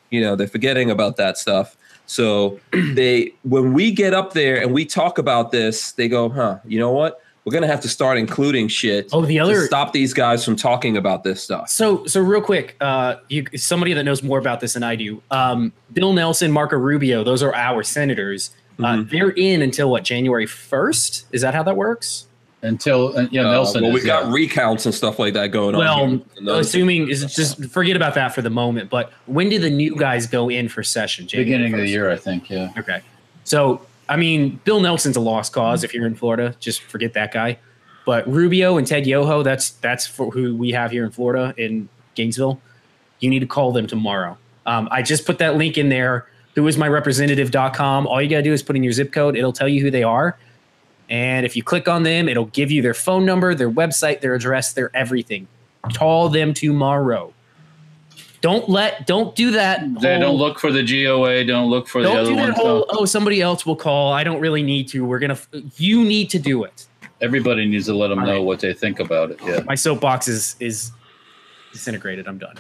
you 0.10 0.22
know, 0.22 0.36
they're 0.36 0.48
forgetting 0.48 0.92
about 0.92 1.16
that 1.18 1.38
stuff. 1.38 1.78
So 2.08 2.60
they 2.72 3.34
when 3.44 3.74
we 3.74 3.92
get 3.92 4.14
up 4.14 4.34
there 4.34 4.62
and 4.62 4.74
we 4.74 4.86
talk 4.86 5.18
about 5.18 5.52
this, 5.52 5.94
they 5.94 6.10
go, 6.10 6.28
huh, 6.28 6.60
you 6.66 6.78
know 6.78 6.92
what? 6.92 7.22
We're 7.44 7.54
gonna 7.54 7.68
have 7.68 7.82
to 7.82 7.90
start 7.90 8.18
including 8.18 8.68
shit. 8.68 9.10
Oh, 9.12 9.26
the 9.26 9.40
other 9.40 9.66
stop 9.66 9.94
these 9.94 10.14
guys 10.14 10.46
from 10.46 10.56
talking 10.56 10.98
about 10.98 11.24
this 11.24 11.44
stuff. 11.44 11.70
So, 11.70 12.06
so 12.06 12.22
real 12.22 12.42
quick, 12.42 12.76
uh, 12.82 13.16
you 13.30 13.46
somebody 13.56 13.94
that 13.94 14.04
knows 14.04 14.22
more 14.22 14.38
about 14.38 14.60
this 14.60 14.74
than 14.74 14.84
I 14.84 14.96
do. 14.96 15.22
Um, 15.32 15.74
Bill 15.94 16.14
Nelson, 16.14 16.52
Marco 16.52 16.78
Rubio, 16.78 17.24
those 17.24 17.42
are 17.42 17.54
our 17.56 17.84
senators. 17.84 18.52
Uh, 18.78 18.84
mm-hmm. 18.84 19.02
Uh, 19.02 19.04
they're 19.10 19.32
in 19.32 19.62
until 19.62 19.90
what 19.90 20.04
January 20.04 20.46
first? 20.46 21.26
Is 21.32 21.42
that 21.42 21.54
how 21.56 21.64
that 21.64 21.76
works? 21.76 22.28
Until 22.62 23.18
uh, 23.18 23.28
yeah, 23.32 23.42
Nelson. 23.42 23.84
Uh, 23.84 23.88
well, 23.88 23.96
we 23.96 24.02
got 24.02 24.26
yeah. 24.26 24.34
recounts 24.34 24.86
and 24.86 24.94
stuff 24.94 25.18
like 25.18 25.34
that 25.34 25.48
going 25.48 25.76
well, 25.76 26.04
on. 26.04 26.26
Well, 26.44 26.60
assuming 26.60 27.10
is 27.10 27.34
just 27.34 27.66
forget 27.66 27.96
about 27.96 28.14
that 28.14 28.36
for 28.36 28.44
the 28.44 28.52
moment. 28.52 28.92
But 28.92 29.12
when 29.26 29.50
do 29.50 29.58
the 29.58 29.70
new 29.72 29.96
guys 29.96 30.28
go 30.28 30.50
in 30.50 30.70
for 30.70 30.84
session? 30.84 31.28
January 31.28 31.46
Beginning 31.46 31.74
1st? 31.74 31.76
of 31.76 31.86
the 31.86 31.90
year, 31.90 32.12
I 32.12 32.18
think. 32.18 32.50
Yeah. 32.52 32.72
Okay. 32.78 33.02
So 33.46 33.82
I 34.12 34.18
mean, 34.18 34.60
Bill 34.66 34.82
Nelson's 34.82 35.16
a 35.16 35.22
lost 35.22 35.54
cause 35.54 35.86
if 35.86 35.94
you're 35.94 36.06
in 36.06 36.16
Florida. 36.16 36.54
Just 36.60 36.82
forget 36.82 37.14
that 37.14 37.32
guy. 37.32 37.58
But 38.06 38.28
Rubio 38.30 38.78
and 38.78 38.86
Ted 38.86 39.08
Yoho, 39.08 39.42
that's 39.42 39.70
that's 39.70 40.06
for 40.06 40.30
who 40.32 40.54
we 40.54 40.72
have 40.72 40.92
here 40.92 41.06
in 41.06 41.12
Florida 41.12 41.54
in 41.56 41.88
Gainesville. 42.16 42.60
You 43.22 43.30
need 43.30 43.40
to 43.40 43.46
call 43.46 43.72
them 43.72 43.88
tomorrow. 43.88 44.38
Um, 44.66 44.90
I 44.92 45.02
just 45.02 45.26
put 45.26 45.38
that 45.38 45.56
link 45.56 45.78
in 45.78 45.88
there. 45.88 46.28
Who 46.56 46.68
is 46.68 46.78
my 46.78 46.90
representative.com. 46.90 48.06
All 48.06 48.22
you 48.22 48.30
got 48.30 48.38
to 48.38 48.44
do 48.44 48.52
is 48.52 48.62
put 48.62 48.76
in 48.76 48.84
your 48.84 48.92
zip 48.92 49.14
code. 49.14 49.38
It'll 49.38 49.54
tell 49.54 49.70
you 49.70 49.82
who 49.82 49.90
they 49.90 50.04
are. 50.04 50.38
And 51.10 51.46
if 51.46 51.56
you 51.56 51.64
click 51.64 51.88
on 51.88 52.04
them, 52.04 52.28
it'll 52.28 52.48
give 52.48 52.70
you 52.70 52.82
their 52.82 52.94
phone 52.94 53.26
number, 53.26 53.56
their 53.56 53.72
website, 53.72 54.20
their 54.20 54.36
address, 54.36 54.74
their 54.74 54.94
everything. 54.94 55.48
Call 55.94 56.28
them 56.28 56.54
tomorrow. 56.54 57.34
Don't 58.42 58.68
let 58.68 59.06
don't 59.06 59.36
do 59.36 59.52
that. 59.52 59.82
Whole, 59.82 60.00
don't 60.00 60.36
look 60.36 60.60
for 60.60 60.72
the 60.72 60.84
GOA. 60.84 61.46
Don't 61.46 61.70
look 61.70 61.88
for 61.88 62.02
don't 62.02 62.16
the 62.16 62.22
other 62.22 62.30
do 62.32 62.36
that 62.38 62.50
one. 62.50 62.54
Whole, 62.54 62.86
oh, 62.90 63.06
somebody 63.06 63.40
else 63.40 63.66
will 63.66 63.76
call. 63.76 64.12
I 64.12 64.24
don't 64.24 64.40
really 64.40 64.64
need 64.64 64.88
to. 64.90 65.06
We're 65.06 65.20
gonna. 65.20 65.38
You 65.78 66.04
need 66.04 66.30
to 66.32 66.40
do 66.40 66.64
it. 66.64 66.88
Everybody 67.22 67.68
needs 67.68 67.86
to 67.86 67.94
let 67.94 68.08
them 68.08 68.20
All 68.20 68.26
know 68.26 68.38
right. 68.38 68.44
what 68.44 68.60
they 68.60 68.74
think 68.74 69.00
about 69.00 69.30
it. 69.30 69.40
Yeah. 69.46 69.62
My 69.66 69.76
soapbox 69.76 70.28
is 70.28 70.56
is 70.60 70.92
disintegrated. 71.72 72.28
I'm 72.28 72.40
done. 72.40 72.56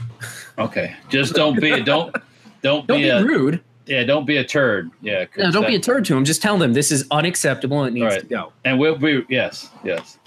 Okay. 0.59 0.95
Just 1.09 1.33
don't 1.33 1.59
be 1.59 1.81
don't 1.81 2.15
don't, 2.61 2.85
don't 2.87 2.87
be, 2.87 3.03
be 3.03 3.09
a, 3.09 3.23
rude. 3.23 3.61
Yeah, 3.87 4.03
don't 4.03 4.25
be 4.25 4.37
a 4.37 4.43
turd. 4.43 4.91
Yeah. 5.01 5.25
No, 5.35 5.51
don't 5.51 5.63
that, 5.63 5.69
be 5.69 5.75
a 5.75 5.79
turd 5.79 6.05
to 6.05 6.15
him. 6.15 6.25
Just 6.25 6.43
tell 6.43 6.59
them 6.59 6.73
this 6.73 6.91
is 6.91 7.07
unacceptable 7.09 7.81
and 7.81 7.97
it 7.97 7.99
needs 7.99 8.13
right. 8.13 8.21
to 8.21 8.27
go. 8.27 8.53
And 8.65 8.77
we'll 8.77 8.97
be 8.97 9.25
yes, 9.29 9.69
yes. 9.83 10.19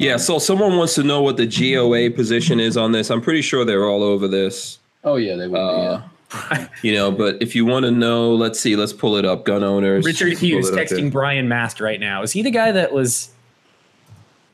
Yeah, 0.00 0.16
so 0.16 0.38
someone 0.38 0.78
wants 0.78 0.94
to 0.94 1.02
know 1.02 1.20
what 1.20 1.36
the 1.36 1.46
GOA 1.46 2.10
position 2.10 2.58
is 2.58 2.78
on 2.78 2.92
this. 2.92 3.10
I'm 3.10 3.20
pretty 3.20 3.42
sure 3.42 3.66
they're 3.66 3.84
all 3.84 4.02
over 4.02 4.26
this. 4.26 4.78
Oh 5.04 5.16
yeah, 5.16 5.36
they 5.36 5.46
would. 5.46 5.58
Uh, 5.60 6.00
yeah. 6.32 6.68
you 6.82 6.94
know, 6.94 7.12
but 7.12 7.36
if 7.42 7.54
you 7.54 7.66
want 7.66 7.84
to 7.84 7.90
know, 7.90 8.34
let's 8.34 8.58
see, 8.58 8.76
let's 8.76 8.94
pull 8.94 9.16
it 9.16 9.26
up. 9.26 9.44
Gun 9.44 9.62
owners. 9.62 10.06
Richard 10.06 10.38
Hughes 10.38 10.70
texting 10.70 11.12
Brian 11.12 11.48
Mast 11.48 11.82
right 11.82 12.00
now. 12.00 12.22
Is 12.22 12.32
he 12.32 12.40
the 12.40 12.50
guy 12.50 12.72
that 12.72 12.92
was? 12.92 13.30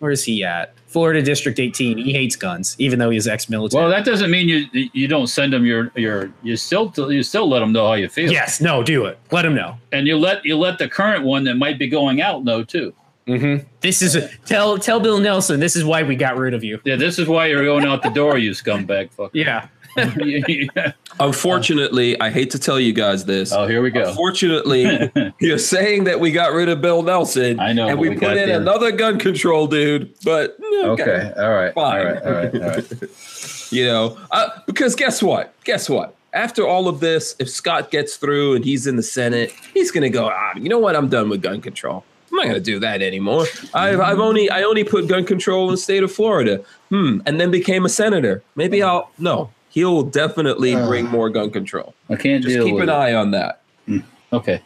Where 0.00 0.10
is 0.10 0.24
he 0.24 0.42
at? 0.42 0.74
Florida 0.88 1.22
District 1.22 1.60
18. 1.60 1.96
He 1.96 2.12
hates 2.12 2.34
guns, 2.34 2.74
even 2.80 2.98
though 2.98 3.10
he's 3.10 3.28
ex-military. 3.28 3.80
Well, 3.80 3.90
that 3.90 4.04
doesn't 4.04 4.32
mean 4.32 4.48
you 4.48 4.88
you 4.92 5.06
don't 5.06 5.28
send 5.28 5.54
him 5.54 5.64
your 5.64 5.92
your 5.94 6.32
you 6.42 6.56
still 6.56 6.92
you 7.08 7.22
still 7.22 7.48
let 7.48 7.62
him 7.62 7.70
know 7.70 7.86
how 7.86 7.94
you 7.94 8.08
feel. 8.08 8.32
Yes, 8.32 8.60
no, 8.60 8.82
do 8.82 9.04
it. 9.04 9.16
Let 9.30 9.44
him 9.44 9.54
know, 9.54 9.78
and 9.92 10.08
you 10.08 10.18
let 10.18 10.44
you 10.44 10.56
let 10.56 10.78
the 10.78 10.88
current 10.88 11.22
one 11.22 11.44
that 11.44 11.54
might 11.54 11.78
be 11.78 11.86
going 11.86 12.20
out 12.20 12.42
know 12.42 12.64
too. 12.64 12.92
Mm-hmm. 13.26 13.66
This 13.80 14.02
is 14.02 14.16
tell 14.44 14.78
tell 14.78 15.00
Bill 15.00 15.18
Nelson. 15.18 15.58
This 15.58 15.74
is 15.74 15.84
why 15.84 16.04
we 16.04 16.14
got 16.14 16.36
rid 16.36 16.54
of 16.54 16.62
you. 16.62 16.80
Yeah, 16.84 16.96
this 16.96 17.18
is 17.18 17.26
why 17.26 17.46
you're 17.46 17.64
going 17.64 17.84
out 17.84 18.02
the 18.02 18.10
door, 18.10 18.38
you 18.38 18.52
scumbag. 18.52 19.10
Fuck. 19.10 19.32
Yeah. 19.34 19.68
Unfortunately, 21.20 22.20
I 22.20 22.30
hate 22.30 22.50
to 22.50 22.58
tell 22.58 22.78
you 22.78 22.92
guys 22.92 23.24
this. 23.24 23.52
Oh, 23.52 23.66
here 23.66 23.82
we 23.82 23.90
go. 23.90 24.08
Unfortunately, 24.08 25.10
you're 25.40 25.58
saying 25.58 26.04
that 26.04 26.20
we 26.20 26.30
got 26.30 26.52
rid 26.52 26.68
of 26.68 26.80
Bill 26.80 27.02
Nelson. 27.02 27.58
I 27.58 27.72
know, 27.72 27.88
and 27.88 27.98
we, 27.98 28.10
we 28.10 28.18
put 28.18 28.36
in 28.36 28.50
another 28.50 28.92
gun 28.92 29.18
control 29.18 29.66
dude. 29.66 30.14
But 30.22 30.56
okay, 30.84 31.02
okay. 31.02 31.32
all 31.36 31.50
right, 31.50 31.74
fine. 31.74 32.06
All 32.06 32.12
right, 32.12 32.22
all 32.22 32.32
right, 32.32 32.54
all 32.54 32.68
right. 32.68 32.92
you 33.72 33.86
know, 33.86 34.18
uh, 34.30 34.50
because 34.66 34.94
guess 34.94 35.22
what? 35.22 35.54
Guess 35.64 35.88
what? 35.88 36.14
After 36.32 36.66
all 36.66 36.86
of 36.86 37.00
this, 37.00 37.34
if 37.38 37.48
Scott 37.48 37.90
gets 37.90 38.16
through 38.16 38.54
and 38.54 38.64
he's 38.64 38.86
in 38.86 38.96
the 38.96 39.02
Senate, 39.02 39.52
he's 39.72 39.90
going 39.90 40.02
to 40.02 40.10
go. 40.10 40.28
Ah, 40.30 40.52
you 40.56 40.68
know 40.68 40.78
what? 40.78 40.94
I'm 40.94 41.08
done 41.08 41.30
with 41.30 41.40
gun 41.40 41.62
control. 41.62 42.04
I'm 42.36 42.46
not 42.46 42.52
going 42.52 42.62
to 42.62 42.70
do 42.72 42.78
that 42.80 43.00
anymore. 43.00 43.46
I've, 43.72 44.00
I've 44.00 44.18
only 44.18 44.50
I 44.50 44.62
only 44.62 44.84
put 44.84 45.08
gun 45.08 45.24
control 45.24 45.68
in 45.68 45.70
the 45.70 45.78
state 45.78 46.02
of 46.02 46.12
Florida. 46.12 46.62
Hmm, 46.90 47.20
and 47.24 47.40
then 47.40 47.50
became 47.50 47.86
a 47.86 47.88
senator. 47.88 48.42
Maybe 48.54 48.82
I'll 48.82 49.10
no 49.18 49.50
he'll 49.76 50.02
definitely 50.02 50.74
uh, 50.74 50.86
bring 50.86 51.06
more 51.06 51.28
gun 51.28 51.50
control. 51.50 51.94
I 52.08 52.16
can't 52.16 52.42
just 52.42 52.64
keep 52.64 52.76
an 52.76 52.88
it. 52.88 52.92
eye 52.92 53.14
on 53.14 53.32
that. 53.32 53.60
Mm, 53.86 54.02
okay. 54.32 54.62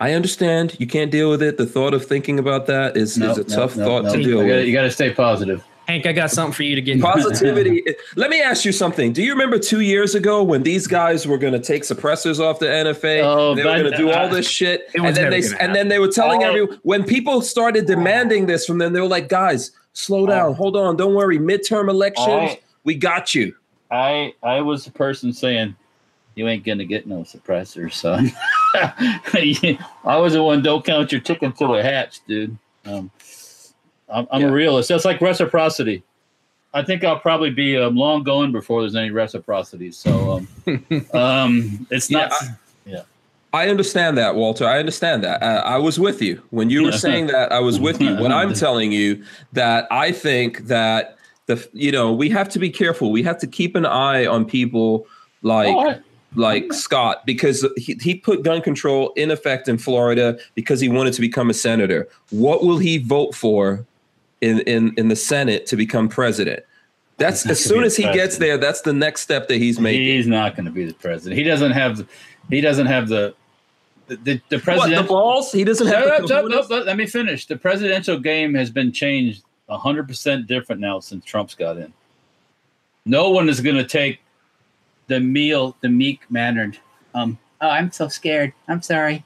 I 0.00 0.12
understand 0.12 0.76
you 0.80 0.88
can't 0.88 1.12
deal 1.12 1.30
with 1.30 1.40
it. 1.40 1.56
The 1.56 1.66
thought 1.66 1.94
of 1.94 2.04
thinking 2.04 2.40
about 2.40 2.66
that 2.66 2.96
is, 2.96 3.16
is 3.16 3.38
a 3.38 3.44
tough 3.44 3.74
thought 3.74 4.12
to 4.12 4.20
deal 4.20 4.38
gotta, 4.38 4.48
with. 4.48 4.66
You 4.66 4.72
got 4.72 4.82
to 4.82 4.90
stay 4.90 5.14
positive. 5.14 5.64
Hank, 5.86 6.06
I 6.06 6.12
got 6.12 6.30
something 6.30 6.52
for 6.52 6.62
you 6.62 6.74
to 6.74 6.80
get. 6.80 7.00
Positivity. 7.00 7.84
Let 8.16 8.30
me 8.30 8.40
ask 8.40 8.64
you 8.64 8.72
something. 8.72 9.12
Do 9.12 9.22
you 9.22 9.32
remember 9.32 9.58
two 9.58 9.80
years 9.80 10.14
ago 10.14 10.42
when 10.42 10.62
these 10.62 10.86
guys 10.86 11.26
were 11.26 11.36
going 11.36 11.52
to 11.52 11.58
take 11.58 11.82
suppressors 11.82 12.40
off 12.40 12.58
the 12.58 12.66
NFA? 12.66 13.22
Oh, 13.22 13.54
they 13.54 13.64
were 13.64 13.78
going 13.78 13.90
to 13.90 13.96
do 13.96 14.10
all 14.10 14.28
this 14.28 14.48
shit, 14.48 14.88
and 14.94 15.14
then 15.14 15.30
they 15.30 15.42
and 15.60 15.74
then 15.74 15.88
they 15.88 15.98
were 15.98 16.08
telling 16.08 16.42
oh. 16.42 16.46
everyone 16.46 16.80
when 16.82 17.04
people 17.04 17.42
started 17.42 17.86
demanding 17.86 18.46
this 18.46 18.64
from 18.64 18.78
them, 18.78 18.94
they 18.94 19.00
were 19.00 19.08
like, 19.08 19.28
"Guys, 19.28 19.72
slow 19.92 20.26
down, 20.26 20.50
oh. 20.50 20.54
hold 20.54 20.76
on, 20.76 20.96
don't 20.96 21.14
worry. 21.14 21.38
Midterm 21.38 21.90
elections, 21.90 22.56
we 22.84 22.94
got 22.94 23.34
you. 23.34 23.54
I 23.90 24.34
I 24.42 24.62
was 24.62 24.86
the 24.86 24.90
person 24.90 25.34
saying, 25.34 25.76
"You 26.34 26.48
ain't 26.48 26.64
gonna 26.64 26.84
get 26.84 27.06
no 27.06 27.20
suppressors, 27.20 27.92
son." 27.92 28.32
I 28.74 30.16
was 30.16 30.32
the 30.32 30.42
one. 30.42 30.62
Don't 30.62 30.84
count 30.84 31.12
your 31.12 31.20
chickens 31.20 31.58
till 31.58 31.72
they're 31.72 31.82
hatched, 31.82 32.26
dude. 32.26 32.56
Um, 32.86 33.10
I'm, 34.08 34.26
I'm 34.30 34.42
yeah. 34.42 34.48
a 34.48 34.52
realist. 34.52 34.88
That's 34.88 35.04
like 35.04 35.20
reciprocity. 35.20 36.02
I 36.74 36.82
think 36.82 37.04
I'll 37.04 37.20
probably 37.20 37.50
be 37.50 37.76
um, 37.76 37.94
long 37.96 38.24
gone 38.24 38.50
before 38.50 38.80
there's 38.80 38.96
any 38.96 39.10
reciprocity. 39.10 39.92
So 39.92 40.44
um, 40.66 41.06
um, 41.14 41.86
it's 41.90 42.10
not. 42.10 42.32
Yeah, 42.32 42.36
I, 42.40 42.56
yeah. 42.84 43.02
I 43.52 43.68
understand 43.68 44.18
that, 44.18 44.34
Walter. 44.34 44.66
I 44.66 44.80
understand 44.80 45.22
that. 45.22 45.40
Uh, 45.40 45.62
I 45.64 45.78
was 45.78 46.00
with 46.00 46.20
you 46.20 46.42
when 46.50 46.70
you 46.70 46.82
were 46.82 46.92
saying 46.92 47.28
that. 47.28 47.52
I 47.52 47.60
was 47.60 47.78
with 47.78 48.00
you 48.00 48.16
when 48.20 48.32
I'm 48.32 48.52
telling 48.52 48.90
you 48.90 49.24
that 49.52 49.86
I 49.92 50.10
think 50.10 50.66
that 50.66 51.16
the 51.46 51.66
you 51.72 51.92
know 51.92 52.12
we 52.12 52.28
have 52.30 52.48
to 52.50 52.58
be 52.58 52.70
careful. 52.70 53.12
We 53.12 53.22
have 53.22 53.38
to 53.38 53.46
keep 53.46 53.76
an 53.76 53.86
eye 53.86 54.26
on 54.26 54.44
people 54.44 55.06
like. 55.42 55.74
Oh, 55.74 56.02
like 56.36 56.72
Scott 56.72 57.24
because 57.24 57.64
he, 57.76 57.96
he 58.02 58.16
put 58.16 58.42
gun 58.42 58.60
control 58.60 59.12
in 59.14 59.30
effect 59.30 59.68
in 59.68 59.78
Florida 59.78 60.36
because 60.56 60.80
he 60.80 60.88
wanted 60.88 61.14
to 61.14 61.20
become 61.20 61.48
a 61.48 61.54
senator. 61.54 62.08
What 62.30 62.64
will 62.64 62.78
he 62.78 62.98
vote 62.98 63.36
for 63.36 63.86
in 64.44 64.60
in, 64.60 64.94
in 64.96 65.08
the 65.08 65.16
Senate 65.16 65.66
to 65.66 65.76
become 65.76 66.08
president? 66.08 66.64
That's 67.16 67.46
as 67.46 67.62
soon 67.62 67.84
as 67.84 67.96
he 67.96 68.02
president. 68.02 68.26
gets 68.26 68.38
there. 68.38 68.58
That's 68.58 68.80
the 68.80 68.92
next 68.92 69.20
step 69.20 69.48
that 69.48 69.56
he's 69.56 69.78
making. 69.78 70.02
He's 70.02 70.26
not 70.26 70.56
going 70.56 70.66
to 70.66 70.72
be 70.72 70.84
the 70.84 70.94
president. 70.94 71.38
He 71.38 71.44
doesn't 71.44 71.72
have. 71.72 72.08
He 72.50 72.60
doesn't 72.60 72.86
have 72.86 73.08
the. 73.08 73.34
The, 74.06 74.38
the, 74.50 74.58
president. 74.58 75.00
The 75.00 75.08
balls? 75.08 75.50
He 75.50 75.64
doesn't 75.64 75.86
have. 75.86 76.06
Up, 76.06 76.30
up, 76.30 76.70
up, 76.70 76.70
let 76.70 76.96
me 76.98 77.06
finish. 77.06 77.46
The 77.46 77.56
presidential 77.56 78.18
game 78.18 78.52
has 78.52 78.68
been 78.68 78.92
changed 78.92 79.44
100% 79.70 80.46
different 80.46 80.78
now 80.78 81.00
since 81.00 81.24
Trump's 81.24 81.54
got 81.54 81.78
in. 81.78 81.90
No 83.06 83.30
one 83.30 83.48
is 83.48 83.62
going 83.62 83.76
to 83.76 83.84
take 83.84 84.20
the 85.06 85.20
meal, 85.20 85.76
the 85.80 85.88
meek 85.88 86.20
mannered. 86.30 86.78
Um, 87.14 87.38
oh, 87.60 87.68
I'm 87.68 87.90
so 87.90 88.08
scared. 88.08 88.52
I'm 88.68 88.82
sorry. 88.82 89.24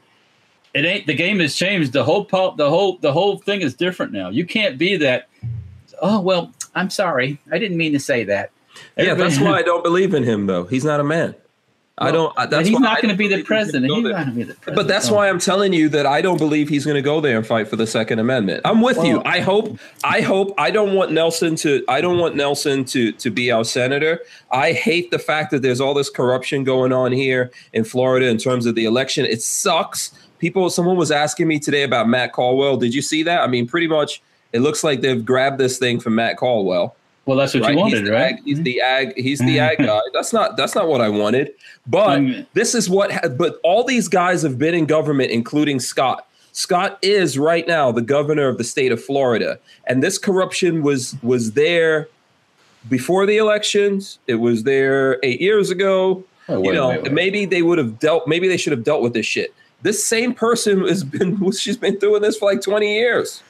It 0.74 0.84
ain't 0.84 1.06
the 1.06 1.14
game 1.14 1.40
has 1.40 1.54
changed. 1.54 1.92
The 1.92 2.04
whole 2.04 2.24
pop, 2.24 2.56
the 2.56 2.68
whole 2.68 2.98
the 2.98 3.12
whole 3.12 3.38
thing 3.38 3.62
is 3.62 3.74
different 3.74 4.12
now. 4.12 4.28
You 4.28 4.44
can't 4.44 4.78
be 4.78 4.96
that. 4.96 5.28
Oh 6.00 6.20
well, 6.20 6.52
I'm 6.74 6.90
sorry. 6.90 7.40
I 7.50 7.58
didn't 7.58 7.76
mean 7.76 7.92
to 7.92 8.00
say 8.00 8.24
that. 8.24 8.50
Everybody, 8.96 9.06
yeah, 9.06 9.28
that's 9.28 9.40
why 9.44 9.58
I 9.58 9.62
don't 9.62 9.82
believe 9.82 10.14
in 10.14 10.24
him 10.24 10.46
though. 10.46 10.64
He's 10.64 10.84
not 10.84 11.00
a 11.00 11.04
man. 11.04 11.34
I 12.00 12.12
don't. 12.12 12.34
That's 12.50 12.68
he's 12.68 12.78
not 12.78 13.02
going 13.02 13.10
to 13.10 13.16
be 13.16 13.28
the 13.28 13.42
president. 13.42 13.92
He's 13.92 14.04
not 14.04 14.12
going 14.12 14.26
to 14.26 14.32
be 14.32 14.42
the 14.44 14.54
president. 14.54 14.76
But 14.76 14.86
that's 14.86 15.10
why 15.10 15.28
I'm 15.28 15.38
telling 15.38 15.72
you 15.72 15.88
that 15.88 16.06
I 16.06 16.20
don't 16.20 16.38
believe 16.38 16.68
he's 16.68 16.84
going 16.84 16.94
to 16.94 17.02
go 17.02 17.20
there 17.20 17.36
and 17.36 17.46
fight 17.46 17.66
for 17.66 17.76
the 17.76 17.86
Second 17.86 18.20
Amendment. 18.20 18.60
I'm 18.64 18.80
with 18.80 19.02
you. 19.04 19.20
I 19.24 19.40
hope. 19.40 19.78
I 20.04 20.20
hope. 20.20 20.54
I 20.58 20.70
don't 20.70 20.94
want 20.94 21.12
Nelson 21.12 21.56
to. 21.56 21.84
I 21.88 22.00
don't 22.00 22.18
want 22.18 22.36
Nelson 22.36 22.84
to 22.86 23.12
to 23.12 23.30
be 23.30 23.50
our 23.50 23.64
senator. 23.64 24.20
I 24.52 24.72
hate 24.72 25.10
the 25.10 25.18
fact 25.18 25.50
that 25.50 25.62
there's 25.62 25.80
all 25.80 25.94
this 25.94 26.10
corruption 26.10 26.62
going 26.62 26.92
on 26.92 27.10
here 27.12 27.50
in 27.72 27.84
Florida 27.84 28.26
in 28.26 28.38
terms 28.38 28.66
of 28.66 28.74
the 28.74 28.84
election. 28.84 29.24
It 29.24 29.42
sucks. 29.42 30.12
People. 30.38 30.70
Someone 30.70 30.96
was 30.96 31.10
asking 31.10 31.48
me 31.48 31.58
today 31.58 31.82
about 31.82 32.08
Matt 32.08 32.32
Caldwell. 32.32 32.76
Did 32.76 32.94
you 32.94 33.02
see 33.02 33.22
that? 33.24 33.40
I 33.42 33.46
mean, 33.46 33.66
pretty 33.66 33.86
much. 33.88 34.22
It 34.52 34.60
looks 34.60 34.82
like 34.82 35.00
they've 35.02 35.24
grabbed 35.24 35.58
this 35.58 35.78
thing 35.78 36.00
from 36.00 36.14
Matt 36.14 36.36
Caldwell. 36.38 36.96
Well, 37.26 37.36
that's 37.36 37.52
what 37.52 37.64
right? 37.64 37.72
you 37.74 37.78
wanted, 37.78 38.06
the 38.06 38.12
right? 38.12 38.36
ag- 38.36 38.42
he's 38.46 38.62
the 38.62 38.80
ag. 38.80 39.12
He's 39.16 39.38
the 39.40 39.58
ag 39.60 39.76
guy. 39.78 40.00
That's 40.14 40.32
not. 40.32 40.56
That's 40.56 40.74
not 40.74 40.88
what 40.88 41.02
I 41.02 41.10
wanted. 41.10 41.52
But 41.86 42.20
Mm. 42.20 42.46
this 42.54 42.74
is 42.74 42.88
what. 42.88 43.12
ha- 43.12 43.28
But 43.28 43.60
all 43.62 43.84
these 43.84 44.08
guys 44.08 44.40
have 44.42 44.58
been 44.58 44.74
in 44.74 44.86
government, 44.86 45.30
including 45.30 45.78
Scott. 45.80 46.26
Scott 46.52 46.98
is 47.02 47.38
right 47.38 47.68
now 47.68 47.92
the 47.92 48.00
governor 48.00 48.48
of 48.48 48.56
the 48.56 48.64
state 48.64 48.90
of 48.90 49.04
Florida, 49.04 49.58
and 49.86 50.02
this 50.02 50.16
corruption 50.16 50.82
was 50.82 51.14
was 51.22 51.52
there 51.52 52.08
before 52.88 53.26
the 53.26 53.36
elections. 53.36 54.18
It 54.26 54.36
was 54.36 54.62
there 54.62 55.18
eight 55.22 55.40
years 55.42 55.70
ago. 55.70 56.24
Oh, 56.48 56.62
you 56.62 56.70
wait, 56.70 56.74
know, 56.74 56.88
wait, 56.88 57.02
wait. 57.02 57.12
maybe 57.12 57.44
they 57.44 57.60
would 57.60 57.76
have 57.76 57.98
dealt. 57.98 58.26
Maybe 58.26 58.48
they 58.48 58.56
should 58.56 58.72
have 58.72 58.84
dealt 58.84 59.02
with 59.02 59.12
this 59.12 59.26
shit. 59.26 59.52
This 59.82 60.04
same 60.04 60.34
person 60.34 60.86
has 60.86 61.04
been. 61.04 61.50
She's 61.52 61.76
been 61.76 61.98
doing 61.98 62.22
this 62.22 62.36
for 62.36 62.50
like 62.50 62.62
twenty 62.62 62.94
years. 62.94 63.42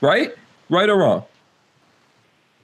Right, 0.00 0.34
right 0.68 0.88
or 0.88 0.98
wrong? 0.98 1.24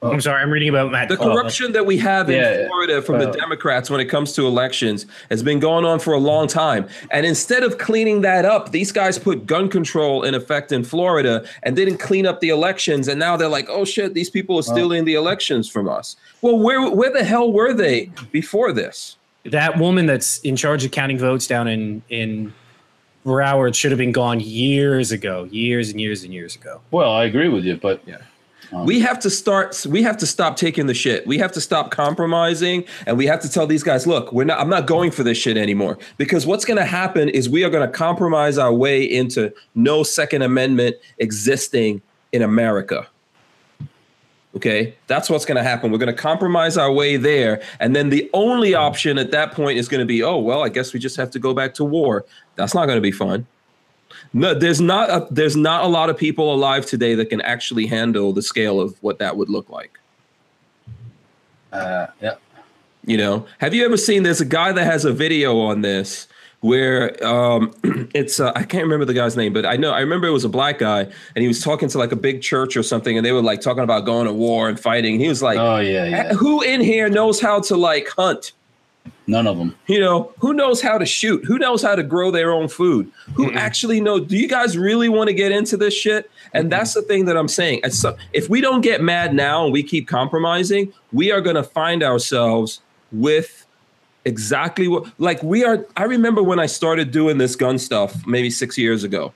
I'm 0.03 0.21
sorry, 0.21 0.43
I'm 0.43 0.51
reading 0.51 0.69
about 0.69 0.91
Matt. 0.91 1.09
The 1.09 1.17
Caldwell. 1.17 1.37
corruption 1.37 1.73
that 1.73 1.87
we 1.87 1.97
have 1.99 2.29
in 2.29 2.37
Yeah, 2.37 2.67
Florida 2.67 3.03
from 3.03 3.21
the 3.21 3.31
Democrats 3.31 3.89
when 3.89 4.01
it 4.01 4.07
comes 4.07 4.33
to 4.33 4.47
elections 4.47 5.07
has 5.31 5.45
been 5.45 5.61
going 5.61 5.85
on 5.85 6.01
for 6.01 6.13
a 6.13 6.19
long 6.19 6.49
time. 6.49 6.89
And 7.13 7.25
instead 7.25 7.63
of 7.63 7.79
cleaning 7.79 8.23
that 8.23 8.45
up, 8.45 8.73
these 8.73 8.91
guys 8.91 9.17
put 9.17 9.47
gun 9.47 9.69
control 9.69 10.25
in 10.25 10.35
effect 10.35 10.73
in 10.73 10.83
Florida 10.83 11.45
and 11.63 11.77
didn't 11.77 11.99
clean 11.99 12.27
up 12.27 12.41
the 12.41 12.49
elections. 12.49 13.07
And 13.07 13.21
now 13.21 13.37
they're 13.37 13.49
like, 13.49 13.69
oh 13.69 13.85
shit, 13.85 14.13
these 14.13 14.29
people 14.29 14.59
are 14.59 14.65
stealing 14.65 15.05
the 15.05 15.15
elections 15.15 15.71
from 15.71 15.89
us. 15.89 16.17
Well, 16.41 16.59
where 16.59 16.91
where 16.91 17.13
the 17.13 17.23
hell 17.23 17.53
were 17.53 17.73
they 17.73 18.11
before 18.33 18.73
this? 18.73 19.17
That 19.45 19.79
woman 19.79 20.07
that's 20.07 20.39
in 20.41 20.57
charge 20.57 20.85
of 20.85 20.91
counting 20.91 21.19
votes 21.19 21.47
down 21.47 21.69
in 21.69 22.03
in 22.09 22.53
Broward 23.25 23.75
should 23.75 23.93
have 23.93 23.99
been 23.99 24.13
gone 24.13 24.41
years 24.41 25.13
ago, 25.13 25.45
years 25.45 25.91
and 25.91 26.01
years 26.01 26.25
and 26.25 26.35
years 26.35 26.57
ago. 26.57 26.81
Well, 26.91 27.13
I 27.13 27.25
agree 27.25 27.49
with 27.49 27.65
you, 27.65 27.77
but 27.77 28.03
Yeah. 28.07 28.19
Um, 28.73 28.87
we 28.87 29.01
have 29.01 29.19
to 29.21 29.31
start. 29.31 29.85
We 29.87 30.03
have 30.03 30.17
to 30.19 30.27
stop 30.27 30.57
taking 30.57 30.87
the 30.87 30.95
shit. 30.95 31.27
We 31.27 31.37
have 31.39 31.53
to 31.53 31.61
stop 31.61 31.91
compromising, 31.91 32.85
and 33.07 33.19
we 33.19 33.27
have 33.27 33.41
to 33.41 33.51
tell 33.51 33.67
these 33.67 33.83
guys, 33.83 34.07
"Look, 34.07 34.33
we're 34.33 34.45
not. 34.45 34.59
I'm 34.61 34.71
not 34.71 34.87
going 34.87 35.11
for 35.11 35.23
this 35.23 35.37
shit 35.37 35.59
anymore." 35.59 35.99
Because 36.17 36.47
what's 36.47 36.65
going 36.65 36.79
to 36.79 36.85
happen 36.87 37.29
is 37.29 37.51
we 37.51 37.65
are 37.65 37.71
going 37.71 37.87
to 37.87 37.93
compromise 37.93 38.57
our 38.57 38.73
way 38.73 39.03
into 39.03 39.53
no 39.75 40.03
Second 40.03 40.43
Amendment 40.43 40.97
existing 41.19 42.01
in 42.33 42.41
America. 42.41 43.07
Okay, 44.55 44.95
that's 45.07 45.31
what's 45.31 45.47
going 45.47 45.57
to 45.57 45.63
happen. 45.63 45.91
We're 45.91 45.99
going 45.99 46.15
to 46.15 46.21
compromise 46.21 46.77
our 46.77 46.93
way 46.93 47.17
there, 47.17 47.63
and 47.81 47.97
then 47.97 48.11
the 48.11 48.29
only 48.35 48.75
option 48.75 49.17
at 49.17 49.31
that 49.31 49.53
point 49.53 49.79
is 49.79 49.89
going 49.89 50.01
to 50.01 50.07
be, 50.07 50.23
"Oh 50.23 50.37
well, 50.37 50.63
I 50.63 50.69
guess 50.69 50.93
we 50.93 51.01
just 51.01 51.17
have 51.17 51.31
to 51.31 51.39
go 51.39 51.55
back 51.55 51.73
to 51.75 51.85
war." 51.85 52.27
That's 52.57 52.75
not 52.75 52.85
going 52.87 52.99
to 52.99 53.03
be 53.03 53.13
fun. 53.13 53.47
No, 54.35 54.53
there's 54.55 54.81
not 54.81 55.09
a, 55.09 55.27
there's 55.31 55.57
not 55.57 55.85
a 55.85 55.87
lot 55.87 56.11
of 56.11 56.19
people 56.19 56.53
alive 56.55 56.85
today 56.85 57.15
that 57.15 57.31
can 57.31 57.41
actually 57.41 57.87
handle 57.87 58.35
the 58.35 58.43
scale 58.43 58.79
of 58.79 59.03
what 59.03 59.19
that 59.21 59.37
would 59.39 59.49
look 59.49 59.71
like. 59.71 59.99
uh, 61.73 62.09
yeah. 62.21 62.35
You 63.05 63.17
know, 63.17 63.47
have 63.59 63.75
you 63.75 63.85
ever 63.85 63.97
seen? 63.97 64.23
There's 64.23 64.41
a 64.41 64.47
guy 64.47 64.71
that 64.73 64.85
has 64.85 65.05
a 65.05 65.13
video 65.13 65.59
on 65.59 65.81
this 65.81 66.29
where 66.63 67.23
um, 67.27 67.73
it's 68.15 68.41
uh, 68.41 68.53
I 68.57 68.63
can't 68.63 68.85
remember 68.85 69.05
the 69.05 69.15
guy's 69.15 69.37
name, 69.37 69.53
but 69.53 69.67
I 69.67 69.77
know 69.77 69.91
I 69.93 70.01
remember 70.01 70.27
it 70.27 70.33
was 70.33 70.45
a 70.45 70.49
black 70.49 70.79
guy 70.79 71.01
and 71.03 71.43
he 71.43 71.47
was 71.49 71.61
talking 71.61 71.89
to 71.91 71.99
like 71.99 72.13
a 72.13 72.17
big 72.17 72.41
church 72.41 72.77
or 72.77 72.83
something, 72.83 73.17
and 73.17 73.27
they 73.27 73.33
were 73.33 73.43
like 73.43 73.61
talking 73.61 73.83
about 73.85 74.07
going 74.07 74.27
to 74.27 74.33
war 74.33 74.69
and 74.69 74.81
fighting. 74.81 75.15
And 75.15 75.23
he 75.23 75.29
was 75.29 75.43
like, 75.43 75.59
Oh 75.59 75.79
yeah, 75.79 76.05
yeah. 76.07 76.33
"Who 76.35 76.63
in 76.63 76.81
here 76.81 77.09
knows 77.11 77.41
how 77.41 77.61
to 77.61 77.77
like 77.77 78.09
hunt?" 78.09 78.53
None 79.27 79.47
of 79.49 79.57
them. 79.59 79.75
You 79.87 79.99
know, 80.01 80.33
who 80.39 80.53
knows 80.53 80.81
how 80.81 80.99
to 80.99 81.07
shoot? 81.07 81.45
Who 81.45 81.59
knows 81.59 81.83
how 81.83 81.95
to 81.97 82.03
grow 82.05 82.31
their 82.31 82.53
own 82.53 82.69
food? 82.69 83.11
Who 83.35 83.53
actually 83.53 84.01
know? 84.01 84.19
Do 84.21 84.37
you 84.37 84.49
guys 84.49 84.77
really 84.79 85.09
want 85.09 85.29
to 85.29 85.35
get 85.35 85.51
into 85.53 85.77
this 85.77 85.95
shit? 85.95 86.31
And 86.55 86.71
that's 86.71 86.95
the 86.95 87.03
thing 87.03 87.25
that 87.27 87.37
I'm 87.37 87.49
saying. 87.49 87.83
Some- 87.91 88.17
If 88.33 88.49
we 88.49 88.61
don't 88.61 88.81
get 88.81 89.01
mad 89.01 89.35
now 89.35 89.65
and 89.65 89.73
we 89.73 89.83
keep 89.83 90.07
compromising, 90.09 90.93
we 91.13 91.31
are 91.33 91.41
going 91.41 91.57
to 91.57 91.63
find 91.65 92.03
ourselves 92.03 92.81
with 93.13 93.62
exactly 94.25 94.89
what, 94.89 95.07
like 95.19 95.43
we 95.43 95.65
are. 95.65 95.87
I 95.97 96.05
remember 96.05 96.43
when 96.43 96.59
I 96.59 96.67
started 96.67 97.11
doing 97.11 97.39
this 97.39 97.57
gun 97.57 97.79
stuff 97.79 98.27
maybe 98.27 98.51
six 98.51 98.79
years 98.79 99.05
ago. 99.05 99.33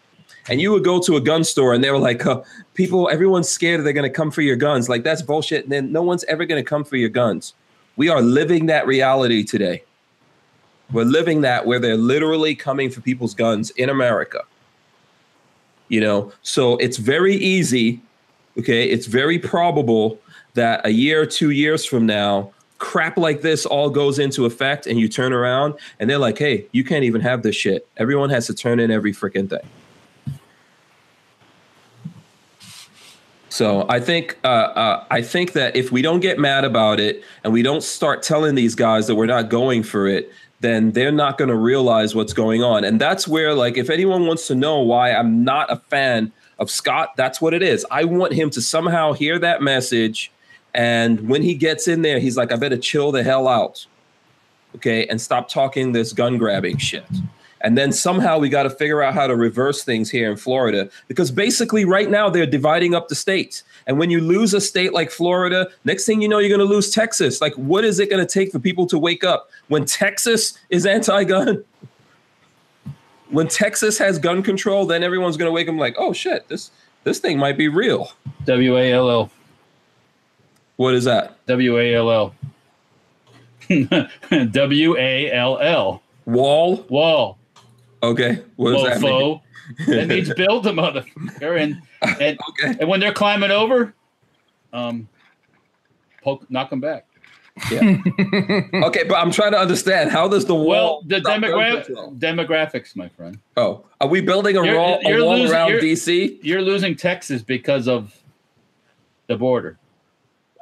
And 0.49 0.61
you 0.61 0.71
would 0.71 0.85
go 0.85 1.01
to 1.01 1.17
a 1.17 1.21
gun 1.21 1.43
store 1.43 1.75
and 1.75 1.83
they 1.83 1.91
were 1.91 1.99
like, 1.99 2.25
uh, 2.25 2.41
people, 2.75 3.09
everyone's 3.11 3.49
scared 3.49 3.85
they're 3.85 3.93
going 3.93 4.09
to 4.09 4.17
come 4.17 4.31
for 4.31 4.43
your 4.43 4.55
guns. 4.55 4.89
Like, 4.89 5.03
that's 5.03 5.21
bullshit. 5.21 5.65
And 5.65 5.73
then 5.73 5.91
no 5.91 6.03
one's 6.03 6.23
ever 6.25 6.45
going 6.45 6.63
to 6.63 6.69
come 6.69 6.85
for 6.85 6.97
your 6.97 7.09
guns. 7.09 7.55
We 7.97 8.09
are 8.09 8.23
living 8.23 8.67
that 8.67 8.87
reality 8.87 9.43
today. 9.43 9.83
We're 10.93 11.05
living 11.05 11.41
that 11.41 11.67
where 11.67 11.81
they're 11.81 11.97
literally 11.97 12.55
coming 12.55 12.91
for 12.91 13.01
people's 13.01 13.35
guns 13.35 13.71
in 13.71 13.89
America. 13.89 14.43
You 15.89 16.01
know, 16.01 16.33
so 16.43 16.77
it's 16.77 16.97
very 16.97 17.35
easy. 17.35 18.01
Okay. 18.57 18.89
It's 18.89 19.07
very 19.07 19.41
probable 19.41 20.21
that 20.55 20.87
a 20.87 20.91
year 20.91 21.23
or 21.23 21.27
two 21.27 21.51
years 21.51 21.85
from 21.85 22.07
now, 22.07 22.53
crap 22.79 23.17
like 23.17 23.41
this 23.41 23.65
all 23.67 23.91
goes 23.91 24.19
into 24.19 24.45
effect 24.45 24.87
and 24.87 24.99
you 25.01 25.09
turn 25.09 25.33
around 25.33 25.75
and 25.99 26.09
they're 26.11 26.19
like, 26.19 26.39
hey, 26.39 26.67
you 26.73 26.85
can't 26.85 27.05
even 27.05 27.21
have 27.23 27.43
this 27.43 27.57
shit. 27.57 27.89
Everyone 27.97 28.31
has 28.31 28.47
to 28.47 28.55
turn 28.55 28.81
in 28.81 28.91
every 28.91 29.13
freaking 29.13 29.49
thing. 29.49 29.67
So 33.49 33.87
I 33.89 34.01
think 34.01 34.39
uh, 34.45 34.49
uh, 34.49 35.05
I 35.11 35.23
think 35.23 35.53
that 35.53 35.77
if 35.77 35.91
we 35.91 36.03
don't 36.03 36.21
get 36.21 36.39
mad 36.39 36.65
about 36.65 37.01
it 37.01 37.25
and 37.43 37.55
we 37.55 37.63
don't 37.63 37.83
start 37.83 38.23
telling 38.23 38.55
these 38.55 38.75
guys 38.75 39.07
that 39.07 39.15
we're 39.15 39.25
not 39.25 39.49
going 39.49 39.83
for 39.83 40.07
it, 40.07 40.31
then 40.61 40.93
they're 40.93 41.13
not 41.13 41.39
going 41.39 41.49
to 41.49 41.57
realize 41.57 42.15
what's 42.15 42.35
going 42.35 42.63
on. 42.63 42.85
And 42.85 43.01
that's 43.01 43.27
where, 43.27 43.55
like, 43.55 43.79
if 43.79 43.89
anyone 43.89 44.27
wants 44.27 44.47
to 44.49 44.55
know 44.55 44.81
why 44.81 45.13
I'm 45.13 45.43
not 45.43 45.71
a 45.71 45.77
fan 45.77 46.33
of 46.59 46.71
Scott, 46.71 47.17
that's 47.17 47.41
what 47.41 47.55
it 47.55 47.63
is. 47.63 47.87
I 47.91 48.05
want 48.05 48.35
him 48.35 48.51
to 48.51 48.61
somehow 48.61 49.13
hear 49.13 49.39
that 49.39 49.63
message, 49.63 50.31
and 50.77 51.29
when 51.29 51.43
he 51.43 51.55
gets 51.55 51.89
in 51.89 52.03
there, 52.03 52.21
he's 52.21 52.37
like, 52.37 52.53
"I 52.53 52.57
better 52.57 52.79
chill 52.79 53.11
the 53.11 53.25
hell 53.25 53.49
out." 53.49 53.87
okay, 54.77 55.07
and 55.07 55.21
stop 55.21 55.49
talking 55.49 55.93
this 55.93 56.13
gun 56.13 56.39
grabbing 56.39 56.77
shit. 56.77 57.05
And 57.63 57.77
then 57.77 57.91
somehow 57.91 58.39
we 58.39 58.49
got 58.49 58.65
to 58.65 58.71
figure 58.71 59.03
out 59.03 59.15
how 59.15 59.27
to 59.27 59.35
reverse 59.35 59.83
things 59.83 60.11
here 60.11 60.31
in 60.31 60.37
Florida 60.37 60.89
because 61.09 61.31
basically 61.31 61.85
right 61.85 62.09
now 62.09 62.29
they're 62.29 62.47
dividing 62.47 62.95
up 62.95 63.09
the 63.09 63.15
states. 63.15 63.65
And 63.87 63.99
when 63.99 64.11
you 64.11 64.21
lose 64.21 64.53
a 64.55 64.61
state 64.61 64.93
like 64.93 65.11
Florida, 65.11 65.69
next 65.85 66.05
thing 66.05 66.21
you 66.21 66.29
know, 66.29 66.39
you're 66.39 66.55
going 66.55 66.67
to 66.67 66.73
lose 66.73 66.91
Texas. 66.91 67.41
Like, 67.41 67.55
what 67.55 67.85
is 67.85 67.99
it 67.99 68.11
going 68.11 68.25
to 68.25 68.33
take 68.33 68.53
for 68.53 68.59
people 68.59 68.87
to 68.89 68.99
wake 68.99 69.25
up 69.25 69.51
when 69.69 69.85
Texas 69.87 70.59
is 70.69 70.87
anti 70.87 71.25
gun? 71.25 71.65
When 73.31 73.49
Texas 73.49 73.99
has 73.99 74.19
gun 74.19 74.43
control, 74.43 74.87
then 74.87 75.03
everyone's 75.03 75.37
going 75.37 75.49
to 75.49 75.53
wake 75.53 75.69
up 75.69 75.75
like, 75.75 75.97
oh 75.99 76.13
shit, 76.13 76.47
this 76.49 76.71
this 77.03 77.19
thing 77.19 77.39
might 77.39 77.57
be 77.57 77.69
real. 77.69 78.13
W 78.45 78.77
A 78.77 78.93
L 78.93 79.11
L. 79.11 79.31
What 80.77 80.95
is 80.95 81.05
that? 81.05 81.45
W 81.47 81.79
A 81.79 81.95
L 81.95 82.11
L. 82.11 82.35
W 84.51 84.97
A 84.97 85.33
L 85.33 85.59
L. 85.59 86.03
Wall? 86.27 86.85
Wall. 86.89 87.39
Okay. 88.03 88.43
What 88.57 88.73
does 88.73 88.85
that 88.85 89.01
mean? 89.01 89.41
That 89.87 90.09
means 90.09 90.33
build 90.37 90.65
the 90.65 90.73
motherfucker. 90.73 91.61
And, 91.61 91.81
and, 92.21 92.39
Okay. 92.51 92.77
and 92.81 92.89
when 92.89 93.01
they're 93.01 93.13
climbing 93.13 93.51
over, 93.51 93.95
um, 94.73 95.09
poke, 96.23 96.49
knock 96.51 96.71
them 96.71 96.81
back. 96.81 97.07
Yeah. 97.71 97.97
Okay, 98.85 99.05
but 99.05 99.15
I'm 99.15 99.31
trying 99.31 99.53
to 99.53 99.59
understand 99.59 100.11
how 100.11 100.29
does 100.29 100.45
the 100.45 100.55
wall 100.55 100.67
Well, 100.67 101.03
the 101.07 101.21
demogra- 101.23 102.19
demographics, 102.19 102.95
my 102.95 103.09
friend. 103.09 103.39
Oh, 103.57 103.83
are 103.99 104.09
we 104.09 104.21
building 104.21 104.59
a, 104.59 104.63
You're- 104.65 104.77
wall, 104.79 104.99
you're 105.03 105.25
wall 105.25 105.39
losing- 105.39 105.57
around 105.57 105.71
you're- 105.71 105.81
DC? 105.83 106.39
You're 106.43 106.61
losing 106.61 106.95
Texas 106.97 107.41
because 107.43 107.89
of 107.89 108.15
the 109.27 109.37
border. 109.39 109.79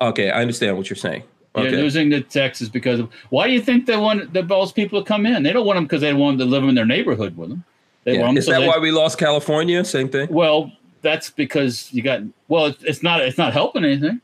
Okay, 0.01 0.31
I 0.31 0.41
understand 0.41 0.77
what 0.77 0.89
you're 0.91 0.97
saying. 0.97 1.23
You're 1.57 1.71
losing 1.71 2.11
to 2.11 2.21
Texas 2.21 2.69
because 2.69 2.99
of 2.99 3.09
why 3.31 3.47
do 3.47 3.53
you 3.53 3.61
think 3.61 3.87
they 3.87 3.97
want 3.97 4.33
the 4.33 4.43
those 4.43 4.73
people 4.73 5.01
to 5.01 5.07
come 5.07 5.25
in? 5.25 5.45
They 5.45 5.53
don't 5.53 5.65
want 5.65 5.77
them 5.77 5.85
because 5.85 6.01
they 6.01 6.13
want 6.13 6.39
them 6.39 6.49
to 6.49 6.51
live 6.53 6.65
in 6.69 6.75
their 6.75 6.85
neighborhood 6.87 7.37
with 7.37 7.49
them. 7.51 7.65
They 8.03 8.15
Yeah. 8.15 8.23
want 8.23 8.31
them 8.31 8.39
Is 8.39 8.47
so 8.47 8.53
that 8.53 8.61
they- 8.61 8.67
why 8.69 8.79
we 8.79 8.91
lost 8.91 9.19
California? 9.19 9.85
Same 9.85 10.09
thing. 10.09 10.27
Well, 10.31 10.73
that's 11.03 11.31
because 11.31 11.93
you 11.93 12.03
got. 12.03 12.23
Well, 12.49 12.67
it's, 12.67 12.83
it's 12.83 13.03
not. 13.05 13.21
It's 13.21 13.39
not 13.39 13.53
helping 13.53 13.85
anything. 13.85 14.21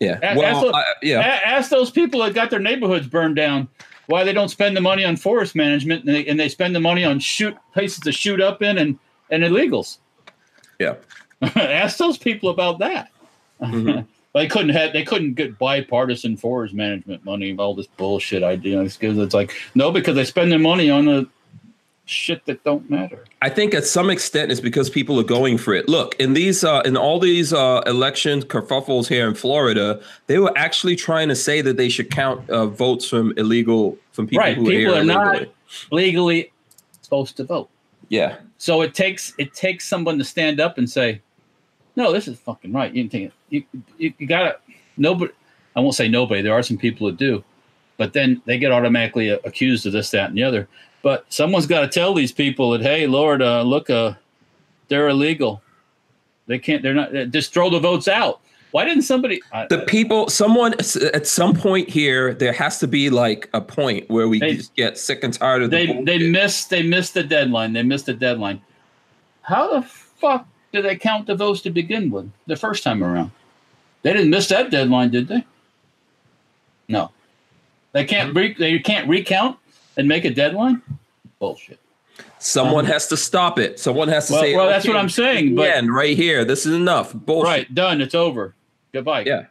Yeah. 0.00 0.18
Ask 0.22 0.38
Well, 0.38 0.60
those- 0.62 0.72
I, 0.74 0.84
yeah. 1.02 1.18
A- 1.20 1.46
ask 1.46 1.70
those 1.70 1.90
people 1.90 2.20
that 2.22 2.32
got 2.32 2.48
their 2.50 2.60
neighborhoods 2.60 3.06
burned 3.06 3.36
down 3.36 3.68
why 4.06 4.24
they 4.24 4.32
don't 4.32 4.48
spend 4.48 4.74
the 4.76 4.80
money 4.80 5.04
on 5.04 5.16
forest 5.16 5.54
management 5.54 6.04
and 6.06 6.14
they, 6.14 6.24
and 6.26 6.40
they 6.40 6.48
spend 6.48 6.74
the 6.74 6.80
money 6.80 7.04
on 7.04 7.18
shoot 7.18 7.54
places 7.74 8.00
to 8.00 8.12
shoot 8.12 8.40
up 8.40 8.62
in 8.62 8.78
and 8.78 8.98
and 9.30 9.42
illegals. 9.44 9.98
Yeah. 10.78 10.94
ask 11.42 11.98
those 11.98 12.16
people 12.16 12.48
about 12.48 12.78
that. 12.78 13.10
Mhm. 13.60 14.06
They 14.34 14.46
couldn't 14.46 14.70
have. 14.70 14.92
They 14.92 15.04
couldn't 15.04 15.34
get 15.34 15.58
bipartisan 15.58 16.36
forest 16.36 16.74
management 16.74 17.24
money. 17.24 17.56
All 17.58 17.74
this 17.74 17.86
bullshit 17.86 18.42
idea. 18.42 18.82
Because 18.82 19.18
it's 19.18 19.34
like 19.34 19.54
no, 19.74 19.90
because 19.90 20.14
they 20.14 20.24
spend 20.24 20.52
their 20.52 20.58
money 20.58 20.90
on 20.90 21.06
the 21.06 21.28
shit 22.08 22.44
that 22.46 22.64
don't 22.64 22.88
matter. 22.90 23.24
I 23.42 23.48
think 23.48 23.74
at 23.74 23.84
some 23.84 24.10
extent 24.10 24.50
it's 24.50 24.60
because 24.60 24.90
people 24.90 25.20
are 25.20 25.24
going 25.24 25.58
for 25.58 25.74
it. 25.74 25.88
Look, 25.88 26.14
in 26.16 26.32
these 26.32 26.64
uh, 26.64 26.82
in 26.84 26.96
all 26.96 27.18
these 27.18 27.52
uh, 27.52 27.82
election 27.86 28.42
kerfuffles 28.42 29.08
here 29.08 29.28
in 29.28 29.34
Florida, 29.34 30.00
they 30.26 30.38
were 30.38 30.52
actually 30.56 30.96
trying 30.96 31.28
to 31.28 31.36
say 31.36 31.60
that 31.60 31.76
they 31.76 31.88
should 31.88 32.10
count 32.10 32.48
uh, 32.50 32.66
votes 32.66 33.08
from 33.08 33.32
illegal 33.36 33.96
from 34.12 34.26
people 34.26 34.44
right. 34.44 34.56
who 34.56 34.66
people 34.66 34.94
are, 34.94 35.00
are 35.00 35.04
not 35.04 35.46
legally 35.90 36.52
supposed 37.02 37.36
to 37.36 37.44
vote. 37.44 37.68
Yeah. 38.08 38.38
So 38.58 38.82
it 38.82 38.94
takes 38.94 39.34
it 39.38 39.54
takes 39.54 39.86
someone 39.86 40.18
to 40.18 40.24
stand 40.24 40.60
up 40.60 40.78
and 40.78 40.88
say, 40.88 41.20
"No, 41.96 42.12
this 42.12 42.26
is 42.26 42.38
fucking 42.38 42.72
right." 42.72 42.92
You 42.92 43.08
think 43.08 43.32
you 43.50 43.64
you, 43.98 44.12
you 44.18 44.26
gotta 44.26 44.58
nobody. 44.96 45.32
I 45.76 45.80
won't 45.80 45.94
say 45.94 46.08
nobody. 46.08 46.42
There 46.42 46.54
are 46.54 46.62
some 46.62 46.76
people 46.78 47.06
that 47.06 47.16
do, 47.16 47.44
but 47.96 48.12
then 48.12 48.42
they 48.46 48.58
get 48.58 48.72
automatically 48.72 49.28
accused 49.28 49.86
of 49.86 49.92
this, 49.92 50.10
that, 50.10 50.28
and 50.30 50.36
the 50.38 50.42
other. 50.42 50.68
But 51.02 51.24
someone's 51.28 51.66
got 51.66 51.82
to 51.82 51.88
tell 51.88 52.14
these 52.14 52.32
people 52.32 52.70
that, 52.72 52.82
hey, 52.82 53.06
Lord, 53.06 53.40
uh, 53.40 53.62
look, 53.62 53.88
uh, 53.88 54.14
they're 54.88 55.08
illegal. 55.08 55.62
They 56.46 56.58
can't. 56.58 56.82
They're 56.82 56.94
not. 56.94 57.12
Just 57.30 57.52
throw 57.52 57.70
the 57.70 57.78
votes 57.78 58.08
out. 58.08 58.40
Why 58.70 58.84
didn't 58.84 59.02
somebody? 59.02 59.40
the 59.70 59.84
people, 59.86 60.28
someone 60.28 60.74
at 60.74 61.26
some 61.26 61.54
point 61.54 61.88
here, 61.88 62.34
there 62.34 62.52
has 62.52 62.78
to 62.80 62.86
be 62.88 63.08
like 63.08 63.48
a 63.54 63.60
point 63.60 64.08
where 64.10 64.28
we 64.28 64.40
They- 64.40 64.56
just 64.56 64.74
get 64.74 64.98
sick 64.98 65.24
and 65.24 65.32
tired 65.32 65.62
of 65.62 65.70
they 65.70 65.86
the 65.86 66.02
they 66.04 66.30
missed 66.30 66.68
they 66.70 66.82
missed 66.82 67.14
the 67.14 67.22
deadline. 67.22 67.72
They 67.72 67.82
missed 67.82 68.06
the 68.06 68.14
deadline. 68.14 68.60
How 69.42 69.72
the 69.72 69.82
fuck 69.82 70.46
did 70.72 70.84
they 70.84 70.96
count 70.96 71.26
the 71.26 71.34
votes 71.34 71.62
to 71.62 71.70
begin 71.70 72.10
with 72.10 72.30
the 72.46 72.56
first 72.56 72.82
time 72.82 73.02
around? 73.02 73.30
They 74.02 74.12
didn't 74.12 74.30
miss 74.30 74.48
that 74.48 74.70
deadline, 74.70 75.10
did 75.10 75.28
they? 75.28 75.44
No, 76.88 77.10
they 77.92 78.04
can't 78.04 78.30
mm-hmm. 78.30 78.38
re- 78.38 78.54
they 78.54 78.78
can't 78.78 79.08
recount 79.08 79.58
and 79.96 80.08
make 80.08 80.24
a 80.24 80.30
deadline. 80.30 80.82
Bullshit. 81.38 81.78
Someone 82.38 82.84
um, 82.84 82.90
has 82.92 83.08
to 83.08 83.16
stop 83.16 83.58
it. 83.58 83.80
Someone 83.80 84.08
has 84.08 84.28
to 84.28 84.34
Well, 84.34 84.42
say, 84.42 84.56
well, 84.56 84.68
that's 84.68 84.86
what 84.86 84.96
I'm 84.96 85.08
saying. 85.08 85.54
But 85.54 85.70
end 85.70 85.92
right 85.92 86.16
here. 86.16 86.44
This 86.44 86.66
is 86.66 86.74
enough. 86.74 87.12
Bullshit. 87.12 87.48
right, 87.48 87.74
done. 87.74 88.00
It's 88.00 88.14
over. 88.14 88.54
Goodbye. 88.92 89.24
Yeah. 89.24 89.46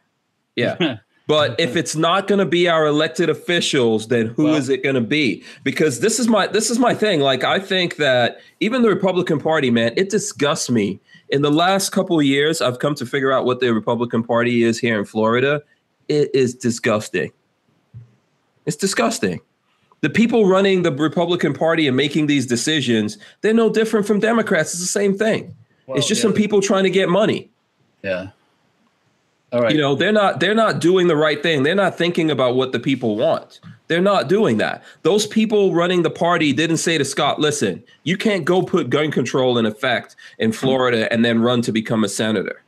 Yeah. 0.56 0.98
But 1.28 1.60
if 1.60 1.76
it's 1.76 1.96
not 1.96 2.28
going 2.28 2.40
to 2.40 2.46
be 2.46 2.70
our 2.70 2.86
elected 2.86 3.30
officials, 3.30 4.08
then 4.08 4.28
who 4.28 4.48
is 4.54 4.70
Well- 4.70 4.76
it 4.76 4.84
going 4.84 4.96
to 4.96 5.02
be? 5.02 5.44
Because 5.64 6.00
this 6.00 6.20
is 6.20 6.28
my 6.30 6.48
this 6.48 6.70
is 6.72 6.80
my 6.80 6.94
thing. 6.94 7.20
Like 7.20 7.44
I 7.44 7.60
think 7.60 7.98
that 7.98 8.40
even 8.62 8.82
the 8.82 8.90
Republican 8.90 9.40
Party, 9.40 9.70
man, 9.70 9.94
it 9.98 10.10
disgusts 10.10 10.70
me. 10.70 11.00
In 11.30 11.42
the 11.42 11.52
last 11.52 11.90
couple 11.90 12.18
of 12.18 12.26
years, 12.26 12.62
I've 12.62 12.80
come 12.80 12.96
to 12.96 13.06
figure 13.06 13.34
out 13.34 13.44
what 13.44 13.60
the 13.60 13.74
Republican 13.74 14.24
Party 14.24 14.64
is 14.64 14.80
here 14.80 14.98
in 14.98 15.04
Florida. 15.04 15.62
It 16.08 16.34
is 16.34 16.56
disgusting. 16.56 17.34
It's 18.66 18.78
disgusting. 18.78 19.42
The 20.02 20.10
people 20.10 20.48
running 20.48 20.84
the 20.84 20.92
Republican 20.92 21.54
Party 21.54 21.88
and 21.88 21.98
making 21.98 22.28
these 22.28 22.46
decisions, 22.46 23.18
they're 23.42 23.54
no 23.54 23.70
different 23.70 24.06
from 24.08 24.20
Democrats. 24.22 24.72
It's 24.72 24.80
the 24.82 24.88
same 24.88 25.18
thing. 25.18 25.54
Well, 25.86 25.98
it's 25.98 26.08
just 26.08 26.20
yeah. 26.20 26.24
some 26.30 26.34
people 26.34 26.62
trying 26.62 26.84
to 26.84 26.90
get 26.90 27.10
money 27.10 27.50
Yeah. 28.04 28.30
All 29.54 29.62
right. 29.62 29.72
you 29.72 29.78
know 29.78 29.96
they're 29.96 30.12
not 30.12 30.42
they're 30.42 30.54
not 30.54 30.80
doing 30.80 31.08
the 31.08 31.16
right 31.16 31.42
thing 31.42 31.64
they're 31.64 31.74
not 31.74 31.98
thinking 31.98 32.30
about 32.30 32.56
what 32.56 32.74
the 32.74 32.80
people 32.80 33.16
want 33.16 33.62
they're 33.88 34.02
not 34.02 34.28
doing 34.28 34.58
that 34.58 34.84
those 35.04 35.26
people 35.26 35.74
running 35.74 36.02
the 36.02 36.10
party 36.10 36.52
didn't 36.52 36.78
say 36.78 36.98
to 36.98 37.06
scott 37.06 37.40
listen 37.40 37.82
you 38.04 38.18
can't 38.18 38.44
go 38.44 38.62
put 38.62 38.90
gun 38.90 39.10
control 39.10 39.58
in 39.58 39.66
effect 39.66 40.18
in 40.38 40.52
florida 40.52 41.12
and 41.14 41.24
then 41.24 41.40
run 41.40 41.62
to 41.62 41.72
become 41.72 42.04
a 42.04 42.10
senator 42.10 42.62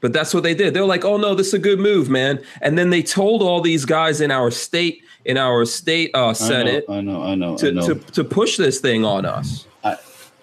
but 0.00 0.12
that's 0.12 0.32
what 0.32 0.44
they 0.44 0.54
did 0.54 0.72
they're 0.72 0.84
like 0.84 1.04
oh 1.04 1.16
no 1.16 1.34
this 1.34 1.48
is 1.48 1.54
a 1.54 1.58
good 1.58 1.80
move 1.80 2.08
man 2.08 2.40
and 2.62 2.78
then 2.78 2.90
they 2.90 3.02
told 3.02 3.42
all 3.42 3.60
these 3.60 3.84
guys 3.84 4.20
in 4.20 4.30
our 4.30 4.52
state 4.52 5.02
in 5.24 5.36
our 5.36 5.64
state 5.64 6.12
uh, 6.14 6.32
senate 6.32 6.84
I 6.88 7.00
know. 7.00 7.24
I 7.24 7.34
know. 7.34 7.54
I 7.54 7.56
to, 7.56 7.72
know. 7.72 7.86
to, 7.86 7.94
to 8.12 8.22
push 8.22 8.56
this 8.56 8.78
thing 8.78 9.04
on 9.04 9.26
us 9.26 9.66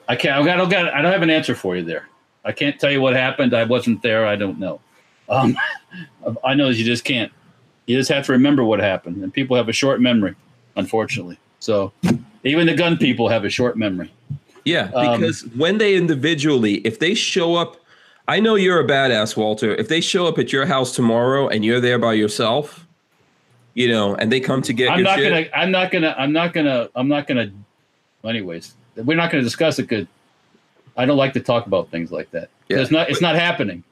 I 0.07 0.15
can't. 0.15 0.41
I 0.41 0.45
got. 0.45 0.59
I 0.59 0.69
got. 0.69 0.93
I 0.93 1.01
don't 1.01 1.11
have 1.11 1.21
an 1.21 1.29
answer 1.29 1.55
for 1.55 1.75
you 1.75 1.83
there. 1.83 2.07
I 2.43 2.51
can't 2.51 2.79
tell 2.79 2.91
you 2.91 3.01
what 3.01 3.13
happened. 3.13 3.53
I 3.53 3.63
wasn't 3.63 4.01
there. 4.01 4.25
I 4.25 4.35
don't 4.35 4.59
know. 4.59 4.81
Um, 5.34 5.57
I 6.43 6.53
know 6.53 6.69
you 6.69 6.84
just 6.84 7.03
can't. 7.03 7.31
You 7.85 7.97
just 7.97 8.10
have 8.10 8.26
to 8.27 8.31
remember 8.31 8.64
what 8.64 8.80
happened, 8.80 9.23
and 9.23 9.34
people 9.34 9.57
have 9.57 9.68
a 9.68 9.73
short 9.73 9.99
memory, 9.99 10.35
unfortunately. 10.76 11.38
So, 11.60 11.91
even 12.43 12.68
the 12.68 12.76
gun 12.76 12.97
people 12.97 13.27
have 13.30 13.43
a 13.43 13.49
short 13.49 13.77
memory. 13.77 14.11
Yeah, 14.65 14.89
Um, 14.95 15.19
because 15.19 15.41
when 15.55 15.77
they 15.77 15.95
individually, 15.95 16.76
if 16.85 16.99
they 16.99 17.14
show 17.14 17.55
up, 17.55 17.77
I 18.27 18.39
know 18.39 18.55
you're 18.55 18.80
a 18.80 18.88
badass, 18.88 19.35
Walter. 19.35 19.76
If 19.76 19.89
they 19.89 19.99
show 19.99 20.27
up 20.27 20.38
at 20.39 20.53
your 20.53 20.65
house 20.65 20.95
tomorrow 20.95 21.49
and 21.49 21.65
you're 21.65 21.81
there 21.81 21.99
by 21.99 22.14
yourself, 22.14 22.88
you 23.73 23.89
know, 23.89 24.15
and 24.15 24.31
they 24.31 24.39
come 24.39 24.61
to 24.61 24.72
get 24.72 24.91
I'm 24.91 25.03
not 25.03 25.18
shit, 25.18 25.30
gonna. 25.30 25.61
I'm 25.61 25.72
not 25.72 25.91
gonna. 25.91 26.15
I'm 26.18 26.31
not 26.31 26.53
gonna. 26.53 26.89
I'm 26.95 27.07
not 27.10 27.27
gonna. 27.27 27.51
Anyways, 28.23 28.73
we're 28.95 29.18
not 29.18 29.31
gonna 29.31 29.43
discuss 29.43 29.80
it. 29.80 29.88
Good. 29.88 30.07
I 30.95 31.05
don't 31.05 31.18
like 31.18 31.34
to 31.34 31.41
talk 31.41 31.65
about 31.65 31.89
things 31.89 32.11
like 32.11 32.31
that. 32.31 32.49
Yeah. 32.69 32.77
It's 32.77 32.91
not. 32.91 33.10
It's 33.10 33.22
not 33.22 33.35
happening. 33.35 33.84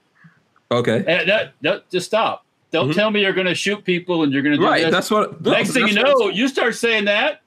Okay, 0.72 1.04
Eh, 1.08 1.26
that- 1.26 1.54
that- 1.62 1.90
just 1.92 2.08
stop. 2.08 2.46
Don't 2.72 2.90
Mhm. 2.92 2.96
tell 2.96 3.12
me 3.12 3.22
you're 3.22 3.34
going 3.34 3.48
to 3.48 3.56
shoot 3.56 3.84
people 3.84 4.24
and 4.24 4.32
you're 4.32 4.42
going 4.42 4.54
to 4.54 4.58
do 4.58 4.64
right? 4.66 4.84
this. 4.84 4.92
That's 4.92 5.12
what. 5.12 5.42
no, 5.42 5.52
Next 5.52 5.72
thing 5.72 5.88
you 5.90 5.94
know, 5.94 6.30
you 6.30 6.48
start 6.48 6.74
saying 6.76 7.04
that, 7.06 7.42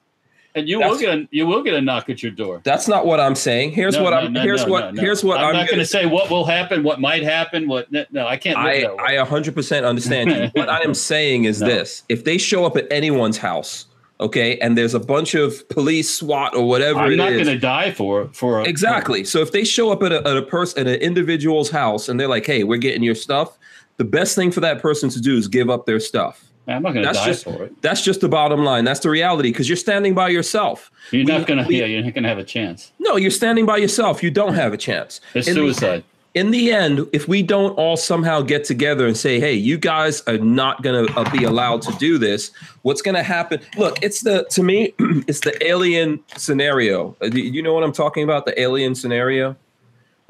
and 0.54 0.68
you 0.68 0.78
will 0.78 0.98
get 0.98 1.14
a, 1.18 1.26
you 1.30 1.46
will 1.46 1.62
get 1.62 1.72
a 1.74 1.80
knock 1.80 2.10
at 2.10 2.22
your 2.22 2.30
door. 2.30 2.60
that's 2.62 2.86
not 2.86 3.06
what 3.06 3.18
I'm 3.20 3.34
saying. 3.34 3.72
Here's 3.72 3.96
No, 3.96 4.02
what 4.02 4.10
no, 4.10 4.16
I'm. 4.18 4.32
no, 4.34 4.42
here's 4.42 4.66
what. 4.66 4.96
Here's 4.98 5.24
what 5.24 5.38
I'm, 5.38 5.46
I'm, 5.46 5.52
not 5.54 5.60
going 5.68 5.78
gonna 5.78 5.84
say 5.86 6.04
what 6.06 6.30
will 6.30 6.44
happen, 6.44 6.82
what 6.84 7.00
might 7.00 7.22
happen, 7.22 7.66
what 7.66 7.90
no, 7.90 8.26
I 8.26 8.36
can't. 8.36 8.58
I 8.58 8.82
that. 8.82 9.00
I 9.00 9.16
100% 9.16 9.84
understand 9.84 10.30
you. 10.30 10.50
what 10.60 10.68
I 10.68 10.82
am 10.82 10.92
saying 10.94 11.44
is 11.44 11.58
this: 11.58 12.02
if 12.10 12.22
they 12.24 12.36
show 12.38 12.64
up 12.66 12.76
at 12.76 12.86
anyone's 12.92 13.38
house, 13.38 13.86
okay, 14.20 14.58
and 14.58 14.76
there's 14.76 14.94
a 14.94 15.00
bunch 15.00 15.34
of 15.34 15.68
police, 15.68 16.12
SWAT, 16.14 16.54
or 16.54 16.66
whatever 16.66 17.00
I'm 17.00 17.16
not 17.16 17.30
going 17.30 17.46
to 17.46 17.58
die 17.58 17.92
for 17.92 18.28
for 18.28 18.60
a, 18.60 18.64
Exactly. 18.64 19.24
So 19.24 19.40
if 19.40 19.52
they 19.52 19.64
show 19.64 19.90
up 19.90 20.02
at 20.02 20.12
a, 20.12 20.26
at 20.26 20.36
a 20.36 20.42
person 20.42 20.86
at 20.86 20.94
an 20.94 21.00
individual's 21.00 21.70
house 21.70 22.08
and 22.08 22.18
they're 22.18 22.28
like, 22.28 22.46
"Hey, 22.46 22.64
we're 22.64 22.78
getting 22.78 23.02
your 23.02 23.14
stuff," 23.14 23.58
the 23.96 24.04
best 24.04 24.34
thing 24.34 24.50
for 24.50 24.60
that 24.60 24.80
person 24.80 25.08
to 25.10 25.20
do 25.20 25.36
is 25.36 25.48
give 25.48 25.70
up 25.70 25.86
their 25.86 26.00
stuff. 26.00 26.44
I'm 26.66 26.82
not 26.82 26.94
going 26.94 27.06
to 27.06 27.12
die 27.12 27.26
just 27.26 27.44
for 27.44 27.64
it. 27.64 27.82
that's 27.82 28.00
just 28.00 28.22
the 28.22 28.28
bottom 28.28 28.64
line. 28.64 28.84
That's 28.84 29.00
the 29.00 29.10
reality 29.10 29.50
because 29.50 29.68
you're 29.68 29.76
standing 29.76 30.14
by 30.14 30.30
yourself. 30.30 30.90
You're 31.10 31.24
we- 31.24 31.32
not 31.32 31.46
going 31.46 31.62
to. 31.62 31.72
Yeah, 31.72 31.84
you're 31.84 32.02
not 32.02 32.14
going 32.14 32.22
to 32.22 32.28
have 32.28 32.38
a 32.38 32.44
chance. 32.44 32.92
No, 32.98 33.16
you're 33.16 33.30
standing 33.30 33.66
by 33.66 33.76
yourself. 33.76 34.22
You 34.22 34.30
don't 34.30 34.54
have 34.54 34.72
a 34.72 34.78
chance. 34.78 35.20
It's 35.34 35.52
suicide. 35.52 36.04
In 36.34 36.50
the 36.50 36.72
end, 36.72 37.06
if 37.12 37.28
we 37.28 37.42
don't 37.42 37.72
all 37.72 37.96
somehow 37.96 38.42
get 38.42 38.64
together 38.64 39.06
and 39.06 39.16
say, 39.16 39.40
"Hey, 39.40 39.54
you 39.54 39.78
guys 39.78 40.22
are 40.26 40.38
not 40.38 40.82
going 40.82 41.06
to 41.06 41.18
uh, 41.18 41.30
be 41.30 41.44
allowed 41.44 41.82
to 41.82 41.92
do 41.92 42.18
this," 42.18 42.50
what's 42.82 43.02
going 43.02 43.14
to 43.14 43.22
happen? 43.22 43.60
Look, 43.76 44.02
it's 44.02 44.22
the 44.22 44.44
to 44.50 44.62
me, 44.62 44.92
it's 45.28 45.40
the 45.40 45.56
alien 45.66 46.20
scenario. 46.36 47.16
Uh, 47.22 47.26
You 47.26 47.62
know 47.62 47.72
what 47.72 47.84
I'm 47.84 47.92
talking 47.92 48.24
about? 48.24 48.46
The 48.46 48.60
alien 48.60 48.94
scenario. 48.94 49.56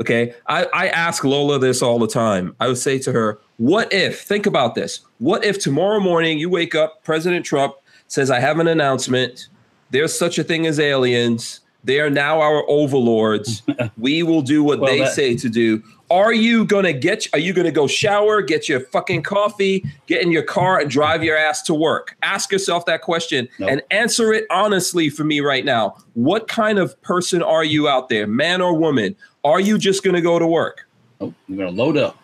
Okay, 0.00 0.34
I, 0.48 0.66
I 0.74 0.88
ask 0.88 1.22
Lola 1.22 1.58
this 1.58 1.80
all 1.80 2.00
the 2.00 2.08
time. 2.08 2.54
I 2.60 2.66
would 2.66 2.78
say 2.78 2.98
to 2.98 3.12
her, 3.12 3.38
"What 3.56 3.92
if? 3.92 4.22
Think 4.22 4.46
about 4.46 4.74
this. 4.74 5.00
What 5.18 5.44
if 5.44 5.58
tomorrow 5.58 6.00
morning 6.00 6.38
you 6.38 6.50
wake 6.50 6.74
up, 6.74 7.02
President 7.04 7.46
Trump 7.46 7.74
says, 8.08 8.30
I 8.30 8.40
have 8.40 8.58
an 8.58 8.68
announcement. 8.68 9.48
There's 9.90 10.16
such 10.16 10.38
a 10.38 10.44
thing 10.44 10.66
as 10.66 10.78
aliens. 10.80 11.60
They 11.84 12.00
are 12.00 12.10
now 12.10 12.40
our 12.40 12.64
overlords. 12.68 13.62
we 13.98 14.22
will 14.22 14.42
do 14.42 14.62
what 14.64 14.80
Well, 14.80 14.90
they 14.90 15.00
that- 15.00 15.12
say 15.14 15.36
to 15.36 15.48
do. 15.48 15.82
Are 16.10 16.34
you 16.34 16.64
gonna 16.66 16.92
get? 16.92 17.26
Are 17.32 17.38
you 17.38 17.52
gonna 17.54 17.70
go 17.72 17.86
shower, 17.86 18.42
get 18.42 18.68
your 18.68 18.80
fucking 18.80 19.22
coffee, 19.22 19.84
get 20.06 20.22
in 20.22 20.30
your 20.30 20.42
car, 20.42 20.78
and 20.80 20.90
drive 20.90 21.24
your 21.24 21.36
ass 21.36 21.62
to 21.62 21.74
work? 21.74 22.14
Ask 22.22 22.52
yourself 22.52 22.84
that 22.86 23.00
question 23.00 23.48
Nope. 23.58 23.70
and 23.70 23.82
answer 23.90 24.32
it 24.32 24.44
honestly 24.50 25.08
for 25.08 25.24
me 25.24 25.40
right 25.40 25.64
now. 25.64 25.96
What 26.12 26.46
kind 26.46 26.78
of 26.78 27.00
person 27.02 27.42
are 27.42 27.64
you 27.64 27.88
out 27.88 28.10
there, 28.10 28.26
man 28.26 28.60
or 28.60 28.74
woman? 28.74 29.16
Are 29.44 29.60
you 29.60 29.78
just 29.78 30.04
gonna 30.04 30.20
go 30.20 30.38
to 30.38 30.46
work? 30.46 30.86
Oh, 31.22 31.32
I'm 31.48 31.56
to 31.56 31.70
load 31.70 31.96
up. 31.96 32.18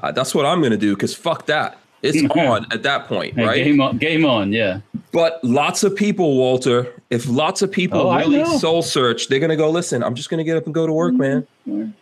Uh, 0.00 0.12
that's 0.12 0.34
what 0.34 0.44
I'm 0.44 0.60
gonna 0.60 0.76
do. 0.76 0.94
Cause 0.96 1.14
fuck 1.14 1.46
that. 1.46 1.78
It's 2.02 2.22
on 2.36 2.66
at 2.72 2.82
that 2.84 3.06
point, 3.06 3.36
right? 3.36 3.64
Game 3.64 3.80
on. 3.80 3.98
Game 3.98 4.24
on. 4.24 4.52
Yeah. 4.52 4.80
But 5.12 5.42
lots 5.42 5.82
of 5.82 5.96
people, 5.96 6.36
Walter, 6.36 6.92
if 7.10 7.28
lots 7.28 7.62
of 7.62 7.72
people 7.72 8.00
Oh, 8.00 8.16
really 8.16 8.44
soul 8.58 8.82
search, 8.82 9.28
they're 9.28 9.40
gonna 9.40 9.56
go, 9.56 9.70
listen, 9.70 10.02
I'm 10.04 10.14
just 10.14 10.28
gonna 10.30 10.44
get 10.44 10.56
up 10.56 10.66
and 10.66 10.74
go 10.74 10.86
to 10.86 10.92
work, 10.92 11.14
man. 11.14 11.46
Mhm. 11.68 11.92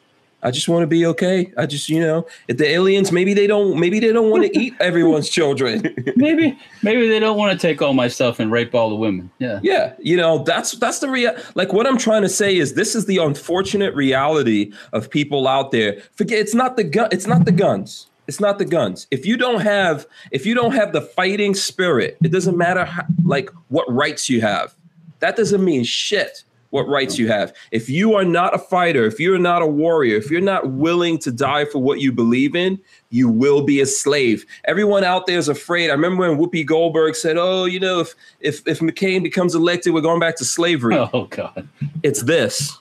I 0.42 0.50
just 0.50 0.68
want 0.68 0.82
to 0.82 0.86
be 0.86 1.06
okay. 1.06 1.50
I 1.56 1.66
just, 1.66 1.88
you 1.88 1.98
know, 1.98 2.26
if 2.46 2.58
the 2.58 2.68
aliens, 2.68 3.10
maybe 3.10 3.32
they 3.34 3.46
don't, 3.48 3.80
maybe 3.80 3.98
they 3.98 4.12
don't 4.12 4.30
want 4.30 4.44
to 4.44 4.56
eat 4.56 4.74
everyone's 4.80 5.28
children. 5.28 5.82
Maybe 6.16 6.56
maybe 6.82 7.08
they 7.08 7.18
don't 7.18 7.36
want 7.36 7.52
to 7.52 7.58
take 7.58 7.80
all 7.82 7.94
my 7.94 8.06
stuff 8.06 8.38
and 8.38 8.52
rape 8.52 8.72
all 8.74 8.88
the 8.90 8.94
women. 8.94 9.30
Yeah. 9.38 9.58
yeah, 9.62 9.94
you 9.98 10.16
know, 10.16 10.44
that's 10.44 10.72
that's 10.72 10.98
the 11.00 11.08
real. 11.08 11.34
Like 11.54 11.72
what 11.72 11.86
I'm 11.86 11.96
trying 11.98 12.22
to 12.22 12.28
say 12.28 12.56
is, 12.56 12.74
this 12.74 12.94
is 12.94 13.06
the 13.06 13.16
unfortunate 13.18 13.94
reality 13.94 14.72
of 14.92 15.10
people 15.10 15.48
out 15.48 15.72
there. 15.72 16.00
Forget 16.12 16.38
it's 16.38 16.54
not 16.54 16.76
the 16.76 16.84
gun. 16.84 17.08
It's 17.10 17.26
not 17.26 17.44
the 17.44 17.52
guns. 17.52 18.06
It's 18.28 18.40
not 18.40 18.58
the 18.58 18.64
guns. 18.64 19.06
If 19.10 19.24
you 19.24 19.36
don't 19.36 19.60
have, 19.60 20.06
if 20.30 20.44
you 20.46 20.54
don't 20.54 20.72
have 20.72 20.92
the 20.92 21.00
fighting 21.00 21.54
spirit, 21.54 22.16
it 22.22 22.32
doesn't 22.32 22.56
matter 22.56 22.84
how, 22.84 23.04
like 23.24 23.50
what 23.68 23.90
rights 23.92 24.28
you 24.28 24.40
have. 24.40 24.74
That 25.20 25.36
doesn't 25.36 25.64
mean 25.64 25.84
shit. 25.84 26.42
what 26.70 26.88
rights 26.88 27.16
you 27.18 27.28
have. 27.28 27.54
If 27.70 27.88
you 27.88 28.14
are 28.14 28.24
not 28.24 28.54
a 28.54 28.58
fighter, 28.58 29.06
if 29.06 29.20
you're 29.20 29.38
not 29.38 29.62
a 29.62 29.66
warrior, 29.66 30.16
if 30.16 30.30
you're 30.30 30.40
not 30.40 30.72
willing 30.72 31.16
to 31.20 31.30
die 31.30 31.64
for 31.64 31.78
what 31.78 32.00
you 32.00 32.12
believe 32.12 32.54
in, 32.56 32.78
you 33.10 33.28
will 33.28 33.62
be 33.62 33.80
a 33.80 33.86
slave. 33.86 34.44
Everyone 34.64 35.04
out 35.04 35.26
there 35.26 35.38
is 35.38 35.48
afraid. 35.48 35.90
I 35.90 35.94
remember 35.94 36.28
when 36.28 36.38
Whoopi 36.38 36.66
Goldberg 36.66 37.14
said, 37.14 37.36
"Oh, 37.38 37.64
you 37.64 37.80
know, 37.80 38.00
if 38.00 38.14
if 38.40 38.66
if 38.66 38.80
McCain 38.80 39.22
becomes 39.22 39.54
elected, 39.54 39.94
we're 39.94 40.00
going 40.00 40.20
back 40.20 40.36
to 40.36 40.44
slavery." 40.44 40.96
Oh 41.14 41.26
God, 41.26 41.68
it's 42.02 42.22
this. 42.22 42.76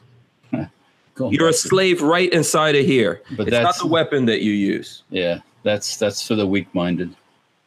You're 1.17 1.49
a 1.49 1.53
slave 1.53 2.01
right 2.01 2.31
inside 2.31 2.75
of 2.75 2.85
here. 2.85 3.21
But 3.37 3.47
it's 3.47 3.57
not 3.57 3.77
the 3.77 3.87
weapon 3.87 4.25
that 4.25 4.41
you 4.41 4.51
use. 4.51 5.03
Yeah, 5.09 5.39
that's 5.63 5.97
that's 5.97 6.25
for 6.25 6.35
the 6.35 6.45
weak-minded. 6.45 7.15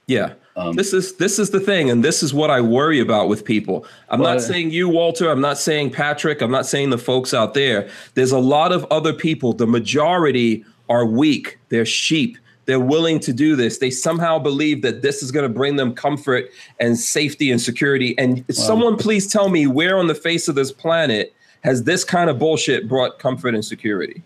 Yeah. 0.06 0.34
Um, 0.56 0.74
this 0.74 0.92
is 0.92 1.14
this 1.16 1.38
is 1.38 1.50
the 1.50 1.60
thing, 1.60 1.88
and 1.88 2.04
this 2.04 2.22
is 2.22 2.34
what 2.34 2.50
I 2.50 2.60
worry 2.60 2.98
about 2.98 3.28
with 3.28 3.44
people. 3.44 3.86
I'm 4.08 4.18
well, 4.20 4.34
not 4.34 4.42
saying 4.42 4.72
you, 4.72 4.88
Walter. 4.88 5.30
I'm 5.30 5.40
not 5.40 5.56
saying 5.56 5.90
Patrick. 5.90 6.40
I'm 6.40 6.50
not 6.50 6.66
saying 6.66 6.90
the 6.90 6.98
folks 6.98 7.32
out 7.32 7.54
there. 7.54 7.88
There's 8.14 8.32
a 8.32 8.38
lot 8.38 8.72
of 8.72 8.84
other 8.90 9.12
people. 9.12 9.52
The 9.52 9.68
majority 9.68 10.64
are 10.88 11.06
weak. 11.06 11.58
They're 11.68 11.86
sheep. 11.86 12.38
They're 12.64 12.80
willing 12.80 13.20
to 13.20 13.32
do 13.32 13.56
this. 13.56 13.78
They 13.78 13.90
somehow 13.90 14.38
believe 14.38 14.82
that 14.82 15.00
this 15.00 15.22
is 15.22 15.30
going 15.30 15.44
to 15.44 15.48
bring 15.48 15.76
them 15.76 15.94
comfort 15.94 16.50
and 16.80 16.98
safety 16.98 17.50
and 17.50 17.60
security. 17.60 18.18
And 18.18 18.44
well, 18.48 18.56
someone 18.56 18.96
please 18.96 19.30
tell 19.30 19.48
me 19.48 19.66
where 19.66 19.96
on 19.96 20.06
the 20.06 20.14
face 20.14 20.48
of 20.48 20.54
this 20.54 20.72
planet 20.72 21.32
has 21.62 21.84
this 21.84 22.04
kind 22.04 22.30
of 22.30 22.38
bullshit 22.38 22.88
brought 22.88 23.18
comfort 23.18 23.54
and 23.54 23.64
security? 23.64 24.22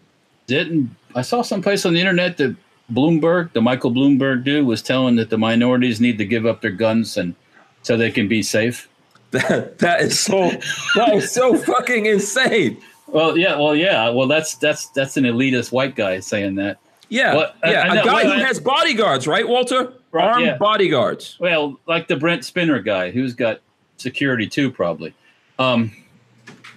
Didn't 0.47 0.95
I 1.15 1.23
saw 1.23 1.43
someplace 1.43 1.85
on 1.87 1.95
the 1.95 2.01
internet 2.01 2.37
that 2.39 2.57
Bloomberg, 2.93 3.53
the 3.53 3.63
Michael 3.63 3.91
Bloomberg 3.91 4.45
dude, 4.45 4.67
was 4.67 4.83
telling 4.83 5.17
that 5.17 5.31
the 5.31 5.39
minorities 5.39 6.01
need 6.01 6.19
to 6.19 6.25
give 6.25 6.47
up 6.47 6.61
their 6.61 6.71
guns 6.71 7.17
and 7.17 7.35
so 7.83 7.97
they 7.97 8.11
can 8.11 8.29
be 8.29 8.43
safe. 8.43 8.89
That 9.33 9.79
that 9.79 10.03
is 10.03 10.21
so 10.21 10.51
that 10.95 11.15
is 11.15 11.31
so 11.31 11.57
fucking 11.57 12.05
insane. 12.05 12.77
Well, 13.07 13.39
yeah, 13.39 13.57
well, 13.57 13.75
yeah, 13.75 14.11
well, 14.11 14.27
that's 14.27 14.57
that's 14.57 14.91
that's 14.91 15.17
an 15.17 15.25
elitist 15.25 15.73
white 15.73 15.97
guy 15.97 16.21
saying 16.21 16.57
that. 16.57 16.77
Yeah, 17.09 17.37
well, 17.37 17.55
yeah, 17.65 17.89
I, 17.89 17.97
I 17.97 18.01
a 18.01 18.05
guy 18.05 18.13
well, 18.25 18.27
who 18.27 18.43
I, 18.43 18.47
has 18.47 18.61
bodyguards, 18.61 19.27
right, 19.27 19.49
Walter? 19.49 19.95
Right, 20.13 20.25
Armed 20.27 20.45
yeah. 20.45 20.59
bodyguards. 20.59 21.39
Well, 21.41 21.81
like 21.87 22.09
the 22.09 22.17
Brent 22.17 22.43
Spiner 22.43 22.85
guy, 22.85 23.11
who's 23.11 23.33
got 23.33 23.61
security 23.97 24.47
too, 24.47 24.71
probably. 24.71 25.15
Um, 25.59 25.93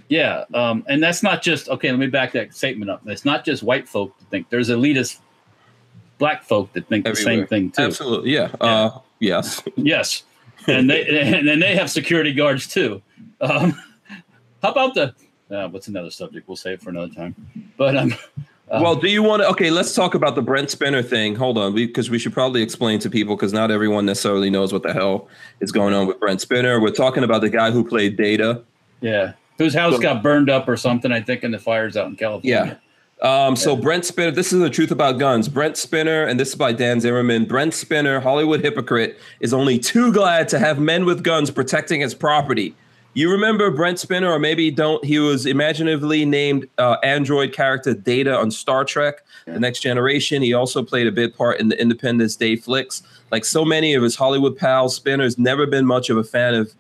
yeah, 0.07 0.44
um, 0.53 0.84
and 0.88 1.02
that's 1.02 1.23
not 1.23 1.41
just 1.41 1.68
okay. 1.68 1.90
Let 1.90 1.99
me 1.99 2.07
back 2.07 2.32
that 2.34 2.53
statement 2.53 2.91
up. 2.91 3.02
It's 3.07 3.26
not 3.26 3.44
just 3.44 3.64
white 3.64 3.88
folk 3.88 4.18
to 4.19 4.26
think. 4.26 4.49
There's 4.49 4.69
elitist 4.69 5.19
black 6.18 6.44
folk 6.44 6.72
that 6.73 6.88
think 6.88 7.07
Everywhere. 7.07 7.15
the 7.15 7.40
same 7.40 7.48
thing 7.48 7.72
too. 7.72 7.84
Absolutely, 7.84 8.32
yeah. 8.32 8.49
yeah. 8.61 8.68
Uh, 8.68 8.99
yes, 9.19 9.64
yes, 9.76 10.23
and 10.68 10.90
they 10.90 11.07
and 11.38 11.48
then 11.48 11.60
they 11.60 11.76
have 11.76 11.90
security 11.90 12.34
guards 12.34 12.68
too. 12.68 13.02
Um, 13.41 13.82
how 14.61 14.72
about 14.72 14.94
the? 14.94 15.15
Uh, 15.49 15.69
what's 15.69 15.88
another 15.88 16.11
subject? 16.11 16.48
We'll 16.48 16.56
save 16.56 16.82
for 16.82 16.91
another 16.91 17.14
time. 17.14 17.36
But 17.77 17.98
um. 17.98 18.15
Uh, 18.68 18.80
well, 18.82 18.95
do 18.95 19.07
you 19.07 19.22
want 19.22 19.44
to? 19.44 19.48
Okay, 19.49 19.69
let's 19.69 19.94
talk 19.94 20.15
about 20.15 20.34
the 20.34 20.41
Brent 20.41 20.69
Spiner 20.69 21.07
thing. 21.07 21.36
Hold 21.36 21.60
on, 21.60 21.76
because 21.76 22.10
we, 22.10 22.15
we 22.15 22.19
should 22.19 22.34
probably 22.34 22.64
explain 22.64 22.98
to 22.98 23.11
people 23.11 23.36
because 23.36 23.53
not 23.53 23.69
everyone 23.69 24.07
necessarily 24.07 24.49
knows 24.49 24.73
what 24.73 24.82
the 24.82 24.91
hell 24.91 25.27
is 25.60 25.72
going 25.72 25.94
on 25.94 26.07
with 26.07 26.19
Brent 26.19 26.40
Spiner. 26.40 26.82
We're 26.82 26.90
talking 26.90 27.23
about 27.23 27.41
the 27.41 27.49
guy 27.52 27.69
who 27.69 27.88
played 27.88 28.18
Data. 28.18 28.64
Yeah 29.02 29.34
whose 29.57 29.73
house 29.73 29.95
so, 29.95 30.02
got 30.02 30.23
burned 30.23 30.49
up 30.49 30.68
or 30.68 30.77
something. 30.77 31.11
I 31.11 31.22
think 31.22 31.44
in 31.44 31.52
the 31.52 31.60
fires 31.60 31.95
out 31.98 32.07
in 32.07 32.15
California. 32.15 32.77
Yeah. 32.77 32.77
Um, 33.22 33.56
so 33.56 33.76
Brent 33.76 34.03
Spiner, 34.03 34.36
this 34.36 34.52
is 34.52 34.60
the 34.60 34.69
truth 34.69 34.91
about 34.91 35.19
guns. 35.19 35.48
Brent 35.48 35.76
Spiner, 35.76 36.27
and 36.27 36.40
this 36.40 36.49
is 36.49 36.56
by 36.56 36.73
Dan 36.73 36.99
Zimmerman. 36.99 37.45
Brent 37.45 37.73
Spiner, 37.73 38.22
Hollywood 38.22 38.61
hypocrite, 38.61 39.18
is 39.40 39.53
only 39.53 39.80
too 39.80 40.11
glad 40.11 40.49
to 40.49 40.60
have 40.60 40.80
men 40.80 41.06
with 41.06 41.23
guns 41.23 41.49
protecting 41.49 42.02
his 42.02 42.14
property. 42.14 42.76
You 43.14 43.32
remember 43.32 43.72
Brent 43.72 43.98
Spiner, 43.98 44.30
or 44.30 44.40
maybe 44.40 44.69
don't? 44.69 45.03
He 45.06 45.19
was 45.19 45.45
imaginatively 45.45 46.26
named 46.26 46.68
uh, 46.77 46.98
android 47.02 47.53
character 47.53 47.94
Data 47.94 48.36
on 48.38 48.52
Star 48.52 48.84
Trek: 48.84 49.23
yeah. 49.48 49.53
The 49.53 49.60
Next 49.61 49.80
Generation. 49.80 50.41
He 50.41 50.53
also 50.53 50.84
played 50.84 51.07
a 51.07 51.14
big 51.14 51.34
part 51.34 51.61
in 51.61 51.69
the 51.69 51.82
Independence 51.82 52.36
Day 52.36 52.57
flicks. 52.57 53.02
Like 53.32 53.45
so 53.45 53.64
many 53.64 53.94
of 53.94 54.03
his 54.03 54.18
Hollywood 54.18 54.57
pals, 54.57 54.99
Spiner's 54.99 55.38
never 55.38 55.65
been 55.65 55.86
much 55.86 56.10
of 56.10 56.18
a 56.18 56.26
fan 56.26 56.53
of 56.56 56.73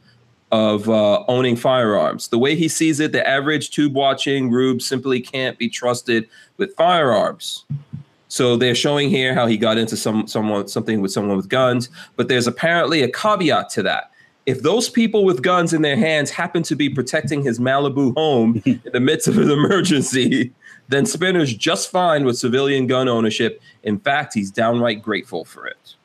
of 0.55 0.89
uh, 0.89 1.23
owning 1.27 1.57
firearms. 1.57 2.29
The 2.29 2.39
way 2.39 2.55
he 2.55 2.69
sees 2.69 3.01
it, 3.01 3.11
the 3.11 3.27
average 3.27 3.71
tube 3.71 3.93
watching 3.93 4.49
Rube 4.49 4.81
simply 4.81 5.19
can't 5.19 5.57
be 5.57 5.67
trusted 5.67 6.29
with 6.57 6.73
firearms. 6.75 7.65
So 8.29 8.55
they're 8.55 8.75
showing 8.75 9.09
here 9.09 9.33
how 9.33 9.47
he 9.47 9.57
got 9.57 9.77
into 9.77 9.97
some 9.97 10.27
someone 10.27 10.67
something 10.67 11.01
with 11.01 11.11
someone 11.11 11.35
with 11.35 11.49
guns, 11.49 11.89
but 12.15 12.29
there's 12.29 12.47
apparently 12.47 13.01
a 13.01 13.11
caveat 13.11 13.69
to 13.71 13.83
that. 13.83 14.11
If 14.45 14.61
those 14.61 14.89
people 14.89 15.25
with 15.25 15.41
guns 15.41 15.73
in 15.73 15.81
their 15.81 15.97
hands 15.97 16.29
happen 16.31 16.63
to 16.63 16.75
be 16.75 16.89
protecting 16.89 17.43
his 17.43 17.59
Malibu 17.59 18.13
home 18.15 18.61
in 18.65 18.81
the 18.93 18.99
midst 18.99 19.27
of 19.27 19.37
an 19.37 19.51
emergency, 19.51 20.51
then 20.87 21.05
Spiner's 21.05 21.53
just 21.53 21.89
fine 21.91 22.23
with 22.23 22.37
civilian 22.37 22.87
gun 22.87 23.09
ownership. 23.09 23.61
In 23.83 23.99
fact, 23.99 24.33
he's 24.33 24.51
downright 24.51 25.01
grateful 25.01 25.43
for 25.43 25.67
it. 25.67 25.95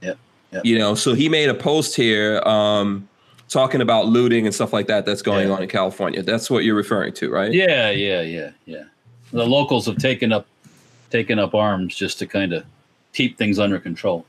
Yep. 0.00 0.18
yep. 0.52 0.64
You 0.64 0.78
know, 0.78 0.94
so 0.94 1.14
he 1.14 1.28
made 1.28 1.48
a 1.48 1.54
post 1.54 1.96
here. 1.96 2.40
Um, 2.42 3.08
talking 3.48 3.80
about 3.80 4.06
looting 4.06 4.46
and 4.46 4.54
stuff 4.54 4.72
like 4.72 4.86
that 4.88 5.06
that's 5.06 5.22
going 5.22 5.48
yeah. 5.48 5.54
on 5.54 5.62
in 5.62 5.68
California. 5.68 6.22
That's 6.22 6.50
what 6.50 6.64
you're 6.64 6.74
referring 6.74 7.12
to, 7.14 7.30
right? 7.30 7.52
Yeah, 7.52 7.90
yeah, 7.90 8.22
yeah, 8.22 8.50
yeah. 8.64 8.84
The 9.32 9.46
locals 9.46 9.86
have 9.86 9.98
taken 9.98 10.32
up 10.32 10.46
taken 11.10 11.38
up 11.38 11.54
arms 11.54 11.94
just 11.94 12.18
to 12.18 12.26
kind 12.26 12.52
of 12.52 12.64
keep 13.12 13.38
things 13.38 13.58
under 13.58 13.78
control. 13.78 14.26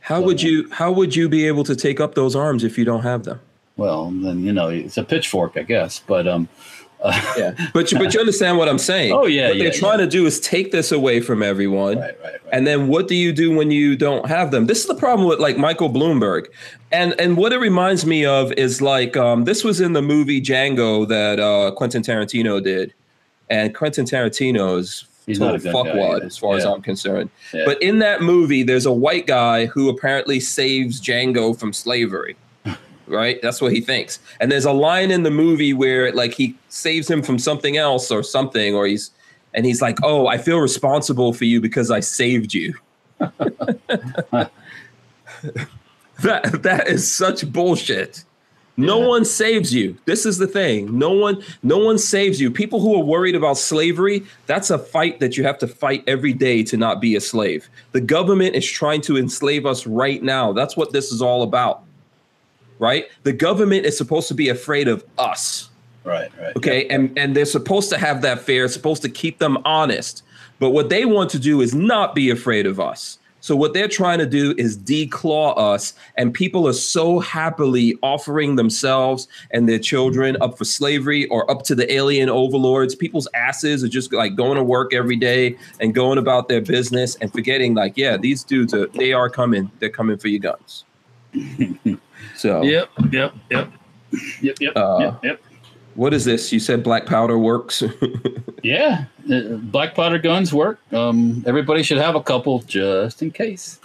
How 0.00 0.20
so, 0.20 0.26
would 0.26 0.42
you 0.42 0.68
how 0.70 0.92
would 0.92 1.14
you 1.14 1.28
be 1.28 1.46
able 1.46 1.64
to 1.64 1.76
take 1.76 2.00
up 2.00 2.14
those 2.14 2.34
arms 2.34 2.64
if 2.64 2.76
you 2.76 2.84
don't 2.84 3.02
have 3.02 3.24
them? 3.24 3.40
Well, 3.76 4.10
then 4.10 4.44
you 4.44 4.52
know 4.52 4.68
it's 4.68 4.96
a 4.96 5.04
pitchfork, 5.04 5.56
I 5.56 5.62
guess. 5.62 6.00
But 6.06 6.26
um, 6.28 6.48
yeah, 7.36 7.68
but 7.74 7.90
you, 7.90 7.98
but 7.98 8.14
you 8.14 8.20
understand 8.20 8.58
what 8.58 8.68
I'm 8.68 8.78
saying. 8.78 9.12
Oh 9.12 9.26
yeah, 9.26 9.48
what 9.48 9.56
yeah, 9.56 9.62
they're 9.64 9.72
trying 9.72 9.98
yeah. 9.98 10.04
to 10.06 10.10
do 10.10 10.26
is 10.26 10.40
take 10.40 10.72
this 10.72 10.92
away 10.92 11.20
from 11.20 11.42
everyone. 11.42 11.98
Right, 11.98 12.16
right, 12.22 12.32
right. 12.32 12.40
And 12.52 12.66
then 12.66 12.88
what 12.88 13.08
do 13.08 13.14
you 13.14 13.32
do 13.32 13.54
when 13.54 13.70
you 13.70 13.96
don't 13.96 14.26
have 14.26 14.50
them? 14.50 14.66
This 14.66 14.80
is 14.80 14.86
the 14.86 14.94
problem 14.94 15.28
with 15.28 15.40
like 15.40 15.56
Michael 15.56 15.90
Bloomberg, 15.90 16.46
and 16.90 17.18
and 17.20 17.36
what 17.36 17.52
it 17.52 17.58
reminds 17.58 18.06
me 18.06 18.24
of 18.24 18.52
is 18.52 18.80
like 18.80 19.16
um, 19.16 19.44
this 19.44 19.64
was 19.64 19.80
in 19.80 19.92
the 19.92 20.02
movie 20.02 20.40
Django 20.40 21.06
that 21.08 21.40
uh, 21.40 21.72
Quentin 21.72 22.02
Tarantino 22.02 22.62
did, 22.62 22.94
and 23.50 23.74
Quentin 23.74 24.04
Tarantino 24.04 24.78
is 24.78 25.06
He's 25.26 25.38
total 25.38 25.58
fuckwad 25.72 26.24
as 26.24 26.36
far 26.36 26.52
yeah. 26.52 26.58
as 26.58 26.64
I'm 26.64 26.82
concerned. 26.82 27.30
But 27.52 27.80
in 27.80 28.00
that 28.00 28.22
movie, 28.22 28.64
there's 28.64 28.86
a 28.86 28.92
white 28.92 29.26
guy 29.26 29.66
who 29.66 29.88
apparently 29.88 30.40
saves 30.40 31.00
Django 31.00 31.56
from 31.56 31.72
slavery 31.72 32.36
right? 33.06 33.40
That's 33.42 33.60
what 33.60 33.72
he 33.72 33.80
thinks. 33.80 34.18
And 34.40 34.50
there's 34.50 34.64
a 34.64 34.72
line 34.72 35.10
in 35.10 35.22
the 35.22 35.30
movie 35.30 35.72
where 35.72 36.12
like 36.12 36.34
he 36.34 36.56
saves 36.68 37.10
him 37.10 37.22
from 37.22 37.38
something 37.38 37.76
else 37.76 38.10
or 38.10 38.22
something, 38.22 38.74
or 38.74 38.86
he's 38.86 39.10
and 39.54 39.66
he's 39.66 39.82
like, 39.82 39.98
"Oh, 40.02 40.26
I 40.26 40.38
feel 40.38 40.58
responsible 40.58 41.32
for 41.32 41.44
you 41.44 41.60
because 41.60 41.90
I 41.90 42.00
saved 42.00 42.54
you." 42.54 42.74
that 43.18 44.50
that 46.22 46.88
is 46.88 47.10
such 47.10 47.50
bullshit. 47.52 48.24
No 48.78 49.00
yeah. 49.00 49.06
one 49.06 49.24
saves 49.26 49.74
you. 49.74 49.98
This 50.06 50.24
is 50.24 50.38
the 50.38 50.46
thing. 50.46 50.98
No 50.98 51.12
one 51.12 51.42
no 51.62 51.78
one 51.78 51.98
saves 51.98 52.40
you. 52.40 52.50
People 52.50 52.80
who 52.80 52.94
are 52.96 53.04
worried 53.04 53.34
about 53.34 53.58
slavery, 53.58 54.24
that's 54.46 54.70
a 54.70 54.78
fight 54.78 55.20
that 55.20 55.36
you 55.36 55.44
have 55.44 55.58
to 55.58 55.68
fight 55.68 56.02
every 56.06 56.32
day 56.32 56.62
to 56.64 56.76
not 56.76 57.00
be 57.00 57.14
a 57.14 57.20
slave. 57.20 57.68
The 57.92 58.00
government 58.00 58.56
is 58.56 58.68
trying 58.68 59.02
to 59.02 59.18
enslave 59.18 59.66
us 59.66 59.86
right 59.86 60.22
now. 60.22 60.52
That's 60.52 60.76
what 60.76 60.92
this 60.92 61.12
is 61.12 61.20
all 61.20 61.42
about 61.42 61.84
right? 62.82 63.06
The 63.22 63.32
government 63.32 63.86
is 63.86 63.96
supposed 63.96 64.26
to 64.28 64.34
be 64.34 64.48
afraid 64.48 64.88
of 64.88 65.04
us. 65.16 65.70
Right, 66.04 66.30
right. 66.40 66.56
Okay. 66.56 66.88
And 66.88 67.16
and 67.16 67.34
they're 67.36 67.44
supposed 67.44 67.88
to 67.90 67.96
have 67.96 68.22
that 68.22 68.40
fear, 68.40 68.66
supposed 68.66 69.02
to 69.02 69.08
keep 69.08 69.38
them 69.38 69.56
honest. 69.64 70.24
But 70.58 70.70
what 70.70 70.88
they 70.88 71.04
want 71.04 71.30
to 71.30 71.38
do 71.38 71.60
is 71.60 71.74
not 71.74 72.14
be 72.14 72.28
afraid 72.28 72.66
of 72.66 72.80
us. 72.80 73.18
So 73.40 73.56
what 73.56 73.72
they're 73.72 73.88
trying 73.88 74.18
to 74.20 74.26
do 74.26 74.54
is 74.56 74.78
declaw 74.78 75.58
us, 75.58 75.94
and 76.16 76.32
people 76.32 76.68
are 76.68 76.72
so 76.72 77.18
happily 77.18 77.96
offering 78.00 78.54
themselves 78.54 79.26
and 79.50 79.68
their 79.68 79.80
children 79.80 80.36
up 80.40 80.56
for 80.56 80.64
slavery 80.64 81.26
or 81.26 81.48
up 81.50 81.62
to 81.64 81.74
the 81.74 81.92
alien 81.92 82.28
overlords. 82.28 82.94
People's 82.94 83.28
asses 83.34 83.82
are 83.82 83.88
just 83.88 84.12
like 84.12 84.36
going 84.36 84.56
to 84.56 84.62
work 84.62 84.92
every 84.94 85.16
day 85.16 85.56
and 85.80 85.92
going 85.94 86.18
about 86.18 86.48
their 86.48 86.60
business 86.60 87.16
and 87.16 87.32
forgetting, 87.32 87.74
like, 87.74 87.96
yeah, 87.96 88.16
these 88.16 88.44
dudes 88.44 88.74
are 88.74 88.86
they 88.88 89.12
are 89.12 89.28
coming. 89.28 89.70
They're 89.78 89.90
coming 89.90 90.18
for 90.18 90.28
your 90.28 90.40
guns. 90.40 90.84
So 92.42 92.60
yep, 92.64 92.90
yep, 93.12 93.32
yep, 93.50 93.72
yep, 94.40 94.56
yep, 94.58 94.72
uh, 94.76 94.98
yep, 94.98 95.18
yep. 95.22 95.42
What 95.94 96.12
is 96.12 96.24
this? 96.24 96.52
You 96.52 96.58
said 96.58 96.82
black 96.82 97.06
powder 97.06 97.38
works. 97.38 97.84
yeah, 98.64 99.04
uh, 99.32 99.58
black 99.58 99.94
powder 99.94 100.18
guns 100.18 100.52
work. 100.52 100.80
Um, 100.92 101.44
everybody 101.46 101.84
should 101.84 101.98
have 101.98 102.16
a 102.16 102.20
couple 102.20 102.58
just 102.62 103.22
in 103.22 103.30
case. 103.30 103.78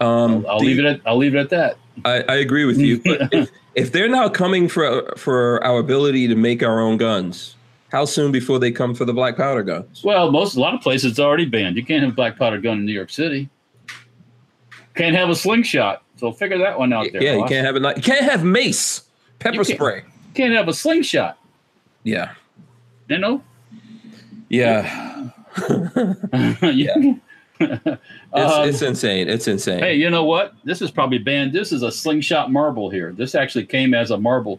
Um, 0.00 0.46
I'll, 0.46 0.50
I'll 0.50 0.58
leave 0.58 0.78
it. 0.78 0.84
At, 0.84 1.00
I'll 1.04 1.16
leave 1.16 1.34
it 1.34 1.38
at 1.40 1.50
that. 1.50 1.76
I, 2.04 2.22
I 2.28 2.36
agree 2.36 2.64
with 2.64 2.78
you. 2.78 3.00
if, 3.04 3.50
if 3.74 3.90
they're 3.90 4.08
now 4.08 4.28
coming 4.28 4.68
for 4.68 5.12
for 5.16 5.60
our 5.64 5.80
ability 5.80 6.28
to 6.28 6.36
make 6.36 6.62
our 6.62 6.78
own 6.78 6.96
guns, 6.96 7.56
how 7.90 8.04
soon 8.04 8.30
before 8.30 8.60
they 8.60 8.70
come 8.70 8.94
for 8.94 9.04
the 9.04 9.12
black 9.12 9.36
powder 9.36 9.64
guns? 9.64 10.04
Well, 10.04 10.30
most 10.30 10.54
a 10.54 10.60
lot 10.60 10.74
of 10.74 10.80
places 10.80 11.10
it's 11.10 11.18
already 11.18 11.46
banned. 11.46 11.74
You 11.74 11.84
can't 11.84 12.04
have 12.04 12.12
a 12.12 12.14
black 12.14 12.38
powder 12.38 12.60
gun 12.60 12.78
in 12.78 12.86
New 12.86 12.92
York 12.92 13.10
City. 13.10 13.50
Can't 14.94 15.16
have 15.16 15.28
a 15.28 15.34
slingshot. 15.34 16.03
So 16.24 16.32
figure 16.32 16.56
that 16.56 16.78
one 16.78 16.90
out 16.90 17.06
there. 17.12 17.22
Yeah, 17.22 17.36
boss. 17.36 17.50
you 17.50 17.54
can't 17.54 17.66
have 17.66 17.76
a 17.76 17.94
you 17.96 18.02
can't 18.02 18.24
have 18.24 18.42
mace, 18.42 19.02
pepper 19.40 19.56
you 19.56 19.64
spray. 19.64 20.04
Can't 20.32 20.54
have 20.54 20.68
a 20.68 20.72
slingshot. 20.72 21.36
Yeah. 22.02 22.32
You 23.10 23.18
know. 23.18 23.42
Yeah. 24.48 25.28
yeah. 26.62 26.94
It's, 28.36 28.52
Um, 28.52 28.68
it's 28.68 28.82
insane. 28.82 29.28
It's 29.28 29.46
insane. 29.46 29.78
Hey, 29.78 29.94
you 29.94 30.10
know 30.10 30.24
what? 30.24 30.54
This 30.64 30.82
is 30.82 30.90
probably 30.90 31.18
banned. 31.18 31.52
This 31.52 31.70
is 31.70 31.82
a 31.82 31.92
slingshot 31.92 32.50
marble 32.50 32.90
here. 32.90 33.12
This 33.12 33.34
actually 33.36 33.66
came 33.66 33.94
as 33.94 34.10
a 34.10 34.18
marble. 34.18 34.58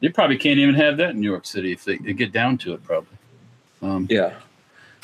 They 0.00 0.10
probably 0.10 0.36
can't 0.36 0.58
even 0.58 0.74
have 0.74 0.98
that 0.98 1.10
in 1.10 1.20
New 1.20 1.30
York 1.30 1.46
City 1.46 1.72
if 1.72 1.82
they, 1.84 1.96
they 1.96 2.12
get 2.12 2.32
down 2.32 2.58
to 2.58 2.74
it. 2.74 2.82
Probably. 2.84 3.16
Um, 3.80 4.06
Yeah. 4.10 4.34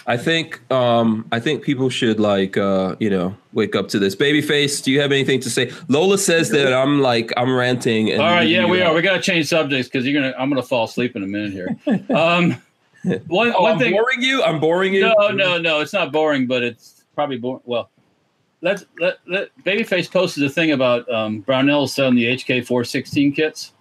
I 0.06 0.16
think 0.16 0.60
um 0.72 1.26
I 1.30 1.38
think 1.38 1.62
people 1.62 1.88
should 1.90 2.18
like 2.18 2.56
uh 2.56 2.96
you 2.98 3.08
know 3.10 3.36
wake 3.52 3.76
up 3.76 3.88
to 3.88 3.98
this. 3.98 4.16
Babyface, 4.16 4.82
do 4.82 4.90
you 4.90 5.00
have 5.00 5.12
anything 5.12 5.38
to 5.40 5.50
say? 5.50 5.70
Lola 5.88 6.18
says 6.18 6.50
that 6.50 6.72
I'm 6.72 7.00
like 7.00 7.32
I'm 7.36 7.54
ranting 7.54 8.10
and 8.10 8.20
all 8.20 8.28
right, 8.30 8.48
yeah, 8.48 8.64
we 8.66 8.78
know. 8.80 8.86
are. 8.86 8.94
We 8.94 9.02
got 9.02 9.14
to 9.14 9.20
change 9.22 9.46
subjects 9.46 9.88
because 9.88 10.04
you're 10.06 10.20
gonna. 10.20 10.34
I'm 10.38 10.48
gonna 10.48 10.62
fall 10.62 10.84
asleep 10.84 11.14
in 11.16 11.22
a 11.22 11.26
minute 11.26 11.52
here. 11.52 11.76
Um, 12.16 12.56
one 13.26 13.52
Oh, 13.56 13.62
one 13.62 13.72
I'm 13.72 13.78
thing. 13.78 13.92
boring 13.92 14.22
you? 14.22 14.42
I'm 14.44 14.60
boring 14.60 14.94
you? 14.94 15.00
No, 15.02 15.28
no, 15.30 15.58
no. 15.58 15.80
It's 15.80 15.92
not 15.92 16.12
boring, 16.12 16.46
but 16.46 16.62
it's 16.62 17.02
probably 17.16 17.36
boring. 17.36 17.62
Well, 17.64 17.90
let's 18.60 18.84
let, 19.00 19.18
let 19.26 19.48
Babyface 19.64 20.08
posted 20.10 20.44
a 20.44 20.48
thing 20.48 20.70
about 20.70 21.08
um, 21.12 21.40
Brownell 21.40 21.88
selling 21.88 22.14
the 22.14 22.26
HK 22.26 22.64
416 22.64 23.32
kits. 23.32 23.72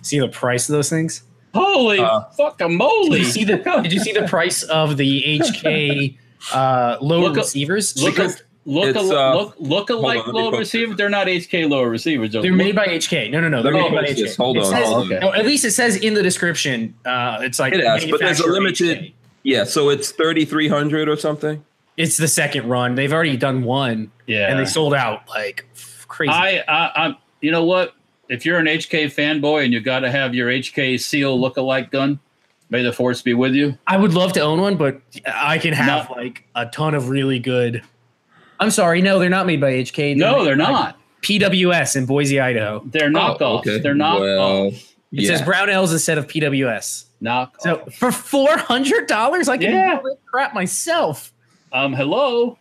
See 0.00 0.18
the 0.18 0.28
price 0.28 0.68
of 0.70 0.72
those 0.74 0.88
things? 0.88 1.22
Holy 1.56 1.98
Uh, 2.00 2.20
fucking 2.36 2.68
Did 2.68 2.76
moly! 2.78 3.18
you 3.20 3.24
see 3.24 3.44
the 3.44 3.56
Did 3.82 3.92
you 3.92 4.00
see 4.00 4.12
the 4.12 4.26
price 4.28 4.62
of 4.64 4.96
the 4.96 5.38
HK 5.40 6.16
uh, 6.52 6.96
low 7.00 7.20
Look 7.20 7.30
up- 7.32 7.36
receivers? 7.38 7.96
Look, 8.00 8.14
Because 8.14 8.42
look, 8.64 8.94
a, 8.96 9.00
uh, 9.00 9.34
look, 9.34 9.54
look 9.58 9.90
alike 9.90 10.20
on, 10.26 10.34
let 10.34 10.34
low 10.34 10.50
post 10.50 10.58
receiver. 10.74 10.94
They're 10.94 11.08
not 11.08 11.26
HK 11.26 11.68
low 11.68 11.82
receivers. 11.82 12.32
though. 12.32 12.42
They're 12.42 12.52
made 12.52 12.74
by 12.76 12.86
HK. 12.86 13.30
No, 13.30 13.40
no, 13.40 13.48
no. 13.48 13.62
They're 13.62 13.72
made 13.72 13.92
by 13.92 14.04
HK. 14.04 14.16
this. 14.16 14.36
Hold 14.36 14.56
It 14.56 14.64
on, 14.64 14.70
says- 14.70 14.86
hold 14.86 15.06
okay. 15.12 15.18
no, 15.20 15.32
at 15.32 15.46
least 15.46 15.64
it 15.64 15.72
says 15.72 15.96
in 15.96 16.14
the 16.14 16.22
description. 16.22 16.94
Uh, 17.04 17.38
it's 17.42 17.58
like 17.58 17.72
It 17.74 17.84
has, 17.84 18.04
but 18.06 18.20
there's 18.20 18.40
a 18.40 18.46
limited- 18.50 18.98
HK. 18.98 19.12
Yeah, 19.42 19.62
so 19.64 19.90
it's 19.90 20.10
3300 20.10 21.08
or 21.08 21.16
something. 21.16 21.64
It's 21.96 22.16
the 22.16 22.26
second 22.28 22.68
run. 22.68 22.94
They've 22.96 23.12
already 23.12 23.36
done 23.36 23.62
one, 23.62 24.10
yeah, 24.26 24.50
and 24.50 24.58
they 24.58 24.64
sold 24.66 24.92
out 24.92 25.26
like 25.28 25.64
crazy. 26.08 26.30
I, 26.32 26.62
I, 26.68 27.04
I'm. 27.06 27.16
You 27.40 27.52
know 27.52 27.64
what? 27.64 27.94
If 28.28 28.44
you're 28.44 28.58
an 28.58 28.66
HK 28.66 29.06
fanboy 29.14 29.64
and 29.64 29.72
you 29.72 29.80
got 29.80 30.00
to 30.00 30.10
have 30.10 30.34
your 30.34 30.48
HK 30.48 30.98
Seal 31.00 31.38
look-alike 31.40 31.90
gun, 31.90 32.18
may 32.70 32.82
the 32.82 32.92
force 32.92 33.22
be 33.22 33.34
with 33.34 33.54
you. 33.54 33.76
I 33.86 33.96
would 33.96 34.14
love 34.14 34.32
to 34.34 34.40
own 34.40 34.60
one, 34.60 34.76
but 34.76 35.00
I 35.26 35.58
can 35.58 35.72
have 35.72 36.10
like 36.10 36.44
a 36.54 36.66
ton 36.66 36.94
of 36.94 37.08
really 37.08 37.38
good. 37.38 37.82
I'm 38.58 38.70
sorry, 38.70 39.02
no, 39.02 39.18
they're 39.18 39.28
not 39.28 39.46
made 39.46 39.60
by 39.60 39.72
HK. 39.74 40.16
No, 40.16 40.44
they're 40.44 40.56
not. 40.56 40.98
PWS 41.22 41.96
in 41.96 42.06
Boise, 42.06 42.40
Idaho. 42.40 42.82
They're 42.86 43.10
knockoffs. 43.10 43.36
Oh, 43.40 43.58
okay. 43.58 43.78
They're 43.78 43.94
knockoffs. 43.94 44.20
Well, 44.20 44.66
It 44.66 44.82
yeah. 45.12 45.36
says 45.36 45.42
Brownells 45.46 45.92
instead 45.92 46.18
of 46.18 46.26
PWS. 46.26 47.04
Knockoffs. 47.22 47.60
So 47.60 47.84
for 47.92 48.10
four 48.12 48.56
hundred 48.58 49.06
dollars, 49.06 49.48
I 49.48 49.56
can 49.56 49.72
Yeah. 49.72 50.00
do 50.02 50.16
crap 50.30 50.52
myself. 50.54 51.32
um, 51.72 51.92
hello, 51.94 52.58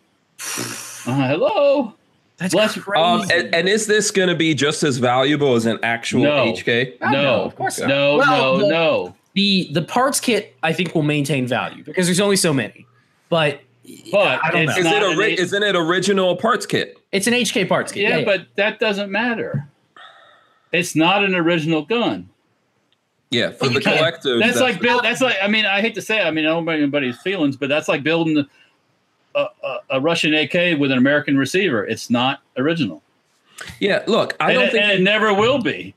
uh, 1.08 1.28
hello. 1.28 1.94
That's 2.38 2.54
Bless- 2.54 2.78
crazy. 2.78 3.02
um, 3.02 3.22
and, 3.32 3.56
and 3.56 3.70
is 3.70 3.88
this 3.88 4.12
going 4.12 4.28
to 4.30 4.36
be 4.36 4.54
just 4.54 4.84
as 4.84 4.98
valuable 4.98 5.56
as 5.56 5.66
an 5.66 5.80
actual 5.84 6.24
No. 6.24 6.46
HK? 6.54 7.00
God, 7.00 7.12
no, 7.12 7.44
of 7.44 7.56
course 7.56 7.80
not. 7.80 7.88
no, 7.88 8.18
Well, 8.18 8.58
no, 8.58 8.58
the- 8.60 8.68
no. 8.68 9.16
the 9.36 9.70
the 9.72 9.82
parts 9.82 10.20
kit 10.20 10.54
I 10.62 10.74
think 10.74 10.94
will 10.94 11.02
maintain 11.04 11.48
value 11.48 11.84
because 11.84 12.08
there's 12.08 12.20
only 12.20 12.36
so 12.36 12.54
many. 12.54 12.86
But 13.30 13.62
But 14.12 14.40
I 14.44 14.52
don't 14.52 14.64
it's 14.64 14.74
know. 14.74 14.78
Is 14.80 14.84
not 14.86 14.96
it 14.96 15.04
a 15.04 15.10
an 15.12 15.22
H- 15.22 15.40
isn't 15.40 15.64
it 15.64 15.76
original 15.76 16.36
parts 16.36 16.66
kit? 16.66 16.98
it's 17.14 17.28
an 17.28 17.34
HK 17.34 17.70
parts 17.70 17.92
kit. 17.94 18.04
yeah, 18.04 18.24
but 18.26 18.48
that 18.58 18.80
doesn't 18.80 19.10
matter. 19.12 19.68
It's 20.74 20.94
not 20.96 21.24
an 21.24 21.36
original 21.36 21.84
gun. 21.84 22.28
Yeah, 23.32 23.52
for 23.52 23.66
Well, 23.66 23.70
the 23.70 23.76
you 23.76 23.82
collectors. 23.82 24.42
That's, 24.42 24.60
like 24.60 24.80
build. 24.82 25.04
That's 25.04 25.22
like. 25.22 25.36
I 25.42 25.48
mean, 25.48 25.66
I 25.66 25.82
hate 25.82 25.96
to 25.96 26.02
say. 26.02 26.20
It, 26.20 26.26
I 26.26 26.32
mean, 26.32 26.46
I 26.46 26.50
don't 26.50 26.66
know 26.66 26.72
anybody's 26.74 27.18
feelings, 27.22 27.56
but 27.56 27.70
that's 27.70 27.88
like 27.88 28.04
building 28.04 28.38
a, 28.38 28.48
a, 29.36 29.78
a 29.92 30.02
Russian 30.02 30.34
AK 30.34 30.80
with 30.80 30.92
an 30.92 30.98
American 30.98 31.38
receiver. 31.38 31.86
It's 31.86 32.10
not 32.10 32.40
original. 32.58 33.02
Yeah, 33.80 34.04
look, 34.08 34.36
I 34.40 34.52
and, 34.52 34.56
don't 34.56 34.68
it, 34.68 34.72
think. 34.72 34.84
and 34.84 34.92
it 34.94 35.02
never 35.02 35.34
will 35.34 35.60
be. 35.62 35.96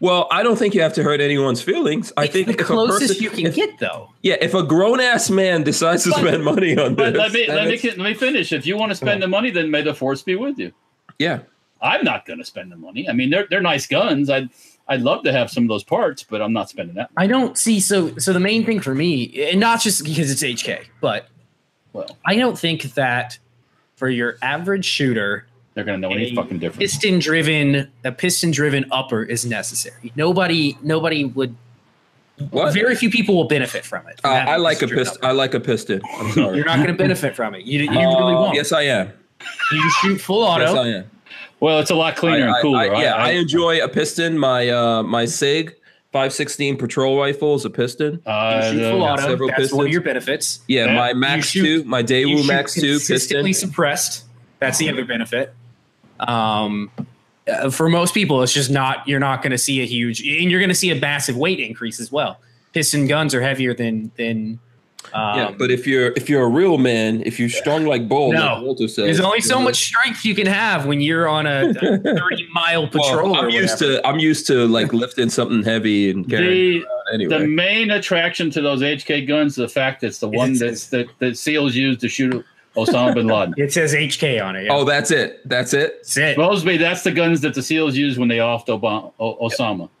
well, 0.00 0.26
I 0.30 0.42
don't 0.42 0.56
think 0.58 0.74
you 0.74 0.80
have 0.80 0.94
to 0.94 1.02
hurt 1.02 1.20
anyone's 1.20 1.60
feelings. 1.60 2.12
I 2.16 2.24
it's 2.24 2.32
think 2.32 2.46
the 2.46 2.54
if 2.54 2.60
a 2.60 2.64
closest 2.64 3.08
person- 3.08 3.22
you 3.22 3.30
can 3.30 3.46
if- 3.46 3.54
get 3.54 3.78
though. 3.78 4.10
Yeah, 4.22 4.36
if 4.40 4.54
a 4.54 4.62
grown 4.62 5.00
ass 5.00 5.28
man 5.30 5.62
decides 5.64 6.04
to 6.04 6.10
But- 6.10 6.20
spend 6.20 6.44
money 6.44 6.78
on 6.78 6.94
But 6.94 7.12
this, 7.14 7.20
let 7.20 7.32
me 7.32 7.46
let 7.48 7.68
me 7.68 7.78
let 7.90 7.98
me 7.98 8.14
finish. 8.14 8.52
If 8.52 8.66
you 8.66 8.76
want 8.76 8.90
to 8.90 8.96
spend 8.96 9.22
the 9.22 9.28
money, 9.28 9.50
then 9.50 9.70
may 9.70 9.82
the 9.82 9.94
force 9.94 10.22
be 10.22 10.36
with 10.36 10.58
you. 10.58 10.72
yeah, 11.18 11.40
I'm 11.82 12.04
not 12.04 12.26
going 12.26 12.38
to 12.38 12.44
spend 12.44 12.72
the 12.72 12.76
money. 12.76 13.08
I 13.08 13.12
mean, 13.12 13.30
they're 13.30 13.46
they're 13.50 13.60
nice 13.60 13.86
guns. 13.86 14.30
I'd 14.30 14.48
I'd 14.88 15.02
love 15.02 15.22
to 15.24 15.32
have 15.32 15.50
some 15.50 15.64
of 15.64 15.68
those 15.68 15.84
parts, 15.84 16.22
but 16.22 16.40
I'm 16.40 16.54
not 16.54 16.70
spending 16.70 16.94
that. 16.96 17.10
I 17.18 17.26
don't 17.26 17.58
see 17.58 17.78
so 17.80 18.16
so 18.16 18.32
the 18.32 18.40
main 18.40 18.64
thing 18.64 18.80
for 18.80 18.94
me, 18.94 19.48
and 19.50 19.60
not 19.60 19.82
just 19.82 20.02
because 20.04 20.30
it's 20.30 20.42
HK, 20.42 20.86
but 21.02 21.28
Well, 21.92 22.16
I 22.26 22.36
don't 22.36 22.58
think 22.58 22.82
that 22.94 23.38
for 23.96 24.08
your 24.08 24.36
average 24.42 24.84
shooter, 24.84 25.46
they're 25.74 25.84
going 25.84 26.00
to 26.00 26.08
know 26.08 26.14
any 26.14 26.30
a 26.30 26.34
fucking 26.34 26.58
difference. 26.58 26.78
piston 26.78 27.18
driven 27.18 27.90
a 28.04 28.12
piston 28.12 28.50
driven 28.50 28.84
upper 28.90 29.22
is 29.22 29.44
necessary. 29.46 30.12
Nobody 30.16 30.76
nobody 30.82 31.24
would 31.24 31.54
what? 32.50 32.72
very 32.72 32.94
few 32.94 33.10
people 33.10 33.34
will 33.36 33.48
benefit 33.48 33.84
from 33.84 34.06
it. 34.06 34.20
Uh, 34.22 34.28
from 34.28 34.30
having 34.32 34.54
I 34.54 34.56
like 34.58 34.76
a 34.76 34.86
piston-driven 34.86 35.04
piston. 35.04 35.18
upper. 35.24 35.26
I 35.26 35.32
like 35.32 35.54
a 35.54 35.60
piston. 35.60 36.00
I'm 36.18 36.32
sorry. 36.32 36.56
You're 36.56 36.66
not 36.66 36.76
going 36.76 36.88
to 36.88 36.94
benefit 36.94 37.34
from 37.34 37.54
it. 37.56 37.64
You, 37.64 37.80
you 37.82 37.90
really 37.90 38.04
Uh, 38.06 38.40
won't. 38.40 38.54
Yes, 38.54 38.70
I 38.72 38.82
am. 38.82 39.10
You 39.72 39.90
shoot 40.00 40.20
full 40.20 40.42
auto. 40.44 40.64
Yes, 40.64 40.74
I 40.76 40.88
am. 40.88 41.10
Well, 41.60 41.80
it's 41.80 41.90
a 41.90 41.96
lot 41.96 42.14
cleaner 42.16 42.46
I- 42.48 42.52
and 42.52 42.56
cooler. 42.62 42.94
I- 42.94 43.02
yeah, 43.02 43.14
I, 43.14 43.28
I, 43.28 43.30
enjoy 43.32 43.82
a 43.82 43.88
piston. 43.88 44.38
My 44.38 44.68
uh, 44.68 45.02
my 45.02 45.24
Sig 45.24 45.74
516 46.12 46.78
patrol 46.78 47.18
rifle 47.18 47.54
is 47.54 47.64
a 47.64 47.70
piston. 47.70 48.20
uh, 48.24 48.62
you 48.72 48.78
shoot 48.80 48.90
full 48.90 49.02
auto. 49.02 49.22
several 49.22 49.48
That's 49.48 49.58
one 49.58 49.62
pistons. 49.64 49.84
of 49.84 49.88
your 49.92 50.00
benefits. 50.00 50.60
Yeah, 50.66 50.86
Yeah. 50.86 50.94
my 50.94 51.12
Max 51.12 51.48
shoot- 51.48 51.82
2, 51.82 51.88
my 51.88 51.98
You 51.98 52.04
Daewoo 52.04 52.46
Max 52.46 52.74
2 52.74 52.80
consistently 52.92 53.50
piston. 53.50 53.68
suppressed. 53.70 54.24
That's 54.58 54.78
the 54.78 54.88
other 54.90 55.04
benefit. 55.04 55.54
Um, 56.20 56.90
uh, 57.46 57.70
for 57.70 57.88
most 57.88 58.14
people, 58.14 58.42
it's 58.42 58.52
just 58.54 58.70
not. 58.70 59.06
You're 59.06 59.20
not 59.20 59.42
going 59.42 59.50
to 59.52 59.58
see 59.58 59.80
a 59.82 59.84
huge, 59.84 60.20
and 60.20 60.50
you're 60.50 60.60
going 60.60 60.68
to 60.70 60.74
see 60.74 60.90
a 60.90 60.94
massive 60.96 61.36
weight 61.36 61.60
increase 61.60 62.00
as 62.00 62.10
well. 62.10 62.40
Piston 62.72 63.06
guns 63.06 63.34
are 63.34 63.42
heavier 63.42 63.74
than 63.74 64.10
than. 64.16 64.58
Um, 65.12 65.38
yeah, 65.38 65.50
but 65.56 65.70
if 65.70 65.86
you're 65.86 66.12
if 66.16 66.28
you're 66.28 66.42
a 66.44 66.48
real 66.48 66.78
man, 66.78 67.22
if 67.24 67.38
you're 67.40 67.48
strong 67.48 67.84
like 67.86 68.08
bull, 68.08 68.32
No. 68.32 68.54
like 68.54 68.62
Walter 68.64 68.88
says, 68.88 69.04
there's 69.04 69.20
only 69.20 69.40
so 69.40 69.60
much 69.60 69.76
strength 69.76 70.24
you 70.24 70.34
can 70.34 70.46
have 70.46 70.86
when 70.86 71.00
you're 71.00 71.28
on 71.28 71.46
a, 71.46 71.70
a 71.82 71.98
30 71.98 72.48
mile 72.52 72.82
Well, 72.82 72.88
patrol. 72.90 73.36
I'm 73.36 73.50
used 73.50 73.78
to 73.78 74.06
I'm 74.06 74.18
used 74.18 74.46
to 74.48 74.66
like 74.66 74.92
lifting 74.92 75.30
something 75.30 75.62
heavy 75.62 76.10
and 76.10 76.28
carrying. 76.28 76.80
the 76.80 77.14
anyway, 77.14 77.38
the 77.38 77.46
main 77.46 77.90
attraction 77.90 78.50
to 78.50 78.60
those 78.60 78.82
HK 78.82 79.26
guns 79.26 79.52
is 79.52 79.56
the 79.56 79.68
fact 79.68 80.00
that 80.02 80.08
it's 80.08 80.18
the 80.18 80.28
one 80.28 80.54
that's 80.54 80.88
that 80.88 81.06
that 81.20 81.36
SEALs 81.38 81.74
use 81.74 81.98
to 81.98 82.08
shoot 82.08 82.44
Osama 82.86 83.14
bin 83.14 83.26
Laden. 83.26 83.54
It 83.56 83.72
says 83.72 83.94
HK 83.94 84.44
on 84.44 84.56
it. 84.56 84.64
Yeah. 84.64 84.72
oh, 84.74 84.84
that's 84.84 85.10
it. 85.10 85.46
That's 85.48 85.72
it. 85.74 85.98
that's 85.98 86.16
it. 86.16 86.34
Supposedly, 86.34 86.76
that's 86.76 87.02
the 87.02 87.12
guns 87.12 87.40
that 87.42 87.54
the 87.54 87.60
SEAls 87.60 87.94
use 87.94 88.18
when 88.18 88.28
they 88.28 88.38
offed 88.38 88.66
Obama, 88.66 89.12
o- 89.18 89.36
Osama. 89.48 89.88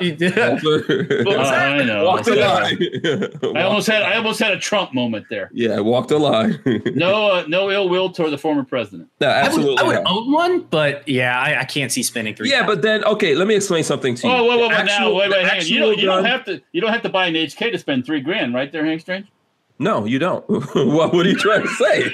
Walter, 0.00 1.24
Uh, 1.26 1.42
I 1.42 1.82
know. 1.84 2.04
walk 2.04 2.24
the 2.24 2.36
line. 2.36 3.56
I 3.56 3.62
almost 3.62 3.86
had 3.88 4.02
I 4.02 4.16
almost 4.16 4.38
had 4.38 4.52
a 4.52 4.58
Trump 4.58 4.94
moment 4.94 5.26
there. 5.28 5.50
yeah, 5.52 5.80
walk 5.80 6.08
the 6.08 6.18
line. 6.18 6.60
No, 6.94 7.32
uh, 7.32 7.44
no 7.48 7.70
ill 7.70 7.88
will 7.88 8.10
toward 8.10 8.30
the 8.32 8.38
former 8.38 8.62
president. 8.64 9.08
no, 9.20 9.28
I 9.28 9.42
would, 9.42 9.46
absolutely. 9.48 9.78
I 9.78 9.86
would 9.86 10.06
own 10.06 10.32
one, 10.32 10.60
but 10.70 11.06
yeah, 11.08 11.38
I, 11.38 11.60
I 11.60 11.64
can't 11.64 11.90
see 11.90 12.02
spending 12.02 12.34
three. 12.34 12.50
Yeah, 12.50 12.64
but 12.66 12.82
then 12.82 13.04
okay, 13.04 13.34
let 13.34 13.48
me 13.48 13.54
explain 13.56 13.82
something 13.84 14.14
to 14.16 14.26
you. 14.28 14.32
Oh, 14.32 14.44
wait, 14.48 14.60
wait, 14.60 14.70
The 14.70 14.76
wait, 14.76 14.86
now, 14.86 15.12
wait, 15.14 15.30
wait, 15.30 15.46
hang 15.46 15.60
on. 15.60 15.66
You 15.66 15.78
don't, 15.80 15.98
you 15.98 16.06
don't 16.06 16.24
have 16.24 16.44
to. 16.44 16.60
You 16.72 16.80
don't 16.80 16.92
have 16.92 17.02
to 17.02 17.08
buy 17.08 17.26
an 17.26 17.34
HK 17.34 17.72
to 17.72 17.78
spend 17.78 18.06
three 18.06 18.20
grand, 18.20 18.54
right 18.54 18.70
there, 18.70 18.84
Hank 18.84 19.00
Strange. 19.00 19.26
No, 19.80 20.04
you 20.06 20.18
don't. 20.18 20.44
what, 20.48 21.12
what 21.12 21.24
are 21.24 21.28
you 21.28 21.36
trying 21.36 21.62
to 21.62 21.68
say? 21.68 22.12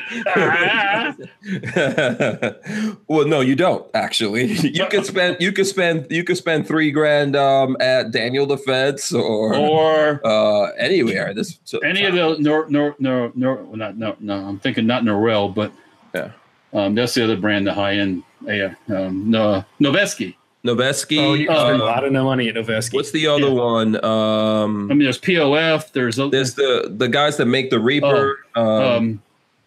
well, 3.09 3.27
no, 3.27 3.41
you 3.41 3.57
don't. 3.57 3.89
Actually, 3.95 4.53
you 4.53 4.87
could 4.87 5.07
spend 5.07 5.39
you 5.41 5.51
could 5.53 5.67
spend 5.67 6.07
you 6.11 6.25
could 6.25 6.37
spend 6.37 6.67
three 6.67 6.91
grand 6.91 7.37
um, 7.37 7.77
at 7.81 8.11
Daniel 8.11 8.45
Defense 8.47 9.13
or 9.13 9.55
or 9.57 10.21
uh, 10.27 10.73
anywhere. 10.79 11.33
This 11.33 11.59
so- 11.65 11.79
any 11.79 12.05
of 12.05 12.15
the 12.15 12.37
nor 12.39 12.69
nor 12.69 12.95
nor 12.99 13.33
nor 13.35 13.55
well, 13.63 13.77
not 13.77 13.97
no 13.97 14.17
no. 14.21 14.35
I'm 14.47 14.59
thinking 14.59 14.87
not 14.87 15.03
Norwell, 15.05 15.55
but 15.55 15.73
Yeah. 16.15 16.33
um, 16.75 16.95
that's 16.95 17.15
the 17.15 17.25
other 17.25 17.37
brand, 17.37 17.67
the 17.67 17.73
high 17.75 17.95
end. 17.95 18.23
Yeah, 18.43 18.75
um, 18.89 19.31
no 19.31 19.65
Noveske. 19.81 20.35
Noveske. 20.65 21.19
Oh, 21.19 21.35
you 21.35 21.47
can 21.47 21.57
Uh, 21.57 21.67
spend 21.69 21.83
a 21.83 21.85
lot 21.85 22.05
of 22.05 22.13
no 22.13 22.25
money 22.25 22.49
at 22.49 22.55
Noveske. 22.55 22.95
What's 22.95 23.11
the 23.11 23.27
other 23.27 23.43
Yeah. 23.49 23.51
one? 23.51 24.05
Um, 24.05 24.91
I 24.91 24.95
mean, 24.95 25.05
there's 25.05 25.19
POF. 25.19 25.93
There's 25.93 26.19
a, 26.19 26.29
there's 26.29 26.55
the 26.55 26.91
the 26.97 27.09
guys 27.09 27.37
that 27.37 27.47
make 27.47 27.71
the 27.71 27.79
Reaper. 27.79 28.39
um, 28.55 28.67
um 28.67 29.23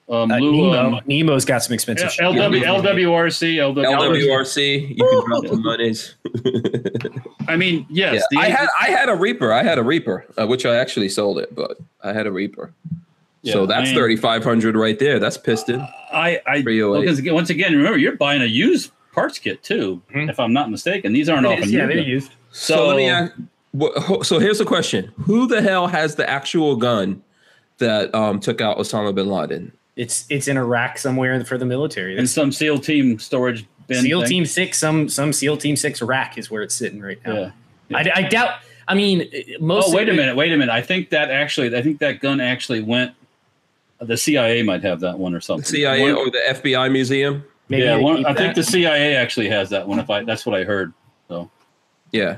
um, 0.09 0.31
Uh, 0.31 0.37
Lou, 0.37 0.71
Nemo. 0.71 0.95
um, 0.97 1.01
Nemo's 1.05 1.43
got 1.43 1.61
some 1.63 1.73
expensive. 1.73 2.09
shit. 2.13 2.23
LW 2.23 2.61
LWRC 2.63 3.55
LW. 3.57 3.83
LWRC. 3.85 4.95
You 4.95 4.95
can 4.95 5.25
drop 5.29 5.45
some 5.47 5.61
monies. 5.63 6.15
I 7.47 7.57
mean, 7.57 7.85
yes, 7.89 8.13
yeah, 8.15 8.21
the 8.31 8.37
I 8.39 8.49
had 8.49 8.67
I 8.81 8.85
had 8.89 9.09
a 9.09 9.15
Reaper. 9.15 9.51
I 9.51 9.63
had 9.63 9.77
a 9.77 9.83
Reaper, 9.83 10.25
uh, 10.37 10.47
which 10.47 10.65
I 10.65 10.77
actually 10.77 11.09
sold 11.09 11.39
it, 11.39 11.53
but 11.53 11.77
I 12.03 12.13
had 12.13 12.25
a 12.25 12.31
Reaper. 12.31 12.71
so 13.43 13.65
that's 13.65 13.81
I 13.81 13.83
mean- 13.83 13.95
thirty 13.95 14.15
five 14.15 14.43
hundred 14.45 14.75
right 14.77 14.97
there. 14.97 15.19
That's 15.19 15.37
piston. 15.37 15.85
I, 16.13 16.39
I 16.47 16.61
because 16.61 17.19
again, 17.19 17.33
once 17.33 17.49
again, 17.49 17.75
remember 17.75 17.97
you're 17.99 18.15
buying 18.15 18.41
a 18.41 18.45
used 18.45 18.91
parts 19.17 19.39
kit 19.39 19.63
too, 19.63 20.01
Mhm. 20.13 20.29
if 20.29 20.39
I'm 20.39 20.53
not 20.53 20.69
mistaken. 20.69 21.11
These 21.11 21.27
aren't 21.27 21.47
often 21.47 21.69
yeah, 21.69 21.87
new 21.87 21.93
they're 21.95 22.03
used. 22.03 22.31
So, 22.51 22.75
So- 22.75 22.87
let 22.87 22.97
me 22.97 23.09
ask, 23.09 23.33
so 24.27 24.39
here's 24.39 24.59
the 24.59 24.65
question: 24.65 25.11
Who 25.25 25.47
the 25.47 25.61
hell 25.61 25.87
has 25.87 26.15
the 26.15 26.29
actual 26.29 26.75
gun 26.75 27.21
that 27.79 28.13
um, 28.13 28.39
took 28.39 28.61
out 28.61 28.77
Osama 28.77 29.13
bin 29.13 29.27
Laden? 29.27 29.71
It's 29.95 30.25
it's 30.29 30.47
in 30.47 30.57
a 30.57 30.63
rack 30.63 30.97
somewhere 30.99 31.43
for 31.45 31.57
the 31.57 31.65
military. 31.65 32.17
in 32.17 32.27
some 32.27 32.51
SEAL 32.51 32.79
team 32.79 33.17
storage 33.19 33.65
bin. 33.87 34.01
SEAL 34.03 34.21
thing. 34.21 34.29
Team 34.29 34.45
Six. 34.45 34.77
Some 34.77 35.09
some 35.09 35.33
SEAL 35.33 35.57
Team 35.57 35.75
Six 35.75 36.01
rack 36.01 36.37
is 36.37 36.51
where 36.51 36.61
it's 36.61 36.75
sitting 36.75 37.01
right 37.01 37.19
now. 37.25 37.51
Yeah. 37.89 37.97
I, 37.97 38.11
I 38.15 38.21
doubt. 38.23 38.51
I 38.87 38.93
mean, 38.95 39.27
most. 39.59 39.89
Oh, 39.89 39.95
wait 39.95 40.07
a 40.09 40.13
minute. 40.13 40.35
Wait 40.35 40.51
a 40.53 40.57
minute. 40.57 40.71
I 40.71 40.81
think 40.81 41.09
that 41.09 41.29
actually, 41.31 41.75
I 41.75 41.81
think 41.81 41.99
that 41.99 42.19
gun 42.19 42.39
actually 42.39 42.81
went. 42.81 43.11
The 43.99 44.15
CIA 44.17 44.61
might 44.61 44.83
have 44.83 44.99
that 44.99 45.17
one 45.17 45.33
or 45.33 45.41
something. 45.41 45.65
CIA 45.65 46.03
One- 46.13 46.27
or 46.27 46.29
the 46.29 46.41
FBI 46.49 46.91
museum? 46.91 47.43
Maybe 47.69 47.83
yeah, 47.83 47.97
one, 47.97 48.25
I 48.25 48.33
think 48.33 48.55
that. 48.55 48.55
the 48.55 48.63
CIA 48.63 49.15
actually 49.15 49.49
has 49.49 49.69
that 49.71 49.87
one. 49.87 49.99
If 49.99 50.09
I, 50.09 50.23
that's 50.23 50.45
what 50.45 50.55
I 50.59 50.63
heard. 50.63 50.93
So 51.27 51.49
Yeah. 52.11 52.37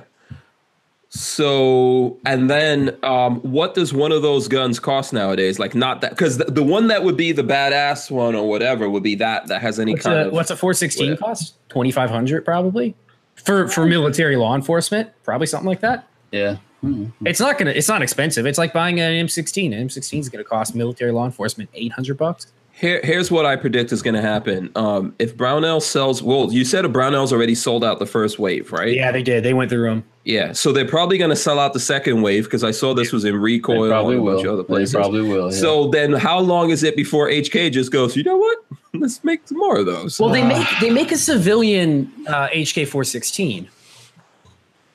So 1.11 2.17
and 2.25 2.49
then 2.49 2.95
um, 3.03 3.37
what 3.41 3.73
does 3.73 3.93
one 3.93 4.11
of 4.11 4.21
those 4.21 4.47
guns 4.47 4.79
cost 4.79 5.11
nowadays? 5.11 5.57
Like 5.57 5.73
not 5.73 6.01
that 6.01 6.11
because 6.11 6.37
the, 6.37 6.45
the 6.45 6.63
one 6.63 6.87
that 6.87 7.03
would 7.03 7.17
be 7.17 7.31
the 7.31 7.43
badass 7.43 8.11
one 8.11 8.35
or 8.35 8.47
whatever 8.47 8.87
would 8.87 9.01
be 9.03 9.15
that 9.15 9.47
that 9.47 9.61
has 9.61 9.79
any 9.79 9.93
What's 9.93 10.05
kind 10.05 10.19
a, 10.19 10.27
of 10.27 10.33
what's 10.33 10.51
a 10.51 10.55
416 10.55 11.05
whatever. 11.11 11.19
cost? 11.25 11.55
2500 11.69 12.45
probably. 12.45 12.95
For 13.35 13.67
for 13.67 13.85
military 13.87 14.35
law 14.35 14.53
enforcement, 14.53 15.09
probably 15.23 15.47
something 15.47 15.67
like 15.67 15.79
that. 15.79 16.07
yeah, 16.31 16.57
Mhm. 16.83 17.11
It's 17.25 17.39
not 17.39 17.57
gonna. 17.57 17.71
It's 17.71 17.87
not 17.87 18.01
expensive. 18.03 18.45
It's 18.45 18.57
like 18.59 18.71
buying 18.73 18.99
an 18.99 19.25
M16. 19.25 19.73
An 19.73 19.87
M16 19.87 20.19
is 20.19 20.29
gonna 20.29 20.43
cost 20.43 20.75
military 20.75 21.11
law 21.11 21.25
enforcement 21.25 21.69
800 21.73 22.17
bucks. 22.17 22.47
Here, 22.79 23.01
here's 23.03 23.29
what 23.29 23.45
I 23.45 23.57
predict 23.57 23.91
is 23.91 24.01
going 24.01 24.13
to 24.13 24.21
happen. 24.21 24.71
Um, 24.75 25.13
if 25.19 25.35
Brownell 25.35 25.81
sells, 25.81 26.23
well, 26.23 26.51
you 26.53 26.63
said 26.63 26.85
a 26.85 26.89
Brownell's 26.89 27.33
already 27.33 27.53
sold 27.55 27.83
out 27.83 27.99
the 27.99 28.05
first 28.05 28.39
wave, 28.39 28.71
right? 28.71 28.95
Yeah, 28.95 29.11
they 29.11 29.21
did. 29.21 29.43
They 29.43 29.53
went 29.53 29.69
through 29.69 29.89
them. 29.89 30.05
Yeah. 30.23 30.53
So 30.53 30.71
they're 30.71 30.87
probably 30.87 31.17
going 31.17 31.29
to 31.31 31.35
sell 31.35 31.59
out 31.59 31.73
the 31.73 31.79
second 31.81 32.21
wave 32.21 32.45
because 32.45 32.63
I 32.63 32.71
saw 32.71 32.93
this 32.93 33.11
was 33.11 33.25
in 33.25 33.33
they 33.33 33.37
recoil 33.37 33.89
probably 33.89 34.13
and 34.15 34.21
a 34.21 34.23
will. 34.23 34.35
bunch 34.35 34.45
of 34.45 34.53
other 34.53 34.63
They 34.63 34.67
places. 34.67 34.95
probably 34.95 35.21
will. 35.23 35.51
Yeah. 35.51 35.57
So 35.59 35.87
then, 35.89 36.13
how 36.13 36.39
long 36.39 36.69
is 36.69 36.83
it 36.83 36.95
before 36.95 37.27
HK 37.27 37.73
just 37.73 37.91
goes? 37.91 38.15
You 38.15 38.23
know 38.23 38.37
what? 38.37 38.59
Let's 38.93 39.21
make 39.25 39.45
some 39.45 39.57
more 39.57 39.79
of 39.79 39.85
those. 39.85 40.17
Well, 40.17 40.29
they 40.29 40.43
make 40.47 40.65
they 40.79 40.89
make 40.89 41.11
a 41.11 41.17
civilian 41.17 42.09
uh, 42.29 42.47
HK 42.47 42.87
416. 42.87 43.67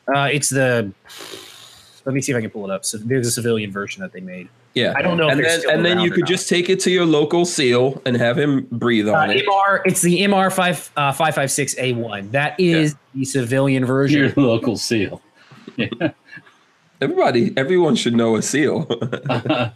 Uh, 0.09 0.29
it's 0.33 0.49
the. 0.49 0.91
Let 2.07 2.15
me 2.15 2.23
see 2.23 2.33
if 2.33 2.39
I 2.39 2.41
can 2.41 2.51
pull 2.51 2.65
it 2.65 2.71
up. 2.71 2.85
So 2.87 2.97
there's 2.97 3.27
a 3.27 3.31
civilian 3.31 3.71
version 3.71 4.01
that 4.03 4.13
they 4.13 4.21
made. 4.21 4.49
Yeah. 4.75 4.93
I 4.97 5.03
don't 5.03 5.17
know 5.17 5.29
And 5.29 5.39
they're 5.41 5.59
then, 5.61 5.71
and 5.71 5.85
then 5.85 6.01
you 6.01 6.11
could 6.11 6.21
not. 6.23 6.29
just 6.29 6.49
take 6.49 6.69
it 6.69 6.81
to 6.81 6.91
your 6.91 7.07
local 7.07 7.45
seal 7.45 8.01
and 8.05 8.17
have 8.17 8.39
him 8.39 8.67
breathe 8.73 9.09
Uh, 9.09 9.15
on 9.15 9.31
it. 9.31 9.45
MR, 9.47 9.81
it's 9.85 10.03
the 10.03 10.21
MR 10.23 10.53
five 10.53 10.91
uh, 10.97 11.13
five 11.13 11.35
five 11.35 11.51
six 11.51 11.77
A 11.79 11.93
one. 11.93 12.31
That 12.33 12.59
is 12.59 12.95
the 13.15 13.25
civilian 13.25 13.85
version. 13.85 14.19
your 14.21 14.33
local 14.37 14.77
SEAL. 14.77 15.21
Yeah. 15.77 15.89
Everybody, 17.01 17.53
everyone 17.57 17.97
should 17.97 18.15
know 18.15 18.37
a 18.37 18.43
seal. 18.43 18.85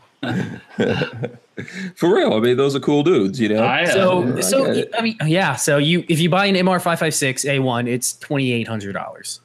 For 1.97 2.15
real. 2.15 2.35
I 2.35 2.41
mean, 2.41 2.57
those 2.57 2.75
are 2.77 2.81
cool 2.81 3.03
dudes, 3.03 3.41
you 3.41 3.49
know? 3.49 3.65
I 3.65 3.81
have. 3.81 3.91
So, 3.91 4.25
Yeah, 4.25 4.37
I 4.37 4.41
so 4.41 4.65
it. 4.67 4.91
I 4.97 5.03
mean, 5.03 5.17
yeah. 5.27 5.57
So 5.57 5.79
you, 5.79 6.05
if 6.09 6.21
you 6.21 6.31
buy 6.31 6.47
an 6.47 6.55
MR 6.55 6.81
five 6.81 6.99
five 7.01 7.15
six 7.15 7.45
A 7.45 7.59
one, 7.59 7.89
it's 7.89 8.17
twenty 8.19 8.53
eight 8.53 8.69
hundred 8.69 8.93
dollars. 8.93 9.41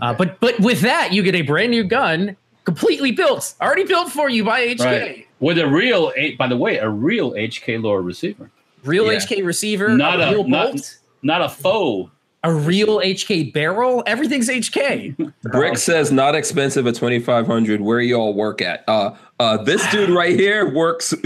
Uh, 0.00 0.14
but 0.14 0.40
but 0.40 0.58
with 0.60 0.80
that, 0.80 1.12
you 1.12 1.22
get 1.22 1.34
a 1.34 1.42
brand 1.42 1.70
new 1.70 1.84
gun, 1.84 2.36
completely 2.64 3.12
built, 3.12 3.54
already 3.60 3.84
built 3.84 4.10
for 4.10 4.28
you 4.28 4.44
by 4.44 4.60
HK. 4.74 4.84
right 4.84 5.26
with 5.40 5.58
a 5.58 5.66
real, 5.66 6.12
eight. 6.16 6.38
by 6.38 6.46
the 6.48 6.56
way, 6.56 6.78
a 6.78 6.88
real 6.88 7.32
HK 7.32 7.82
lower 7.82 8.00
receiver, 8.02 8.50
Real 8.84 9.06
Yeah. 9.10 9.18
HK 9.18 9.42
receiver, 9.44 9.88
Not 9.90 10.20
a 10.20 10.28
a- 10.28 10.30
real 10.32 10.44
not- 10.48 10.72
bolt, 10.72 10.98
not 11.22 11.40
a 11.42 11.48
faux. 11.48 12.10
a 12.42 12.52
real 12.52 13.00
HK 13.00 13.44
barrel. 13.52 14.02
Everything's 14.06 14.48
HK. 14.50 15.14
Brick 15.44 15.78
says 15.78 16.12
not 16.12 16.34
expensive 16.34 16.86
at 16.86 16.94
2500 16.94 17.80
Where 17.80 18.00
y'all 18.00 18.34
work 18.34 18.60
at? 18.60 18.84
Uh, 18.86 19.14
uh, 19.40 19.56
this 19.62 19.86
dude 19.90 20.10
right 20.10 20.38
here 20.38 20.68
works. 20.72 21.14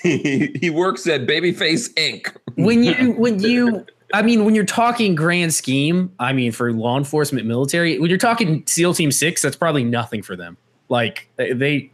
He, 0.00 0.54
he 0.60 0.70
works 0.70 1.08
at 1.08 1.22
Babyface 1.26 1.92
Inc. 1.94 2.32
when 2.54 2.84
you 2.84 2.94
when 3.18 3.40
you 3.40 3.84
I 4.14 4.22
mean 4.22 4.44
when 4.44 4.54
you're 4.54 4.64
talking 4.64 5.16
grand 5.16 5.52
scheme, 5.52 6.12
I 6.20 6.32
mean 6.32 6.52
for 6.52 6.72
law 6.72 6.96
enforcement 6.96 7.48
military, 7.48 7.98
when 7.98 8.08
you're 8.08 8.16
talking 8.16 8.62
SEAL 8.68 8.94
Team 8.94 9.10
6, 9.10 9.42
that's 9.42 9.56
probably 9.56 9.82
nothing 9.82 10.22
for 10.22 10.36
them. 10.36 10.56
Like 10.88 11.28
they 11.36 11.52
they, 11.52 11.90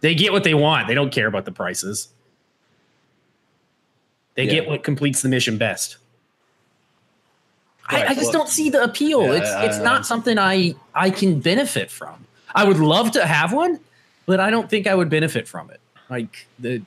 they 0.00 0.14
get 0.14 0.32
what 0.32 0.44
they 0.44 0.54
want. 0.54 0.88
They 0.88 0.94
don't 0.94 1.12
care 1.12 1.26
about 1.26 1.44
the 1.44 1.52
prices. 1.52 2.08
They 4.34 4.44
Yeah. 4.44 4.50
get 4.52 4.68
what 4.68 4.82
completes 4.82 5.22
the 5.22 5.28
mission 5.28 5.58
best. 5.58 5.96
I, 7.88 7.94
Right, 7.96 8.10
I 8.10 8.14
just 8.14 8.26
well- 8.26 8.32
don't 8.44 8.48
see 8.48 8.70
the 8.70 8.82
appeal. 8.82 9.22
Yeah, 9.26 9.32
it's 9.32 9.50
I- 9.50 9.64
it's 9.64 9.78
I- 9.78 9.82
not 9.82 10.06
something 10.06 10.38
I 10.38 10.74
I 10.94 11.10
can 11.10 11.40
benefit 11.40 11.90
from. 11.90 12.26
I 12.54 12.64
would 12.64 12.78
love 12.78 13.12
to 13.12 13.26
have 13.26 13.52
one, 13.52 13.80
but 14.26 14.40
I 14.40 14.50
don't 14.50 14.68
think 14.70 14.86
I 14.86 14.94
would 14.94 15.08
benefit 15.08 15.48
from 15.48 15.70
it. 15.70 15.80
Like 16.10 16.46
the 16.58 16.82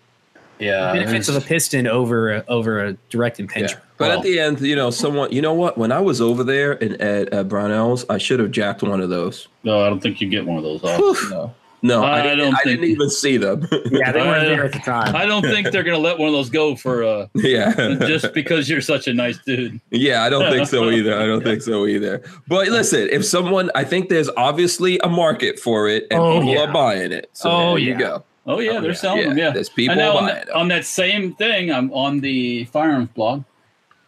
Yeah, 0.60 0.94
benefits 0.94 1.28
of 1.30 1.36
a 1.36 1.42
piston 1.42 1.88
over 1.88 2.36
a, 2.36 2.44
over 2.48 2.86
a 2.86 2.94
direct 3.10 3.40
impingement. 3.40 3.82
But 3.98 4.10
Well- 4.10 4.18
at 4.20 4.24
the 4.24 4.40
end, 4.40 4.62
you 4.62 4.76
know, 4.76 4.90
someone, 4.90 5.32
you 5.32 5.42
know 5.42 5.54
what? 5.54 5.78
When 5.78 5.92
I 5.92 6.00
was 6.00 6.22
over 6.22 6.44
there 6.44 6.74
in, 6.74 6.94
at, 7.02 7.34
at 7.34 7.48
Brownells, 7.48 8.06
I 8.10 8.18
should 8.18 8.40
have 8.40 8.52
jacked 8.52 8.84
one 8.84 9.02
of 9.02 9.10
those. 9.10 9.48
No, 9.64 9.84
I 9.86 9.90
don't 9.90 10.00
think 10.02 10.22
you 10.22 10.30
get 10.30 10.46
one 10.46 10.58
of 10.58 10.64
those. 10.64 10.84
Off. 10.84 11.30
No, 11.30 11.54
no, 11.82 12.04
I, 12.04 12.20
I 12.20 12.22
didn't, 12.24 12.38
don't 12.40 12.54
I 12.56 12.58
think- 12.64 12.80
didn't 12.82 12.90
even 12.92 13.10
see 13.10 13.38
them. 13.38 13.68
Yeah, 13.92 14.12
they 14.12 14.20
weren't 14.22 14.46
there 14.48 14.66
at 14.66 14.72
the 14.74 14.80
time. 14.80 15.16
I 15.16 15.26
don't 15.26 15.44
think 15.44 15.70
they're 15.72 15.84
gonna 15.84 15.98
let 16.00 16.18
one 16.18 16.30
of 16.30 16.34
those 16.34 16.50
go 16.50 16.76
for 16.76 17.04
uh, 17.04 17.28
yeah, 17.36 17.74
just 18.00 18.34
because 18.34 18.70
you're 18.70 18.82
such 18.82 19.08
a 19.08 19.14
nice 19.14 19.38
dude. 19.46 19.80
Yeah, 19.92 20.24
I 20.24 20.30
don't 20.30 20.52
think 20.52 20.68
so 20.68 20.90
either. 20.90 21.18
I 21.20 21.26
don't 21.28 21.44
think 21.44 21.62
so 21.62 21.86
either. 21.86 22.24
But 22.48 22.70
listen, 22.70 23.08
if 23.12 23.24
someone, 23.26 23.70
I 23.76 23.84
think 23.84 24.10
there's 24.10 24.30
obviously 24.36 25.00
a 25.04 25.10
market 25.10 25.60
for 25.60 25.88
it, 25.88 26.08
and 26.12 26.20
Oh, 26.20 26.40
people 26.40 26.54
yeah. 26.56 26.62
are 26.64 26.74
buying 26.74 27.12
it. 27.12 27.30
So 27.34 27.52
Oh, 27.52 27.70
there 27.72 27.78
you 27.80 27.92
yeah. 27.92 28.00
go. 28.00 28.24
Oh 28.48 28.60
yeah, 28.60 28.72
Oh, 28.74 28.82
they're 28.82 28.92
yeah, 28.92 28.96
selling 28.98 29.22
yeah. 29.24 29.30
them. 29.30 29.38
Yeah, 29.38 29.50
There's 29.52 29.70
people 29.70 29.96
I 29.96 29.98
know 29.98 30.18
on, 30.18 30.24
buying 30.26 30.36
that- 30.36 30.48
them. 30.48 30.58
on 30.58 30.68
that 30.70 30.86
same 30.86 31.34
thing. 31.36 31.72
I'm 31.72 31.92
on 31.94 32.20
the 32.20 32.66
firearms 32.66 33.10
blog, 33.16 33.44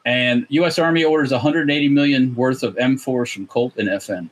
and 0.05 0.45
U.S. 0.49 0.77
Army 0.79 1.03
orders 1.03 1.31
180 1.31 1.89
million 1.89 2.35
worth 2.35 2.63
of 2.63 2.75
M4s 2.75 3.33
from 3.33 3.47
Colt 3.47 3.73
and 3.77 3.89
FN. 3.89 4.29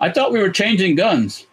I 0.00 0.10
thought 0.10 0.32
we 0.32 0.40
were 0.40 0.50
changing 0.50 0.94
guns. 0.94 1.44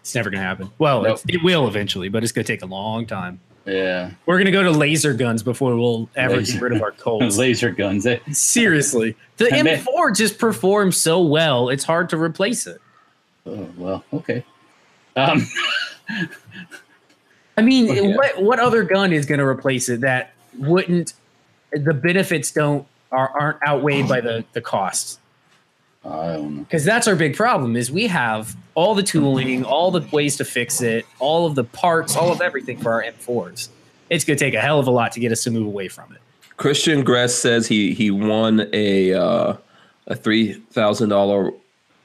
It's 0.00 0.14
never 0.14 0.30
going 0.30 0.40
to 0.40 0.46
happen. 0.46 0.70
Well, 0.78 1.02
Nope. 1.02 1.12
it's, 1.14 1.24
it 1.28 1.42
will 1.44 1.66
eventually, 1.68 2.08
but 2.08 2.22
it's 2.22 2.32
going 2.32 2.44
to 2.44 2.52
take 2.52 2.62
a 2.62 2.66
long 2.66 3.06
time. 3.06 3.40
Yeah, 3.66 4.10
We're 4.26 4.36
going 4.36 4.44
to 4.46 4.52
go 4.52 4.62
to 4.62 4.70
laser 4.70 5.14
guns 5.14 5.42
before 5.42 5.74
we'll 5.76 6.08
ever 6.16 6.36
Laser. 6.36 6.52
get 6.54 6.62
rid 6.62 6.72
of 6.74 6.82
our 6.82 6.90
Colts. 6.98 7.38
laser 7.38 7.70
guns. 7.70 8.04
Eh? 8.06 8.18
Seriously. 8.30 9.16
The 9.38 9.50
And 9.52 9.66
they- 9.66 9.78
M4 9.78 10.14
just 10.16 10.38
performs 10.38 10.96
so 10.98 11.20
well, 11.22 11.70
it's 11.70 11.84
hard 11.84 12.08
to 12.10 12.18
replace 12.18 12.66
it. 12.66 12.78
Oh, 13.46 13.66
well, 13.78 14.04
okay. 14.12 14.44
Um, 15.16 15.46
I 17.56 17.62
mean, 17.62 17.88
Oh, 17.90 17.94
yeah. 17.94 18.16
what 18.16 18.42
what 18.42 18.58
other 18.58 18.82
gun 18.84 19.12
is 19.12 19.26
going 19.26 19.38
to 19.38 19.46
replace 19.46 19.88
it 19.88 20.00
that 20.00 20.32
wouldn't 20.58 21.14
the 21.72 21.94
benefits 21.94 22.50
don't 22.50 22.86
are, 23.12 23.28
aren't 23.38 23.66
outweighed 23.66 24.08
by 24.08 24.20
the 24.20 24.44
the 24.52 24.60
costs? 24.60 25.18
I 26.04 26.34
don't 26.34 26.56
know. 26.56 26.62
because 26.64 26.84
that's 26.84 27.08
our 27.08 27.16
big 27.16 27.34
problem 27.34 27.76
is 27.76 27.90
we 27.90 28.08
have 28.08 28.54
all 28.74 28.94
the 28.94 29.02
tooling 29.02 29.64
all 29.64 29.90
the 29.90 30.06
ways 30.12 30.36
to 30.36 30.44
fix 30.44 30.82
it 30.82 31.06
all 31.18 31.46
of 31.46 31.54
the 31.54 31.64
parts 31.64 32.14
all 32.14 32.30
of 32.30 32.42
everything 32.42 32.76
for 32.76 32.92
our 32.92 33.02
m4s 33.02 33.68
it's 34.10 34.22
going 34.22 34.36
to 34.36 34.44
take 34.44 34.52
a 34.52 34.60
hell 34.60 34.78
of 34.78 34.86
a 34.86 34.90
lot 34.90 35.12
to 35.12 35.20
get 35.20 35.32
us 35.32 35.42
to 35.44 35.50
move 35.50 35.66
away 35.66 35.88
from 35.88 36.12
it 36.12 36.20
Christian 36.58 37.04
Gress 37.04 37.34
says 37.34 37.66
he 37.68 37.94
he 37.94 38.10
won 38.10 38.68
a 38.74 39.14
uh, 39.14 39.56
a 40.06 40.14
three 40.14 40.52
thousand 40.52 41.08
dollar 41.08 41.50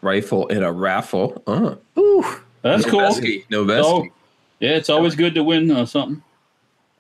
rifle 0.02 0.48
in 0.48 0.64
a 0.64 0.72
raffle. 0.72 1.44
Uh, 1.46 1.76
Ooh, 2.00 2.26
That's 2.62 2.86
cool. 2.86 3.02
Noveske, 3.02 3.46
Noveske. 3.48 3.84
So, 3.84 4.08
yeah, 4.60 4.72
it's 4.72 4.90
always 4.90 5.16
good 5.16 5.36
to 5.36 5.44
win 5.44 5.72
uh, 5.72 5.86
something. 5.86 6.22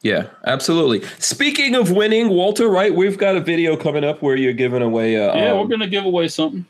Yeah, 0.02 0.28
absolutely. 0.46 1.06
Speaking 1.20 1.76
of 1.76 1.92
winning, 1.92 2.30
Walter, 2.30 2.70
right? 2.70 2.96
We've 2.96 3.18
got 3.18 3.36
a 3.36 3.42
video 3.42 3.76
coming 3.76 4.06
up 4.06 4.22
where 4.22 4.38
you're 4.38 4.54
giving 4.54 4.82
away 4.82 5.16
a 5.16 5.36
Yeah, 5.36 5.52
um, 5.52 5.60
we're 5.60 5.68
gonna 5.68 5.88
give 5.88 6.06
away 6.06 6.30
something. 6.30 6.66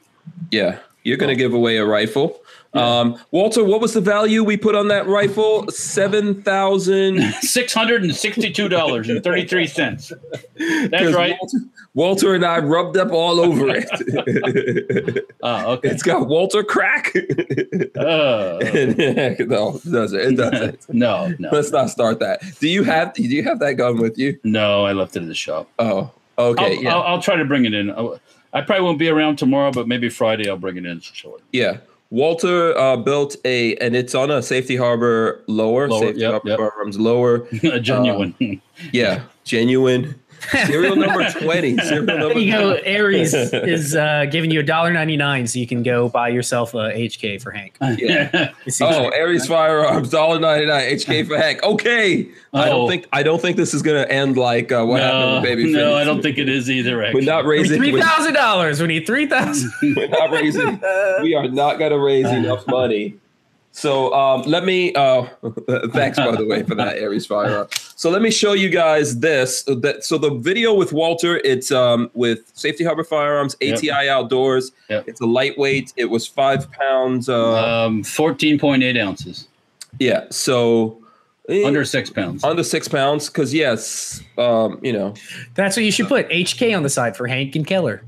Yeah, 0.51 0.79
you're 1.03 1.17
going 1.17 1.29
to 1.29 1.35
give 1.35 1.53
away 1.53 1.77
a 1.77 1.85
rifle. 1.85 2.41
Um, 2.73 3.17
Walter, 3.31 3.63
what 3.63 3.81
was 3.81 3.93
the 3.93 4.01
value 4.01 4.43
we 4.43 4.57
put 4.57 4.75
on 4.75 4.89
that 4.89 5.07
rifle? 5.07 5.67
Seven 5.69 6.41
thousand. 6.43 7.21
Six 7.41 7.73
hundred 7.73 8.03
and 8.03 8.15
sixty-two 8.15 8.69
dollars 8.69 9.09
and 9.09 9.23
thirty-three 9.23 9.67
cents. 9.67 10.11
That's 10.57 11.13
right. 11.15 11.35
Walter, 11.39 11.57
Walter 11.93 12.35
and 12.35 12.45
I 12.45 12.59
rubbed 12.59 12.97
up 12.97 13.11
all 13.11 13.39
over 13.39 13.67
it. 13.69 15.25
Ah, 15.41 15.67
okay. 15.67 15.87
it's 15.87 16.03
got 16.03 16.27
Walter 16.27 16.63
crack. 16.63 17.13
Uh, 17.95 18.59
no, 18.61 19.75
it 19.75 19.91
doesn't. 19.91 20.19
It 20.19 20.35
doesn't. 20.37 20.89
no, 20.93 21.33
no, 21.39 21.49
Let's 21.51 21.71
not 21.71 21.89
start 21.89 22.19
that. 22.19 22.41
Do 22.59 22.69
you 22.69 22.83
have? 22.83 23.13
Do 23.13 23.23
you 23.23 23.43
have 23.43 23.59
that 23.59 23.73
gun 23.73 23.97
with 23.99 24.17
you? 24.17 24.39
no. 24.43 24.85
I 24.85 24.93
left 24.93 25.15
it 25.15 25.21
at 25.21 25.27
the 25.27 25.35
shop. 25.35 25.69
Oh, 25.79 26.11
okay. 26.37 26.77
I'll, 26.77 26.83
yeah, 26.83 26.95
I'll, 26.95 27.01
I'll 27.03 27.21
try 27.21 27.35
to 27.35 27.45
bring 27.45 27.65
it 27.65 27.73
in. 27.73 27.89
I'll- 27.91 28.19
I 28.53 28.61
probably 28.61 28.83
won't 28.83 28.99
be 28.99 29.09
around 29.09 29.37
tomorrow, 29.37 29.71
but 29.71 29.87
maybe 29.87 30.09
Friday 30.09 30.49
I'll 30.49 30.57
bring 30.57 30.77
it 30.77 30.85
in. 30.85 30.99
Short. 31.01 31.41
yeah. 31.51 31.77
Walter 32.11 32.75
uh, 32.75 32.97
built 32.97 33.35
a, 33.45 33.75
and 33.75 33.95
it's 33.95 34.15
on 34.15 34.31
a 34.31 34.41
safety 34.41 34.75
harbor 34.75 35.43
lower. 35.45 35.87
Lower, 35.87 36.07
safety 36.07 36.21
yep, 36.21 36.31
harbor 36.31 36.49
yep. 36.49 36.95
lower. 36.95 37.47
A 37.63 37.79
genuine. 37.79 38.33
Yeah, 38.91 39.21
genuine. 39.43 40.19
Serial 40.65 40.95
number 40.95 41.29
20. 41.29 41.77
Serial 41.77 42.03
number 42.05 42.27
There 42.29 42.37
you 42.39 42.51
go. 42.51 42.73
Aries 42.83 43.33
is 43.53 43.95
uh, 43.95 44.25
giving 44.31 44.51
you 44.51 44.59
a 44.59 44.63
dollar 44.63 44.91
ninety 44.93 45.17
nine, 45.17 45.47
so 45.47 45.59
you 45.59 45.67
can 45.67 45.83
go 45.83 46.09
buy 46.09 46.29
yourself 46.29 46.73
a 46.73 46.77
HK 46.93 47.41
for 47.41 47.51
Hank. 47.51 47.77
Yeah. 47.97 48.51
Oh, 48.81 49.09
Aries 49.09 49.45
Firearms, 49.47 50.09
dollar 50.09 50.39
ninety 50.39 50.65
nine, 50.67 50.83
HK 50.95 51.27
for 51.27 51.37
Hank. 51.37 51.61
Okay, 51.63 52.27
I 52.53 52.65
don't 52.69 52.81
Oh. 52.81 52.87
think 52.87 53.07
I 53.11 53.23
don't 53.23 53.41
think 53.41 53.57
this 53.57 53.73
is 53.73 53.81
gonna 53.81 54.03
end 54.09 54.37
like 54.37 54.71
uh, 54.71 54.85
what 54.85 55.01
happened 55.01 55.33
with 55.35 55.43
Baby 55.43 55.73
no, 55.73 55.95
I 55.95 56.03
don't 56.03 56.21
think 56.21 56.37
it 56.37 56.47
is 56.49 56.69
either. 56.69 56.97
We're 56.97 57.21
not 57.21 57.45
raising. 57.45 57.77
three 57.77 57.91
We're, 57.91 58.01
thousand 58.01 58.33
dollars. 58.33 58.79
We 58.81 58.87
need 58.87 59.05
three 59.05 59.25
thousand. 59.27 59.71
we're 59.95 60.07
not 60.07 60.31
raising. 60.31 60.79
We 61.21 61.35
are 61.35 61.47
not 61.47 61.79
gonna 61.79 61.99
raise 61.99 62.27
enough 62.27 62.65
money. 62.67 63.15
So 63.71 64.13
um, 64.13 64.41
let 64.43 64.65
me. 64.65 64.93
Uh, 64.93 65.25
thanks 65.93 66.17
by 66.17 66.35
the 66.35 66.45
way 66.45 66.63
for 66.63 66.75
that 66.75 66.97
Aries 66.97 67.25
Firearm. 67.25 67.67
So 67.99 68.09
let 68.09 68.21
me 68.21 68.31
show 68.31 68.53
you 68.53 68.69
guys 68.69 69.19
this. 69.19 69.63
That 69.63 70.05
so 70.05 70.17
the 70.17 70.29
video 70.29 70.73
with 70.73 70.93
Walter, 70.93 71.41
it's 71.43 71.69
um, 71.69 72.09
with 72.13 72.49
Safety 72.53 72.85
Harbor 72.85 73.03
Firearms, 73.03 73.57
Yep. 73.59 73.79
ATI 73.79 74.07
Outdoors. 74.07 74.71
Yep. 74.89 75.09
It's 75.09 75.19
a 75.19 75.25
lightweight. 75.25 75.91
It 75.97 76.05
was 76.05 76.25
five 76.25 76.71
pounds. 76.71 77.27
Uh, 77.27 77.55
um, 77.85 78.05
fourteen 78.05 78.57
point 78.57 78.83
eight 78.83 78.95
ounces, 78.95 79.49
yeah. 79.99 80.27
So 80.29 80.97
eh, 81.49 81.67
under 81.67 81.83
six 81.83 82.09
pounds. 82.09 82.41
under 82.45 82.63
six 82.63 82.87
pounds 82.87 83.27
because 83.27 83.53
yes 83.53 84.21
um 84.37 84.79
you 84.81 84.93
know 84.93 85.13
That's 85.55 85.75
what 85.75 85.83
you 85.83 85.91
should 85.91 86.07
put 86.07 86.29
HK 86.29 86.73
on 86.77 86.83
the 86.83 86.89
side 86.89 87.17
for 87.17 87.27
Hank 87.27 87.53
and 87.57 87.67
Keller. 87.67 88.01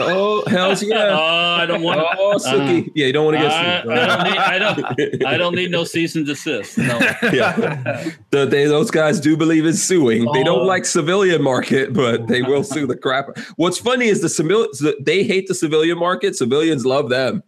Oh 0.00 0.42
hells 0.48 0.82
yeah 0.82 1.08
Oh, 1.10 1.56
I 1.60 1.66
don't 1.66 1.82
want. 1.82 2.00
oh 2.18 2.36
Suki. 2.36 2.80
Uh-huh. 2.80 2.90
yeah 2.94 3.06
you 3.06 3.12
don't 3.12 3.24
want 3.26 3.36
to 3.38 3.44
I, 3.46 3.48
get 3.48 3.82
sued. 3.82 3.92
I 3.92 4.06
don't 4.06 4.24
need. 4.24 4.38
I 4.38 4.58
don't. 4.58 5.26
I 5.26 5.36
don't 5.36 5.54
need 5.54 5.70
no 5.70 5.84
cease 5.84 6.14
and 6.16 6.26
desist. 6.26 6.78
No. 6.78 6.98
yeah 7.32 8.10
the, 8.30 8.46
they, 8.46 8.64
those 8.66 8.90
guys 8.90 9.20
do 9.20 9.36
believe 9.36 9.64
in 9.66 9.74
suing 9.74 10.30
they 10.32 10.42
don't 10.44 10.60
Oh. 10.60 10.64
like 10.64 10.84
civilian 10.84 11.42
market 11.42 11.92
but 11.92 12.26
they 12.28 12.42
will 12.42 12.64
sue 12.64 12.86
the 12.86 12.96
crap 12.96 13.36
what's 13.56 13.78
funny 13.78 14.06
is 14.06 14.20
the 14.20 14.28
civil 14.28 14.66
they 15.00 15.22
hate 15.24 15.48
the 15.48 15.54
civilian 15.54 15.98
market 15.98 16.36
civilians 16.36 16.84
love 16.86 17.08
them 17.08 17.42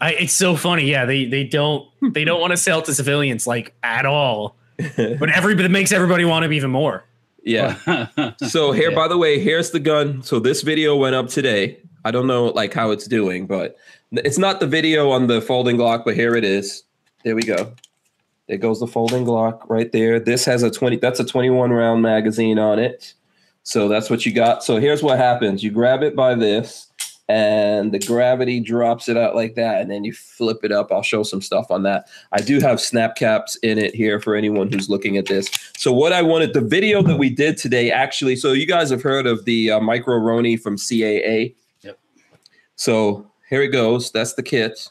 I, 0.00 0.12
it's 0.12 0.32
so 0.32 0.54
funny. 0.54 0.84
Yeah, 0.84 1.06
they 1.06 1.24
they 1.24 1.42
don't 1.42 1.88
they 2.14 2.22
don't 2.24 2.40
want 2.40 2.52
to 2.52 2.56
sell 2.56 2.80
to 2.82 2.94
civilians 2.94 3.48
like 3.48 3.74
at 3.82 4.06
all. 4.06 4.54
But 4.96 5.30
every 5.30 5.56
but 5.56 5.64
it 5.64 5.70
makes 5.72 5.90
everybody 5.90 6.24
want 6.24 6.44
them 6.44 6.52
even 6.52 6.70
more. 6.70 7.04
Yeah. 7.42 8.06
So 8.46 8.72
here 8.72 8.90
Yeah. 8.90 8.96
by 8.96 9.08
the 9.08 9.18
way 9.18 9.38
here's 9.38 9.70
the 9.70 9.80
gun. 9.80 10.22
So 10.22 10.38
this 10.40 10.62
video 10.62 10.96
went 10.96 11.14
up 11.14 11.28
today. 11.28 11.78
I 12.04 12.10
don't 12.10 12.26
know 12.26 12.46
like 12.46 12.72
how 12.74 12.90
it's 12.90 13.06
doing 13.06 13.46
but 13.46 13.76
it's 14.12 14.38
not 14.38 14.60
the 14.60 14.66
video 14.66 15.10
on 15.10 15.26
the 15.26 15.40
folding 15.40 15.76
glock 15.76 16.04
but 16.04 16.14
here 16.14 16.34
it 16.34 16.44
is. 16.44 16.82
There 17.24 17.34
we 17.34 17.42
go. 17.42 17.72
There 18.48 18.58
goes 18.58 18.80
the 18.80 18.86
folding 18.86 19.24
glock 19.24 19.60
right 19.68 19.90
there. 19.92 20.18
This 20.18 20.44
has 20.46 20.62
a 20.62 20.70
20 20.70 20.96
that's 20.96 21.20
a 21.20 21.24
21 21.24 21.70
round 21.70 22.02
magazine 22.02 22.58
on 22.58 22.78
it. 22.78 23.14
So 23.62 23.88
that's 23.88 24.08
what 24.08 24.24
you 24.24 24.32
got. 24.32 24.64
So 24.64 24.78
here's 24.78 25.02
what 25.02 25.18
happens. 25.18 25.62
You 25.62 25.70
grab 25.70 26.02
it 26.02 26.16
by 26.16 26.34
this 26.34 26.87
and 27.28 27.92
the 27.92 27.98
gravity 27.98 28.60
drops 28.60 29.08
it 29.08 29.16
out 29.16 29.34
like 29.34 29.54
that 29.54 29.80
and 29.80 29.90
then 29.90 30.02
you 30.02 30.12
flip 30.12 30.58
it 30.62 30.72
up 30.72 30.90
i'll 30.90 31.02
show 31.02 31.22
some 31.22 31.42
stuff 31.42 31.70
on 31.70 31.82
that 31.82 32.08
i 32.32 32.40
do 32.40 32.58
have 32.60 32.80
snap 32.80 33.16
caps 33.16 33.56
in 33.56 33.76
it 33.78 33.94
here 33.94 34.18
for 34.18 34.34
anyone 34.34 34.70
who's 34.70 34.88
looking 34.88 35.16
at 35.16 35.26
this 35.26 35.50
so 35.78 35.92
what 35.92 36.12
I 36.12 36.22
wanted, 36.22 36.54
the 36.54 36.60
video 36.60 37.02
that 37.02 37.18
we 37.18 37.30
did 37.30 37.56
today, 37.56 37.92
actually, 37.92 38.34
so 38.34 38.52
you 38.52 38.66
guys 38.66 38.90
have 38.90 39.00
heard 39.00 39.28
of 39.28 39.44
the 39.44 39.70
uh, 39.70 39.80
Micro 39.80 40.18
Roni 40.18 40.60
from 40.60 40.74
CAA. 40.74 41.54
Yep. 41.82 41.98
So 42.74 43.30
here 43.48 43.62
it 43.62 43.68
goes. 43.68 44.10
That's 44.10 44.34
the 44.34 44.42
kit 44.42 44.88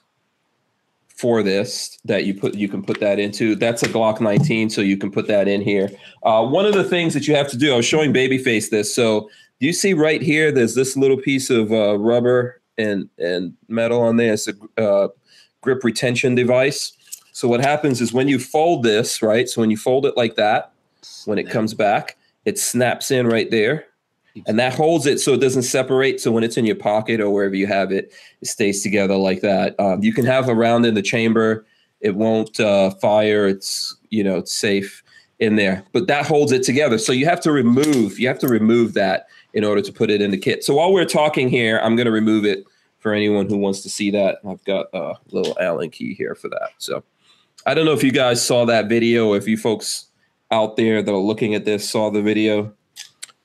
for 1.10 1.44
this 1.44 2.00
that 2.06 2.24
you 2.24 2.34
put. 2.34 2.56
You 2.56 2.70
can 2.70 2.84
put 2.84 3.02
that 3.02 3.20
into. 3.20 3.54
That's 3.56 3.84
a 3.84 3.88
Glock 3.88 4.22
19, 4.22 4.70
so 4.70 4.80
you 4.80 4.96
can 4.96 5.12
put 5.12 5.28
that 5.28 5.50
in 5.50 5.60
here. 5.60 5.90
Uh, 6.24 6.46
one 6.48 6.66
of 6.66 6.74
the 6.74 6.86
things 6.86 7.14
that 7.14 7.28
you 7.28 7.36
have 7.36 7.50
to 7.50 7.58
do, 7.58 7.74
I 7.74 7.76
was 7.76 7.86
showing 7.86 8.14
Babyface 8.14 8.70
this. 8.70 8.96
So 8.96 9.30
you 9.66 9.74
see 9.74 9.94
right 9.94 10.22
here? 10.22 10.52
There's 10.52 10.76
this 10.76 10.96
little 10.96 11.18
piece 11.18 11.50
of 11.50 11.72
uh, 11.72 11.98
rubber 11.98 12.62
and 12.78 13.10
and 13.18 13.54
metal 13.68 14.02
on 14.02 14.18
there. 14.18 14.34
It's 14.34 14.48
a 14.48 14.82
uh, 14.82 15.08
grip 15.62 15.84
retention 15.84 16.36
device. 16.36 16.94
So 17.32 17.48
what 17.48 17.62
happens 17.62 18.02
is 18.02 18.14
when 18.14 18.28
you 18.28 18.40
fold 18.40 18.84
this, 18.84 19.22
right? 19.22 19.48
So 19.48 19.62
when 19.62 19.70
you 19.70 19.78
fold 19.78 20.06
it 20.06 20.18
like 20.18 20.36
that, 20.36 20.72
when 21.26 21.38
it 21.38 21.50
comes 21.50 21.74
back, 21.74 22.18
it 22.46 22.58
snaps 22.58 23.12
in 23.12 23.28
right 23.28 23.50
there. 23.52 23.86
And 24.46 24.60
that 24.60 24.74
holds 24.74 25.06
it 25.06 25.20
so 25.20 25.34
it 25.34 25.42
doesn't 25.42 25.64
separate. 25.64 26.22
So 26.22 26.32
when 26.32 26.44
it's 26.44 26.58
in 26.58 26.66
your 26.66 26.76
pocket 26.76 27.20
or 27.20 27.30
wherever 27.30 27.56
you 27.56 27.66
have 27.68 27.92
it, 27.92 28.14
it 28.42 28.48
stays 28.48 28.84
together 28.84 29.16
like 29.16 29.42
that. 29.42 29.76
Um, 29.80 30.04
you 30.04 30.14
can 30.14 30.26
have 30.26 30.48
a 30.48 30.54
round 30.54 30.86
in 30.86 30.94
the 30.94 31.02
chamber. 31.02 31.66
It 32.02 32.16
won't 32.16 32.60
uh, 32.60 32.92
fire. 32.92 33.48
It's 33.48 33.96
you 34.10 34.24
know 34.24 34.38
it's 34.38 34.54
safe 34.54 35.04
in 35.40 35.56
there. 35.56 35.84
But 35.92 36.08
that 36.08 36.26
holds 36.26 36.52
it 36.52 36.64
together. 36.64 36.98
So 36.98 37.12
you 37.12 37.26
have 37.26 37.42
to 37.42 37.52
remove. 37.52 38.20
You 38.20 38.28
have 38.28 38.40
to 38.40 38.48
remove 38.48 38.94
that 38.94 39.28
in 39.58 39.64
order 39.64 39.82
to 39.82 39.92
put 39.92 40.12
it 40.12 40.22
in 40.22 40.30
the 40.30 40.38
kit. 40.38 40.64
So 40.64 40.76
while 40.76 40.94
we're 40.94 41.04
talking 41.04 41.50
here, 41.50 41.80
I'm 41.80 41.96
going 41.96 42.06
to 42.06 42.12
remove 42.12 42.46
it 42.46 42.64
for 43.00 43.12
anyone 43.12 43.50
who 43.50 43.58
wants 43.58 43.82
to 43.82 43.90
see 43.90 44.12
that. 44.12 44.38
I've 44.48 44.64
got 44.66 44.86
a 44.94 45.16
little 45.32 45.58
Allen 45.60 45.90
key 45.90 46.14
here 46.14 46.36
for 46.36 46.48
that. 46.50 46.70
So 46.78 47.04
I 47.66 47.74
don't 47.74 47.84
know 47.86 47.94
if 47.94 48.04
you 48.04 48.12
guys 48.12 48.46
saw 48.46 48.66
that 48.66 48.88
video. 48.88 49.34
If 49.34 49.48
you 49.48 49.58
folks 49.58 50.12
out 50.52 50.76
there 50.78 51.02
that 51.02 51.12
are 51.12 51.18
looking 51.18 51.56
at 51.56 51.66
this 51.66 51.90
saw 51.90 52.12
the 52.12 52.22
video, 52.22 52.72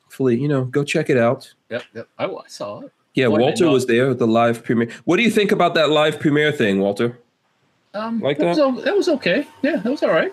hopefully 0.02 0.38
you 0.38 0.48
know 0.48 0.66
go 0.66 0.84
check 0.84 1.08
it 1.08 1.16
out. 1.16 1.50
Yep. 1.70 1.82
Yep. 1.94 2.08
I, 2.18 2.26
I 2.26 2.42
saw 2.46 2.80
it. 2.80 2.92
Yeah, 3.14 3.28
Walter 3.28 3.70
was 3.70 3.86
there 3.86 4.10
at 4.10 4.18
the 4.18 4.26
live 4.26 4.62
premiere. 4.62 4.90
What 5.04 5.16
do 5.16 5.22
you 5.22 5.30
think 5.30 5.50
about 5.50 5.72
that 5.76 5.88
live 5.88 6.20
premiere 6.20 6.52
thing, 6.52 6.78
Walter? 6.78 7.18
Um, 7.94 8.20
Like 8.20 8.36
that? 8.36 8.56
Was, 8.58 8.84
that 8.84 8.96
was 8.96 9.08
okay. 9.08 9.46
Yeah, 9.62 9.76
that 9.76 9.90
was 9.90 10.02
all 10.02 10.10
right. 10.10 10.32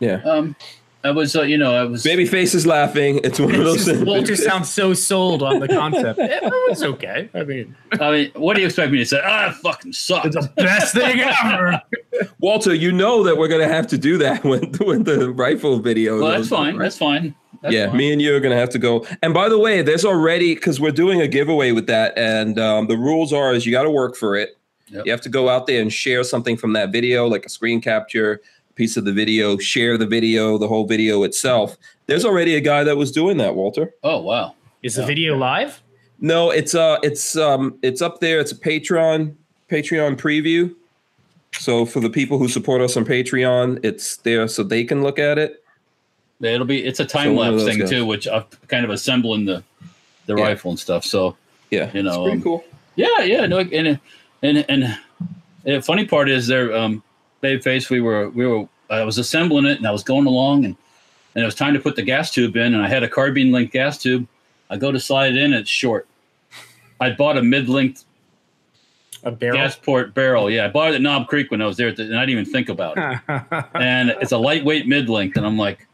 Yeah. 0.00 0.22
Um, 0.24 0.56
I 1.02 1.10
was, 1.12 1.34
uh, 1.34 1.42
you 1.42 1.56
know, 1.56 1.74
I 1.74 1.84
was. 1.84 2.04
Babyface 2.04 2.54
is 2.54 2.66
laughing. 2.66 3.20
It's 3.24 3.40
one 3.40 3.54
of 3.54 3.64
those 3.64 3.76
just- 3.84 3.88
things. 3.88 4.04
Walter 4.04 4.36
sounds 4.36 4.70
so 4.70 4.92
sold 4.92 5.42
on 5.42 5.58
the 5.58 5.68
concept. 5.82 6.18
It 6.18 6.42
was 6.68 6.82
okay. 6.82 7.30
I 7.32 7.42
mean, 7.44 7.74
I 7.98 8.10
mean, 8.10 8.30
what 8.34 8.54
do 8.54 8.60
you 8.60 8.66
expect 8.66 8.92
me 8.92 8.98
to 8.98 9.06
say? 9.06 9.20
Ah, 9.24 9.50
it 9.50 9.54
fucking 9.56 9.92
sucks. 9.94 10.26
it's 10.26 10.36
the 10.36 10.52
best 10.56 10.94
thing 10.94 11.20
ever. 11.20 11.80
Walter, 12.40 12.74
you 12.74 12.92
know 12.92 13.22
that 13.24 13.38
we're 13.38 13.48
gonna 13.48 13.66
have 13.68 13.86
to 13.88 13.98
do 13.98 14.18
that 14.18 14.44
when 14.44 14.72
when 14.74 15.04
the 15.04 15.30
rifle 15.30 15.78
video. 15.78 16.20
Well, 16.20 16.32
that's 16.32 16.48
fine. 16.48 16.76
right? 16.76 16.84
That's 16.84 16.98
fine. 16.98 17.34
That's 17.62 17.74
yeah, 17.74 17.88
fine. 17.88 17.96
me 17.96 18.12
and 18.12 18.20
you 18.22 18.34
are 18.36 18.40
gonna 18.40 18.56
have 18.56 18.70
to 18.70 18.78
go. 18.78 19.06
And 19.22 19.32
by 19.32 19.48
the 19.48 19.58
way, 19.58 19.80
there's 19.82 20.04
already 20.04 20.54
because 20.54 20.80
we're 20.80 20.90
doing 20.92 21.22
a 21.22 21.28
giveaway 21.28 21.72
with 21.72 21.86
that, 21.86 22.16
and 22.18 22.58
um, 22.58 22.88
the 22.88 22.96
rules 22.98 23.32
are 23.32 23.54
is 23.54 23.64
you 23.64 23.72
got 23.72 23.84
to 23.84 23.90
work 23.90 24.16
for 24.16 24.36
it. 24.36 24.50
Yep. 24.88 25.06
You 25.06 25.12
have 25.12 25.20
to 25.22 25.28
go 25.28 25.48
out 25.48 25.66
there 25.66 25.80
and 25.80 25.90
share 25.92 26.24
something 26.24 26.56
from 26.56 26.72
that 26.72 26.90
video, 26.90 27.26
like 27.26 27.46
a 27.46 27.48
screen 27.48 27.80
capture 27.80 28.34
a 28.34 28.40
piece 28.80 28.96
of 28.96 29.04
the 29.04 29.12
video, 29.12 29.58
share 29.58 29.98
the 29.98 30.06
video, 30.06 30.56
the 30.56 30.66
whole 30.66 30.86
video 30.86 31.22
itself. 31.22 31.76
There's 32.06 32.24
already 32.24 32.54
a 32.56 32.62
guy 32.62 32.82
that 32.84 32.96
was 32.96 33.12
doing 33.12 33.36
that, 33.36 33.54
Walter. 33.54 33.92
Oh 34.02 34.20
wow. 34.22 34.54
Is 34.82 34.94
the 34.94 35.04
video 35.04 35.36
live? 35.36 35.82
No, 36.18 36.50
it's 36.50 36.74
uh, 36.74 36.96
it's 37.02 37.36
um, 37.36 37.78
it's 37.82 38.00
up 38.00 38.20
there. 38.20 38.40
It's 38.40 38.52
a 38.52 38.56
Patreon 38.56 39.34
Patreon 39.70 40.16
preview. 40.16 40.74
So 41.58 41.84
for 41.84 42.00
the 42.00 42.08
people 42.08 42.38
who 42.38 42.48
support 42.48 42.80
us 42.80 42.96
on 42.96 43.04
Patreon, 43.04 43.84
it's 43.84 44.16
there 44.18 44.48
so 44.48 44.62
they 44.62 44.84
can 44.84 45.02
look 45.02 45.18
at 45.18 45.36
it. 45.36 45.62
It'll 46.40 46.66
be. 46.66 46.82
It's 46.82 47.00
a 47.00 47.04
time 47.04 47.34
one 47.34 47.48
of 47.48 47.54
lapse 47.56 47.66
thing 47.68 47.80
guys. 47.80 47.90
too, 47.90 48.06
which 48.06 48.26
I'm 48.26 48.44
kind 48.68 48.84
of 48.86 48.90
assembling 48.90 49.44
the 49.44 49.62
the 50.24 50.34
Yeah. 50.36 50.44
rifle 50.44 50.70
and 50.70 50.80
stuff. 50.80 51.04
So 51.04 51.36
Yeah, 51.70 51.90
You 51.92 52.02
know, 52.02 52.10
it's 52.10 52.18
pretty 52.22 52.36
um, 52.38 52.42
cool. 52.42 52.64
yeah, 52.96 53.20
yeah. 53.24 53.44
No, 53.46 53.58
and 53.58 53.98
and 54.42 54.64
and 54.72 54.98
the 55.64 55.82
funny 55.82 56.06
part 56.06 56.30
is 56.30 56.46
there, 56.46 56.74
um, 56.74 57.02
Babyface. 57.42 57.90
We 57.90 58.00
were 58.00 58.28
we 58.30 58.46
were. 58.46 58.68
I 58.88 59.04
was 59.04 59.18
assembling 59.18 59.66
it 59.66 59.78
and 59.78 59.86
I 59.86 59.92
was 59.92 60.02
going 60.02 60.26
along 60.26 60.64
and 60.64 60.76
and 61.34 61.42
it 61.42 61.44
was 61.44 61.54
time 61.54 61.74
to 61.74 61.80
put 61.80 61.94
the 61.94 62.02
gas 62.02 62.32
tube 62.32 62.56
in 62.56 62.74
and 62.74 62.82
I 62.82 62.88
had 62.88 63.02
a 63.04 63.08
carbine 63.08 63.52
length 63.52 63.72
gas 63.72 63.98
tube. 63.98 64.26
I 64.68 64.76
go 64.76 64.90
to 64.92 64.98
slide 65.00 65.36
it 65.36 65.38
in, 65.38 65.52
it's 65.52 65.70
short. 65.70 66.08
I 67.00 67.10
bought 67.10 67.36
a 67.38 67.42
mid 67.42 67.68
length 67.68 68.04
A 69.22 69.30
barrel. 69.30 69.56
gas 69.56 69.76
port 69.76 70.12
barrel. 70.14 70.50
Yeah, 70.50 70.66
I 70.66 70.68
bought 70.68 70.90
it 70.92 70.96
at 70.96 71.02
Knob 71.02 71.28
Creek 71.28 71.50
when 71.50 71.62
I 71.62 71.66
was 71.66 71.76
there, 71.76 71.88
and 71.88 71.98
I 72.16 72.26
didn't 72.26 72.30
even 72.30 72.44
think 72.44 72.68
about 72.68 72.96
it. 72.98 73.64
and 73.74 74.10
it's 74.10 74.32
a 74.32 74.38
lightweight 74.38 74.86
mid 74.86 75.08
length, 75.08 75.36
and 75.36 75.46
I'm 75.46 75.56
like, 75.58 75.86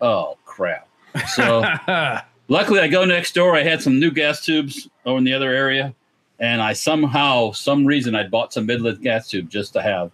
oh 0.00 0.36
crap. 0.44 0.88
So 1.34 1.64
luckily, 2.48 2.80
I 2.80 2.88
go 2.88 3.04
next 3.04 3.34
door. 3.34 3.56
I 3.56 3.62
had 3.62 3.82
some 3.82 3.98
new 3.98 4.10
gas 4.10 4.44
tubes 4.44 4.88
over 5.06 5.18
in 5.18 5.24
the 5.24 5.32
other 5.34 5.50
area, 5.50 5.94
and 6.38 6.60
I 6.60 6.72
somehow, 6.72 7.52
some 7.52 7.84
reason, 7.86 8.14
I 8.14 8.26
bought 8.28 8.52
some 8.52 8.66
mid 8.66 8.80
length 8.82 9.02
gas 9.02 9.28
tube 9.28 9.48
just 9.48 9.72
to 9.74 9.82
have. 9.82 10.10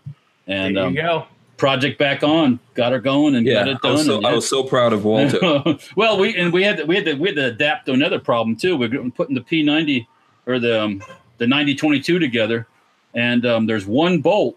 There 0.47 0.56
And 0.66 0.77
you 0.77 0.82
um, 0.82 0.94
go. 0.94 1.27
project 1.56 1.98
back 1.98 2.23
on, 2.23 2.59
got 2.74 2.93
her 2.93 2.98
going, 3.01 3.35
and 3.35 3.47
got 3.47 3.66
Yeah, 3.66 3.73
it 3.74 3.78
I 3.82 3.90
was, 3.90 4.06
done. 4.06 4.23
so, 4.23 4.28
I 4.28 4.32
was 4.35 4.48
so 4.48 4.62
proud 4.62 4.93
of 4.93 5.05
Walter. 5.05 5.39
well, 5.97 6.18
we 6.18 6.35
and 6.36 6.52
we 6.52 6.62
had 6.62 6.78
to, 6.78 6.85
we 6.85 6.97
had 6.97 7.05
to 7.06 7.14
we 7.14 7.28
had 7.28 7.36
to 7.36 7.44
adapt 7.47 7.86
to 7.86 7.93
another 7.93 8.18
problem 8.18 8.56
too. 8.56 8.77
We're 8.77 9.10
putting 9.10 9.35
the 9.35 9.40
P90 9.43 10.06
or 10.47 10.59
the 10.59 10.82
um, 10.82 11.02
the 11.39 11.47
9022 11.47 12.18
together, 12.18 12.66
and 13.14 13.44
um, 13.47 13.66
there's 13.66 13.86
one 13.86 14.20
bolt. 14.20 14.56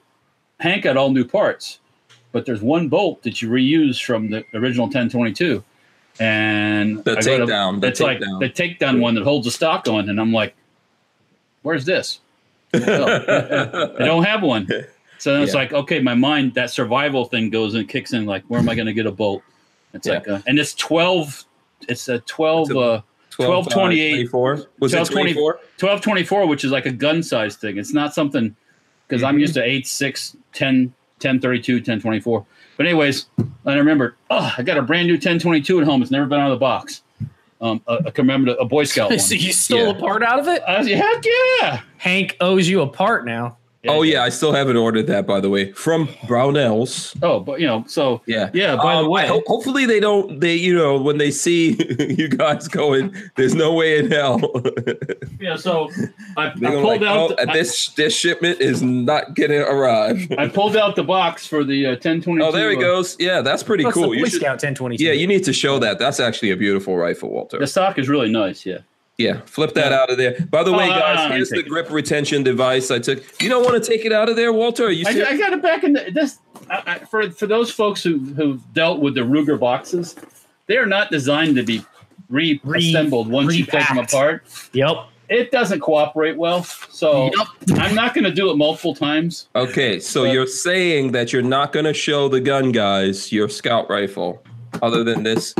Hank 0.60 0.84
got 0.84 0.98
all 0.98 1.12
new 1.12 1.24
parts, 1.26 1.80
but 2.34 2.46
there's 2.46 2.62
one 2.62 2.90
bolt 2.90 3.24
that 3.24 3.42
you 3.42 3.50
reuse 3.50 4.04
from 4.04 4.30
the 4.30 4.44
original 4.54 4.86
1022, 4.88 5.64
and 6.20 7.02
The 7.06 7.12
I 7.12 7.16
go 7.16 7.22
to- 7.22 7.46
takedown, 7.46 7.80
the 7.82 7.88
It's 7.88 8.00
like 8.02 8.20
takedown. 8.20 8.40
the 8.42 8.50
takedown 8.50 9.00
one 9.00 9.16
that 9.16 9.24
holds 9.24 9.46
the 9.46 9.52
stock 9.52 9.88
on, 9.88 10.10
and 10.10 10.20
I'm 10.20 10.34
like, 10.34 10.54
"Where's 11.62 11.86
this? 11.86 12.20
I 12.74 13.96
don't 14.00 14.24
have 14.24 14.44
one." 14.44 14.68
So 15.20 15.34
then 15.34 15.44
it's 15.44 15.54
Yeah. 15.54 15.60
like, 15.60 15.74
okay, 15.74 16.00
my 16.00 16.16
mind 16.16 16.54
that 16.56 16.72
survival 16.72 17.26
thing 17.26 17.50
goes 17.50 17.76
and 17.76 17.88
kicks 17.88 18.14
in. 18.14 18.26
Like, 18.26 18.44
where 18.48 18.60
am 18.60 18.68
I 18.70 18.76
going 18.76 18.88
to 18.88 18.94
get 18.94 19.06
a 19.06 19.12
bolt? 19.12 19.44
It's 19.94 20.08
Yeah. 20.08 20.16
like, 20.16 20.28
uh, 20.28 20.40
and 20.48 20.58
it's 20.58 20.74
12 20.74 21.46
it's 21.88 22.10
a 22.10 22.20
12 22.20 22.72
uh 22.76 23.02
12, 23.30 23.70
28 23.70 24.10
24. 24.30 24.66
Was 24.82 24.92
12, 24.92 25.08
it 25.10 25.12
24? 25.14 25.54
1224 25.80 26.46
which 26.48 26.66
is 26.66 26.72
like 26.72 26.86
a 26.86 26.92
gun 26.92 27.24
size 27.24 27.56
thing 27.56 27.78
it's 27.78 27.94
not 27.94 28.14
something 28.14 28.54
because 29.08 29.24
i'm 29.24 29.38
Mhm. 29.38 29.40
used 29.40 29.54
to 29.54 29.64
8 29.64 29.88
6 29.88 30.36
10 30.52 30.94
10 31.20 31.40
32 31.40 31.80
10 31.80 32.02
24 32.02 32.46
but 32.76 32.86
anyways 32.86 33.28
i 33.66 33.76
remember 33.76 34.18
oh 34.30 34.54
i 34.58 34.62
got 34.62 34.78
a 34.78 34.82
brand 34.82 35.08
new 35.08 35.14
1022 35.14 35.80
at 35.80 35.86
home 35.86 36.02
it's 36.02 36.12
never 36.12 36.26
been 36.26 36.38
out 36.42 36.52
of 36.52 36.58
the 36.58 36.60
box 36.60 37.02
um 37.62 37.82
a, 37.88 37.94
a 38.08 38.12
commemorative 38.12 38.58
a 38.60 38.66
boy 38.66 38.84
scout 38.84 39.10
one 39.12 39.20
so 39.20 39.36
you 39.36 39.54
stole 39.54 39.80
Yeah. 39.80 39.90
a 39.92 39.94
part 39.96 40.22
out 40.22 40.40
of 40.40 40.50
it? 40.50 40.62
I 40.68 40.80
was 40.80 40.88
like, 40.90 40.98
heck 40.98 41.24
yeah 41.62 41.82
Hank 41.98 42.36
owes 42.42 42.68
you 42.68 42.82
a 42.82 42.88
part 42.88 43.26
now. 43.26 43.58
Oh 43.88 44.02
yeah, 44.02 44.24
I 44.24 44.30
still 44.30 44.52
haven't 44.52 44.76
ordered 44.76 45.08
that 45.08 45.26
by 45.26 45.40
the 45.40 45.50
way 45.50 45.72
from 45.72 46.08
Brownells. 46.28 47.16
oh 47.24 47.40
but 47.40 47.62
you 47.62 47.68
know 47.68 47.86
so 47.88 48.22
Yeah. 48.26 48.50
yeah 48.54 48.76
by 48.76 48.96
Um, 48.96 49.06
the 49.06 49.10
way 49.10 49.26
ho- 49.28 49.42
hopefully 49.48 49.86
they 49.86 50.02
don't. 50.02 50.40
They 50.42 50.56
you 50.56 50.76
know 50.76 50.98
when 51.02 51.18
they 51.18 51.32
see 51.32 51.78
you 52.18 52.28
guys 52.28 52.68
going, 52.68 53.16
there's 53.38 53.56
no 53.56 53.74
way 53.74 53.98
in 54.00 54.12
hell. 54.12 54.42
yeah 55.40 55.56
so 55.56 55.90
i, 56.36 56.48
I 56.48 56.50
pulled 56.52 56.84
like, 56.84 57.02
out 57.04 57.18
oh, 57.32 57.36
the, 57.36 57.50
I- 57.50 57.54
this 57.54 57.90
this 57.96 58.14
shipment 58.14 58.60
is 58.60 58.82
not 58.82 59.34
gonna 59.36 59.62
arrive. 59.62 60.28
I, 60.38 60.50
pulled 60.50 60.76
out 60.76 60.96
the 60.98 61.04
box 61.04 61.48
for 61.48 61.64
the 61.64 61.86
uh, 61.86 61.90
1022 61.92 62.44
Oh, 62.46 62.52
there 62.52 62.72
he 62.72 62.76
uh, 62.78 62.82
goes. 62.82 63.16
Yeah, 63.20 63.42
that's 63.42 63.64
pretty 63.64 63.84
That's 63.86 63.94
cool. 63.94 64.04
the 64.04 64.08
Boy 64.10 64.14
You 64.16 64.26
should, 64.26 64.42
Scout 64.42 64.56
1022. 64.62 65.04
yeah, 65.04 65.14
you 65.14 65.26
need 65.28 65.44
to 65.46 65.54
show 65.54 65.80
that. 65.80 66.00
That's 66.00 66.20
actually 66.20 66.52
a 66.52 66.58
beautiful 66.58 66.98
rifle, 66.98 67.30
Walter. 67.30 67.58
the 67.60 67.68
stock 67.68 67.98
is 67.98 68.10
really 68.10 68.30
nice 68.30 68.66
yeah 68.66 68.80
Yeah, 69.20 69.42
flip 69.46 69.74
that 69.74 69.92
Yeah. 69.92 70.00
out 70.00 70.10
of 70.10 70.18
there. 70.18 70.48
By 70.50 70.64
the 70.64 70.72
Oh, 70.72 70.78
way, 70.78 70.88
no, 70.88 70.94
no, 70.96 71.00
guys, 71.02 71.30
no, 71.30 71.36
here's 71.36 71.50
take 71.50 71.60
the 71.60 71.66
it. 71.66 71.70
grip 71.70 71.92
retention 71.92 72.42
device 72.42 72.90
I 72.90 73.00
took. 73.00 73.22
You 73.42 73.50
don't 73.50 73.66
want 73.66 73.84
to 73.84 73.88
take 73.90 74.06
it 74.06 74.14
out 74.14 74.30
of 74.30 74.38
there, 74.38 74.54
Walter? 74.54 74.86
Are 74.86 74.92
you 74.92 75.06
I. 75.06 75.12
I 75.32 75.38
got 75.38 75.52
it 75.52 75.62
back 75.62 75.84
in 75.84 75.92
the, 75.94 76.10
this 76.14 76.40
I, 76.70 76.84
I, 76.88 77.00
for 77.00 77.30
for 77.32 77.46
those 77.46 77.70
folks 77.70 78.02
who 78.02 78.18
who've 78.18 78.62
dealt 78.74 79.00
with 79.02 79.16
the 79.16 79.22
Ruger 79.22 79.60
boxes. 79.60 80.16
They 80.68 80.78
are 80.78 80.86
not 80.86 81.12
designed 81.12 81.56
to 81.58 81.64
be 81.64 81.84
reassembled 82.30 83.28
once 83.28 83.56
you 83.56 83.66
take 83.66 83.88
them 83.88 83.98
apart. 83.98 84.44
Yep. 84.74 84.98
It 85.30 85.52
doesn't 85.52 85.80
cooperate 85.82 86.38
well, 86.38 86.64
so 86.64 87.30
I'm 87.76 87.94
not 87.96 88.14
going 88.16 88.24
to 88.24 88.32
do 88.32 88.50
it 88.52 88.56
multiple 88.56 88.96
times. 88.96 89.48
Okay, 89.56 90.00
so 90.00 90.24
But- 90.24 90.34
you're 90.34 90.48
saying 90.48 91.12
that 91.12 91.32
you're 91.34 91.42
not 91.44 91.72
going 91.74 91.86
to 91.86 91.94
show 91.94 92.30
the 92.30 92.40
gun 92.40 92.72
guys 92.72 93.32
your 93.32 93.48
scout 93.50 93.90
rifle, 93.90 94.44
other 94.82 95.04
than 95.04 95.22
this. 95.24 95.54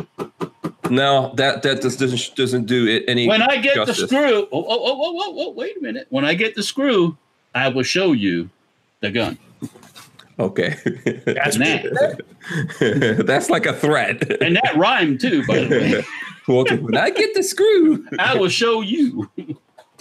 No, 0.90 1.34
that 1.36 1.64
that 1.64 1.82
just 1.82 2.00
doesn't 2.00 2.36
doesn't 2.36 2.66
do 2.66 2.88
it 2.88 3.04
any. 3.08 3.28
When 3.28 3.42
I 3.42 3.58
get 3.58 3.76
justice. 3.76 4.02
the 4.02 4.08
screw, 4.08 4.48
oh, 4.52 4.66
oh, 4.66 4.66
oh, 4.70 4.98
oh, 5.02 5.24
oh, 5.24 5.34
oh, 5.38 5.52
wait 5.52 5.78
a 5.78 5.82
minute. 5.82 6.08
When 6.10 6.26
I 6.26 6.34
get 6.34 6.56
the 6.56 6.64
screw, 6.64 7.18
I 7.54 7.68
will 7.70 7.84
show 7.84 8.12
you 8.12 8.50
the 9.02 9.12
gun. 9.12 9.38
Okay, 10.40 10.76
That's 11.26 11.58
Now, 11.58 11.82
that's 13.24 13.50
like 13.50 13.66
a 13.66 13.74
threat. 13.74 14.42
and 14.42 14.56
that 14.56 14.74
rhymed 14.78 15.20
too, 15.20 15.46
by 15.46 15.60
the 15.60 15.70
way. 15.70 16.06
When 16.50 16.98
I 16.98 17.12
get 17.12 17.36
the 17.36 17.44
screw. 17.44 18.08
I 18.18 18.36
will 18.36 18.50
show 18.50 18.82
you. 18.82 19.30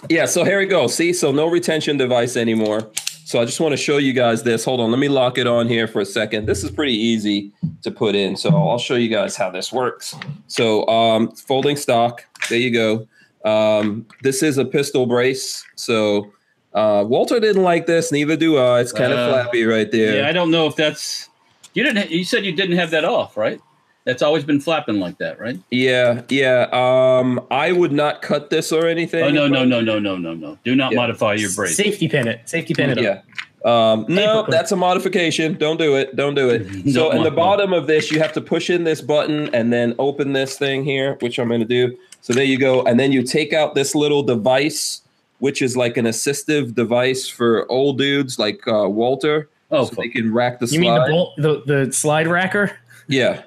Yeah, 0.09 0.27
so 0.27 0.45
here 0.45 0.61
we 0.61 0.67
go. 0.67 0.87
See, 0.87 1.13
so 1.13 1.33
no 1.33 1.49
retention 1.49 1.97
device 1.97 2.37
anymore. 2.37 2.89
So 3.29 3.39
I 3.39 3.45
just 3.45 3.61
want 3.61 3.75
to 3.75 3.77
show 3.77 3.99
you 3.99 4.15
guys 4.15 4.43
this. 4.43 4.65
Hold 4.65 4.81
on, 4.81 4.91
let 4.91 4.99
me 4.99 5.09
lock 5.09 5.37
it 5.37 5.47
on 5.47 5.69
here 5.69 5.87
for 5.87 6.01
a 6.01 6.07
second. 6.07 6.47
This 6.47 6.65
is 6.65 6.71
pretty 6.71 6.95
easy 6.95 7.53
to 7.83 7.91
put 7.91 8.15
in. 8.15 8.39
So 8.39 8.49
I'll 8.57 8.79
show 8.79 8.95
you 8.95 9.11
guys 9.11 9.37
how 9.37 9.51
this 9.51 9.71
works. 9.71 10.15
So 10.47 10.89
um, 10.89 11.33
folding 11.33 11.77
stock. 11.77 12.25
There 12.49 12.59
you 12.59 12.73
go. 12.73 13.07
Um, 13.45 14.07
this 14.23 14.43
is 14.43 14.57
a 14.57 14.65
pistol 14.65 15.05
brace. 15.05 15.63
So 15.75 16.33
uh, 16.73 17.05
Walter 17.07 17.39
didn't 17.39 17.65
like 17.65 17.85
this. 17.85 18.11
Neither 18.11 18.35
do 18.35 18.57
I. 18.57 18.81
It's 18.81 18.93
kind 18.93 19.13
of 19.13 19.19
Uh, 19.19 19.31
flappy 19.31 19.65
right 19.67 19.93
there. 19.93 20.23
Yeah, 20.23 20.29
I 20.29 20.33
don't 20.33 20.51
know 20.51 20.67
if 20.67 20.75
that's 20.75 21.29
you 21.75 21.85
didn't. 21.85 22.11
You 22.11 22.25
said 22.25 22.47
you 22.47 22.53
didn't 22.53 22.79
have 22.79 22.91
that 22.93 23.05
off, 23.05 23.37
right? 23.37 23.61
That's 24.09 24.23
always 24.23 24.43
been 24.43 24.59
flapping 24.59 25.01
like 25.01 25.19
that, 25.19 25.39
right? 25.39 25.61
Yeah, 25.71 26.23
yeah. 26.31 26.67
Um, 26.73 27.47
I 27.51 27.73
would 27.73 27.93
not 27.93 28.23
cut 28.23 28.49
this 28.49 28.73
or 28.73 28.87
anything. 28.87 29.23
Oh 29.23 29.29
no, 29.29 29.47
no, 29.47 29.67
no, 29.67 29.83
no, 29.83 29.99
no, 29.99 30.17
no, 30.17 30.33
no! 30.33 30.59
Do 30.65 30.75
not 30.75 30.93
Yeah. 30.93 30.97
modify 30.97 31.35
your 31.35 31.51
brace. 31.53 31.77
Safety 31.77 32.09
pin 32.09 32.27
it. 32.27 32.41
Safety 32.49 32.73
pin 32.73 32.89
it. 32.89 32.97
Up. 32.97 33.05
Yeah. 33.05 33.21
Um, 33.67 34.07
no, 34.09 34.47
that's 34.49 34.73
a 34.73 34.77
modification. 34.77 35.59
Don't 35.59 35.79
do 35.79 35.95
it. 35.97 36.17
Don't 36.17 36.35
do 36.35 36.49
it. 36.49 36.63
So, 36.91 37.11
Don't 37.11 37.19
in 37.19 37.23
the 37.23 37.31
bottom 37.31 37.75
of 37.75 37.87
this, 37.87 38.11
you 38.11 38.19
have 38.19 38.33
to 38.33 38.41
push 38.41 38.71
in 38.71 38.85
this 38.85 39.03
button 39.03 39.55
and 39.55 39.71
then 39.71 39.95
open 39.99 40.33
this 40.33 40.57
thing 40.57 40.85
here, 40.85 41.19
which 41.21 41.39
I'm 41.39 41.49
going 41.49 41.61
to 41.61 41.67
do. 41.67 41.95
So, 42.23 42.33
there 42.33 42.45
you 42.45 42.57
go. 42.59 42.81
And 42.85 42.99
then 42.99 43.13
you 43.13 43.23
take 43.23 43.53
out 43.53 43.75
this 43.75 43.95
little 43.95 44.23
device, 44.23 45.03
which 45.41 45.61
is 45.61 45.77
like 45.77 45.99
an 45.99 46.07
assistive 46.07 46.75
device 46.75 47.29
for 47.29 47.71
old 47.71 47.99
dudes 47.99 48.39
like 48.39 48.67
uh, 48.67 48.89
Walter. 48.89 49.51
Oh, 49.71 49.85
so 49.85 49.97
they 49.97 50.09
can 50.09 50.33
rack 50.33 50.61
the 50.61 50.65
You 50.65 50.81
slide. 50.81 50.83
You 50.83 50.91
mean 50.93 50.95
the 51.03 51.11
bolt, 51.11 51.37
the 51.37 51.85
the 51.85 51.93
slide 51.93 52.27
racker? 52.27 52.73
Yeah. 53.07 53.43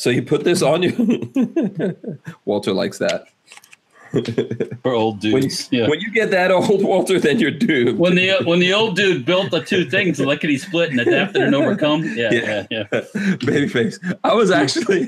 So, 0.00 0.08
you 0.08 0.22
put 0.22 0.44
this 0.44 0.62
on 0.62 0.82
you. 0.82 1.96
Walter 2.46 2.72
likes 2.72 2.96
that. 2.98 3.26
for 4.82 4.92
old 4.92 5.22
When 5.22 5.42
dudes. 5.42 5.68
yeah. 5.70 5.86
when 5.88 6.00
you 6.00 6.10
get 6.10 6.30
that 6.32 6.50
old, 6.50 6.82
Walter, 6.92 7.20
then 7.20 7.38
you're 7.38 7.50
doomed. 7.52 7.98
When 7.98 8.14
the 8.16 8.38
when 8.44 8.58
the 8.58 8.72
old 8.72 8.96
dude 8.96 9.24
built 9.24 9.50
the 9.52 9.60
two 9.60 9.84
things, 9.88 10.18
the 10.18 10.26
lickety 10.26 10.56
split 10.58 10.90
and 10.90 10.98
adapted 11.00 11.42
and 11.42 11.54
overcome. 11.54 12.02
Yeah, 12.16 12.30
Yeah. 12.32 12.66
yeah, 12.70 12.84
yeah. 12.92 13.00
Babyface. 13.46 13.98
I 14.24 14.34
was 14.34 14.50
actually 14.50 15.04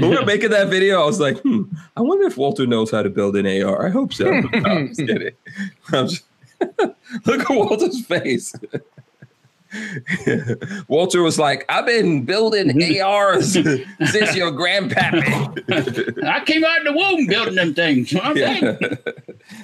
when 0.00 0.10
we 0.10 0.16
were 0.16 0.24
making 0.24 0.50
that 0.50 0.68
video, 0.68 1.02
I 1.02 1.06
was 1.06 1.18
like, 1.18 1.38
hmm, 1.40 1.62
I 1.96 2.02
wonder 2.02 2.26
if 2.26 2.36
Walter 2.36 2.66
knows 2.68 2.90
how 2.92 3.02
to 3.02 3.10
build 3.10 3.34
an 3.36 3.46
AR. 3.62 3.86
I 3.86 3.90
hope 3.90 4.12
so. 4.12 4.30
No, 4.30 4.48
I'm 4.64 4.88
just 4.88 5.00
kidding. 5.00 5.34
I'm 5.92 6.06
just- 6.08 6.24
Look 7.26 7.40
at 7.40 7.50
Walter's 7.50 8.04
face. 8.06 8.54
Walter 10.88 11.22
was 11.22 11.38
like, 11.38 11.64
I've 11.68 11.86
been 11.86 12.24
building 12.24 12.70
ARs 13.02 13.52
since 13.52 14.36
your 14.36 14.52
grandpappy. 14.52 16.24
I 16.24 16.44
came 16.44 16.64
out 16.64 16.78
of 16.78 16.84
the 16.84 16.92
womb 16.92 17.26
building 17.26 17.54
them 17.54 17.74
things. 17.74 18.12
Yeah. 18.12 18.76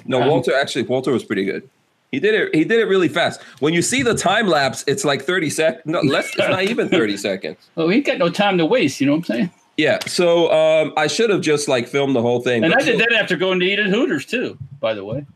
No, 0.05 0.29
Walter 0.29 0.55
actually 0.55 0.85
Walter 0.85 1.13
was 1.13 1.25
pretty 1.25 1.45
good. 1.45 1.69
He 2.13 2.21
did 2.21 2.35
it. 2.35 2.55
He 2.55 2.65
did 2.65 2.79
it 2.79 2.85
really 2.85 3.09
fast. 3.09 3.43
When 3.59 3.75
you 3.75 3.83
see 3.83 4.03
the 4.03 4.15
time 4.15 4.47
lapse, 4.47 4.85
it's 4.87 5.05
like 5.05 5.23
thirty 5.23 5.51
seconds. 5.51 5.83
No, 5.87 6.01
less. 6.01 6.29
It's 6.29 6.39
not 6.39 6.63
even 6.63 6.89
thirty 6.89 7.17
seconds. 7.17 7.59
Well, 7.75 7.89
he 7.89 7.97
ain't 7.97 8.07
got 8.07 8.19
no 8.19 8.31
time 8.31 8.59
to 8.59 8.67
waste. 8.67 9.01
You 9.01 9.07
know 9.07 9.13
what 9.13 9.31
I'm 9.31 9.37
saying? 9.37 9.51
Yeah. 9.77 9.99
So 10.07 10.51
um, 10.53 10.93
I 10.97 11.09
should 11.09 11.31
have 11.31 11.41
just 11.41 11.69
like 11.69 11.89
filmed 11.89 12.15
the 12.15 12.23
whole 12.23 12.41
thing. 12.41 12.65
And 12.65 12.75
I 12.75 12.81
did 12.81 13.01
that 13.01 13.13
after 13.13 13.37
going 13.37 13.61
to 13.61 13.67
eat 13.67 13.79
at 13.79 13.87
Hooters 13.87 14.25
too. 14.25 14.57
By 14.81 14.95
the 14.95 15.05
way. 15.05 15.27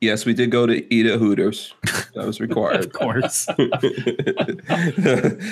Yes, 0.00 0.24
we 0.24 0.32
did 0.32 0.52
go 0.52 0.64
to 0.64 0.94
eat 0.94 1.06
at 1.06 1.18
Hooters. 1.18 1.74
That 2.14 2.24
was 2.24 2.40
required. 2.46 2.84
Of 2.84 2.92
course. 2.92 3.48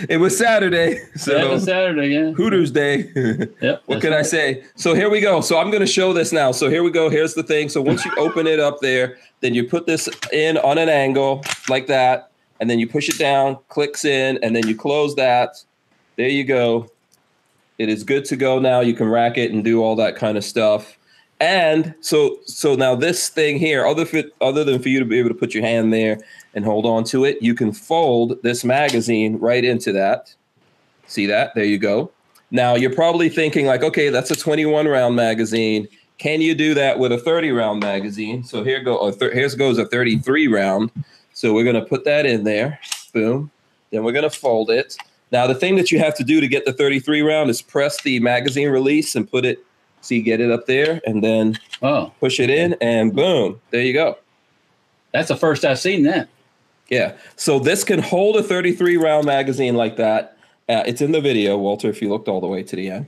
it 0.08 0.20
was 0.20 0.38
Saturday, 0.38 1.00
so 1.16 1.50
was 1.50 1.64
Saturday. 1.64 2.10
Yeah. 2.10 2.30
Hooters 2.30 2.70
Day. 2.70 3.10
Yep. 3.60 3.82
what 3.86 4.00
can 4.00 4.12
I 4.12 4.22
say? 4.22 4.62
So 4.76 4.94
here 4.94 5.10
we 5.10 5.20
go. 5.20 5.40
So 5.40 5.58
I'm 5.58 5.70
going 5.70 5.80
to 5.80 5.86
show 5.86 6.12
this 6.12 6.32
now. 6.32 6.52
So 6.52 6.70
here 6.70 6.84
we 6.84 6.92
go. 6.92 7.10
Here's 7.10 7.34
the 7.34 7.42
thing. 7.42 7.68
So 7.68 7.82
once 7.82 8.04
you 8.04 8.12
open 8.18 8.46
it 8.46 8.60
up 8.60 8.78
there, 8.80 9.18
then 9.40 9.52
you 9.52 9.64
put 9.64 9.86
this 9.86 10.08
in 10.32 10.58
on 10.58 10.78
an 10.78 10.88
angle 10.88 11.44
like 11.68 11.88
that, 11.88 12.30
and 12.60 12.70
then 12.70 12.78
you 12.78 12.86
push 12.86 13.08
it 13.08 13.18
down, 13.18 13.58
clicks 13.68 14.04
in, 14.04 14.38
and 14.44 14.54
then 14.54 14.68
you 14.68 14.76
close 14.76 15.16
that. 15.16 15.56
There 16.14 16.28
you 16.28 16.44
go. 16.44 16.88
It 17.78 17.88
is 17.88 18.04
good 18.04 18.24
to 18.26 18.36
go 18.36 18.60
now. 18.60 18.78
You 18.80 18.94
can 18.94 19.08
rack 19.08 19.38
it 19.38 19.50
and 19.50 19.64
do 19.64 19.82
all 19.82 19.96
that 19.96 20.14
kind 20.14 20.38
of 20.38 20.44
stuff. 20.44 20.96
And 21.40 21.94
so 22.00 22.38
so 22.46 22.74
now 22.74 22.94
this 22.94 23.28
thing 23.28 23.58
here, 23.58 23.86
other 23.86 24.06
other 24.40 24.64
than 24.64 24.80
for 24.80 24.88
you 24.88 24.98
to 24.98 25.04
be 25.04 25.18
able 25.18 25.28
to 25.28 25.34
put 25.34 25.54
your 25.54 25.62
hand 25.62 25.92
there 25.92 26.18
and 26.54 26.64
hold 26.64 26.86
on 26.86 27.04
to 27.04 27.24
it, 27.24 27.42
you 27.42 27.54
can 27.54 27.72
fold 27.72 28.42
this 28.42 28.64
magazine 28.64 29.38
right 29.38 29.64
into 29.64 29.92
that. 29.92 30.34
See 31.06 31.26
that? 31.26 31.54
There 31.54 31.64
you 31.64 31.78
go. 31.78 32.10
Now 32.50 32.74
you're 32.74 32.94
probably 32.94 33.28
thinking 33.28 33.66
like, 33.66 33.82
okay, 33.82 34.08
that's 34.08 34.30
a 34.30 34.36
21 34.36 34.86
round 34.86 35.14
magazine. 35.14 35.88
Can 36.18 36.40
you 36.40 36.54
do 36.54 36.72
that 36.74 36.98
with 36.98 37.12
a 37.12 37.18
30 37.18 37.50
round 37.50 37.80
magazine? 37.80 38.42
So 38.42 38.64
here 38.64 38.82
go. 38.82 39.10
Th- 39.10 39.56
goes 39.58 39.78
a 39.78 39.86
33 39.86 40.48
round. 40.48 40.90
So 41.34 41.52
we're 41.52 41.64
gonna 41.64 41.84
put 41.84 42.04
that 42.04 42.24
in 42.24 42.44
there. 42.44 42.80
Boom. 43.12 43.50
Then 43.90 44.04
we're 44.04 44.12
gonna 44.12 44.30
fold 44.30 44.70
it. 44.70 44.96
Now 45.32 45.46
the 45.46 45.54
thing 45.54 45.76
that 45.76 45.92
you 45.92 45.98
have 45.98 46.14
to 46.16 46.24
do 46.24 46.40
to 46.40 46.48
get 46.48 46.64
the 46.64 46.72
33 46.72 47.20
round 47.20 47.50
is 47.50 47.60
press 47.60 48.00
the 48.02 48.20
magazine 48.20 48.70
release 48.70 49.14
and 49.14 49.30
put 49.30 49.44
it. 49.44 49.58
See, 50.06 50.20
get 50.22 50.40
it 50.40 50.50
up 50.50 50.66
there, 50.66 51.00
and 51.06 51.22
then 51.22 51.58
Oh, 51.82 52.12
push 52.20 52.38
it 52.40 52.48
in, 52.50 52.74
and 52.80 53.14
boom, 53.14 53.60
there 53.70 53.82
you 53.82 53.92
go. 53.92 54.16
that's 55.12 55.28
the 55.28 55.36
first 55.36 55.64
I've 55.64 55.78
seen 55.78 56.04
that. 56.04 56.28
Yeah. 56.88 57.14
So 57.34 57.58
this 57.58 57.82
can 57.84 58.00
hold 58.00 58.36
a 58.36 58.42
33 58.42 58.96
round 58.96 59.26
magazine 59.26 59.74
like 59.74 59.96
that. 59.96 60.36
Uh, 60.68 60.82
it's 60.86 61.00
in 61.00 61.12
the 61.12 61.20
video, 61.20 61.56
Walter, 61.58 61.88
if 61.88 62.00
you 62.00 62.08
looked 62.08 62.28
all 62.28 62.40
the 62.40 62.46
way 62.46 62.62
to 62.62 62.76
the 62.76 62.90
end. 62.90 63.06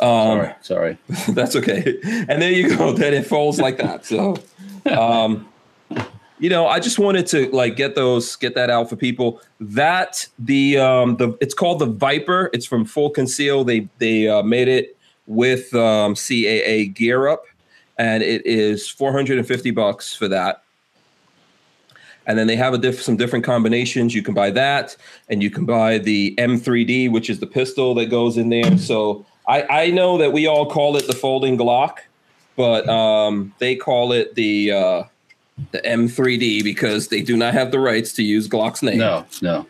Um, 0.00 0.08
Sorry, 0.38 0.54
sorry. 0.62 0.98
that's 1.34 1.54
okay. 1.56 1.98
And 2.28 2.40
there 2.42 2.50
you 2.50 2.76
go. 2.76 2.92
Then 2.92 3.12
it 3.14 3.26
folds 3.26 3.60
like 3.60 3.76
that. 3.78 4.04
So, 4.06 4.36
um, 4.86 5.46
you 6.38 6.48
know, 6.48 6.66
I 6.66 6.80
just 6.80 6.98
wanted 6.98 7.26
to 7.28 7.50
like 7.50 7.76
get 7.76 7.94
those, 7.94 8.34
get 8.36 8.54
that 8.54 8.70
out 8.70 8.88
for 8.88 8.96
people. 8.96 9.40
That 9.60 10.26
the 10.38 10.78
um, 10.78 11.16
the 11.18 11.36
it's 11.40 11.52
called 11.54 11.80
the 11.80 11.86
Viper. 11.86 12.48
It's 12.54 12.64
from 12.66 12.84
Full 12.86 13.10
Conceal. 13.10 13.62
They 13.64 13.88
they 13.98 14.26
uh, 14.28 14.42
made 14.42 14.68
it 14.68 14.96
with 15.30 15.72
um, 15.74 16.14
CAA 16.14 16.92
Gear 16.92 17.28
Up, 17.28 17.44
and 17.98 18.20
it 18.20 18.44
is 18.44 18.88
450 18.88 19.70
bucks 19.70 20.12
for 20.12 20.26
that. 20.26 20.64
And 22.26 22.36
then 22.36 22.48
they 22.48 22.56
have 22.56 22.74
a 22.74 22.78
diff- 22.78 23.00
some 23.00 23.16
different 23.16 23.44
combinations. 23.44 24.12
You 24.12 24.22
can 24.22 24.34
buy 24.34 24.50
that, 24.50 24.96
and 25.28 25.40
you 25.40 25.48
can 25.48 25.64
buy 25.64 25.98
the 25.98 26.34
M3D, 26.36 27.12
which 27.12 27.30
is 27.30 27.38
the 27.38 27.46
pistol 27.46 27.94
that 27.94 28.06
goes 28.06 28.36
in 28.36 28.48
there. 28.48 28.76
So 28.76 29.24
I 29.46 29.62
I 29.84 29.90
know 29.90 30.18
that 30.18 30.32
we 30.32 30.48
all 30.48 30.66
call 30.68 30.96
it 30.96 31.06
the 31.06 31.14
folding 31.14 31.56
Glock, 31.56 31.98
but 32.56 32.88
um, 32.88 33.54
they 33.58 33.76
call 33.76 34.12
it 34.12 34.34
the 34.34 34.72
uh, 34.72 35.02
the 35.70 35.78
M3D 35.78 36.64
because 36.64 37.08
they 37.08 37.22
do 37.22 37.36
not 37.36 37.54
have 37.54 37.70
the 37.70 37.78
rights 37.78 38.12
to 38.14 38.24
use 38.24 38.48
Glock's 38.48 38.82
name. 38.82 38.98
No, 38.98 39.26
no, 39.42 39.66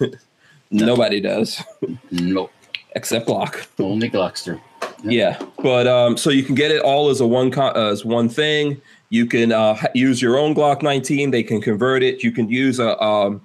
Nobody 0.70 1.20
does 1.20 1.62
no. 2.10 2.50
except 2.96 3.28
Glock. 3.28 3.66
Only 3.78 4.10
Glockster. 4.10 4.60
Yeah, 5.02 5.40
but 5.62 5.86
um, 5.86 6.16
so 6.16 6.30
you 6.30 6.42
can 6.42 6.54
get 6.54 6.70
it 6.70 6.82
all 6.82 7.08
as 7.10 7.20
a 7.20 7.26
one 7.26 7.50
co- 7.50 7.72
uh, 7.74 7.90
as 7.92 8.04
one 8.04 8.28
thing. 8.28 8.80
You 9.10 9.26
can 9.26 9.52
uh, 9.52 9.76
use 9.94 10.20
your 10.20 10.38
own 10.38 10.54
Glock 10.54 10.82
19. 10.82 11.30
They 11.30 11.42
can 11.42 11.60
convert 11.60 12.02
it. 12.02 12.22
You 12.24 12.32
can 12.32 12.48
use 12.48 12.78
a 12.78 13.00
um, 13.02 13.40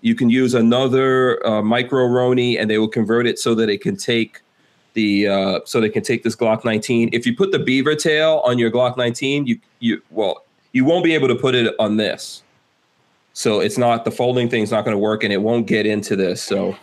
you 0.00 0.14
can 0.14 0.28
use 0.28 0.54
another 0.54 1.44
uh, 1.46 1.62
micro 1.62 2.06
Roni, 2.06 2.60
and 2.60 2.68
they 2.68 2.78
will 2.78 2.88
convert 2.88 3.26
it 3.26 3.38
so 3.38 3.54
that 3.54 3.68
it 3.68 3.80
can 3.80 3.96
take 3.96 4.40
the 4.94 5.28
uh, 5.28 5.60
so 5.64 5.80
they 5.80 5.88
can 5.88 6.02
take 6.02 6.22
this 6.22 6.36
Glock 6.36 6.64
19. 6.64 7.10
If 7.12 7.26
you 7.26 7.36
put 7.36 7.52
the 7.52 7.58
beaver 7.58 7.94
tail 7.94 8.42
on 8.44 8.58
your 8.58 8.70
Glock 8.70 8.96
19, 8.96 9.46
you 9.46 9.58
you 9.80 10.02
well 10.10 10.44
you 10.72 10.84
won't 10.84 11.04
be 11.04 11.14
able 11.14 11.28
to 11.28 11.34
put 11.34 11.54
it 11.54 11.74
on 11.78 11.96
this. 11.96 12.42
So 13.32 13.60
it's 13.60 13.78
not 13.78 14.04
the 14.04 14.10
folding 14.10 14.48
thing's 14.48 14.70
not 14.70 14.84
going 14.84 14.94
to 14.94 14.98
work, 14.98 15.24
and 15.24 15.32
it 15.32 15.42
won't 15.42 15.66
get 15.66 15.86
into 15.86 16.16
this. 16.16 16.42
So 16.42 16.76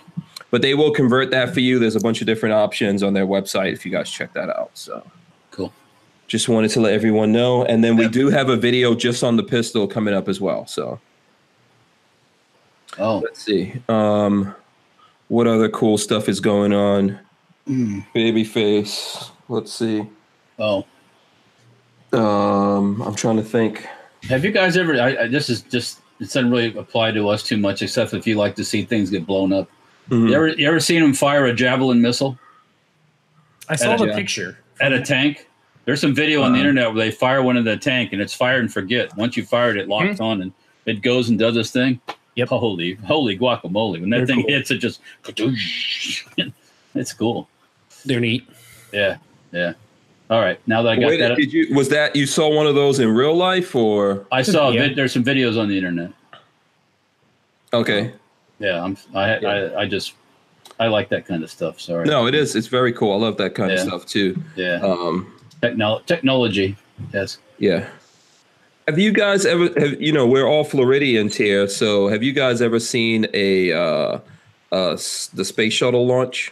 but 0.51 0.61
they 0.61 0.73
will 0.75 0.91
convert 0.91 1.31
that 1.31 1.53
for 1.53 1.59
you. 1.61 1.79
There's 1.79 1.95
a 1.95 1.99
bunch 1.99 2.21
of 2.21 2.27
different 2.27 2.53
options 2.53 3.01
on 3.03 3.13
their 3.13 3.25
website 3.25 3.73
if 3.73 3.85
you 3.85 3.91
guys 3.91 4.09
check 4.09 4.33
that 4.33 4.49
out. 4.49 4.69
So 4.75 5.03
Cool. 5.51 5.73
just 6.27 6.47
wanted 6.49 6.69
to 6.71 6.81
let 6.81 6.93
everyone 6.93 7.31
know. 7.31 7.63
And 7.65 7.83
then 7.83 7.95
we 7.97 8.07
do 8.07 8.29
have 8.29 8.49
a 8.49 8.55
video 8.57 8.93
just 8.93 9.23
on 9.23 9.35
the 9.37 9.43
pistol 9.43 9.87
coming 9.87 10.13
up 10.13 10.27
as 10.29 10.39
well. 10.39 10.67
So 10.67 10.99
Oh, 12.99 13.19
let's 13.19 13.41
see. 13.43 13.81
Um, 13.87 14.53
what 15.29 15.47
other 15.47 15.69
cool 15.69 15.97
stuff 15.97 16.27
is 16.27 16.39
going 16.41 16.73
on? 16.73 17.17
mm. 17.67 18.05
Babyface. 18.13 19.29
Let's 19.47 19.71
see. 19.71 20.05
oh. 20.59 20.85
Um, 22.13 23.01
I'm 23.01 23.15
trying 23.15 23.37
to 23.37 23.43
think. 23.43 23.87
Have 24.23 24.43
you 24.43 24.51
guys 24.51 24.75
ever? 24.75 24.99
I, 24.99 25.15
I, 25.23 25.27
this 25.27 25.49
is 25.49 25.61
just 25.61 25.99
it 26.19 26.25
doesn't 26.25 26.51
really 26.51 26.77
apply 26.77 27.11
to 27.11 27.29
us 27.29 27.41
too 27.41 27.55
much, 27.57 27.81
except 27.81 28.13
if 28.13 28.27
you 28.27 28.35
like 28.35 28.55
to 28.57 28.65
see 28.65 28.83
things 28.83 29.09
get 29.09 29.25
blown 29.25 29.53
up. 29.53 29.69
Mhm. 30.09 30.29
You 30.29 30.35
ever 30.35 30.47
you 30.49 30.67
ever 30.67 30.79
seen 30.79 31.01
him 31.03 31.13
fire 31.13 31.45
a 31.45 31.53
javelin 31.53 32.01
missile 32.01 32.37
I 33.69 33.75
saw 33.75 33.93
At 33.93 33.99
the 33.99 34.11
a- 34.11 34.15
picture. 34.15 34.57
at 34.81 34.91
a 34.93 35.01
tank? 35.01 35.47
There's 35.85 36.01
some 36.01 36.13
video 36.13 36.41
on 36.41 36.51
the 36.51 36.59
Uh-huh. 36.59 36.67
internet 36.69 36.93
where 36.93 37.05
they 37.05 37.11
fire 37.11 37.41
one 37.41 37.57
in 37.57 37.63
the 37.63 37.77
tank 37.77 38.11
and 38.13 38.21
it's 38.21 38.33
fire 38.33 38.59
and 38.59 38.71
forget. 38.71 39.15
Once 39.17 39.35
you 39.37 39.43
fire 39.43 39.71
it, 39.71 39.77
it 39.77 39.87
locks 39.87 40.19
on 40.19 40.41
and 40.41 40.51
it 40.85 41.01
goes 41.01 41.29
and 41.29 41.39
does 41.39 41.55
this 41.55 41.71
thing. 41.71 41.99
Yep. 42.35 42.49
Holy, 42.49 42.93
holy 43.05 43.37
guacamole! 43.37 43.99
When 43.99 44.09
that 44.09 44.17
They're 44.17 44.25
thing 44.27 44.41
cool. 44.43 44.49
hits, 44.49 44.71
it 44.71 44.77
just 44.77 44.99
it's 46.95 47.13
cool. 47.13 47.47
They're 48.05 48.19
neat. 48.19 48.47
Yeah, 48.93 49.17
yeah. 49.51 49.73
All 50.29 50.39
right, 50.39 50.59
now 50.65 50.81
that 50.81 50.89
I 50.93 50.95
got 50.95 51.07
Wait, 51.07 51.17
that, 51.17 51.35
did 51.35 51.51
you 51.51 51.73
was 51.75 51.89
that 51.89 52.15
you 52.15 52.25
saw 52.25 52.47
one 52.53 52.67
of 52.67 52.73
those 52.75 52.99
in 52.99 53.09
real 53.13 53.35
life 53.35 53.75
or 53.75 54.25
I 54.31 54.43
saw. 54.43 54.69
a 54.69 54.73
Yeah. 54.75 54.87
vid, 54.87 54.95
there's 54.95 55.11
some 55.11 55.23
videos 55.25 55.59
on 55.59 55.67
the 55.67 55.75
internet. 55.77 56.11
okay? 57.73 58.11
Yeah, 58.61 58.83
I'm. 58.83 58.97
I, 59.13 59.35
I, 59.37 59.81
I 59.81 59.85
just, 59.87 60.13
I 60.79 60.87
like 60.87 61.09
that 61.09 61.25
kind 61.25 61.43
of 61.43 61.49
stuff. 61.49 61.79
Sorry. 61.79 62.05
No, 62.05 62.27
it 62.27 62.35
is. 62.35 62.55
It's 62.55 62.67
very 62.67 62.93
cool. 62.93 63.11
I 63.13 63.17
love 63.17 63.37
that 63.37 63.55
kind 63.55 63.71
Yeah. 63.71 63.81
of 63.81 63.87
stuff 63.87 64.05
too. 64.05 64.41
Yeah. 64.55 64.75
Um, 64.75 65.33
Technol- 65.61 66.05
technology. 66.05 66.75
Yes. 67.13 67.37
Yeah. 67.57 67.87
Have 68.87 68.97
you 68.97 69.11
guys 69.11 69.45
ever 69.45 69.69
have 69.79 70.01
you 70.01 70.11
know 70.11 70.25
we're 70.27 70.47
all 70.47 70.63
Floridians 70.63 71.35
here, 71.35 71.67
so 71.67 72.07
have 72.07 72.23
you 72.23 72.33
guys 72.33 72.61
ever 72.61 72.79
seen 72.79 73.27
a 73.33 73.71
uh, 73.71 74.19
uh 74.71 74.97
the 75.33 75.45
space 75.45 75.73
shuttle 75.73 76.05
launch? 76.07 76.51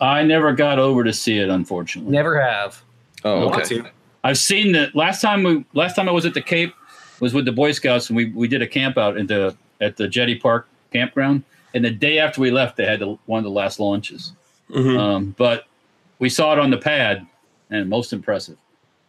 I 0.00 0.22
never 0.22 0.52
got 0.52 0.78
over 0.78 1.04
to 1.04 1.12
see 1.12 1.38
it, 1.38 1.48
unfortunately. 1.48 2.10
Never 2.12 2.40
have. 2.40 2.82
Oh, 3.24 3.50
okay. 3.50 3.82
I've 4.24 4.38
seen 4.38 4.72
that 4.72 4.94
last 4.94 5.20
time 5.20 5.42
we 5.42 5.64
last 5.72 5.94
time 5.94 6.08
I 6.08 6.12
was 6.12 6.26
at 6.26 6.34
the 6.34 6.42
Cape 6.42 6.74
was 7.20 7.34
with 7.34 7.44
the 7.44 7.52
Boy 7.52 7.72
Scouts 7.72 8.08
and 8.08 8.16
we, 8.16 8.26
we 8.30 8.48
did 8.48 8.62
a 8.62 8.66
camp 8.66 8.98
out 8.98 9.16
at 9.16 9.28
the 9.28 9.54
at 9.80 9.96
the 9.96 10.08
Jetty 10.08 10.34
Park 10.36 10.68
campground. 10.90 11.44
And 11.74 11.84
the 11.84 11.90
day 11.90 12.18
after 12.18 12.40
we 12.40 12.50
left, 12.50 12.76
they 12.76 12.84
had 12.86 13.00
the, 13.00 13.16
one 13.26 13.38
of 13.38 13.44
the 13.44 13.50
last 13.50 13.78
launches. 13.80 14.32
Mhm. 14.70 14.98
Um, 14.98 15.34
but 15.38 15.64
we 16.18 16.28
saw 16.28 16.52
it 16.52 16.58
on 16.58 16.70
the 16.70 16.76
pad, 16.78 17.26
and 17.70 17.88
most 17.88 18.12
impressive. 18.12 18.56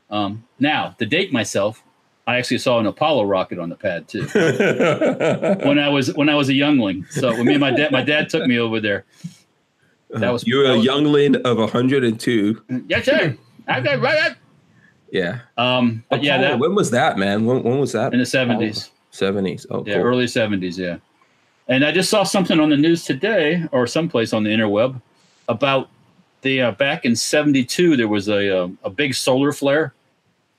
Um, 0.09 0.43
now, 0.59 0.95
to 0.99 1.05
date 1.05 1.31
myself, 1.33 1.83
I 2.27 2.37
actually 2.37 2.59
saw 2.59 2.79
an 2.79 2.85
Apollo 2.85 3.25
rocket 3.25 3.57
on 3.59 3.69
the 3.69 3.75
pad 3.75 4.07
too 4.07 4.25
when 5.67 5.79
I 5.79 5.89
was 5.89 6.13
when 6.13 6.29
I 6.29 6.35
was 6.35 6.49
a 6.49 6.53
youngling. 6.53 7.05
So 7.09 7.31
when 7.31 7.45
me 7.45 7.53
and 7.53 7.61
my 7.61 7.71
dad, 7.71 7.91
my 7.91 8.03
dad 8.03 8.29
took 8.29 8.45
me 8.45 8.59
over 8.59 8.79
there. 8.79 9.05
That 10.11 10.31
was- 10.31 10.45
you're 10.45 10.63
that 10.67 10.73
a 10.73 10.77
was- 10.77 10.85
youngling 10.85 11.35
of 11.37 11.57
102. 11.57 12.61
Yes, 12.87 13.05
sir. 13.05 13.35
I 13.67 13.79
got 13.81 14.01
right. 14.01 14.35
Yeah. 15.11 15.39
Um, 15.57 16.03
but 16.09 16.23
yeah, 16.23 16.37
that 16.39 16.59
when 16.59 16.75
was 16.75 16.91
that, 16.91 17.17
man? 17.17 17.45
When, 17.45 17.63
when 17.63 17.79
was 17.79 17.91
that? 17.93 18.13
in 18.13 18.19
the 18.19 18.25
seventies. 18.25 18.91
70s. 19.11 19.65
Oh, 19.69 19.83
Yeah, 19.85 19.95
cool. 19.95 20.03
early 20.03 20.27
seventies. 20.27 20.77
Yeah, 20.77 20.97
and 21.71 21.85
I 21.85 21.91
just 21.91 22.09
saw 22.09 22.23
something 22.23 22.59
on 22.59 22.69
the 22.69 22.77
news 22.77 23.05
today, 23.05 23.63
or 23.71 23.87
someplace 23.87 24.33
on 24.33 24.43
the 24.43 24.49
interweb, 24.51 25.01
about 25.47 25.89
the 26.41 26.61
uh, 26.61 26.71
back 26.71 27.05
in 27.05 27.15
'72 27.15 27.95
there 27.97 28.07
was 28.07 28.27
a, 28.27 28.47
a 28.47 28.71
a 28.83 28.89
big 28.89 29.15
solar 29.15 29.51
flare 29.51 29.93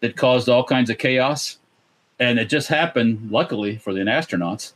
that 0.01 0.16
caused 0.16 0.48
all 0.48 0.64
kinds 0.64 0.90
of 0.90 0.98
chaos, 0.98 1.59
and 2.18 2.39
it 2.39 2.47
just 2.48 2.68
happened, 2.68 3.30
luckily 3.30 3.76
for 3.78 3.93
the 3.93 4.01
astronauts, 4.01 4.72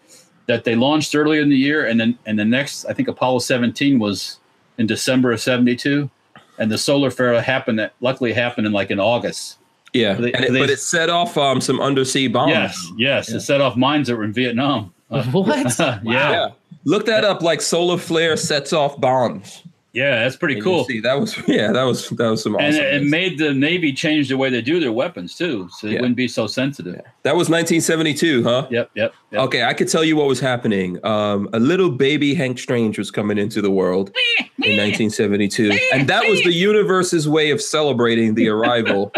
that 0.47 0.65
they 0.65 0.75
launched 0.77 1.15
earlier 1.15 1.41
in 1.41 1.49
the 1.49 1.57
year, 1.57 1.87
and 1.87 1.99
then 1.99 2.19
and 2.27 2.39
the 2.39 2.45
next, 2.45 2.85
I 2.85 2.93
think 2.93 3.09
Apollo 3.09 3.41
17 3.41 3.99
was 3.99 4.39
in 4.79 4.87
December 4.87 5.33
of 5.33 5.41
'72, 5.41 6.11
and 6.59 6.71
the 6.71 6.79
solar 6.79 7.11
flare 7.11 7.41
happened. 7.41 7.79
That 7.79 7.95
luckily 8.01 8.33
happened 8.35 8.67
in 8.67 8.73
like 8.73 8.91
in 8.91 9.01
August. 9.01 9.59
Yeah. 9.93 10.13
They- 10.15 10.33
it- 10.33 10.53
they- 10.53 10.59
but 10.61 10.69
it 10.71 10.79
set 10.81 11.09
off 11.09 11.39
um, 11.39 11.61
some 11.63 11.81
undersea 11.81 12.29
bombs. 12.29 12.51
Yes, 12.51 12.93
yes, 12.99 13.31
Yeah. 13.31 13.37
it 13.37 13.41
set 13.41 13.61
off 13.63 13.77
mines 13.77 14.09
that 14.09 14.17
were 14.17 14.25
in 14.25 14.33
Vietnam. 14.33 14.93
What? 15.33 15.79
yeah. 15.79 16.01
Yeah. 16.05 16.49
Look 16.85 17.07
that 17.07 17.25
up 17.25 17.43
like 17.43 17.61
solar 17.61 17.99
flare 17.99 18.37
sets 18.37 18.73
off 18.73 19.01
bombs. 19.01 19.63
Yeah, 19.93 20.25
that's 20.25 20.37
pretty 20.37 20.57
And 20.57 20.63
cool. 20.63 20.85
See, 20.85 21.01
that 21.01 21.19
was 21.19 21.35
yeah, 21.49 21.73
that 21.73 21.85
was 21.85 22.11
that 22.11 22.29
was 22.29 22.43
some 22.43 22.55
awesome. 22.55 22.67
and 22.67 22.77
it, 22.77 22.95
it 23.03 23.05
made 23.05 23.39
the 23.39 23.55
Navy 23.55 23.95
change 23.95 24.29
the 24.29 24.37
way 24.37 24.51
they 24.51 24.61
do 24.61 24.79
their 24.79 24.93
weapons 24.93 25.35
too, 25.35 25.71
so 25.79 25.87
they 25.87 25.95
Yeah. 25.95 26.01
wouldn't 26.01 26.17
be 26.19 26.29
so 26.29 26.47
sensitive. 26.47 26.97
that 27.23 27.35
was 27.35 27.49
1972, 27.49 28.45
huh? 28.45 28.67
Yep, 28.71 28.91
yep. 28.95 29.15
yep. 29.31 29.41
Okay, 29.43 29.65
I 29.65 29.73
could 29.73 29.89
tell 29.89 30.05
you 30.05 30.15
what 30.17 30.27
was 30.27 30.39
happening. 30.39 31.03
Um, 31.05 31.49
a 31.55 31.59
little 31.59 31.89
baby 31.91 32.35
Hank 32.35 32.59
Strange 32.59 32.99
was 32.99 33.11
coming 33.11 33.39
into 33.39 33.63
the 33.63 33.71
world 33.71 34.11
in 34.59 34.77
1972, 34.77 35.71
and 35.95 36.07
that 36.09 36.29
was 36.29 36.43
the 36.43 36.53
universe's 36.53 37.27
way 37.27 37.51
of 37.51 37.63
celebrating 37.63 38.35
the 38.35 38.49
arrival. 38.49 39.13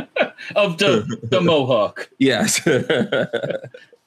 Of 0.55 0.79
the 0.79 1.19
the 1.25 1.41
mohawk, 1.41 2.09
yes, 2.19 2.61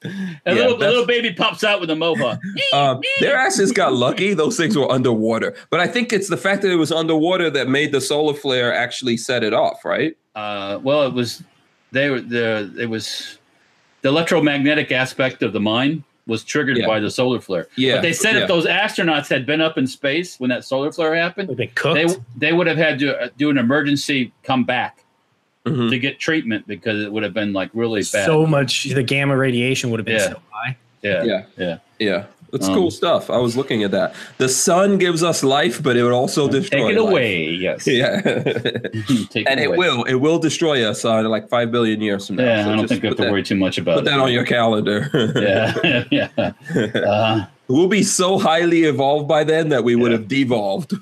a 0.04 0.08
Yeah, 0.46 0.52
little 0.54 0.74
a 0.74 0.78
that's- 0.78 0.90
little 0.90 1.06
baby 1.06 1.32
pops 1.32 1.64
out 1.64 1.80
with 1.80 1.90
a 1.90 1.96
mohawk. 1.96 2.38
um, 2.74 3.00
their 3.20 3.36
asses 3.36 3.72
got 3.72 3.92
lucky. 3.92 4.34
Those 4.34 4.56
things 4.56 4.76
were 4.76 4.90
underwater, 4.90 5.54
but 5.70 5.80
I 5.80 5.86
think 5.86 6.12
it's 6.12 6.28
the 6.28 6.36
fact 6.36 6.62
that 6.62 6.70
it 6.70 6.76
was 6.76 6.92
underwater 6.92 7.50
that 7.50 7.68
made 7.68 7.92
the 7.92 8.00
solar 8.00 8.34
flare 8.34 8.74
actually 8.74 9.16
set 9.16 9.42
it 9.44 9.52
off, 9.54 9.84
right? 9.84 10.16
Uh, 10.34 10.78
well, 10.82 11.02
it 11.04 11.12
was 11.12 11.42
they 11.92 12.08
were 12.10 12.20
the 12.20 12.74
it 12.80 12.86
was 12.86 13.38
the 14.02 14.08
electromagnetic 14.08 14.90
aspect 14.92 15.42
of 15.42 15.52
the 15.52 15.60
mine 15.60 16.02
was 16.26 16.44
triggered 16.44 16.78
Yeah. 16.78 16.86
by 16.86 17.00
the 17.00 17.10
solar 17.10 17.40
flare. 17.40 17.66
Yeah, 17.76 17.96
but 17.96 18.02
they 18.02 18.12
said 18.12 18.36
yeah. 18.36 18.42
if 18.42 18.48
those 18.48 18.64
astronauts 18.64 19.28
had 19.28 19.44
been 19.44 19.60
up 19.60 19.76
in 19.76 19.86
space 19.88 20.38
when 20.38 20.50
that 20.50 20.64
solar 20.64 20.92
flare 20.92 21.14
happened, 21.16 21.56
They've 21.56 21.74
cooked. 21.74 21.94
they 21.94 22.48
they 22.48 22.52
would 22.52 22.66
have 22.68 22.76
had 22.78 22.98
to 23.00 23.20
uh, 23.24 23.28
do 23.36 23.50
an 23.50 23.58
emergency 23.58 24.32
come 24.44 24.64
back 24.64 25.01
Mhm. 25.66 25.90
to 25.90 25.98
get 25.98 26.18
treatment 26.18 26.66
because 26.66 27.02
it 27.02 27.12
would 27.12 27.22
have 27.22 27.34
been 27.34 27.52
like 27.52 27.70
really 27.72 28.00
bad. 28.00 28.26
so 28.26 28.44
much. 28.46 28.84
The 28.84 29.02
gamma 29.02 29.36
radiation 29.36 29.90
would 29.90 30.00
have 30.00 30.04
been 30.06 30.16
Yeah. 30.16 30.28
so 30.30 30.38
high. 30.50 30.76
yeah, 31.02 31.22
Yeah. 31.24 31.42
yeah. 31.56 31.76
Yeah, 32.00 32.24
it's 32.52 32.66
Um, 32.66 32.74
cool 32.74 32.90
stuff. 32.90 33.30
I 33.30 33.36
was 33.38 33.56
looking 33.56 33.84
at 33.84 33.92
that. 33.92 34.12
The 34.38 34.48
sun 34.48 34.98
gives 34.98 35.22
us 35.22 35.44
life, 35.44 35.80
but 35.80 35.96
it 35.96 36.02
would 36.02 36.12
also 36.12 36.48
destroy. 36.48 36.88
Take 36.88 36.96
it 36.96 37.00
life. 37.00 37.10
away, 37.10 37.44
yes. 37.50 37.86
Yeah. 37.86 38.20
Take 39.30 39.48
and 39.48 39.60
it 39.60 39.66
away. 39.66 39.76
will 39.76 40.02
it 40.04 40.14
will 40.14 40.38
destroy 40.40 40.84
us 40.84 41.04
uh, 41.04 41.18
in 41.18 41.26
like 41.26 41.48
five 41.48 41.70
billion 41.70 42.00
years 42.00 42.26
from 42.26 42.36
now. 42.36 42.42
Yeah, 42.44 42.64
So 42.64 42.70
I 42.70 42.72
don't 42.72 42.80
just 42.80 42.88
think 42.88 43.02
we 43.04 43.08
have 43.08 43.16
put 43.16 43.22
to 43.22 43.26
that, 43.26 43.32
worry 43.32 43.42
too 43.44 43.54
much 43.54 43.78
about 43.78 43.94
Put 43.98 44.02
it. 44.02 44.10
that 44.10 44.18
on 44.18 44.32
your 44.32 44.44
calendar. 44.44 45.08
yeah, 45.36 46.04
yeah. 46.10 46.52
Uh, 47.00 47.44
we'll 47.68 47.86
be 47.86 48.02
so 48.02 48.36
highly 48.36 48.82
evolved 48.82 49.28
by 49.28 49.44
then 49.44 49.68
that 49.68 49.84
we 49.84 49.94
would 49.94 50.10
Yeah. 50.10 50.18
have 50.18 50.26
devolved. 50.26 50.94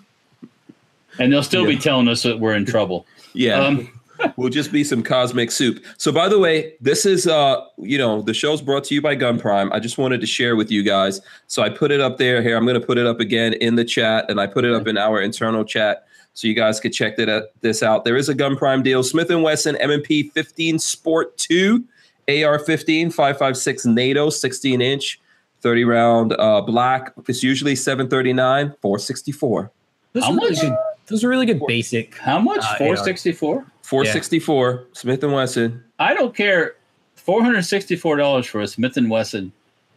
and 1.19 1.33
they'll 1.33 1.43
still 1.43 1.63
Yeah. 1.63 1.77
be 1.77 1.77
telling 1.77 2.09
us 2.09 2.23
that 2.25 2.39
we're 2.39 2.55
in 2.55 2.65
trouble. 2.67 3.07
Yeah, 3.35 3.61
Um, 3.61 3.89
we'll 4.37 4.49
just 4.49 4.73
be 4.73 4.85
some 4.85 5.03
cosmic 5.03 5.51
soup. 5.51 5.85
So, 5.99 6.13
by 6.13 6.29
the 6.29 6.39
way, 6.39 6.75
this 6.81 7.07
is 7.07 7.27
uh, 7.27 7.65
you 7.79 7.99
know, 7.99 8.23
the 8.23 8.35
show's 8.35 8.63
brought 8.63 8.85
to 8.85 8.95
you 8.95 9.03
by 9.03 9.15
Gun 9.15 9.39
Prime. 9.39 9.73
I 9.73 9.81
just 9.81 9.99
wanted 9.99 10.21
to 10.21 10.27
share 10.27 10.57
with 10.57 10.71
you 10.71 10.83
guys. 10.83 11.21
So 11.47 11.63
I 11.63 11.69
put 11.69 11.91
it 11.91 12.01
up 12.01 12.19
there. 12.19 12.43
Here, 12.43 12.57
I'm 12.57 12.65
going 12.65 12.81
to 12.81 12.87
put 12.87 12.99
it 12.99 13.07
up 13.07 13.21
again 13.21 13.55
in 13.55 13.77
the 13.77 13.85
chat, 13.85 14.31
and 14.31 14.41
I 14.41 14.47
put 14.47 14.65
it 14.65 14.73
up 14.73 14.87
in 14.87 14.99
our 14.99 15.21
internal 15.21 15.65
chat. 15.65 16.07
So 16.35 16.47
you 16.47 16.55
guys 16.55 16.81
could 16.81 16.93
check 16.93 17.17
that, 17.17 17.51
this 17.61 17.83
out. 17.83 18.05
There 18.05 18.17
is 18.17 18.29
a 18.29 18.35
Gun 18.35 18.57
Prime 18.57 18.83
deal. 18.83 19.03
Smith 19.03 19.29
& 19.29 19.31
Wesson 19.31 19.77
M&P 19.77 20.31
15 20.31 20.79
Sport 20.79 21.37
2 21.39 21.85
AR-15 22.29 23.13
556 23.13 23.87
NATO 23.87 24.31
16 24.31 24.81
inch 24.81 25.21
30 25.63 25.85
round 25.85 26.33
uh, 26.35 26.61
black. 26.63 27.13
It's 27.29 27.43
usually 27.43 27.75
739 27.75 28.75
464. 28.81 29.71
Those 30.13 30.25
How 30.25 30.31
are 30.31 30.35
really 30.37 30.69
much? 30.69 30.79
Good. 31.11 31.15
Those 31.17 31.25
are 31.25 31.29
really 31.29 31.47
good 31.47 31.61
basic. 31.67 32.17
How 32.17 32.39
much? 32.39 32.61
Uh, 32.65 32.77
Four 32.79 32.97
sixty 32.97 33.33
four. 33.33 33.67
464 33.83 34.87
Smith 34.93 35.25
and 35.25 35.33
Wesson. 35.33 35.83
I 35.99 36.15
don't 36.15 36.35
care. 36.35 36.77
Four 37.17 37.43
hundred 37.43 37.63
sixty 37.65 37.97
four 37.97 38.17
dollars 38.17 38.47
for 38.47 38.61
a 38.61 38.67
Smith 38.67 38.97
and 38.97 39.11
Wesson 39.11 39.53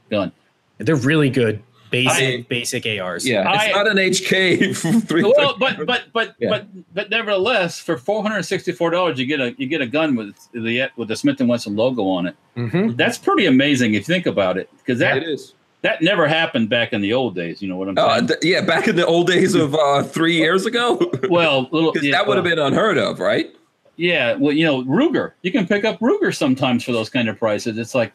gun. 0.09 0.31
They're 0.79 0.95
really 0.95 1.29
good 1.29 1.61
basic 1.91 2.39
I- 2.39 2.45
basic 2.49 2.85
ARs. 2.87 3.25
Yeah, 3.27 3.49
it's 3.53 3.63
I- 3.65 3.71
not 3.71 3.87
an 3.87 3.97
HK. 3.97 5.05
three- 5.07 5.23
Well, 5.23 5.55
but 5.57 5.85
but 5.85 6.05
but 6.11 6.35
Yeah. 6.39 6.49
but 6.49 6.67
but 6.93 7.09
nevertheless, 7.11 7.79
for 7.79 7.97
four 7.97 8.23
hundred 8.23 8.43
sixty 8.43 8.71
four 8.71 8.89
dollars, 8.89 9.19
you 9.19 9.25
get 9.25 9.39
a 9.39 9.53
you 9.59 9.67
get 9.67 9.81
a 9.81 9.85
gun 9.87 10.15
with 10.15 10.35
the 10.53 10.89
with 10.97 11.07
the 11.07 11.15
Smith 11.15 11.39
and 11.39 11.47
Wesson 11.47 11.75
logo 11.75 12.03
on 12.07 12.25
it. 12.27 12.35
Mhm. 12.57 12.97
That's 12.97 13.17
pretty 13.17 13.45
amazing 13.45 13.93
if 13.93 14.07
you 14.07 14.13
think 14.15 14.25
about 14.25 14.57
it, 14.57 14.69
because 14.79 14.99
that 14.99 15.17
it 15.17 15.23
is. 15.23 15.53
That 15.83 16.01
never 16.01 16.27
happened 16.27 16.69
back 16.69 16.91
in 16.93 17.01
the 17.01 17.13
old 17.13 17.35
days. 17.35 17.61
You 17.61 17.67
know 17.69 17.77
what 17.77 17.87
I'm 17.89 17.97
Uh, 17.97 18.15
saying? 18.15 18.27
th- 18.27 18.39
yeah, 18.43 18.61
back 18.61 18.87
in 18.87 18.95
the 18.95 19.05
old 19.05 19.27
days 19.27 19.53
of 19.53 19.75
uh, 19.75 20.01
three 20.03 20.35
years 20.35 20.65
ago, 20.65 20.99
well, 21.29 21.67
little 21.71 21.93
yeah, 22.01 22.11
that 22.11 22.25
would 22.27 22.37
have 22.37 22.45
well, 22.45 22.55
been 22.55 22.59
unheard 22.65 22.97
of, 22.97 23.19
right? 23.19 23.53
Yeah, 23.97 24.33
well, 24.33 24.51
you 24.53 24.65
know, 24.65 24.83
Ruger. 24.85 25.33
You 25.43 25.51
can 25.51 25.67
pick 25.67 25.85
up 25.85 25.99
Ruger 25.99 26.35
sometimes 26.35 26.83
for 26.83 26.91
those 26.93 27.09
kind 27.09 27.29
of 27.29 27.37
prices. 27.37 27.77
It's 27.77 27.93
like, 27.93 28.11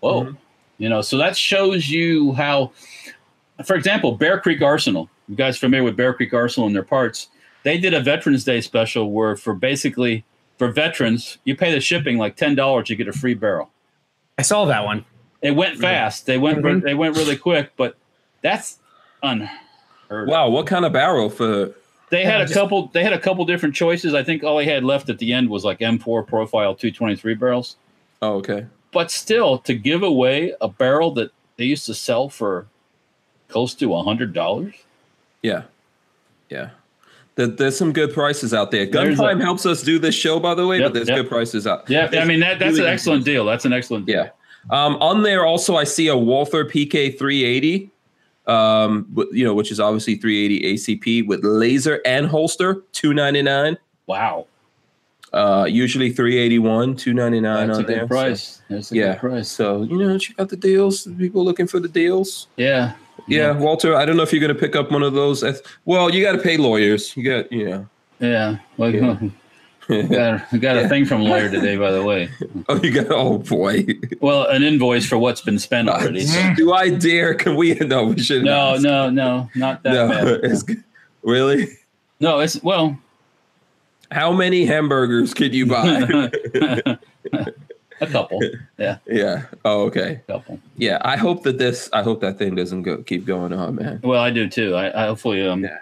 whoa, 0.00 0.24
Mhm. 0.26 0.36
you 0.78 0.88
know. 0.88 1.00
So 1.02 1.16
that 1.18 1.36
shows 1.36 1.88
you 1.88 2.32
how, 2.34 2.70
for 3.64 3.74
example, 3.74 4.12
Bear 4.12 4.38
Creek 4.38 4.62
Arsenal. 4.62 5.10
You 5.28 5.34
guys 5.34 5.58
familiar 5.58 5.82
with 5.82 5.96
Bear 5.96 6.14
Creek 6.14 6.32
Arsenal 6.32 6.66
and 6.68 6.76
their 6.76 6.84
parts? 6.84 7.28
They 7.64 7.78
did 7.78 7.94
a 7.94 8.00
Veterans 8.00 8.44
Day 8.44 8.60
special 8.60 9.10
where, 9.10 9.34
for 9.34 9.54
basically 9.54 10.24
for 10.56 10.70
veterans, 10.70 11.38
you 11.44 11.56
pay 11.56 11.72
the 11.72 11.80
shipping 11.80 12.16
like 12.16 12.36
ten 12.36 12.54
dollars, 12.54 12.88
you 12.88 12.94
get 12.96 13.08
a 13.08 13.12
free 13.12 13.34
barrel. 13.34 13.70
I 14.38 14.42
saw 14.42 14.66
that 14.66 14.84
one. 14.84 15.04
It 15.42 15.52
went 15.52 15.78
fast. 15.78 16.26
They 16.26 16.38
went 16.38 16.58
Mhm. 16.62 16.82
they 16.82 16.94
went 16.94 17.16
really 17.16 17.36
quick, 17.36 17.72
but 17.76 17.96
that's 18.42 18.78
unheard. 19.22 19.50
of. 20.10 20.28
Wow, 20.28 20.48
what 20.50 20.66
kind 20.66 20.84
of 20.84 20.92
barrel 20.92 21.28
for? 21.30 21.72
They 22.10 22.24
had 22.24 22.40
a 22.40 22.44
just- 22.44 22.54
couple. 22.54 22.88
They 22.92 23.02
had 23.02 23.12
a 23.12 23.18
couple 23.18 23.44
different 23.44 23.74
choices. 23.74 24.14
I 24.14 24.22
think 24.22 24.44
all 24.44 24.56
they 24.58 24.64
had 24.64 24.84
left 24.84 25.08
at 25.10 25.18
the 25.18 25.32
end 25.32 25.50
was 25.50 25.64
like 25.64 25.80
M4 25.80 26.22
profile 26.22 26.74
223 26.74 27.34
barrels. 27.34 27.76
Oh, 28.22 28.34
okay. 28.36 28.66
But 28.92 29.10
still, 29.10 29.58
to 29.58 29.74
give 29.74 30.02
away 30.02 30.54
a 30.60 30.68
barrel 30.68 31.10
that 31.14 31.30
they 31.56 31.64
used 31.64 31.86
to 31.86 31.94
sell 31.94 32.28
for 32.28 32.66
close 33.48 33.74
to 33.74 33.92
a 33.94 34.02
hundred 34.02 34.32
dollars. 34.32 34.74
Yeah, 35.42 35.62
yeah. 36.48 36.70
There, 37.34 37.48
there's 37.48 37.76
some 37.76 37.92
good 37.92 38.14
prices 38.14 38.54
out 38.54 38.70
there. 38.70 38.86
There's 38.86 39.18
a- 39.18 39.22
Gunprime 39.22 39.40
helps 39.42 39.66
us 39.66 39.82
do 39.82 39.98
this 39.98 40.14
show, 40.14 40.38
by 40.40 40.54
the 40.54 40.66
way, 40.66 40.78
Yep, 40.78 40.86
but 40.86 40.94
there's 40.94 41.08
yep. 41.08 41.16
good 41.18 41.28
prices 41.28 41.66
out. 41.66 41.88
Yeah, 41.90 42.08
I 42.12 42.24
mean 42.24 42.40
that 42.40 42.58
that's 42.58 42.76
really 42.76 42.86
an 42.88 42.94
excellent 42.94 43.24
deal. 43.24 43.44
That's 43.44 43.64
an 43.64 43.72
excellent 43.72 44.06
deal. 44.06 44.16
Yeah. 44.24 44.28
Um, 44.70 44.96
on 44.96 45.22
there 45.22 45.44
also, 45.46 45.76
I 45.76 45.84
see 45.84 46.08
a 46.08 46.16
Walther 46.16 46.64
PK 46.64 47.16
380, 47.16 47.90
um, 48.46 49.06
you 49.32 49.44
know, 49.44 49.54
which 49.54 49.70
is 49.70 49.78
obviously 49.80 50.16
380 50.16 50.74
ACP 50.74 51.26
with 51.26 51.44
laser 51.44 52.00
and 52.04 52.26
holster, 52.26 52.82
299. 52.92 53.76
Wow, 54.06 54.46
Uh, 55.32 55.66
usually 55.68 56.10
381, 56.12 56.96
299 56.96 57.66
that's 57.68 57.78
a 57.78 57.82
on 57.82 57.86
there. 57.86 57.98
good 58.00 58.08
price. 58.08 58.62
That's 58.70 58.90
a 58.92 58.96
Yeah. 58.96 59.12
good 59.12 59.18
price. 59.20 59.48
So, 59.48 59.82
you 59.82 59.98
know, 59.98 60.16
check 60.18 60.38
out 60.40 60.48
the 60.48 60.56
deals. 60.56 61.06
People 61.18 61.44
looking 61.44 61.66
for 61.66 61.78
the 61.80 61.88
deals. 61.88 62.46
Yeah, 62.56 62.92
Yeah, 63.28 63.52
Walter, 63.58 63.96
I 63.96 64.04
don't 64.04 64.16
know 64.16 64.22
if 64.22 64.32
you're 64.32 64.40
going 64.40 64.54
to 64.54 64.58
pick 64.60 64.76
up 64.76 64.90
one 64.92 65.02
of 65.02 65.14
those. 65.14 65.42
Well, 65.84 66.10
you 66.14 66.22
got 66.22 66.32
to 66.32 66.38
pay 66.38 66.56
lawyers. 66.56 67.16
You 67.16 67.24
got, 67.24 67.50
you 67.52 67.68
know. 67.68 67.86
yeah. 68.20 68.56
Well, 68.76 68.90
Yeah. 68.94 69.18
Got, 69.88 70.52
I 70.52 70.56
got 70.58 70.76
a 70.76 70.88
thing 70.88 71.04
from 71.04 71.22
lawyer 71.22 71.48
today, 71.48 71.76
by 71.76 71.90
the 71.92 72.02
way. 72.02 72.28
oh, 72.68 72.82
you 72.82 72.90
got, 72.90 73.06
oh 73.10 73.38
boy. 73.38 73.86
Well, 74.20 74.44
an 74.46 74.62
invoice 74.62 75.06
for 75.06 75.16
what's 75.18 75.40
been 75.40 75.58
spent 75.58 75.88
already. 75.88 76.22
so- 76.22 76.54
Do 76.56 76.72
I 76.72 76.90
dare? 76.90 77.34
Can 77.34 77.56
we? 77.56 77.74
No, 77.80 78.06
we 78.06 78.18
should 78.20 78.44
No, 78.44 78.76
no, 78.76 79.10
no, 79.10 79.48
not 79.54 79.82
that 79.84 79.92
no. 79.92 80.08
bad. 80.08 80.26
It's, 80.50 80.64
really? 81.22 81.68
No, 82.20 82.40
it's 82.40 82.60
well, 82.62 82.98
How 84.10 84.32
many 84.32 84.64
hamburgers 84.64 85.32
could 85.34 85.54
you 85.54 85.66
buy? 85.66 86.30
a 88.00 88.06
couple. 88.06 88.40
Yeah, 88.78 88.98
yeah. 89.06 89.44
Oh, 89.64 89.82
okay. 89.84 90.20
a 90.28 90.32
couple. 90.32 90.60
Yeah. 90.76 90.98
I 91.02 91.16
hope 91.16 91.42
that 91.44 91.58
this. 91.58 91.88
I 91.92 92.02
hope 92.02 92.20
that 92.22 92.38
thing 92.38 92.54
doesn't 92.54 92.82
go 92.82 93.02
keep 93.02 93.24
going 93.24 93.52
on, 93.52 93.76
man. 93.76 94.00
Well, 94.02 94.20
I 94.20 94.30
do 94.30 94.48
too. 94.48 94.74
I, 94.74 95.04
I 95.04 95.06
hopefully 95.06 95.46
um 95.46 95.62
Yeah. 95.64 95.78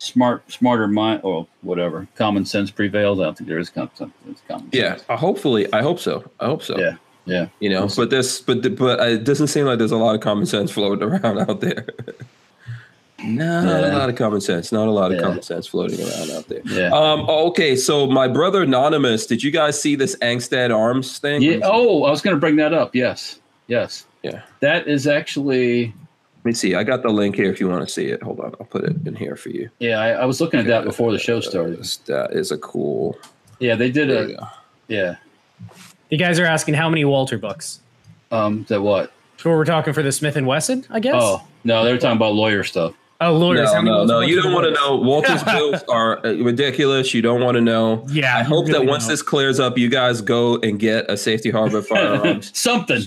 Smart 0.00 0.50
smarter 0.50 0.86
mind 0.86 1.22
or 1.24 1.46
whatever 1.62 2.06
common 2.14 2.44
sense 2.44 2.70
prevails. 2.70 3.18
I 3.18 3.24
don't 3.24 3.36
think 3.36 3.48
there 3.48 3.58
is 3.58 3.68
common 3.68 3.90
sense. 3.96 4.12
Common 4.46 4.68
Yeah. 4.72 4.90
sense. 4.96 5.04
Uh, 5.08 5.16
hopefully, 5.16 5.66
I 5.72 5.82
hope 5.82 5.98
so. 5.98 6.22
I 6.38 6.46
hope 6.46 6.62
so. 6.62 6.78
Yeah. 6.78 6.96
Yeah. 7.26 7.48
You 7.58 7.70
know, 7.70 7.88
but 7.96 8.08
this, 8.08 8.40
but 8.40 8.62
the- 8.62 8.70
but 8.70 9.00
it 9.06 9.24
doesn't 9.24 9.48
seem 9.48 9.66
like 9.66 9.78
there's 9.78 9.90
a 9.90 9.96
lot 9.96 10.14
of 10.14 10.20
common 10.20 10.46
sense 10.46 10.70
floating 10.70 11.02
around 11.08 11.38
out 11.40 11.60
there. 11.60 11.84
Not 13.24 13.64
a 13.84 13.98
lot 13.98 14.08
of 14.08 14.14
common 14.14 14.40
sense. 14.40 14.70
Not 14.70 14.86
a 14.86 14.92
lot 14.92 15.10
of 15.10 15.16
Yeah. 15.18 15.24
common 15.24 15.42
sense 15.42 15.66
floating 15.66 15.98
around 16.00 16.30
out 16.30 16.46
there. 16.46 16.60
Yeah. 16.66 16.90
Um. 16.92 17.28
okay. 17.28 17.74
So 17.74 18.06
my 18.06 18.28
brother 18.28 18.62
Anonymous, 18.62 19.26
did 19.26 19.42
you 19.42 19.50
guys 19.50 19.80
see 19.80 19.96
this 19.96 20.14
Angstadt 20.22 20.72
Arms 20.74 21.18
thing? 21.18 21.42
yeah. 21.42 21.58
Oh, 21.64 22.04
I 22.04 22.10
was 22.12 22.22
going 22.22 22.36
to 22.36 22.40
bring 22.40 22.54
that 22.56 22.72
up. 22.72 22.94
Yes. 22.94 23.40
Yes. 23.66 24.06
Yeah. 24.22 24.42
That 24.60 24.86
is 24.86 25.08
actually. 25.08 25.92
Let 26.48 26.52
me 26.52 26.56
see. 26.56 26.74
I 26.74 26.82
got 26.82 27.02
the 27.02 27.10
link 27.10 27.36
here 27.36 27.50
if 27.52 27.60
you 27.60 27.68
want 27.68 27.86
to 27.86 27.92
see 27.92 28.06
it. 28.06 28.22
Hold 28.22 28.40
on. 28.40 28.54
I'll 28.58 28.64
put 28.64 28.82
it 28.82 29.06
in 29.06 29.14
here 29.14 29.36
for 29.36 29.50
you. 29.50 29.68
Yeah, 29.80 30.00
I, 30.00 30.12
I 30.12 30.24
was 30.24 30.40
looking 30.40 30.58
at 30.58 30.64
that 30.64 30.82
before 30.82 31.12
the 31.12 31.18
show 31.18 31.40
started. 31.40 31.84
That 32.06 32.32
is 32.32 32.50
a 32.50 32.56
cool. 32.56 33.18
Yeah, 33.58 33.74
they 33.74 33.90
did 33.90 34.08
There 34.08 34.30
a. 34.40 34.52
Yeah. 34.88 35.16
You 36.08 36.16
guys 36.16 36.38
are 36.38 36.46
asking 36.46 36.72
how 36.72 36.88
many 36.88 37.04
Walter 37.04 37.36
books? 37.36 37.80
Um. 38.32 38.64
That 38.70 38.80
what? 38.80 39.12
So 39.36 39.50
we're 39.50 39.66
talking 39.66 39.92
for 39.92 40.02
the 40.02 40.10
Smith 40.10 40.36
and 40.36 40.46
Wesson, 40.46 40.86
I 40.88 41.00
guess. 41.00 41.16
Oh 41.18 41.42
no, 41.64 41.84
they 41.84 41.92
were 41.92 41.98
talking 41.98 42.16
about 42.16 42.32
lawyer 42.32 42.64
stuff. 42.64 42.94
oh, 43.20 43.34
lawyers. 43.34 43.68
No, 43.68 43.74
how 43.74 43.80
no, 43.82 44.04
no. 44.06 44.20
You 44.20 44.40
don't 44.40 44.54
want 44.54 44.64
to 44.68 44.72
know. 44.72 44.96
Walter's 44.96 45.44
bills 45.52 45.82
are 45.90 46.24
uh, 46.24 46.32
ridiculous. 46.32 47.12
You 47.12 47.20
don't 47.20 47.42
want 47.42 47.56
to 47.56 47.60
know. 47.60 48.06
Yeah, 48.08 48.36
I 48.36 48.40
you 48.40 48.46
hope 48.46 48.68
that 48.68 48.86
once 48.86 49.02
don't. 49.04 49.10
this 49.10 49.20
clears 49.20 49.60
up, 49.60 49.76
you 49.76 49.90
guys 49.90 50.22
go 50.22 50.56
and 50.60 50.78
get 50.78 51.10
a 51.10 51.18
safety 51.18 51.50
harbor 51.50 51.82
firearms. 51.82 52.58
Something. 52.58 53.02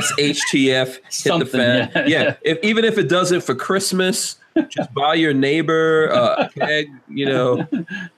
SHTF 0.00 0.86
hit 0.86 1.02
the 1.04 1.10
Something, 1.10 1.48
fan. 1.60 1.90
yeah. 1.94 2.06
Yeah, 2.06 2.36
If, 2.42 2.58
even 2.62 2.84
if 2.84 2.98
it 2.98 3.08
doesn't 3.08 3.42
for 3.42 3.54
Christmas, 3.54 4.36
just 4.68 4.92
buy 4.94 5.14
your 5.14 5.32
neighbor 5.34 6.10
uh, 6.12 6.48
a 6.54 6.58
keg, 6.58 6.88
you 7.08 7.26
know, 7.26 7.66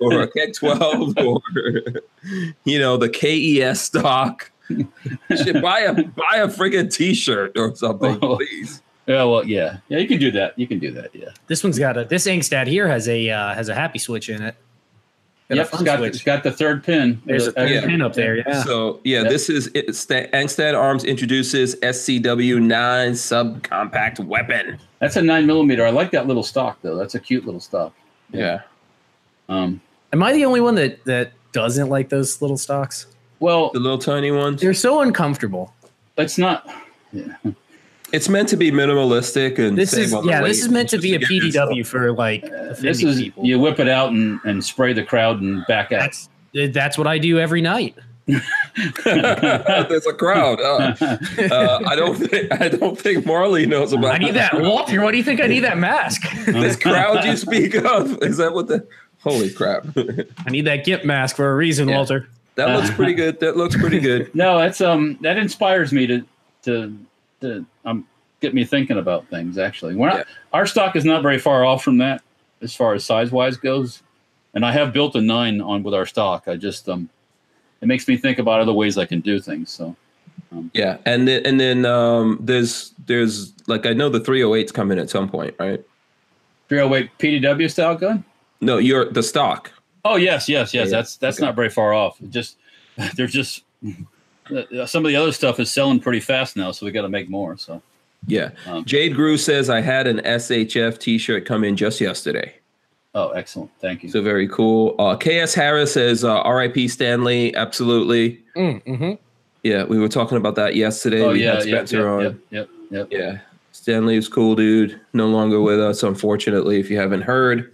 or 0.01 0.23
a 0.23 0.31
keg 0.31 0.53
twelve, 0.55 1.15
or 1.19 1.41
you 2.65 2.79
know 2.79 2.97
the 2.97 3.09
KES 3.09 3.81
stock. 3.81 4.51
Should 5.37 5.61
buy 5.63 5.81
a 5.81 5.93
buy 6.05 6.37
a 6.37 6.49
friggin' 6.49 6.93
T-shirt 6.93 7.53
or 7.57 7.75
something, 7.77 8.19
Oh. 8.23 8.37
please. 8.37 8.83
Yeah. 9.07 9.25
Well. 9.25 9.45
Yeah. 9.47 9.79
Yeah. 9.89 9.99
You 9.99 10.09
can 10.09 10.19
do 10.19 10.31
that. 10.33 10.59
You 10.59 10.67
can 10.67 10.79
do 10.79 10.91
that. 10.93 11.15
Yeah. 11.15 11.29
This 11.47 11.63
one's 11.63 11.79
got 11.79 11.99
a 11.99 12.05
this 12.07 12.27
Angstadt 12.27 12.67
here 12.67 12.89
has 12.89 13.07
a 13.07 13.29
uh, 13.31 13.55
has 13.55 13.69
a 13.69 13.75
happy 13.75 13.99
switch 13.99 14.29
in 14.31 14.41
it. 14.43 14.57
Got 15.49 15.55
a 15.55 15.57
Yep. 15.59 15.67
It's 15.67 15.77
fun 15.77 15.85
got, 15.85 15.99
switch. 15.99 16.15
it's 16.15 16.23
got 16.25 16.43
the 16.43 16.51
third 16.53 16.83
pin. 16.85 17.21
There's 17.27 17.47
a 17.49 17.53
third 17.53 17.69
Yeah. 17.71 17.85
pin 17.87 18.01
up 18.01 18.15
there. 18.15 18.37
Yeah. 18.37 18.63
So 18.63 19.01
yeah, 19.05 19.23
Yep. 19.23 19.31
this 19.31 19.51
is 19.51 19.71
it, 19.75 19.95
Sta- 19.95 20.29
Angstadt 20.33 20.75
Arms 20.79 21.05
introduces 21.05 21.77
SCW 21.83 22.61
nine 22.61 23.13
subcompact 23.13 24.25
weapon. 24.25 24.79
That's 25.01 25.17
a 25.17 25.23
nine 25.23 25.47
millimeter. 25.47 25.85
I 25.87 25.91
like 25.91 26.11
that 26.13 26.27
little 26.27 26.43
stock 26.43 26.79
though. 26.83 26.97
That's 26.97 27.15
a 27.15 27.21
cute 27.21 27.45
little 27.45 27.61
stock. 27.61 27.93
Yeah. 28.33 28.61
Um. 29.49 29.81
Am 30.15 30.23
I 30.23 30.33
the 30.33 30.45
only 30.47 30.61
one 30.63 30.77
that 30.77 31.05
that 31.05 31.33
doesn't 31.53 31.89
like 31.91 32.09
those 32.09 32.41
little 32.41 32.57
stocks? 32.57 33.07
Well, 33.41 33.71
The 33.75 33.81
little 33.81 33.99
tiny 33.99 34.31
ones. 34.31 34.61
They're 34.63 34.73
so 34.73 35.01
uncomfortable. 35.03 35.75
it's 36.17 36.39
not. 36.39 36.67
Yeah. 37.13 37.25
It's 38.15 38.29
meant 38.29 38.49
to 38.51 38.57
be 38.57 38.71
minimalistic 38.71 39.59
and 39.59 39.77
This 39.77 39.93
is 39.93 40.15
yeah. 40.25 40.43
This 40.43 40.63
is 40.63 40.69
meant 40.69 40.89
to 40.91 40.99
just 40.99 41.03
be 41.03 41.15
a 41.15 41.19
PDW 41.19 41.85
for 41.87 42.13
like 42.13 42.43
This 42.81 43.03
is 43.03 43.21
people. 43.21 43.45
you 43.45 43.59
whip 43.59 43.81
it 43.81 43.89
out 43.89 44.13
and, 44.13 44.39
and 44.45 44.65
spray 44.65 44.93
the 44.93 45.03
crowd 45.03 45.41
and 45.41 45.67
back 45.67 45.93
out. 45.93 46.01
That's 46.01 46.29
that's 46.73 46.97
what 46.97 47.07
I 47.07 47.19
do 47.19 47.39
every 47.39 47.61
night. 47.61 47.97
There's 48.27 50.07
a 50.07 50.15
crowd. 50.15 50.61
Uh, 50.61 50.95
uh, 51.39 51.81
I 51.87 51.97
don't 51.97 52.15
think 52.17 52.53
I 52.61 52.69
don't 52.69 52.99
think 52.99 53.27
Marley 53.27 53.67
knows 53.67 53.93
about. 53.93 54.15
I 54.15 54.19
need 54.19 54.35
that 54.35 54.61
Walter. 54.61 55.03
Why 55.03 55.11
do 55.11 55.19
you 55.19 55.25
think 55.25 55.41
I 55.41 55.47
need 55.47 55.61
that 55.61 55.79
mask? 55.79 56.23
this 56.47 56.77
crowd 56.77 57.25
you 57.25 57.37
speak 57.37 57.75
of. 57.75 58.23
Is 58.23 58.39
that 58.39 58.55
what 58.55 58.69
the? 58.69 58.87
Holy 59.21 59.51
crap! 59.51 59.87
I 59.97 60.51
need 60.51 60.67
that 60.67 60.85
Gimp 60.85 61.05
mask 61.05 61.37
for 61.37 61.51
a 61.51 61.57
reason, 61.57 61.89
Yeah. 61.89 61.97
Walter. 61.97 62.29
that 62.57 62.77
looks 62.77 62.91
pretty 62.91 63.15
good. 63.15 63.41
That 63.41 63.57
looks 63.57 63.75
pretty 63.75 63.99
good. 63.99 64.35
No, 64.35 64.59
that's 64.59 64.81
um 64.81 65.19
that 65.23 65.37
inspires 65.39 65.93
me 65.93 66.07
to 66.07 66.25
to 66.65 66.95
to 67.45 67.65
um 67.85 68.07
get 68.41 68.53
me 68.55 68.65
thinking 68.65 68.99
about 68.99 69.27
things. 69.29 69.57
Actually, 69.59 69.95
we're 69.95 70.09
not, 70.09 70.17
Yeah. 70.19 70.25
our 70.53 70.67
stock 70.67 70.97
is 70.97 71.05
not 71.05 71.23
very 71.23 71.39
far 71.39 71.65
off 71.65 71.83
from 71.85 71.99
that 71.99 72.23
as 72.61 72.75
far 72.75 72.95
as 72.95 73.05
size 73.05 73.31
wise 73.31 73.57
goes, 73.57 74.03
and 74.55 74.65
I 74.67 74.73
have 74.73 74.93
built 74.93 75.15
a 75.17 75.21
nine 75.21 75.61
on 75.61 75.83
with 75.83 75.95
our 75.95 76.07
stock. 76.07 76.45
I 76.49 76.57
just 76.57 76.89
um 76.89 77.09
it 77.81 77.87
makes 77.87 78.09
me 78.09 78.17
think 78.17 78.39
about 78.39 78.61
other 78.61 78.73
ways 78.73 78.97
I 78.99 79.05
can 79.05 79.21
do 79.21 79.39
things. 79.41 79.71
So 79.71 79.95
Yeah, 80.73 80.99
and 81.07 81.27
then 81.29 81.45
and 81.47 81.59
then 81.61 81.85
um, 81.87 82.39
there's 82.41 82.93
there's 83.07 83.53
like 83.67 83.87
I 83.87 83.93
know 83.93 84.09
the 84.09 84.21
308's 84.21 84.73
coming 84.73 84.99
at 84.99 85.11
some 85.11 85.29
point, 85.29 85.55
right? 85.59 85.83
308 86.69 87.11
PDW 87.19 87.71
style 87.71 87.95
gun. 87.97 88.25
No, 88.61 88.79
you're 88.79 89.11
the 89.11 89.23
stock. 89.23 89.71
Oh 90.05 90.17
yes, 90.17 90.49
yes, 90.49 90.73
yes. 90.75 90.87
Yeah. 90.87 90.97
That's 90.97 91.17
that's 91.17 91.39
Okay. 91.39 91.47
not 91.47 91.55
very 91.57 91.69
far 91.71 91.93
off. 91.93 92.21
It 92.23 92.31
Just 92.31 92.57
there's 93.17 93.33
just 93.33 93.65
some 94.87 95.05
of 95.05 95.09
the 95.11 95.17
other 95.17 95.33
stuff 95.33 95.59
is 95.61 95.71
selling 95.71 96.01
pretty 96.01 96.21
fast 96.21 96.57
now, 96.57 96.71
so 96.73 96.85
we 96.87 96.93
got 96.93 97.03
to 97.03 97.09
make 97.09 97.29
more. 97.31 97.57
So 97.57 97.81
Yeah. 98.27 98.51
Um, 98.67 98.85
Jade 98.85 99.15
Grew 99.15 99.37
says 99.37 99.71
I 99.71 99.81
had 99.81 100.07
an 100.07 100.19
SHF 100.21 100.99
T-shirt 100.99 101.45
come 101.47 101.65
in 101.65 101.77
just 101.77 102.01
yesterday. 102.01 102.55
Oh, 103.15 103.31
excellent. 103.31 103.71
Thank 103.81 104.03
you. 104.03 104.09
So 104.11 104.23
very 104.23 104.49
cool. 104.49 104.97
Uh, 104.99 105.17
KS 105.17 105.55
Harris 105.55 105.93
says 105.93 106.25
uh, 106.25 106.41
R.I.P. 106.41 106.89
Stanley. 106.89 107.55
Absolutely. 107.55 108.41
Mm, 108.57 108.83
hmm 108.99 109.13
Yeah, 109.63 109.85
we 109.85 109.99
were 109.99 110.09
talking 110.09 110.37
about 110.37 110.57
that 110.57 110.75
yesterday. 110.75 111.21
oh, 111.23 111.31
we 111.33 111.45
yeah. 111.45 111.55
had 111.57 111.67
Yep, 111.67 111.89
Spencer 111.89 112.09
on. 112.09 112.23
yep, 112.23 112.37
yep, 112.51 112.69
yep, 112.91 113.09
yep. 113.13 113.13
Yeah. 113.13 113.39
Stanley 113.73 114.17
is 114.17 114.29
cool, 114.29 114.55
dude. 114.57 115.01
No 115.13 115.29
longer 115.29 115.61
with 115.61 115.79
us, 115.81 116.03
unfortunately, 116.03 116.81
if 116.81 116.91
you 116.91 116.99
haven't 116.99 117.23
heard 117.23 117.73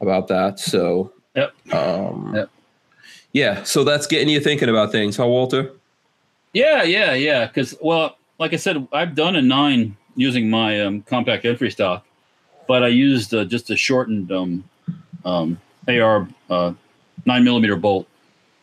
about 0.00 0.28
that. 0.28 0.58
So, 0.60 1.12
Yep. 1.34 1.52
um, 1.72 2.32
Yep. 2.34 2.50
yeah. 3.32 3.62
So 3.62 3.84
that's 3.84 4.06
getting 4.06 4.28
you 4.28 4.40
thinking 4.40 4.68
about 4.68 4.92
things, 4.92 5.16
huh, 5.16 5.26
Walter? 5.26 5.70
Yeah, 6.54 6.84
yeah, 6.84 7.12
yeah. 7.12 7.46
Because, 7.46 7.74
well, 7.82 8.16
like 8.38 8.52
I 8.52 8.56
said, 8.56 8.86
I've 8.92 9.14
done 9.14 9.36
a 9.36 9.42
nine 9.42 9.96
using 10.16 10.48
my 10.48 10.80
um, 10.80 11.02
compact 11.02 11.44
entry 11.44 11.70
stock, 11.70 12.06
but 12.66 12.82
I 12.82 12.88
used 12.88 13.34
uh, 13.34 13.44
just 13.44 13.70
a 13.70 13.76
shortened 13.76 14.32
um, 14.32 14.64
um, 15.24 15.60
AR 15.88 16.28
uh, 16.48 16.72
nine 17.26 17.44
millimeter 17.44 17.76
bolt. 17.76 18.08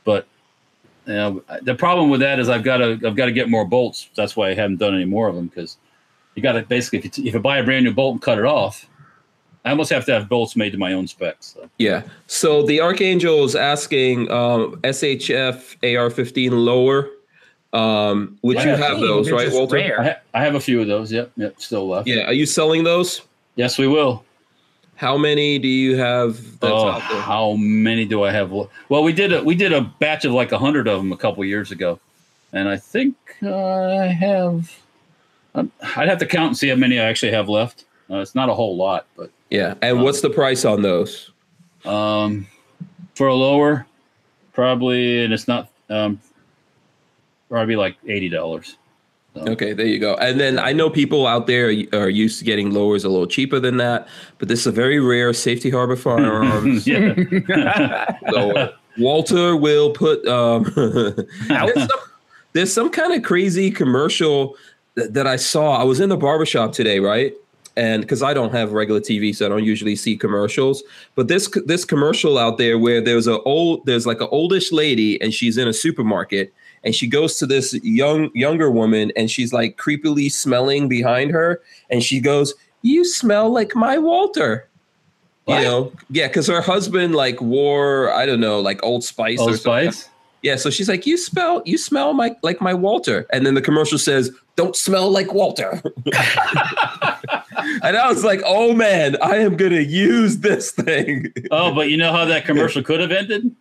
But 0.04 0.28
uh, 1.08 1.36
the 1.62 1.76
problem 1.76 2.10
with 2.10 2.22
that 2.22 2.40
is 2.40 2.50
I've 2.50 2.64
got 2.64 2.78
to 2.78 3.00
I've 3.06 3.16
got 3.16 3.26
to 3.26 3.32
get 3.32 3.50
more 3.50 3.66
bolts. 3.66 4.10
That's 4.16 4.36
why 4.36 4.50
I 4.50 4.54
haven't 4.54 4.78
done 4.78 4.96
any 4.96 5.06
more 5.06 5.28
of 5.28 5.36
them 5.36 5.48
because 5.48 5.78
you 6.36 6.42
got 6.42 6.54
to 6.54 6.64
basically 6.64 7.00
if 7.00 7.18
you, 7.18 7.26
if 7.26 7.34
you 7.34 7.40
buy 7.40 7.58
a 7.58 7.64
brand 7.64 7.86
new 7.86 7.94
bolt 7.94 8.14
and 8.14 8.22
cut 8.22 8.40
it 8.40 8.46
off, 8.46 8.88
I 9.66 9.70
almost 9.72 9.92
have 9.92 10.06
to 10.06 10.14
have 10.14 10.30
bolts 10.30 10.56
made 10.56 10.72
to 10.72 10.78
my 10.78 10.94
own 10.94 11.08
specs. 11.08 11.48
So. 11.54 11.70
Yeah. 11.78 12.04
So 12.28 12.66
the 12.66 12.82
Archangel 12.82 13.44
is 13.44 13.56
asking 13.56 14.32
um, 14.32 14.78
SHF 14.82 15.76
AR-15 15.84 16.52
lower. 16.52 17.10
Um, 17.74 18.38
would 18.42 18.58
you 18.62 18.70
have 18.70 18.98
Hey, 18.98 19.02
those, 19.02 19.32
right, 19.32 19.52
Walter? 19.52 19.78
I, 19.78 20.04
ha- 20.04 20.20
I 20.34 20.44
have 20.44 20.56
a 20.56 20.60
few 20.60 20.82
of 20.82 20.88
those. 20.88 21.12
Yep, 21.12 21.32
yep, 21.38 21.62
still 21.62 21.88
left. 21.88 22.08
Yeah. 22.08 22.26
Are 22.26 22.34
you 22.34 22.46
selling 22.46 22.84
those? 22.84 23.22
Yes, 23.56 23.78
we 23.78 23.88
will. 23.88 24.24
How 24.96 25.18
many 25.18 25.58
do 25.58 25.68
you 25.68 25.96
have 25.98 26.36
that's 26.60 26.72
oh, 26.74 26.90
out 26.90 27.02
there? 27.10 27.22
how 27.22 27.54
many 27.54 28.06
do 28.06 28.24
I 28.24 28.32
have? 28.32 28.52
Well, 28.52 29.04
we 29.04 29.14
did 29.14 29.34
a 29.34 29.44
we 29.44 29.56
did 29.56 29.74
a 29.74 29.82
batch 29.82 30.26
of 30.26 30.32
like 30.34 30.52
a 30.52 30.60
hundred 30.60 30.88
of 30.88 31.00
them 31.00 31.12
a 31.12 31.18
couple 31.18 31.44
years 31.44 31.72
ago, 31.72 32.00
and 32.54 32.70
I 32.70 32.78
think 32.78 33.16
uh, 33.42 33.56
I 33.98 34.06
have. 34.08 34.72
um, 35.56 35.72
I'd 35.96 36.08
have 36.08 36.20
to 36.20 36.28
count 36.28 36.48
and 36.50 36.58
see 36.58 36.70
how 36.70 36.76
many 36.76 37.00
I 37.00 37.06
actually 37.06 37.32
have 37.32 37.50
left. 37.50 37.86
Uh, 38.12 38.18
it's 38.18 38.36
not 38.36 38.50
a 38.50 38.54
whole 38.54 38.76
lot, 38.76 39.08
but 39.18 39.32
Yeah. 39.50 39.74
And 39.82 40.04
what's 40.04 40.22
the 40.22 40.30
price 40.30 40.66
on 40.66 40.82
those? 40.84 41.32
um, 41.86 42.46
for 43.16 43.28
a 43.28 43.34
lower, 43.34 43.88
probably, 44.54 45.24
and 45.24 45.34
it's 45.34 45.48
not 45.48 45.70
um, 45.90 46.20
probably 47.52 47.76
like 47.76 47.98
eighty 48.08 48.30
dollars. 48.30 48.78
Okay, 49.38 49.74
there 49.74 49.86
you 49.86 50.00
go. 50.00 50.16
And 50.16 50.40
then 50.40 50.60
I 50.60 50.74
know 50.74 50.90
people 50.90 51.26
out 51.28 51.48
there 51.48 51.68
are 51.94 52.10
used 52.10 52.40
to 52.40 52.46
getting 52.46 52.72
lowers 52.72 53.06
a 53.06 53.10
little 53.10 53.28
cheaper 53.28 53.60
than 53.60 53.78
that, 53.78 54.08
but 54.40 54.50
this 54.50 54.62
is 54.62 54.68
a 54.68 54.72
very 54.72 55.00
rare 55.00 55.32
Safety 55.32 55.70
Harbor 55.70 55.96
Firearms. 55.96 56.84
so 58.32 58.52
uh, 58.52 58.72
Walter 58.98 59.56
will 59.56 59.92
put. 59.92 60.26
Um, 60.28 60.64
there's, 61.48 61.80
some, 61.80 62.00
there's 62.54 62.74
some 62.74 62.90
kind 62.90 63.14
of 63.14 63.24
crazy 63.24 63.72
commercial 63.72 64.58
that, 64.96 65.14
that 65.14 65.28
I 65.28 65.38
saw. 65.38 65.78
I 65.78 65.84
was 65.84 66.02
in 66.02 66.10
the 66.10 66.18
barbershop 66.18 66.74
today, 66.74 67.00
right? 67.00 67.34
And 67.78 68.02
because 68.02 68.22
I 68.22 68.34
don't 68.34 68.52
have 68.52 68.74
regular 68.74 69.00
TV, 69.00 69.34
so 69.34 69.46
I 69.46 69.50
don't 69.50 69.64
usually 69.64 69.96
see 69.96 70.18
commercials. 70.18 70.84
But 71.16 71.30
this 71.30 71.50
this 71.66 71.86
commercial 71.86 72.38
out 72.38 72.58
there 72.58 72.78
where 72.78 73.00
there's 73.00 73.28
a 73.28 73.40
old 73.44 73.86
there's 73.86 74.06
like 74.06 74.20
an 74.20 74.28
oldish 74.30 74.74
lady 74.74 75.22
and 75.22 75.34
she's 75.34 75.58
in 75.58 75.70
a 75.70 75.74
supermarket 75.74 76.54
and 76.84 76.96
she 76.96 77.08
goes 77.08 77.38
to 77.38 77.46
this 77.46 77.74
young 77.84 78.32
younger 78.34 78.70
woman 78.72 79.12
and 79.16 79.30
she's 79.30 79.54
like 79.54 79.78
creepily 79.78 80.32
smelling 80.32 80.88
behind 80.88 81.32
her 81.32 81.62
and 81.90 82.04
she 82.04 82.20
goes, 82.20 82.54
"You 82.82 83.06
smell 83.06 83.50
like 83.52 83.76
my 83.76 83.98
Walter." 83.98 84.68
What? 85.46 85.60
You 85.60 85.64
know, 85.66 85.92
yeah, 86.10 86.28
because 86.28 86.48
her 86.48 86.62
husband 86.62 87.16
like 87.16 87.42
wore 87.42 88.12
I 88.14 88.26
don't 88.26 88.40
know 88.40 88.60
like 88.60 88.84
Old 88.84 89.04
Spice 89.04 89.40
Old 89.40 89.52
or 89.52 89.58
something. 89.58 89.92
Spice. 89.92 90.10
Yeah, 90.44 90.56
so 90.56 90.72
she's 90.72 90.90
like, 90.90 91.06
"You 91.06 91.18
smell, 91.18 91.62
you 91.66 91.78
smell 91.78 92.14
my 92.14 92.36
like 92.42 92.62
my 92.62 92.74
Walter," 92.74 93.28
and 93.32 93.46
then 93.46 93.54
the 93.54 93.62
commercial 93.62 94.00
says, 94.00 94.32
"Don't 94.56 94.76
smell 94.76 95.12
like 95.12 95.34
Walter." 95.34 95.82
and 97.84 97.96
I 97.96 98.08
was 98.08 98.24
like, 98.24 98.42
"Oh 98.44 98.74
man, 98.74 99.18
I 99.22 99.36
am 99.36 99.56
gonna 99.56 99.82
use 99.82 100.40
this 100.40 100.72
thing." 100.72 101.32
Oh, 101.52 101.76
but 101.76 101.90
you 101.92 101.98
know 101.98 102.12
how 102.12 102.26
that 102.26 102.46
commercial 102.50 102.82
could 102.82 103.00
have 103.02 103.12
ended? 103.12 103.56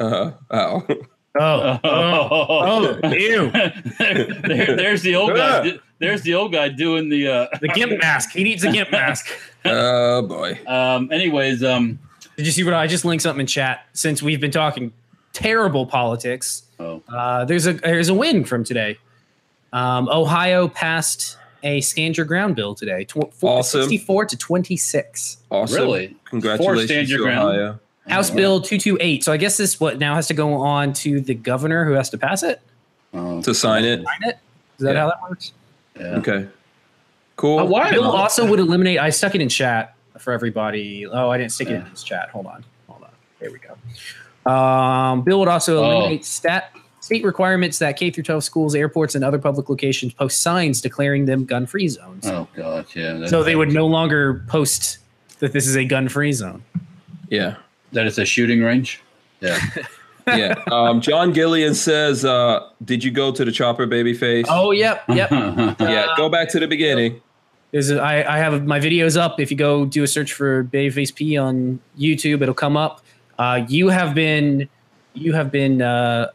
uh-huh. 0.00 0.32
oh, 0.50 0.86
Oh, 1.38 1.78
oh, 1.84 2.98
oh, 3.02 3.08
ew. 3.12 3.50
there, 3.98 4.76
there's 4.76 5.02
the 5.02 5.14
old 5.16 5.34
guy. 5.34 5.78
There's 5.98 6.22
the 6.22 6.34
old 6.34 6.52
guy 6.52 6.68
doing 6.68 7.08
the. 7.08 7.28
Uh, 7.28 7.46
The 7.60 7.68
gimp 7.68 7.98
mask. 8.00 8.32
He 8.32 8.42
needs 8.44 8.64
a 8.64 8.72
gimp 8.72 8.90
mask. 8.90 9.26
oh 9.64 10.22
boy. 10.22 10.58
um. 10.66 11.10
Anyways, 11.12 11.62
um. 11.64 11.98
Did 12.36 12.46
you 12.46 12.52
see 12.52 12.64
what 12.64 12.74
I 12.74 12.86
just 12.86 13.04
linked 13.04 13.22
something 13.22 13.40
in 13.40 13.46
chat? 13.46 13.86
Since 13.92 14.22
we've 14.22 14.40
been 14.40 14.50
talking 14.50 14.92
terrible 15.32 15.86
politics, 15.86 16.62
Oh. 16.80 17.02
uh, 17.08 17.44
there's 17.44 17.66
a 17.66 17.74
there's 17.74 18.08
a 18.08 18.14
win 18.14 18.44
from 18.44 18.64
today. 18.64 18.98
Um, 19.72 20.08
Ohio 20.10 20.68
passed 20.68 21.38
a 21.62 21.80
stand 21.80 22.16
your 22.18 22.26
ground 22.26 22.56
bill 22.56 22.74
today, 22.74 23.04
tw- 23.04 23.32
Awesome. 23.40 23.82
64 23.82 24.26
to 24.26 24.36
26. 24.36 25.36
Awesome. 25.50 25.76
Really? 25.76 26.06
Forced 26.08 26.24
Congratulations 26.26 26.84
stand 26.90 27.08
your 27.08 27.18
to 27.20 27.24
ground? 27.24 27.48
Ohio. 27.56 27.80
House 28.08 28.30
Oh, 28.30 28.34
Bill 28.34 28.60
228. 28.60 29.22
So 29.24 29.32
I 29.32 29.36
guess 29.36 29.56
this 29.56 29.78
what 29.78 29.98
now 29.98 30.14
has 30.16 30.26
to 30.28 30.34
go 30.34 30.54
on 30.54 30.92
to 30.94 31.20
the 31.20 31.34
governor 31.34 31.84
who 31.84 31.92
has 31.92 32.10
to 32.10 32.18
pass 32.18 32.42
it. 32.42 32.60
Oh, 33.14 33.40
To 33.42 33.54
sign 33.54 33.84
it. 33.84 34.04
Sign 34.04 34.30
it. 34.30 34.38
Is 34.78 34.84
that 34.84 34.94
Yeah. 34.94 35.00
how 35.02 35.06
that 35.08 35.22
works? 35.22 35.52
yeah. 35.98 36.06
Okay. 36.16 36.46
Cool. 37.36 37.58
Uh, 37.60 37.64
why- 37.64 37.90
Bill 37.90 38.04
also 38.10 38.46
would 38.46 38.58
eliminate. 38.60 38.98
I 38.98 39.10
stuck 39.10 39.34
it 39.34 39.40
in 39.40 39.48
chat 39.48 39.94
for 40.18 40.32
everybody. 40.32 41.06
Oh, 41.06 41.30
I 41.30 41.38
didn't 41.38 41.52
stick 41.52 41.68
it 41.68 41.74
in 41.74 41.84
this 41.90 42.02
chat. 42.02 42.30
Hold 42.30 42.46
on, 42.46 42.64
hold 42.88 43.02
on. 43.02 43.08
There 43.40 43.50
we 43.50 43.58
go. 43.58 44.50
Um, 44.50 45.22
Bill 45.22 45.38
would 45.38 45.48
also 45.48 45.82
Oh. 45.82 45.90
eliminate 45.92 46.24
stat 46.24 46.70
state 47.00 47.24
requirements 47.24 47.78
that 47.80 47.96
K 47.96 48.10
through 48.10 48.22
12 48.24 48.44
schools, 48.44 48.74
airports, 48.76 49.14
and 49.16 49.24
other 49.24 49.38
public 49.38 49.68
locations 49.68 50.12
post 50.12 50.40
signs 50.40 50.80
declaring 50.80 51.26
them 51.26 51.44
gun-free 51.44 51.88
zones. 51.88 52.26
Oh 52.26 52.46
God, 52.54 52.86
yeah. 52.94 53.26
so 53.26 53.42
they 53.42 53.56
would 53.56 53.72
no 53.72 53.86
longer 53.86 54.44
post 54.48 54.98
that 55.40 55.52
this 55.52 55.66
is 55.66 55.76
a 55.76 55.84
gun-free 55.84 56.32
zone. 56.32 56.62
Yeah. 57.28 57.56
That 57.92 58.06
it's 58.06 58.18
a 58.18 58.24
shooting 58.24 58.62
range. 58.62 59.00
Yeah. 59.40 59.58
Yeah. 60.26 60.54
Um, 60.70 61.00
John 61.00 61.32
Gillian 61.32 61.74
says, 61.74 62.24
uh, 62.24 62.68
"Did 62.84 63.02
you 63.02 63.10
go 63.10 63.32
to 63.32 63.44
the 63.44 63.50
chopper, 63.50 63.88
babyface?" 63.88 64.46
Oh, 64.48 64.70
yep, 64.70 65.02
yep. 65.08 65.30
yeah. 65.80 66.14
Go 66.16 66.28
back 66.28 66.48
to 66.50 66.60
the 66.60 66.68
beginning. 66.68 67.20
Is 67.72 67.90
I, 67.90 68.22
I 68.22 68.38
have 68.38 68.64
my 68.64 68.78
videos 68.78 69.16
up. 69.20 69.40
If 69.40 69.50
you 69.50 69.56
go 69.56 69.84
do 69.84 70.02
a 70.02 70.06
search 70.06 70.32
for 70.32 70.62
Babyface 70.62 71.14
P 71.14 71.36
on 71.36 71.80
YouTube, 71.98 72.42
it'll 72.42 72.54
come 72.54 72.76
up. 72.76 73.02
Uh, 73.38 73.64
you 73.66 73.88
have 73.88 74.14
been 74.14 74.68
you 75.14 75.32
have 75.32 75.50
been 75.50 75.82
uh, 75.82 76.28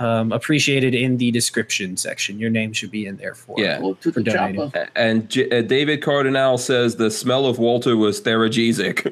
um, 0.00 0.32
appreciated 0.32 0.94
in 0.94 1.18
the 1.18 1.30
description 1.30 1.96
section. 1.96 2.38
Your 2.38 2.50
name 2.50 2.72
should 2.72 2.90
be 2.90 3.06
in 3.06 3.16
there 3.18 3.34
for 3.34 3.54
Yeah. 3.58 3.78
Well, 3.80 3.94
to 3.96 4.10
For 4.12 4.22
donating. 4.22 4.60
chopper. 4.70 4.88
And 4.96 5.28
J- 5.28 5.50
uh, 5.50 5.62
David 5.62 6.02
Cardinal 6.02 6.56
says 6.58 6.96
the 6.96 7.10
smell 7.10 7.44
of 7.46 7.58
Walter 7.58 7.96
was 7.96 8.20
theragesic. 8.20 9.04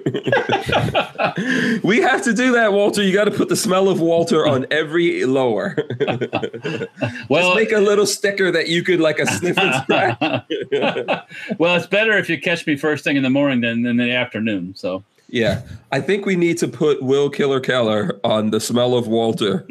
we 1.84 1.98
have 2.00 2.22
to 2.24 2.32
do 2.32 2.52
that, 2.52 2.72
Walter. 2.72 3.02
You 3.02 3.12
got 3.12 3.24
to 3.24 3.30
put 3.30 3.48
the 3.48 3.56
smell 3.56 3.88
of 3.88 4.00
Walter 4.00 4.46
on 4.46 4.66
every 4.70 5.24
lower. 5.24 5.76
Well, 7.28 7.54
Just 7.54 7.56
make 7.56 7.72
a 7.72 7.80
little 7.80 8.06
sticker 8.06 8.50
that 8.50 8.68
you 8.68 8.82
could 8.82 9.00
like 9.00 9.18
a 9.18 9.26
sniff 9.26 9.58
and 9.58 9.74
scratch. 9.82 10.18
well, 11.58 11.76
it's 11.76 11.86
better 11.86 12.16
if 12.16 12.28
you 12.30 12.40
catch 12.40 12.66
me 12.66 12.76
first 12.76 13.04
thing 13.04 13.16
in 13.16 13.22
the 13.22 13.30
morning 13.30 13.60
than 13.60 13.84
in 13.84 13.96
the 13.98 14.12
afternoon. 14.14 14.74
So 14.74 15.04
yeah, 15.28 15.62
I 15.92 16.00
think 16.00 16.24
we 16.24 16.36
need 16.36 16.56
to 16.58 16.68
put 16.68 17.02
Will 17.02 17.28
Killer 17.28 17.60
Keller 17.60 18.18
on 18.24 18.50
the 18.50 18.60
smell 18.60 18.94
of 18.94 19.06
Walter. 19.08 19.66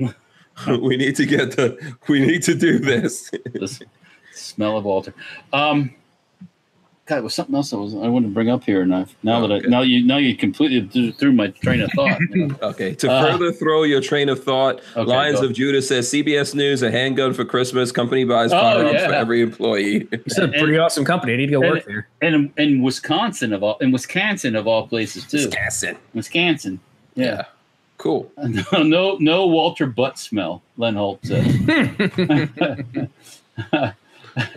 we 0.81 0.97
need 0.97 1.15
to 1.17 1.25
get 1.25 1.55
the. 1.55 1.77
We 2.07 2.19
need 2.25 2.43
to 2.43 2.55
do 2.55 2.79
this. 2.79 3.29
the 3.53 3.85
smell 4.33 4.77
of 4.77 4.85
Walter. 4.85 5.13
Um, 5.53 5.93
God, 7.05 7.19
it 7.19 7.23
was 7.23 7.33
something 7.33 7.55
else 7.55 7.71
I 7.71 7.77
was 7.77 7.93
I 7.95 8.09
wanted 8.09 8.27
to 8.27 8.33
bring 8.33 8.49
up 8.49 8.65
here, 8.65 8.81
and 8.81 8.93
I've, 8.93 9.15
now 9.23 9.39
that 9.39 9.49
Okay. 9.53 9.65
I, 9.67 9.69
now 9.69 9.79
you 9.81 10.05
now 10.05 10.17
you 10.17 10.35
completely 10.35 10.85
threw- 10.89 11.13
threw 11.13 11.31
my 11.31 11.47
train 11.47 11.79
of 11.79 11.89
thought. 11.93 12.19
you 12.31 12.47
know. 12.47 12.55
Okay. 12.61 12.95
To 12.95 13.09
Uh, 13.09 13.31
further 13.31 13.53
throw 13.53 13.83
your 13.83 14.01
train 14.01 14.27
of 14.27 14.43
thought, 14.43 14.81
Okay, 14.97 15.09
Lions 15.09 15.39
of 15.39 15.53
Judah 15.53 15.81
says 15.81 16.09
CBS 16.11 16.53
News 16.53 16.83
a 16.83 16.91
handgun 16.91 17.33
for 17.33 17.45
Christmas. 17.45 17.93
Company 17.93 18.25
buys 18.25 18.51
Oh, 18.51 18.59
firearms 18.59 19.01
for 19.05 19.13
every 19.13 19.41
employee. 19.41 20.05
It's 20.11 20.37
a 20.37 20.49
pretty 20.49 20.77
awesome 20.77 21.05
company. 21.05 21.33
I 21.33 21.37
need 21.37 21.45
to 21.45 21.51
go 21.53 21.61
and- 21.61 21.71
work 21.75 21.85
there. 21.85 22.07
And 22.21 22.35
in, 22.35 22.53
in 22.57 22.81
Wisconsin 22.81 23.53
of 23.53 23.63
all 23.63 23.77
in 23.77 23.91
Wisconsin 23.93 24.57
of 24.57 24.67
all 24.67 24.85
places 24.87 25.23
too. 25.25 25.37
Wisconsin. 25.37 25.97
Wisconsin. 26.13 26.79
Yeah. 27.15 27.45
Cool. 27.97 28.31
No, 28.37 28.63
no, 28.83 29.17
no 29.19 29.47
Walter 29.47 29.87
butt 29.87 30.19
smell. 30.19 30.61
Len 30.77 30.95
Holt 30.95 31.19
said. 31.25 33.09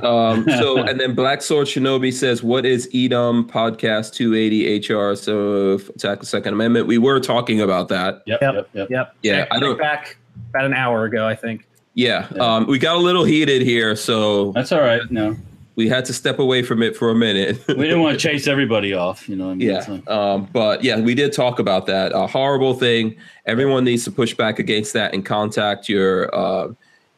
Um, 0.02 0.44
so 0.58 0.76
and 0.82 1.00
then 1.00 1.14
Black 1.14 1.40
Sword 1.40 1.66
Shinobi 1.66 2.12
says, 2.12 2.42
"What 2.42 2.66
is 2.66 2.86
Edom 2.94 3.48
Podcast 3.48 4.12
280 4.12 4.92
HR?" 4.92 5.14
So 5.16 5.72
attack 5.94 6.20
the 6.20 6.26
Second 6.26 6.52
Amendment. 6.52 6.86
We 6.86 6.98
were 6.98 7.18
talking 7.18 7.62
about 7.62 7.88
that. 7.88 8.22
Yep, 8.26 8.42
Yep. 8.42 8.54
yep, 8.54 8.68
yep. 8.74 8.90
Yep. 8.90 9.16
Yeah, 9.22 9.36
Check- 9.38 9.48
I 9.52 9.58
don't- 9.58 9.78
back 9.78 10.18
about 10.50 10.66
an 10.66 10.74
hour 10.74 11.06
ago, 11.06 11.26
I 11.26 11.34
think. 11.34 11.66
Yeah, 11.94 12.26
Yeah. 12.36 12.42
Um, 12.56 12.66
we 12.66 12.78
got 12.78 12.96
a 12.96 12.98
little 12.98 13.24
heated 13.24 13.62
here, 13.62 13.96
so 13.96 14.52
That's 14.52 14.70
all 14.70 14.82
right. 14.82 15.00
No. 15.10 15.34
We 15.80 15.88
had 15.88 16.04
to 16.04 16.12
step 16.12 16.38
away 16.38 16.62
from 16.62 16.82
it 16.82 16.94
for 16.94 17.08
a 17.08 17.14
minute. 17.14 17.58
we 17.68 17.74
didn't 17.84 18.02
want 18.02 18.20
to 18.20 18.28
chase 18.28 18.46
everybody 18.46 18.92
off, 18.92 19.26
you 19.30 19.34
know. 19.34 19.46
What 19.46 19.52
I 19.52 19.54
mean? 19.54 19.68
yeah, 19.70 19.80
So- 19.80 20.02
um, 20.08 20.48
but 20.52 20.84
yeah, 20.84 21.00
we 21.00 21.14
did 21.14 21.32
talk 21.32 21.58
about 21.58 21.86
that. 21.86 22.12
A 22.14 22.26
horrible 22.26 22.74
thing. 22.74 23.16
Everyone 23.46 23.82
needs 23.84 24.04
to 24.04 24.10
push 24.10 24.34
back 24.34 24.58
against 24.58 24.92
that 24.92 25.14
and 25.14 25.24
contact 25.24 25.88
your 25.88 26.32
uh, 26.34 26.68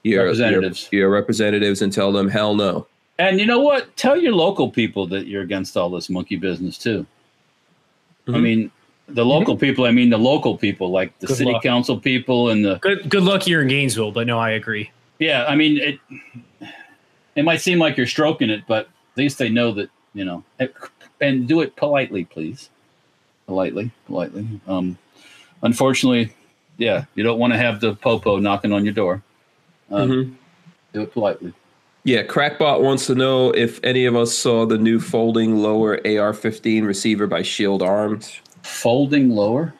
your 0.05 0.25
Representatives. 0.25 0.89
your, 0.93 1.01
your 1.01 1.11
representatives 1.11 1.83
and 1.83 1.93
tell 1.93 2.13
them 2.13 2.29
hell 2.29 2.55
no. 2.55 2.87
And 3.19 3.41
you 3.41 3.47
know 3.47 3.59
what? 3.61 3.97
Tell 3.97 4.17
your 4.17 4.33
local 4.33 4.71
people 4.71 5.07
that 5.09 5.27
you're 5.27 5.43
against 5.43 5.77
all 5.77 5.91
this 5.91 6.09
monkey 6.09 6.37
business 6.37 6.79
too. 6.79 7.05
I 8.29 8.31
Mhm. 8.33 8.43
mean, 8.43 8.71
the 9.09 9.25
local 9.25 9.57
people. 9.57 9.85
I 9.87 9.91
mean, 9.91 10.11
the 10.11 10.19
local 10.19 10.57
people, 10.57 10.91
like 10.93 11.19
the 11.19 11.27
Good 11.27 11.37
city 11.37 11.53
luck. 11.53 11.63
council 11.65 11.99
people 11.99 12.51
and 12.51 12.65
the 12.65 12.77
Good 12.81 13.11
good 13.11 13.25
luck 13.25 13.43
here 13.43 13.61
in 13.61 13.67
Gainesville, 13.67 14.13
but 14.13 14.29
no, 14.29 14.39
I 14.39 14.51
agree. 14.51 14.91
yeah. 15.19 15.45
I 15.49 15.57
mean, 15.57 15.79
it. 15.79 15.99
It 17.35 17.45
might 17.45 17.61
seem 17.61 17.79
like 17.79 17.97
you're 17.97 18.07
stroking 18.07 18.51
it, 18.51 18.65
but 18.67 18.87
at 18.87 19.19
least 19.19 19.39
they 19.39 19.49
know 19.49 19.73
that 19.73 19.91
you 20.15 20.25
know. 20.25 20.45
And 21.21 21.47
do 21.47 21.61
it 21.61 21.77
politely, 21.77 22.25
please. 22.25 22.69
Politely, 23.47 23.91
politely. 24.07 24.47
Um, 24.67 24.99
unfortunately, 25.63 26.33
yeah, 26.79 27.05
you 27.15 27.23
don't 27.23 27.39
want 27.39 27.53
to 27.53 27.59
have 27.59 27.81
the 27.81 27.95
popo 27.95 28.39
knocking 28.39 28.73
on 28.73 28.85
your 28.85 28.95
door. 28.95 29.23
Um, 29.91 30.11
Mhm. 30.11 30.35
Do 30.93 31.03
it 31.03 31.13
politely. 31.13 31.53
Yeah, 32.05 32.25
Crackbot 32.25 32.83
wants 32.83 33.07
to 33.07 33.15
know 33.15 33.51
if 33.53 33.79
any 33.85 34.05
of 34.07 34.17
us 34.17 34.37
saw 34.37 34.67
the 34.67 34.77
new 34.77 34.99
folding 34.99 35.59
lower 35.59 36.01
AR-15 36.05 36.85
receiver 36.85 37.27
by 37.29 37.43
Shield 37.43 37.83
Arms. 37.83 38.41
Folding 38.63 39.31
lower. 39.31 39.73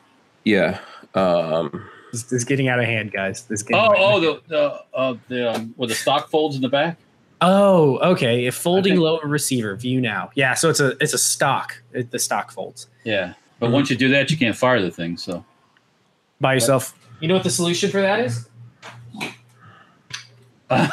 Yeah. 0.45 0.79
Um, 1.13 1.89
This, 2.11 2.23
this 2.23 2.31
is 2.33 2.43
getting 2.45 2.67
out 2.69 2.79
of 2.79 2.85
hand, 2.85 3.11
guys. 3.11 3.43
This 3.43 3.59
is 3.59 3.63
getting 3.63 3.83
Oh, 3.83 3.93
oh, 3.97 4.19
the 4.19 4.41
the 4.47 4.81
uh, 4.93 5.15
the 5.27 5.53
um, 5.55 5.73
with 5.77 5.89
the 5.89 5.95
stock 5.95 6.29
folds 6.29 6.55
in 6.55 6.61
the 6.61 6.69
back. 6.69 6.97
Oh, 7.43 7.97
okay. 8.11 8.45
If 8.45 8.55
folding 8.55 8.93
think- 8.93 9.01
lower 9.03 9.25
receiver, 9.27 9.75
view 9.75 10.01
now. 10.01 10.31
Yeah, 10.35 10.53
so 10.55 10.69
it's 10.69 10.79
a 10.79 10.97
it's 11.01 11.13
a 11.13 11.17
stock. 11.17 11.81
It, 11.91 12.09
the 12.11 12.19
stock 12.19 12.51
folds 12.51 12.87
Yeah, 13.03 13.33
but 13.59 13.69
Mhm. 13.69 13.73
once 13.73 13.89
you 13.89 13.95
do 13.97 14.09
that, 14.09 14.31
you 14.31 14.37
can't 14.37 14.55
fire 14.55 14.81
the 14.81 14.91
thing. 14.91 15.17
So 15.17 15.43
by 16.41 16.53
yourself. 16.55 16.93
You 17.19 17.27
know 17.27 17.35
what 17.35 17.43
the 17.43 17.49
solution 17.49 17.89
for 17.91 18.01
that 18.01 18.19
is? 18.19 18.47
uh, 20.69 20.87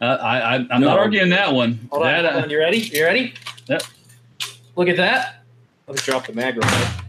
I, 0.00 0.06
I 0.40 0.54
I'm 0.70 0.80
No. 0.80 0.88
not 0.88 0.98
arguing 0.98 1.28
that 1.30 1.52
one. 1.52 1.88
Hold 1.90 2.02
on, 2.04 2.08
that, 2.12 2.24
hold 2.24 2.42
uh, 2.42 2.44
on. 2.44 2.50
You 2.50 2.58
ready? 2.58 2.78
You 2.78 3.04
ready? 3.04 3.34
Yep. 3.68 3.82
Look 4.76 4.88
at 4.88 4.96
that. 4.96 5.44
Let 5.86 5.96
me 5.96 6.02
drop 6.02 6.26
the 6.26 6.32
mag 6.32 6.54
real 6.56 6.62
quick. 6.68 7.05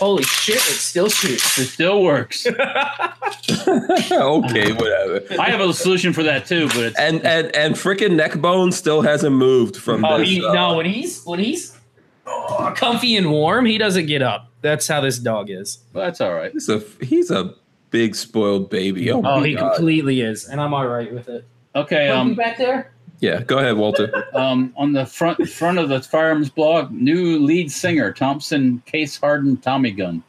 Holy 0.00 0.22
shit! 0.24 0.56
It 0.56 0.60
still 0.60 1.08
shoots. 1.08 1.58
it 1.58 1.66
still 1.66 2.02
works. 2.02 2.46
okay, 3.68 4.72
whatever. 4.72 5.20
I 5.38 5.50
have 5.50 5.60
a 5.60 5.72
solution 5.72 6.12
for 6.12 6.22
that 6.22 6.46
too, 6.46 6.66
but 6.68 6.78
it's 6.78 6.98
And 6.98 7.24
and 7.24 7.54
and 7.54 7.74
freaking 7.74 8.16
neckbone 8.16 8.72
still 8.72 9.02
hasn't 9.02 9.36
moved 9.36 9.76
from 9.76 10.04
Oh, 10.04 10.18
this. 10.18 10.28
he, 10.28 10.44
uh, 10.44 10.52
no, 10.52 10.76
when 10.76 10.86
he's 10.86 11.22
when 11.24 11.38
he's 11.38 11.78
oh, 12.26 12.72
comfy 12.76 13.16
and 13.16 13.30
warm, 13.30 13.66
he 13.66 13.78
doesn't 13.78 14.06
get 14.06 14.22
up. 14.22 14.50
That's 14.62 14.86
how 14.88 15.00
this 15.00 15.18
dog 15.18 15.50
is. 15.50 15.78
well, 15.92 16.04
that's 16.04 16.20
all 16.20 16.34
right. 16.34 16.52
He's 16.52 16.68
a 16.68 16.82
he's 17.02 17.30
a 17.30 17.54
big 17.90 18.14
spoiled 18.14 18.70
baby. 18.70 19.10
Oh, 19.10 19.18
Oh, 19.18 19.40
my 19.40 19.46
he 19.46 19.54
God. 19.54 19.74
completely 19.74 20.20
is, 20.20 20.46
and 20.48 20.60
I'm 20.60 20.74
all 20.74 20.86
right 20.86 21.12
with 21.12 21.28
it. 21.28 21.44
Okay, 21.74 22.08
Um, 22.08 22.30
um, 22.30 22.34
back 22.34 22.58
there. 22.58 22.92
Yeah, 23.20 23.42
go 23.42 23.58
ahead, 23.58 23.76
Walter. 23.76 24.26
um, 24.34 24.72
on 24.76 24.92
the 24.92 25.04
front 25.04 25.46
front 25.48 25.78
of 25.78 25.88
the 25.90 26.00
firearms 26.02 26.48
blog, 26.50 26.90
new 26.90 27.38
lead 27.38 27.70
singer 27.70 28.12
Thompson 28.12 28.82
case 28.86 29.18
hardened 29.18 29.62
Tommy 29.62 29.90
gun, 29.90 30.22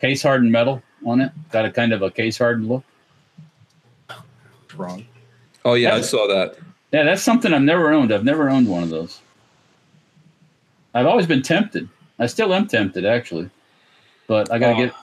case 0.00 0.22
hardened 0.22 0.50
metal 0.50 0.82
on 1.06 1.20
it. 1.20 1.30
Got 1.50 1.66
a 1.66 1.70
kind 1.70 1.92
of 1.92 2.02
a 2.02 2.10
case 2.10 2.36
hardened 2.38 2.68
look. 2.68 2.84
Wrong. 4.76 5.04
Oh 5.64 5.74
yeah, 5.74 5.94
I 5.94 6.00
saw 6.00 6.26
that. 6.26 6.56
Yeah, 6.92 7.04
that's 7.04 7.22
something 7.22 7.52
I've 7.52 7.62
never 7.62 7.92
owned. 7.92 8.12
I've 8.12 8.24
never 8.24 8.50
owned 8.50 8.68
one 8.68 8.82
of 8.82 8.88
those. 8.90 9.20
I've 10.94 11.06
always 11.06 11.26
been 11.26 11.42
tempted. 11.42 11.88
I 12.18 12.26
still 12.26 12.52
am 12.52 12.66
tempted, 12.66 13.04
actually, 13.04 13.48
but 14.26 14.50
I 14.52 14.58
gotta 14.58 14.72
Oh. 14.74 14.84
get 14.86 14.94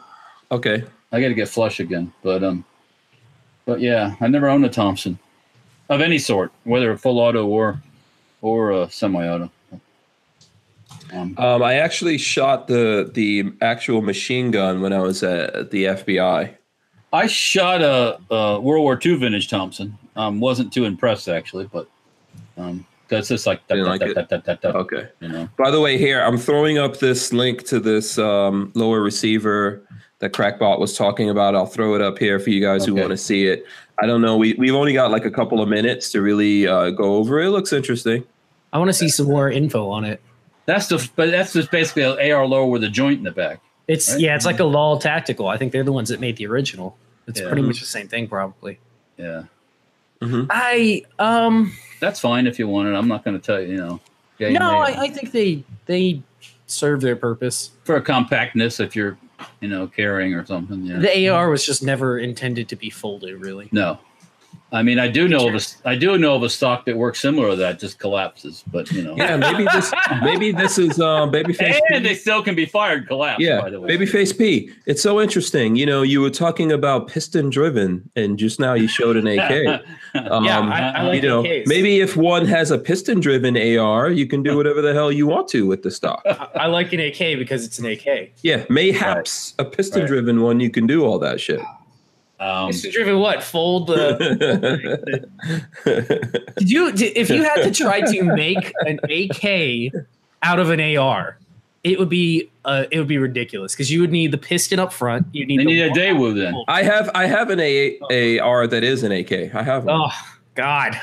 Okay. 0.51 0.83
I 1.11 1.21
gotta 1.21 1.33
get 1.33 1.47
flush 1.47 1.79
again. 1.79 2.11
But 2.21 2.43
um, 2.43 2.65
but 3.65 3.79
yeah, 3.79 4.15
I 4.19 4.27
never 4.27 4.49
owned 4.49 4.65
a 4.65 4.69
Thompson 4.69 5.17
of 5.89 6.01
any 6.01 6.17
sort, 6.17 6.51
whether 6.63 6.91
a 6.91 6.97
full 6.97 7.19
auto 7.19 7.45
or 7.45 7.81
or 8.41 8.71
a 8.71 8.89
semi-auto. 8.91 9.49
Um, 11.13 11.35
Um, 11.37 11.63
I 11.63 11.75
actually 11.75 12.17
shot 12.17 12.67
the 12.67 13.09
the 13.13 13.51
actual 13.61 14.01
machine 14.01 14.51
gun 14.51 14.81
when 14.81 14.93
I 14.93 14.99
was 14.99 15.23
at 15.23 15.71
the 15.71 15.85
FBI. 15.85 16.53
I 17.13 17.27
shot 17.27 17.81
a, 17.81 18.19
a 18.29 18.59
World 18.59 18.83
War 18.83 18.99
II 19.03 19.15
vintage 19.15 19.49
Thompson. 19.49 19.97
Um, 20.15 20.39
wasn't 20.39 20.73
too 20.73 20.85
impressed 20.85 21.29
actually, 21.29 21.69
but 21.71 21.87
um, 22.57 22.85
that's 23.07 23.29
just 23.29 23.47
like, 23.47 23.65
Didn't 23.67 23.85
like 23.85 24.01
it? 24.01 24.17
Okay. 24.65 25.07
you 25.21 25.29
know. 25.29 25.47
By 25.57 25.71
the 25.71 25.79
way, 25.79 25.97
here 25.97 26.21
I'm 26.21 26.37
throwing 26.37 26.77
up 26.77 26.97
this 26.97 27.31
link 27.31 27.65
to 27.67 27.79
this 27.79 28.17
um, 28.17 28.71
lower 28.75 29.01
receiver 29.01 29.81
that 30.19 30.33
Crackbot 30.33 30.79
was 30.79 30.97
talking 30.97 31.29
about. 31.29 31.55
I'll 31.55 31.65
throw 31.65 31.95
it 31.95 32.01
up 32.01 32.17
here 32.17 32.39
for 32.39 32.49
you 32.49 32.61
guys 32.61 32.85
who 32.85 32.95
want 32.95 33.09
to 33.09 33.17
see 33.17 33.47
it. 33.47 33.65
I 33.99 34.05
don't 34.05 34.21
know. 34.21 34.37
We 34.37 34.53
we've 34.53 34.73
only 34.75 34.93
got 34.93 35.11
like 35.11 35.25
a 35.25 35.31
couple 35.31 35.61
of 35.61 35.69
minutes 35.69 36.11
to 36.11 36.21
really 36.21 36.67
uh, 36.67 36.91
go 36.91 37.15
over 37.15 37.39
it. 37.39 37.47
It 37.47 37.49
looks 37.51 37.73
interesting. 37.73 38.23
I 38.73 38.77
want 38.79 38.89
to 38.89 38.93
see 38.93 39.09
some 39.09 39.27
more 39.27 39.49
info 39.49 39.89
on 39.89 40.05
it. 40.05 40.21
That's 40.65 40.87
the 40.87 41.07
but 41.15 41.31
that's 41.31 41.53
just 41.53 41.71
basically 41.71 42.03
an 42.03 42.31
AR 42.31 42.45
lower 42.45 42.65
with 42.67 42.83
a 42.83 42.89
joint 42.89 43.19
in 43.19 43.23
the 43.23 43.31
back. 43.31 43.61
It's 43.87 44.11
Right. 44.11 44.19
yeah, 44.19 44.35
it's 44.35 44.45
like 44.45 44.59
a 44.59 44.65
Law 44.65 44.99
Tactical. 44.99 45.47
I 45.47 45.57
think 45.57 45.71
they're 45.71 45.83
the 45.83 45.93
ones 45.93 46.09
that 46.09 46.19
made 46.19 46.35
the 46.37 46.45
original. 46.47 46.97
It's 47.27 47.39
Yeah. 47.39 47.47
pretty 47.47 47.61
much 47.61 47.79
the 47.79 47.85
same 47.85 48.07
thing, 48.07 48.27
probably. 48.27 48.79
Yeah, 49.17 49.43
I 50.21 51.03
um 51.19 51.73
that's 51.99 52.19
fine 52.19 52.47
if 52.47 52.59
you 52.59 52.67
want 52.67 52.87
it. 52.89 52.93
I'm 52.95 53.07
not 53.07 53.23
going 53.23 53.39
to 53.39 53.43
tell 53.45 53.59
you. 53.61 53.69
You 53.69 53.77
know. 53.77 53.99
Yeah, 54.39 54.49
you 54.49 54.59
no, 54.59 54.77
I, 54.77 55.03
I 55.03 55.09
think 55.09 55.31
they 55.31 55.63
they 55.85 56.21
serve 56.67 57.01
their 57.01 57.15
purpose. 57.15 57.71
for 57.85 57.95
a 57.95 58.01
compactness 58.01 58.79
if 58.79 58.95
you're 58.95 59.17
you 59.61 59.67
know 59.67 59.87
carrying 59.87 60.33
or 60.33 60.45
something. 60.45 60.83
Yeah. 60.83 60.99
The 60.99 61.29
AR 61.29 61.49
was 61.49 61.65
just 61.65 61.83
never 61.83 62.17
intended 62.17 62.69
to 62.69 62.75
be 62.75 62.89
folded, 62.89 63.39
really. 63.41 63.69
no. 63.71 63.99
I 64.69 64.83
mean, 64.83 64.99
I 64.99 65.07
do 65.07 65.29
know 65.29 65.47
of 65.47 65.55
a, 65.55 65.61
I 65.87 65.95
do 65.95 66.17
know 66.17 66.35
of 66.35 66.43
a 66.43 66.49
stock 66.49 66.85
that 66.87 66.97
works 66.97 67.21
similar 67.21 67.51
to 67.51 67.55
that, 67.55 67.79
just 67.79 67.99
collapses. 67.99 68.65
But 68.67 68.91
you 68.91 69.01
know, 69.01 69.15
Yeah, 69.15 69.37
maybe 69.37 69.63
this 69.63 69.93
maybe 70.21 70.51
this 70.51 70.77
is 70.77 70.99
um, 70.99 71.31
babyface. 71.31 71.79
and 71.89 72.05
they 72.05 72.15
still 72.15 72.43
can 72.43 72.53
be 72.53 72.65
fired 72.65 73.07
collapse. 73.07 73.41
Yeah, 73.41 73.61
by 73.61 73.69
the 73.69 73.79
way. 73.79 73.95
babyface 73.97 74.37
P. 74.37 74.69
It's 74.85 75.01
so 75.01 75.21
interesting. 75.21 75.77
You 75.77 75.85
know, 75.85 76.01
you 76.01 76.19
were 76.19 76.29
talking 76.29 76.73
about 76.73 77.07
piston 77.07 77.49
driven, 77.49 78.09
and 78.17 78.37
just 78.37 78.59
now 78.59 78.73
you 78.73 78.87
showed 78.89 79.15
an 79.15 79.27
AK. 79.27 79.81
Um, 80.15 80.45
yeah, 80.45 80.59
I, 80.61 81.01
I 81.01 81.01
like 81.03 81.21
you 81.21 81.29
know, 81.29 81.43
AKs. 81.43 81.67
maybe 81.67 81.99
if 81.99 82.17
one 82.17 82.43
has 82.47 82.71
a 82.71 82.77
piston 82.79 83.19
driven 83.19 83.55
AR, 83.55 84.09
you 84.09 84.25
can 84.25 84.41
do 84.41 84.57
whatever 84.57 84.81
the 84.81 84.91
hell 84.91 85.11
you 85.11 85.27
want 85.27 85.47
to 85.49 85.67
with 85.67 85.83
the 85.83 85.91
stock. 85.91 86.23
I, 86.25 86.49
I 86.55 86.67
like 86.67 86.91
an 86.91 86.99
AK 86.99 87.37
because 87.37 87.63
it's 87.63 87.77
an 87.77 87.85
AK. 87.85 88.31
Yeah, 88.41 88.65
mayhaps 88.69 89.53
a 89.59 89.65
piston 89.65 90.07
driven 90.07 90.41
one, 90.41 90.59
you 90.59 90.71
can 90.71 90.87
do 90.87 91.05
all 91.05 91.19
that 91.19 91.39
shit. 91.39 91.59
Um, 92.39 92.67
Piston 92.69 92.91
driven 92.91 93.19
what? 93.19 93.41
Fold 93.43 93.87
the. 93.87 95.27
Did 96.57 96.71
you 96.71 96.91
did, 96.91 97.17
if 97.17 97.29
you 97.29 97.43
had 97.43 97.63
to 97.63 97.71
try 97.71 98.01
to 98.01 98.23
make 98.23 98.73
an 98.81 98.99
AK 99.09 99.91
out 100.43 100.59
of 100.59 100.69
an 100.69 100.79
AR, 100.97 101.37
it 101.83 101.97
would 101.99 102.09
be 102.09 102.49
uh, 102.65 102.85
it 102.91 102.99
would 102.99 103.07
be 103.07 103.17
ridiculous 103.17 103.73
because 103.73 103.91
you 103.91 104.01
would 104.01 104.11
need 104.11 104.31
the 104.31 104.37
piston 104.37 104.79
up 104.79 104.91
front. 104.93 105.25
You 105.31 105.45
need 105.45 105.59
they 105.59 105.63
need 105.65 105.81
a 105.81 105.93
day 105.93 106.09
Daewoo 106.11 106.35
then. 106.35 106.55
I 106.67 106.83
have 106.83 107.09
I 107.15 107.25
have 107.27 107.49
an 107.49 107.59
A 107.59 108.39
AR 108.39 108.67
that 108.67 108.83
is 108.83 109.03
an 109.03 109.11
AK. 109.11 109.55
I 109.55 109.63
have 109.63 109.85
one. 109.85 109.95
Oh 110.01 110.13
God, 110.55 110.99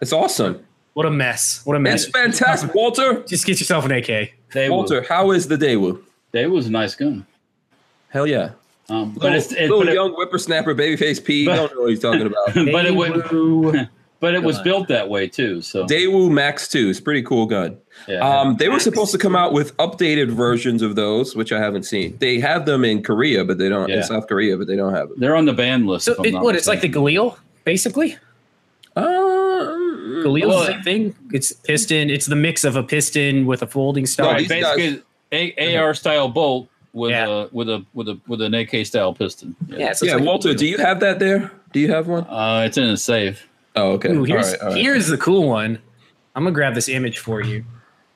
It's 0.00 0.12
awesome. 0.12 0.64
what 0.94 1.06
a 1.06 1.10
mess! 1.10 1.62
What 1.64 1.76
a 1.76 1.80
mess! 1.80 2.04
It's 2.04 2.12
fantastic, 2.12 2.74
Walter. 2.74 3.22
Just 3.22 3.46
get 3.46 3.58
yourself 3.60 3.84
an 3.84 3.92
AK. 3.92 4.32
Daewoo. 4.52 4.70
Walter, 4.70 5.02
how 5.08 5.30
is 5.30 5.48
the 5.48 5.56
Daewoo? 5.56 6.02
Daewoo's 6.32 6.66
a 6.66 6.70
nice 6.70 6.94
gun. 6.94 7.26
Hell 8.10 8.26
yeah. 8.26 8.50
Um, 8.90 9.12
but 9.12 9.22
Little, 9.24 9.38
it's 9.38 9.52
it, 9.52 9.60
little 9.62 9.78
but, 9.80 9.88
it, 9.88 9.94
young 9.94 10.12
whippersnapper, 10.14 10.74
babyface 10.74 11.22
P. 11.22 11.40
You 11.42 11.46
But- 11.50 11.56
don't 11.56 11.74
know 11.74 11.80
what 11.82 11.90
he's 11.90 12.00
talking 12.00 12.22
about. 12.26 12.54
but 12.54 12.86
it 12.86 12.94
would, 12.94 13.12
Daewoo. 13.12 13.88
but 14.20 14.34
it 14.34 14.42
was 14.42 14.58
built 14.62 14.88
that 14.88 15.08
way 15.10 15.28
too. 15.28 15.60
So 15.60 15.84
Daewoo 15.86 16.30
Max 16.30 16.68
2 16.68 16.88
is 16.88 17.00
pretty 17.00 17.22
cool 17.22 17.44
gun. 17.46 17.76
yeah. 18.08 18.18
Um, 18.26 18.56
they 18.56 18.68
were 18.70 18.80
supposed 18.80 19.12
to 19.12 19.18
come 19.18 19.36
out 19.36 19.52
with 19.52 19.76
updated 19.76 20.30
versions 20.30 20.80
of 20.80 20.94
those, 20.96 21.36
which 21.36 21.52
I 21.52 21.58
haven't 21.58 21.82
seen. 21.82 22.16
They 22.18 22.40
have 22.40 22.64
them 22.64 22.82
in 22.84 23.02
Korea, 23.02 23.44
but 23.44 23.58
they 23.58 23.68
don't 23.68 23.88
Yeah. 23.90 23.96
in 23.98 24.02
South 24.04 24.26
Korea, 24.26 24.56
but 24.56 24.66
they 24.68 24.76
don't 24.76 24.94
have 24.94 25.10
them. 25.10 25.18
they're 25.20 25.36
on 25.36 25.44
the 25.44 25.52
ban 25.52 25.86
list. 25.86 26.06
So 26.06 26.22
it, 26.22 26.32
what? 26.34 26.56
It's 26.56 26.66
like 26.66 26.80
the 26.80 26.88
mistaken. 26.88 27.14
Galil, 27.20 27.36
basically. 27.64 28.16
Um, 28.96 30.22
Galil's 30.24 30.46
Well, 30.46 30.60
the 30.60 30.66
same 30.66 30.82
thing. 30.82 31.14
It's 31.32 31.52
piston. 31.52 32.10
It's 32.10 32.26
the 32.26 32.36
mix 32.36 32.64
of 32.64 32.76
a 32.76 32.82
piston 32.82 33.46
with 33.46 33.62
a 33.62 33.66
folding 33.66 34.02
No, 34.02 34.06
stock. 34.06 34.38
these 34.38 34.48
basically 34.48 35.02
a, 35.30 35.76
AR 35.76 35.94
style 35.94 36.28
bolt 36.28 36.68
with 36.92 37.10
Yeah. 37.10 37.26
a 37.26 37.48
with 37.52 37.68
a 37.68 37.84
with 37.94 38.08
a 38.08 38.18
with 38.26 38.40
an 38.40 38.54
AK 38.54 38.84
style 38.86 39.12
piston. 39.14 39.54
yeah, 39.68 39.92
so 39.92 40.06
yeah, 40.06 40.14
like 40.14 40.24
Walter, 40.24 40.54
do 40.54 40.66
you 40.66 40.78
have 40.78 41.00
that 41.00 41.18
there? 41.18 41.50
Do 41.72 41.80
you 41.80 41.90
have 41.92 42.08
one? 42.08 42.24
Uh, 42.24 42.64
it's 42.66 42.78
in 42.78 42.84
a 42.84 42.96
safe. 42.96 43.46
Oh, 43.76 43.92
okay. 43.92 44.10
Ooh, 44.10 44.24
here's 44.24 44.52
right, 44.52 44.60
all 44.60 44.68
right. 44.70 44.76
here's 44.78 45.06
the 45.06 45.18
cool 45.18 45.46
one. 45.48 45.78
I'm 46.34 46.44
gonna 46.44 46.54
grab 46.54 46.74
this 46.74 46.88
image 46.88 47.18
for 47.18 47.42
you. 47.42 47.64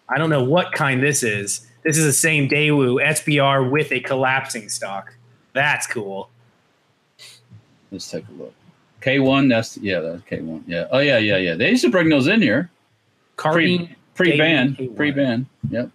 I 0.08 0.18
don't 0.18 0.30
know 0.30 0.44
what 0.44 0.72
kind 0.72 1.02
this 1.02 1.22
is. 1.22 1.66
This 1.84 1.98
is 1.98 2.04
the 2.04 2.12
same 2.12 2.48
Daewoo 2.48 3.02
SBR 3.04 3.70
with 3.70 3.90
a 3.92 4.00
collapsing 4.00 4.68
stock. 4.68 5.14
That's 5.52 5.86
cool. 5.86 6.30
Let's 7.90 8.10
take 8.10 8.24
a 8.28 8.32
look. 8.42 8.54
K 9.00 9.18
one. 9.18 9.48
That's 9.48 9.76
yeah. 9.78 10.00
That's 10.00 10.22
K 10.22 10.40
one. 10.40 10.64
Yeah. 10.66 10.86
Oh 10.90 11.00
yeah. 11.00 11.18
Yeah. 11.18 11.36
Yeah. 11.36 11.54
They 11.54 11.70
used 11.70 11.84
to 11.84 11.90
bring 11.90 12.08
those 12.08 12.26
in 12.26 12.40
here. 12.40 12.70
Carbine. 13.36 13.96
Pre 14.14 14.36
ban, 14.36 14.76
pre 14.94 15.10
ban. 15.10 15.46
Yep. 15.70 15.90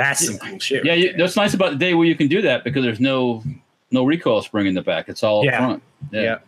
That's 0.00 0.26
some 0.26 0.38
cool 0.38 0.58
shit. 0.58 0.84
Yeah, 0.84 0.92
right 0.92 0.98
you, 0.98 1.12
that's 1.16 1.36
nice 1.36 1.52
about 1.54 1.72
the 1.72 1.76
day 1.78 1.94
where 1.94 2.06
you 2.06 2.14
can 2.14 2.26
do 2.28 2.40
that 2.42 2.64
because 2.64 2.82
there's 2.82 3.00
no 3.00 3.42
no 3.90 4.04
recoil 4.04 4.40
spring 4.42 4.66
in 4.66 4.74
the 4.74 4.82
back. 4.82 5.08
It's 5.08 5.22
all 5.22 5.44
Yeah. 5.44 5.52
up 5.52 5.58
front. 5.58 5.82
Yeah. 6.12 6.20
Yeah. 6.20 6.38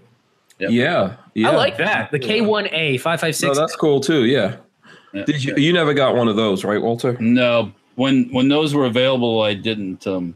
Yep. 0.59 0.71
Yeah, 0.71 1.17
yeah. 1.35 1.51
I 1.51 1.57
like 1.57 1.77
that. 1.79 2.11
The 2.13 2.19
K1A 2.19 3.01
five 3.01 3.21
five 3.21 3.41
No, 3.43 3.53
that's 3.55 3.75
cool 3.77 4.01
too. 4.01 4.25
Yeah. 4.27 4.57
Yeah. 5.13 5.25
Did 5.25 5.45
you? 5.45 5.57
You 5.57 5.73
never 5.73 5.93
got 5.93 6.15
one 6.17 6.29
of 6.29 6.37
those, 6.37 6.65
right, 6.65 6.81
Walter? 6.81 7.17
No, 7.21 7.73
when 7.97 8.29
when 8.33 8.49
those 8.49 8.75
were 8.75 8.87
available, 8.87 9.43
I 9.43 9.55
didn't. 9.55 10.07
Um, 10.07 10.35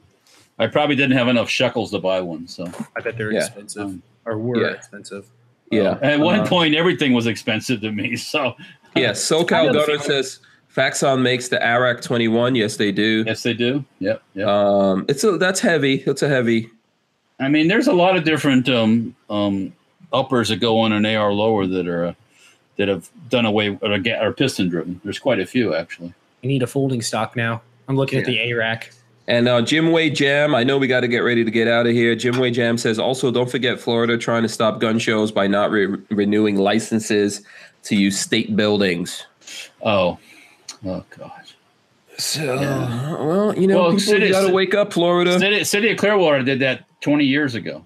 I 0.59 0.67
probably 0.67 0.97
didn't 0.97 1.17
have 1.17 1.29
enough 1.29 1.49
shekels 1.49 1.91
to 1.93 1.99
buy 1.99 2.21
one. 2.21 2.49
So 2.49 2.71
I 2.97 3.01
bet 3.01 3.17
they're 3.17 3.33
Yeah. 3.33 3.39
expensive 3.41 3.83
Um, 3.83 4.03
or 4.25 4.37
were 4.39 4.61
Yeah. 4.63 4.73
expensive. 4.75 5.27
Yeah. 5.71 5.99
at 6.03 6.19
one 6.21 6.41
Uh, 6.41 6.47
point, 6.47 6.75
everything 6.75 7.13
was 7.13 7.27
expensive 7.27 7.81
to 7.83 7.91
me. 7.93 8.17
So 8.33 8.55
Yeah. 8.97 9.11
I 9.11 9.13
SoCal 9.13 9.49
got 9.49 9.77
a 9.77 9.87
Gunner 9.87 9.99
says 10.01 10.41
Faxon 10.77 11.23
makes 11.23 11.49
the 11.49 11.67
Arak 11.67 12.03
21. 12.03 12.55
Yes, 12.55 12.77
they 12.77 12.93
do. 12.93 13.25
yes, 13.27 13.43
they 13.43 13.55
do. 13.55 13.83
Yep. 14.01 14.23
Yep. 14.35 14.47
Um, 14.47 15.07
it's 15.09 15.25
a 15.25 15.39
that's 15.39 15.59
heavy. 15.59 16.05
It's 16.07 16.21
a 16.21 16.29
heavy. 16.29 16.69
I 17.41 17.49
mean, 17.49 17.69
there's 17.69 17.87
a 17.87 17.95
lot 17.95 18.15
of 18.15 18.25
different 18.25 18.69
um, 18.69 19.17
um, 19.31 19.73
uppers 20.13 20.51
that 20.51 20.57
go 20.57 20.79
on 20.81 20.93
an 20.93 21.07
AR 21.07 21.33
lower 21.33 21.67
that 21.67 21.89
are 21.89 22.09
uh, 22.09 22.15
that 22.77 22.89
have 22.89 23.09
done 23.31 23.47
away 23.47 23.71
with 23.71 23.83
are, 23.85 23.99
ga- 23.99 24.19
are 24.19 24.35
piston 24.35 24.69
driven. 24.69 25.01
There's 25.03 25.19
quite 25.19 25.41
a 25.41 25.47
few 25.47 25.75
actually. 25.75 26.13
You 26.43 26.49
need 26.49 26.63
a 26.63 26.67
folding 26.67 27.01
stock 27.01 27.37
now. 27.37 27.63
I'm 27.89 27.97
looking 27.97 28.19
at 28.19 28.27
the 28.27 28.37
ARAK. 28.37 28.93
And 29.29 29.49
uh, 29.49 29.63
Jim 29.63 29.93
Way 29.93 30.11
Jam, 30.11 30.55
I 30.55 30.63
know 30.63 30.77
we 30.77 30.87
got 30.87 31.01
to 31.01 31.09
get 31.09 31.21
ready 31.21 31.43
to 31.43 31.51
get 31.51 31.69
out 31.69 31.87
of 31.87 31.93
here. 31.93 32.15
Jim 32.15 32.39
Way 32.39 32.51
Jam 32.51 32.77
says 32.77 32.99
also 32.99 33.31
don't 33.31 33.51
forget 33.51 33.81
Florida 33.81 34.19
trying 34.19 34.43
to 34.43 34.49
stop 34.49 34.79
gun 34.79 34.99
shows 34.99 35.33
by 35.33 35.47
not 35.47 35.71
re- 35.71 35.97
renewing 36.11 36.57
licenses 36.57 37.41
to 37.85 37.97
use 37.97 38.21
state 38.21 38.55
buildings. 38.55 39.25
Oh, 39.83 40.19
oh 40.85 41.05
God. 41.17 41.43
So, 42.19 42.57
well, 42.57 43.59
you 43.59 43.67
know, 43.67 43.77
Well, 43.77 43.85
people 43.91 44.01
city- 44.01 44.31
got 44.31 44.47
to 44.47 44.53
wake 44.53 44.75
up, 44.75 44.93
Florida. 44.93 45.39
City, 45.39 45.65
City 45.65 45.91
of 45.91 45.99
Clearwater 45.99 46.43
did 46.43 46.61
that 46.61 46.85
20 47.03 47.25
years 47.25 47.55
ago. 47.55 47.85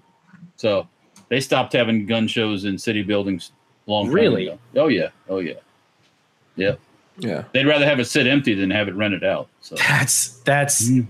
So 0.55 0.87
they 1.27 1.41
stopped 1.41 1.73
having 1.73 2.05
gun 2.05 2.27
shows 2.27 2.63
in 2.65 2.77
city 2.77 3.03
buildings 3.03 3.51
a 3.87 3.91
long 3.91 4.05
time 4.05 4.13
Really? 4.13 4.47
ago. 4.47 4.59
Oh 4.77 4.87
yeah. 4.87 5.09
Oh 5.29 5.39
yeah. 5.39 5.55
Yep. 6.55 6.79
Yeah. 7.17 7.43
They'd 7.51 7.65
rather 7.65 7.85
have 7.85 7.99
it 7.99 8.05
sit 8.05 8.25
empty 8.25 8.53
than 8.53 8.71
have 8.71 8.87
it 8.87 8.95
rented 8.95 9.23
out. 9.25 9.47
So 9.61 9.75
That's 9.75 10.39
that's 10.45 10.89
Mhm. 10.89 11.07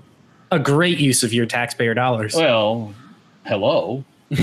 a 0.52 0.58
great 0.60 0.98
use 1.00 1.22
of 1.24 1.32
your 1.32 1.46
taxpayer 1.46 1.94
dollars. 1.94 2.34
well, 2.36 2.94
hello. 3.46 4.04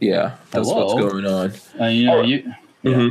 Yeah. 0.00 0.36
That's 0.50 0.66
what's 0.68 0.94
going 0.94 1.26
on. 1.26 1.52
Uh, 1.80 1.84
you 1.88 2.06
know 2.06 2.18
Oh. 2.18 2.22
you. 2.22 2.54
Yeah. 2.82 3.10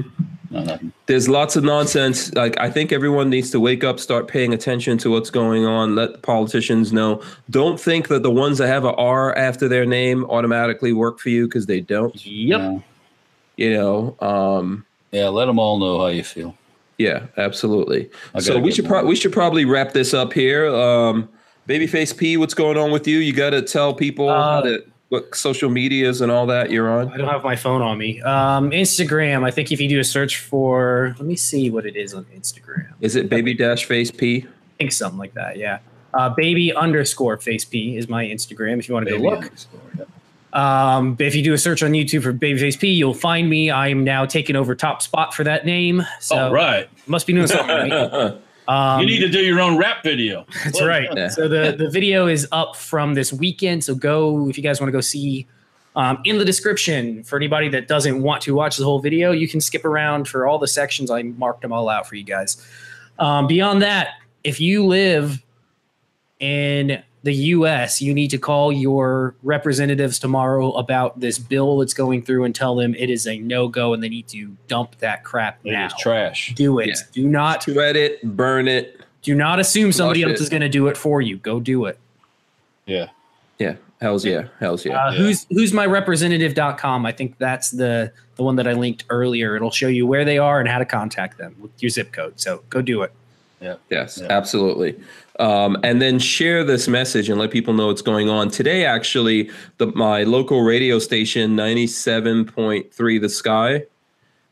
No, 0.52 0.64
nothing. 0.64 0.92
There's 1.06 1.30
lots 1.30 1.56
of 1.56 1.64
nonsense. 1.64 2.34
Like 2.34 2.60
I 2.60 2.70
think 2.72 2.92
everyone 2.92 3.30
needs 3.30 3.52
to 3.52 3.60
wake 3.60 3.84
up, 3.84 4.00
start 4.00 4.28
paying 4.28 4.54
attention 4.54 4.98
to 5.00 5.12
what's 5.12 5.30
going 5.30 5.66
on. 5.66 5.96
Let 5.96 6.14
the 6.14 6.18
politicians 6.18 6.92
know. 6.92 7.22
Don't 7.50 7.80
think 7.80 8.08
that 8.08 8.24
the 8.24 8.32
ones 8.32 8.58
that 8.58 8.68
have 8.68 8.84
a 8.84 8.94
R 8.96 9.36
after 9.36 9.68
their 9.68 9.86
name 9.86 10.26
automatically 10.26 10.92
work 10.94 11.20
for 11.20 11.30
you 11.30 11.46
because 11.48 11.66
they 11.68 11.82
don't. 11.82 12.16
Yep. 12.26 12.60
No. 12.62 12.84
You 13.58 13.74
know. 13.74 14.16
Um, 14.22 14.86
Yeah. 15.12 15.28
Let 15.28 15.46
them 15.46 15.60
all 15.60 15.78
know 15.80 16.00
how 16.00 16.08
you 16.08 16.24
feel. 16.24 16.56
yeah, 16.98 17.28
absolutely. 17.38 18.10
So 18.40 18.58
we 18.60 18.72
should 18.72 18.86
more. 18.86 19.00
pro- 19.02 19.08
we 19.08 19.16
should 19.16 19.32
probably 19.34 19.66
wrap 19.66 19.94
this 19.94 20.14
up 20.14 20.34
here. 20.34 20.68
Um, 20.74 21.30
Babyface 21.68 22.18
P, 22.18 22.36
what's 22.38 22.56
going 22.56 22.78
on 22.78 22.90
with 22.92 23.08
you? 23.08 23.20
You 23.20 23.32
got 23.34 23.52
to 23.52 23.62
tell 23.62 23.94
people 23.94 24.28
Uh, 24.30 24.62
that 24.62 24.86
what 25.10 25.36
social 25.36 25.70
medias 25.70 26.22
and 26.22 26.32
all 26.32 26.46
that 26.46 26.72
you're 26.72 26.90
on. 26.90 27.12
I 27.12 27.18
don't 27.18 27.28
have 27.28 27.44
my 27.44 27.56
phone 27.56 27.82
on 27.82 27.98
me. 27.98 28.22
Um, 28.22 28.72
Instagram. 28.72 29.44
I 29.44 29.52
think 29.52 29.72
if 29.72 29.82
you 29.82 29.90
do 29.90 30.00
a 30.00 30.04
search 30.04 30.38
for, 30.38 31.16
let 31.18 31.26
me 31.26 31.36
see 31.36 31.70
what 31.70 31.86
it 31.86 31.96
is 31.96 32.14
on 32.14 32.26
Instagram. 32.26 32.94
Is 33.02 33.16
it 33.16 33.28
Baby 33.30 33.54
Dash 33.56 33.86
Face 33.86 34.12
P? 34.12 34.46
I 34.46 34.78
think 34.78 34.92
something 34.92 35.20
like 35.20 35.34
that. 35.34 35.58
Yeah. 35.58 35.80
Uh, 36.14 36.30
baby 36.30 36.74
underscore 36.74 37.38
face 37.38 37.66
P 37.66 37.98
is 37.98 38.08
my 38.08 38.26
Instagram. 38.26 38.80
If 38.80 38.88
you 38.88 38.94
want 38.94 39.08
to 39.08 39.18
go 39.18 39.24
look. 39.24 39.44
underscore, 39.46 39.80
yeah. 39.98 40.06
Um, 40.54 41.16
if 41.20 41.36
you 41.36 41.44
do 41.44 41.54
a 41.54 41.58
search 41.58 41.84
on 41.84 41.92
YouTube 41.92 42.24
for 42.24 42.34
Babyface 42.34 42.80
P, 42.80 42.88
you'll 42.88 43.14
find 43.14 43.50
me. 43.50 43.70
I 43.70 43.90
am 43.90 44.04
now 44.04 44.26
taking 44.26 44.56
over 44.56 44.74
top 44.74 45.02
spot 45.02 45.34
for 45.34 45.44
that 45.44 45.66
name. 45.66 46.04
So 46.20 46.38
All 46.38 46.54
right. 46.54 46.90
must 47.08 47.28
be 47.28 47.34
doing 47.34 47.48
something 47.48 47.68
right. 47.68 48.36
Um, 48.70 49.02
you 49.02 49.08
need 49.08 49.20
to 49.20 49.30
do 49.30 49.40
your 49.40 49.60
own 49.60 49.78
rap 49.78 50.04
video. 50.04 50.46
That's 50.64 50.82
right. 50.82 51.10
Yeah. 51.16 51.30
So 51.30 51.48
the 51.48 51.76
the 51.76 51.90
video 51.90 52.28
is 52.28 52.48
up 52.52 52.76
from 52.76 53.16
this 53.16 53.34
weekend. 53.34 53.84
So 53.84 53.96
go 53.96 54.48
if 54.48 54.58
you 54.58 54.64
guys 54.64 54.80
want 54.80 54.90
to 54.90 54.92
go 54.92 55.02
see. 55.02 55.48
Um, 55.96 56.22
in 56.24 56.38
the 56.38 56.46
description 56.46 57.24
for 57.24 57.36
anybody 57.36 57.68
that 57.70 57.88
doesn't 57.88 58.22
want 58.22 58.44
to 58.44 58.54
watch 58.54 58.78
the 58.78 58.86
whole 58.86 59.00
video, 59.00 59.32
you 59.32 59.48
can 59.48 59.60
skip 59.60 59.84
around 59.84 60.28
for 60.28 60.48
all 60.48 60.60
the 60.60 60.68
sections. 60.68 61.10
I 61.10 61.24
marked 61.24 61.62
them 61.62 61.74
all 61.74 61.90
out 61.90 62.08
for 62.08 62.16
you 62.16 62.24
guys. 62.24 62.64
Um, 63.18 63.48
beyond 63.48 63.82
that, 63.82 64.10
if 64.44 64.62
you 64.62 64.86
live 64.86 65.44
in 66.40 67.04
the 67.24 67.34
U.S., 67.34 68.02
you 68.02 68.14
need 68.14 68.30
to 68.30 68.38
call 68.38 68.72
your 68.72 69.36
representatives 69.44 70.20
tomorrow 70.20 70.72
about 70.74 71.20
this 71.20 71.38
bill 71.38 71.78
that's 71.80 71.94
going 71.94 72.22
through 72.22 72.46
and 72.46 72.56
tell 72.56 72.76
them 72.76 72.96
it 72.96 73.10
is 73.10 73.28
a 73.28 73.40
no 73.40 73.68
go 73.68 73.94
and 73.94 74.02
they 74.02 74.10
need 74.10 74.28
to 74.30 74.56
dump 74.68 74.98
that 75.00 75.24
crap 75.24 75.60
It 75.66 75.72
now. 75.74 75.88
is 75.88 75.94
trash. 76.00 76.54
Do 76.56 76.80
it. 76.80 76.88
Yeah. 76.88 76.94
Do 77.12 77.28
not 77.28 77.64
Shred 77.64 77.96
it, 77.98 78.24
burn 78.24 78.68
it. 78.70 79.02
do 79.22 79.36
not 79.36 79.60
assume 79.60 79.92
somebody 79.92 80.24
else 80.24 80.40
it. 80.40 80.42
is 80.42 80.50
going 80.50 80.62
to 80.62 80.70
do 80.70 80.88
it 80.88 80.96
for 80.96 81.22
you. 81.22 81.38
Go 81.38 81.60
do 81.60 81.86
it. 81.86 82.00
Yeah. 82.86 83.08
Yeah, 83.60 83.76
hell's 84.00 84.24
yeah, 84.24 84.48
hell's 84.62 84.86
yeah. 84.86 84.94
Uh, 85.08 85.12
Yeah. 85.12 85.18
Who's 85.18 85.46
who's 85.50 85.74
my 85.74 85.86
representative.com. 85.86 87.06
I 87.06 87.12
think 87.12 87.38
that's 87.40 87.72
the 87.72 88.14
the 88.38 88.44
one 88.44 88.56
that 88.56 88.66
I 88.70 88.72
linked 88.72 89.04
earlier. 89.10 89.58
It'll 89.58 89.70
show 89.72 89.90
you 89.90 90.08
where 90.08 90.24
they 90.24 90.38
are 90.38 90.62
and 90.62 90.70
how 90.70 90.78
to 90.78 90.86
contact 90.86 91.38
them 91.38 91.56
with 91.60 91.72
your 91.84 91.90
zip 91.90 92.14
code. 92.14 92.40
So 92.40 92.64
go 92.70 92.82
do 92.82 93.02
it. 93.02 93.12
Yeah. 93.60 93.76
Yes, 93.90 94.20
Yeah. 94.22 94.28
absolutely. 94.30 94.98
Um, 95.40 95.78
and 95.84 96.02
then 96.02 96.20
share 96.20 96.66
this 96.66 96.88
message 96.90 97.30
and 97.30 97.40
let 97.40 97.50
people 97.50 97.74
know 97.74 97.88
what's 97.88 98.02
going 98.02 98.30
on. 98.30 98.50
Today, 98.50 98.86
actually, 98.86 99.50
the, 99.78 99.88
my 99.88 100.24
local 100.24 100.62
radio 100.64 101.00
station, 101.00 101.56
97.3 101.56 103.22
The 103.22 103.30
Sky, 103.30 103.84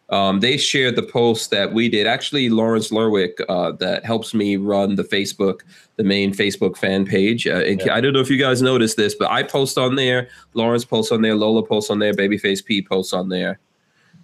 um, 0.09 0.39
they 0.39 0.55
shared 0.55 0.95
the 0.95 1.03
post 1.03 1.51
that 1.51 1.73
we 1.73 1.89
did. 1.89 2.07
Actually, 2.07 2.47
Lawrence 2.49 2.91
Lerwick, 2.91 3.39
uh, 3.49 3.73
that 3.73 4.05
helps 4.05 4.33
me 4.33 4.55
run 4.55 4.95
the 4.95 5.03
Facebook, 5.03 5.61
the 5.97 6.03
main 6.03 6.33
Facebook 6.33 6.77
fan 6.77 7.05
page. 7.05 7.45
Uh, 7.45 7.57
Yeah. 7.65 7.93
I 7.93 7.99
don't 7.99 8.13
know 8.13 8.21
if 8.21 8.29
you 8.29 8.37
guys 8.37 8.61
noticed 8.61 8.95
this, 8.95 9.13
but 9.15 9.29
I 9.29 9.43
post 9.43 9.77
on 9.77 9.95
there, 9.95 10.29
Lawrence 10.53 10.85
posts 10.85 11.11
on 11.11 11.21
there, 11.21 11.35
Lola 11.35 11.63
posts 11.63 11.89
on 11.89 11.99
there, 11.99 12.13
Babyface 12.13 12.63
P 12.63 12.81
posts 12.81 13.11
on 13.11 13.27
there. 13.27 13.59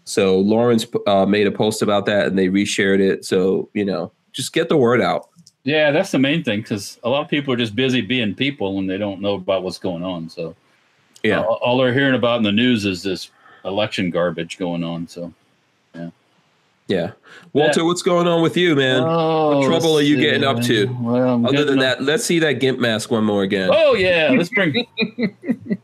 So 0.05 0.39
Lawrence 0.39 0.85
uh, 1.07 1.25
made 1.25 1.47
a 1.47 1.51
post 1.51 1.81
about 1.81 2.05
that 2.05 2.27
and 2.27 2.37
they 2.37 2.47
reshared 2.47 2.99
it. 2.99 3.25
So, 3.25 3.69
you 3.73 3.85
know, 3.85 4.11
just 4.31 4.53
get 4.53 4.69
the 4.69 4.77
word 4.77 5.01
out. 5.01 5.29
Yeah, 5.63 5.91
that's 5.91 6.11
the 6.11 6.19
main 6.19 6.43
thing 6.43 6.61
because 6.61 6.99
a 7.03 7.09
lot 7.09 7.21
of 7.21 7.29
people 7.29 7.53
are 7.53 7.57
just 7.57 7.75
busy 7.75 8.01
being 8.01 8.35
people 8.35 8.79
and 8.79 8.89
they 8.89 8.97
don't 8.97 9.21
know 9.21 9.35
about 9.35 9.63
what's 9.63 9.77
going 9.77 10.03
on. 10.03 10.29
So 10.29 10.55
Yeah. 11.23 11.41
all, 11.41 11.55
all 11.63 11.77
they're 11.77 11.93
hearing 11.93 12.15
about 12.15 12.37
in 12.37 12.43
the 12.43 12.51
news 12.51 12.83
is 12.85 13.01
this 13.03 13.29
election 13.63 14.09
garbage 14.09 14.57
going 14.57 14.83
on. 14.83 15.07
So 15.07 15.33
Yeah. 15.95 16.09
Yeah. 16.89 17.11
Walter, 17.53 17.85
what's 17.85 18.01
going 18.01 18.27
on 18.27 18.41
with 18.41 18.57
you, 18.57 18.75
man? 18.75 19.03
oh, 19.05 19.65
trouble 19.65 19.97
are 19.97 20.01
you 20.01 20.17
let's 20.17 20.25
getting 20.25 20.43
up 20.43 20.61
to? 20.63 20.85
Well, 20.99 21.29
I'm 21.35 21.45
Other 21.45 21.63
than 21.63 21.79
up- 21.79 21.99
that, 21.99 22.03
let's 22.03 22.25
see 22.25 22.39
that 22.39 22.59
GIMP 22.59 22.79
mask 22.79 23.09
one 23.09 23.23
more 23.23 23.43
again. 23.43 23.69
Oh 23.71 23.93
yeah, 23.95 24.33
let's 24.37 24.49
bring. 24.49 24.85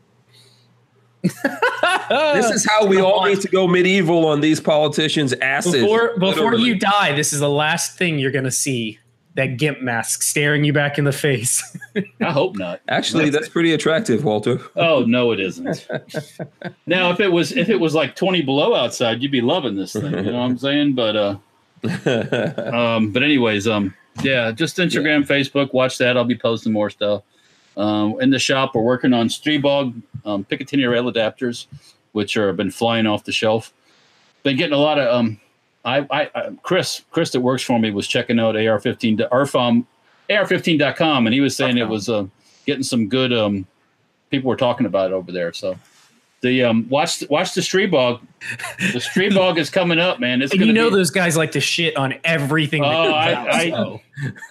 This 1.22 2.50
is 2.50 2.66
how 2.68 2.86
we 2.86 2.96
Come 2.96 3.04
all 3.06 3.20
on. 3.20 3.28
need 3.28 3.40
to 3.42 3.48
go 3.48 3.66
medieval 3.68 4.26
on 4.26 4.40
these 4.40 4.60
politicians' 4.60 5.32
asses. 5.34 5.74
before 5.74 6.18
before 6.18 6.54
you 6.54 6.74
die. 6.76 7.12
This 7.14 7.32
is 7.32 7.40
the 7.40 7.48
last 7.50 7.96
thing 7.98 8.18
you're 8.18 8.30
gonna 8.32 8.50
see. 8.50 8.98
That 9.34 9.58
gimp 9.58 9.80
mask 9.80 10.22
staring 10.22 10.64
you 10.64 10.72
back 10.72 10.98
in 10.98 11.04
the 11.04 11.12
face. 11.12 11.76
I 12.20 12.32
hope 12.32 12.56
not. 12.56 12.80
Actually, 12.88 13.30
that's 13.30 13.48
pretty 13.48 13.72
attractive, 13.72 14.24
Walter. 14.24 14.60
Oh 14.74 15.04
no, 15.04 15.30
it 15.30 15.38
isn't. 15.38 15.86
now, 16.86 17.12
if 17.12 17.20
it 17.20 17.28
was 17.28 17.52
if 17.52 17.68
it 17.68 17.78
was 17.78 17.94
like 17.94 18.16
twenty 18.16 18.42
below 18.42 18.74
outside, 18.74 19.22
you'd 19.22 19.30
be 19.30 19.40
loving 19.40 19.76
this 19.76 19.92
thing. 19.92 20.12
You 20.12 20.32
know 20.32 20.40
what 20.40 20.46
I'm 20.46 20.58
saying? 20.58 20.94
But 20.94 21.16
uh, 21.16 21.36
um, 22.74 23.12
but 23.12 23.22
anyways, 23.22 23.68
um, 23.68 23.94
yeah, 24.22 24.50
just 24.50 24.76
Instagram, 24.78 25.26
Facebook. 25.26 25.72
Watch 25.72 25.98
that. 25.98 26.16
I'll 26.16 26.24
be 26.24 26.36
posting 26.36 26.72
more 26.72 26.90
stuff. 26.90 27.22
Um, 27.76 28.20
in 28.20 28.30
the 28.30 28.38
shop, 28.38 28.74
we're 28.74 28.82
working 28.82 29.14
on 29.14 29.28
Stribog 29.28 30.02
um, 30.24 30.44
Picatinny 30.44 30.90
rail 30.90 31.10
adapters, 31.10 31.66
which 32.12 32.36
are 32.36 32.52
been 32.52 32.70
flying 32.70 33.06
off 33.06 33.24
the 33.24 33.32
shelf. 33.32 33.72
Been 34.42 34.56
getting 34.56 34.74
a 34.74 34.78
lot 34.78 34.98
of 34.98 35.14
um, 35.14 35.40
I, 35.84 36.06
I, 36.10 36.30
I 36.34 36.50
Chris 36.62 37.02
Chris 37.10 37.30
that 37.30 37.40
works 37.40 37.62
for 37.62 37.78
me 37.78 37.90
was 37.90 38.06
checking 38.06 38.38
out 38.38 38.54
AR15 38.54 39.18
to- 39.18 39.28
ARFCOM 39.30 39.86
AR15.com, 40.28 41.26
and 41.26 41.34
he 41.34 41.40
was 41.40 41.56
saying 41.56 41.76
it 41.76 41.88
was 41.88 42.08
uh, 42.08 42.26
getting 42.66 42.84
some 42.84 43.08
good 43.08 43.32
um, 43.32 43.66
people 44.30 44.48
were 44.48 44.56
talking 44.56 44.86
about 44.86 45.10
it 45.10 45.14
over 45.14 45.32
there. 45.32 45.52
So 45.52 45.76
the 46.40 46.64
um, 46.64 46.88
watch 46.88 47.22
watch 47.28 47.54
the 47.54 47.60
Stribog. 47.60 48.20
The 48.78 48.98
Stribog 48.98 49.58
is 49.58 49.68
coming 49.68 49.98
up, 49.98 50.20
man. 50.20 50.40
It's 50.40 50.52
and 50.52 50.64
you 50.64 50.72
know 50.72 50.88
be, 50.88 50.96
those 50.96 51.10
guys 51.10 51.36
like 51.36 51.52
to 51.52 51.60
shit 51.60 51.96
on 51.96 52.14
everything. 52.24 52.82
Oh, 52.82 52.88
comes 52.88 53.14
I- 53.14 53.32
out, 53.34 53.54
I- 53.54 53.70
so. 53.70 54.00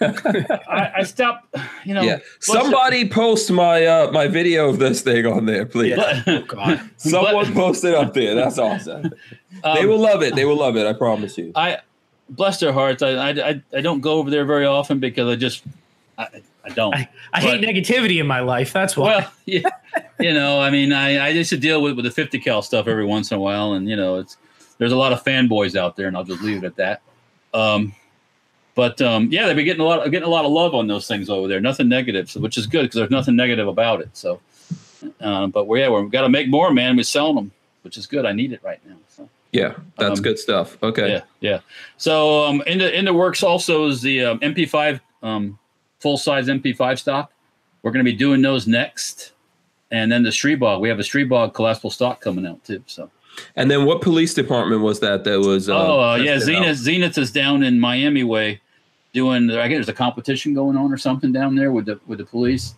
I, 0.68 0.92
I 0.98 1.02
stopped. 1.02 1.54
You 1.84 1.94
know, 1.94 2.02
yeah. 2.02 2.16
what's 2.16 2.46
Somebody 2.46 3.08
post 3.08 3.50
my 3.50 3.84
uh, 3.84 4.10
my 4.12 4.28
video 4.28 4.68
of 4.68 4.78
this 4.78 5.00
thing 5.00 5.26
on 5.26 5.46
there, 5.46 5.66
please. 5.66 5.96
Yeah. 5.96 6.22
Oh, 6.26 6.42
God. 6.42 6.90
Someone 6.96 7.52
post 7.52 7.84
it 7.84 7.94
up 7.94 8.14
there. 8.14 8.34
That's 8.34 8.58
awesome. 8.58 9.12
um, 9.64 9.74
they 9.74 9.86
will 9.86 9.98
love 9.98 10.22
it. 10.22 10.34
They 10.36 10.44
will 10.44 10.56
love 10.56 10.76
it. 10.76 10.86
I 10.86 10.92
promise 10.92 11.36
you. 11.38 11.52
I 11.56 11.78
bless 12.28 12.60
their 12.60 12.72
hearts. 12.72 13.02
I, 13.02 13.30
I 13.30 13.62
I 13.72 13.80
don't 13.80 14.00
go 14.00 14.14
over 14.14 14.30
there 14.30 14.44
very 14.44 14.66
often 14.66 15.00
because 15.00 15.28
I 15.28 15.36
just 15.36 15.64
I, 16.20 16.42
I 16.64 16.68
don't. 16.70 16.94
I, 16.94 17.08
I 17.32 17.40
hate 17.40 17.62
negativity 17.62 18.20
in 18.20 18.26
my 18.26 18.40
life. 18.40 18.72
That's 18.72 18.96
why. 18.96 19.16
Well, 19.16 19.32
yeah, 19.46 19.62
you 20.18 20.34
know, 20.34 20.60
I 20.60 20.70
mean, 20.70 20.92
I, 20.92 21.16
I 21.16 21.28
used 21.28 21.50
to 21.50 21.56
deal 21.56 21.82
with 21.82 21.96
with 21.96 22.04
the 22.04 22.10
50 22.10 22.38
cal 22.40 22.62
stuff 22.62 22.86
every 22.86 23.04
once 23.04 23.30
in 23.30 23.38
a 23.38 23.40
while, 23.40 23.72
and 23.72 23.88
you 23.88 23.96
know, 23.96 24.18
it's 24.18 24.36
there's 24.78 24.92
a 24.92 24.96
lot 24.96 25.12
of 25.12 25.24
fanboys 25.24 25.76
out 25.76 25.96
there, 25.96 26.08
and 26.08 26.16
I'll 26.16 26.24
just 26.24 26.42
leave 26.42 26.62
it 26.62 26.66
at 26.66 26.76
that. 26.76 27.02
Um, 27.54 27.94
but 28.74 29.00
um, 29.02 29.28
yeah, 29.30 29.46
they've 29.46 29.56
been 29.56 29.64
getting 29.64 29.82
a 29.82 29.84
lot, 29.84 30.04
of, 30.04 30.10
getting 30.12 30.26
a 30.26 30.30
lot 30.30 30.44
of 30.44 30.52
love 30.52 30.74
on 30.74 30.86
those 30.86 31.06
things 31.06 31.28
over 31.28 31.48
there. 31.48 31.60
Nothing 31.60 31.88
negative, 31.88 32.30
so, 32.30 32.40
which 32.40 32.56
is 32.56 32.66
good 32.66 32.82
because 32.82 32.96
there's 32.96 33.10
nothing 33.10 33.36
negative 33.36 33.66
about 33.66 34.00
it. 34.00 34.10
So, 34.12 34.40
uh, 35.20 35.46
but 35.48 35.66
we're, 35.66 35.78
yeah, 35.78 35.88
we've 35.88 36.10
got 36.10 36.22
to 36.22 36.28
make 36.28 36.48
more, 36.48 36.72
man. 36.72 36.96
We're 36.96 37.02
selling 37.02 37.36
them, 37.36 37.52
which 37.82 37.96
is 37.96 38.06
good. 38.06 38.24
I 38.26 38.32
need 38.32 38.52
it 38.52 38.60
right 38.62 38.80
now. 38.86 38.96
So. 39.08 39.28
Yeah, 39.52 39.74
that's 39.98 40.20
um, 40.20 40.22
good 40.22 40.38
stuff. 40.38 40.78
Okay. 40.82 41.10
Yeah, 41.10 41.22
yeah. 41.40 41.60
So 41.96 42.44
um, 42.44 42.62
in 42.66 42.78
the 42.78 42.96
in 42.96 43.04
the 43.04 43.14
works 43.14 43.42
also 43.42 43.86
is 43.86 44.00
the 44.00 44.24
um, 44.24 44.38
MP5 44.40 45.00
um, 45.22 45.58
full 46.00 46.18
size 46.18 46.48
MP5 46.48 46.98
stock. 46.98 47.32
We're 47.82 47.92
going 47.92 48.04
to 48.04 48.10
be 48.10 48.16
doing 48.16 48.42
those 48.42 48.66
next, 48.66 49.32
and 49.90 50.10
then 50.10 50.22
the 50.22 50.30
Stribog. 50.30 50.80
We 50.80 50.88
have 50.88 50.98
a 50.98 51.02
Stribog 51.02 51.54
collapsible 51.54 51.90
stock 51.90 52.20
coming 52.20 52.46
out 52.46 52.62
too. 52.64 52.82
So. 52.86 53.10
And 53.56 53.70
then 53.70 53.84
what 53.86 54.00
police 54.00 54.34
department 54.34 54.82
was 54.82 55.00
that? 55.00 55.24
That 55.24 55.40
was 55.40 55.68
uh, 55.68 55.76
oh 55.76 56.00
uh, 56.00 56.16
yeah, 56.16 56.38
Zenith. 56.38 56.70
Out? 56.70 56.76
Zenith 56.76 57.18
is 57.18 57.30
down 57.30 57.62
in 57.62 57.80
Miami 57.80 58.24
way, 58.24 58.60
doing. 59.12 59.50
I 59.50 59.68
guess 59.68 59.76
there's 59.76 59.88
a 59.88 59.94
competition 59.94 60.52
going 60.52 60.76
on 60.76 60.92
or 60.92 60.98
something 60.98 61.32
down 61.32 61.54
there 61.54 61.72
with 61.72 61.86
the 61.86 62.00
with 62.06 62.18
the 62.18 62.24
police, 62.24 62.74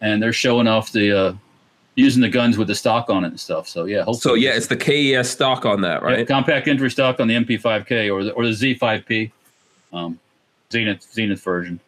and 0.00 0.22
they're 0.22 0.32
showing 0.32 0.68
off 0.68 0.92
the 0.92 1.18
uh, 1.18 1.34
using 1.96 2.22
the 2.22 2.28
guns 2.28 2.58
with 2.58 2.68
the 2.68 2.74
stock 2.74 3.08
on 3.10 3.24
it 3.24 3.28
and 3.28 3.40
stuff. 3.40 3.68
So 3.68 3.86
yeah, 3.86 4.04
so 4.12 4.34
yeah, 4.34 4.50
it's 4.50 4.66
the 4.66 4.76
KES 4.76 5.30
stock 5.30 5.64
on 5.64 5.80
that, 5.82 6.02
right? 6.02 6.20
Yeah, 6.20 6.24
compact 6.24 6.68
entry 6.68 6.90
stock 6.90 7.20
on 7.20 7.28
the 7.28 7.34
MP5K 7.34 8.12
or 8.12 8.24
the 8.24 8.32
or 8.32 8.44
the 8.44 8.52
Z5P, 8.52 9.32
um, 9.92 10.18
Zenith 10.70 11.02
Zenith 11.12 11.42
version. 11.42 11.80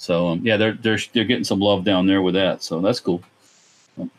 So 0.00 0.28
um, 0.28 0.40
yeah, 0.42 0.56
they're 0.56 0.72
they're 0.72 0.98
they're 1.12 1.26
getting 1.26 1.44
some 1.44 1.60
love 1.60 1.84
down 1.84 2.06
there 2.06 2.22
with 2.22 2.32
that. 2.32 2.62
So 2.62 2.80
that's 2.80 3.00
cool. 3.00 3.22
That's 3.98 4.10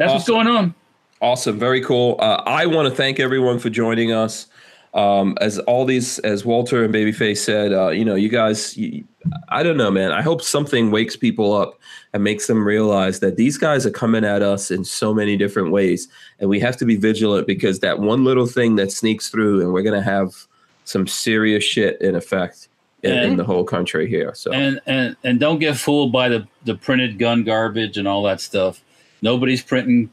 awesome. 0.00 0.14
what's 0.14 0.28
going 0.28 0.46
on. 0.46 0.74
Awesome, 1.22 1.58
very 1.58 1.80
cool. 1.80 2.16
Uh, 2.18 2.42
I 2.44 2.66
want 2.66 2.86
to 2.86 2.94
thank 2.94 3.18
everyone 3.18 3.58
for 3.58 3.70
joining 3.70 4.12
us. 4.12 4.48
Um, 4.92 5.38
as 5.40 5.58
all 5.60 5.86
these, 5.86 6.18
as 6.18 6.44
Walter 6.44 6.84
and 6.84 6.92
Babyface 6.92 7.38
said, 7.38 7.72
uh, 7.72 7.88
you 7.88 8.04
know, 8.04 8.14
you 8.14 8.28
guys, 8.28 8.76
you, 8.76 9.04
I 9.48 9.62
don't 9.62 9.78
know, 9.78 9.90
man. 9.90 10.12
I 10.12 10.20
hope 10.20 10.42
something 10.42 10.90
wakes 10.90 11.16
people 11.16 11.54
up 11.54 11.78
and 12.12 12.22
makes 12.22 12.46
them 12.46 12.62
realize 12.62 13.20
that 13.20 13.36
these 13.36 13.56
guys 13.56 13.86
are 13.86 13.90
coming 13.90 14.26
at 14.26 14.42
us 14.42 14.70
in 14.70 14.84
so 14.84 15.14
many 15.14 15.38
different 15.38 15.70
ways, 15.70 16.08
and 16.40 16.50
we 16.50 16.60
have 16.60 16.76
to 16.76 16.84
be 16.84 16.96
vigilant 16.96 17.46
because 17.46 17.78
that 17.78 18.00
one 18.00 18.22
little 18.22 18.46
thing 18.46 18.76
that 18.76 18.92
sneaks 18.92 19.30
through, 19.30 19.62
and 19.62 19.72
we're 19.72 19.82
gonna 19.82 20.02
have 20.02 20.46
some 20.84 21.06
serious 21.06 21.64
shit 21.64 21.98
in 22.02 22.16
effect 22.16 22.68
in, 23.02 23.12
and, 23.12 23.32
in 23.32 23.36
the 23.36 23.44
whole 23.44 23.64
country 23.64 24.08
here. 24.08 24.34
So 24.34 24.52
and 24.52 24.80
and 24.86 25.16
and 25.24 25.40
don't 25.40 25.58
get 25.58 25.76
fooled 25.76 26.12
by 26.12 26.28
the 26.28 26.46
the 26.64 26.74
printed 26.74 27.18
gun 27.18 27.44
garbage 27.44 27.98
and 27.98 28.06
all 28.06 28.22
that 28.24 28.40
stuff. 28.40 28.82
Nobody's 29.22 29.62
printing 29.62 30.10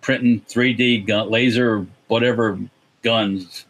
printing 0.00 0.40
3D 0.42 1.06
gun, 1.06 1.30
laser, 1.30 1.86
whatever 2.08 2.58
guns. 3.02 3.64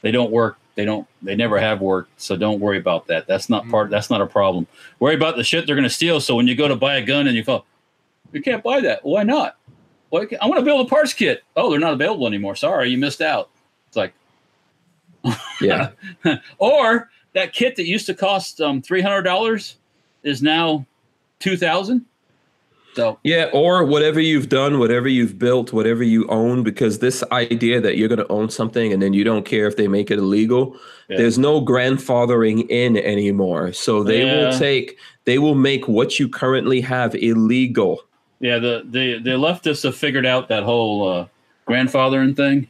They 0.00 0.10
don't 0.10 0.30
work. 0.30 0.56
They 0.74 0.84
don't. 0.84 1.06
They 1.22 1.36
never 1.36 1.58
have 1.58 1.80
worked. 1.80 2.20
So 2.20 2.36
don't 2.36 2.58
worry 2.58 2.78
about 2.78 3.06
that. 3.08 3.26
That's 3.26 3.48
not 3.48 3.68
part. 3.68 3.90
That's 3.90 4.10
not 4.10 4.20
a 4.20 4.26
problem. 4.26 4.66
Worry 4.98 5.14
about 5.14 5.36
the 5.36 5.44
shit 5.44 5.66
they're 5.66 5.76
going 5.76 5.84
to 5.84 5.90
steal. 5.90 6.20
So 6.20 6.34
when 6.34 6.48
you 6.48 6.56
go 6.56 6.66
to 6.66 6.74
buy 6.74 6.96
a 6.96 7.02
gun 7.02 7.26
and 7.26 7.36
you 7.36 7.44
go, 7.44 7.64
you 8.32 8.42
can't 8.42 8.62
buy 8.62 8.80
that. 8.80 9.04
Why 9.04 9.22
not? 9.22 9.56
Well, 10.10 10.26
I 10.40 10.46
want 10.46 10.58
to 10.58 10.64
build 10.64 10.86
a 10.86 10.88
parts 10.88 11.12
kit. 11.12 11.44
Oh, 11.56 11.70
they're 11.70 11.80
not 11.80 11.92
available 11.92 12.26
anymore. 12.26 12.56
Sorry, 12.56 12.88
you 12.88 12.98
missed 12.98 13.20
out. 13.20 13.50
It's 13.88 13.96
like, 13.96 14.14
yeah. 15.60 15.90
or 16.58 17.10
that 17.34 17.52
kit 17.52 17.76
that 17.76 17.86
used 17.86 18.06
to 18.06 18.14
cost 18.14 18.60
um, 18.60 18.82
three 18.82 19.02
hundred 19.02 19.22
dollars 19.22 19.76
is 20.22 20.42
now 20.42 20.86
two 21.38 21.56
thousand. 21.56 22.06
So 22.94 23.18
yeah, 23.24 23.50
or 23.52 23.84
whatever 23.84 24.20
you've 24.20 24.48
done, 24.48 24.78
whatever 24.78 25.08
you've 25.08 25.36
built, 25.36 25.72
whatever 25.72 26.04
you 26.04 26.28
own, 26.28 26.62
because 26.62 27.00
this 27.00 27.24
idea 27.32 27.80
that 27.80 27.96
you're 27.96 28.08
going 28.08 28.20
to 28.20 28.32
own 28.32 28.50
something 28.50 28.92
and 28.92 29.02
then 29.02 29.12
you 29.12 29.24
don't 29.24 29.44
care 29.44 29.66
if 29.66 29.76
they 29.76 29.88
make 29.88 30.12
it 30.12 30.18
illegal, 30.18 30.76
yeah. 31.08 31.16
there's 31.16 31.36
no 31.36 31.60
grandfathering 31.60 32.70
in 32.70 32.96
anymore. 32.96 33.72
So 33.72 34.04
they 34.04 34.24
yeah. 34.24 34.48
will 34.48 34.58
take, 34.58 34.96
they 35.24 35.40
will 35.40 35.56
make 35.56 35.88
what 35.88 36.20
you 36.20 36.28
currently 36.28 36.80
have 36.82 37.16
illegal. 37.16 38.00
Yeah, 38.38 38.60
the 38.60 38.84
the 38.84 39.18
the 39.18 39.30
leftists 39.30 39.82
have 39.82 39.96
figured 39.96 40.26
out 40.26 40.48
that 40.48 40.62
whole 40.62 41.08
uh, 41.08 41.26
grandfathering 41.66 42.36
thing. 42.36 42.68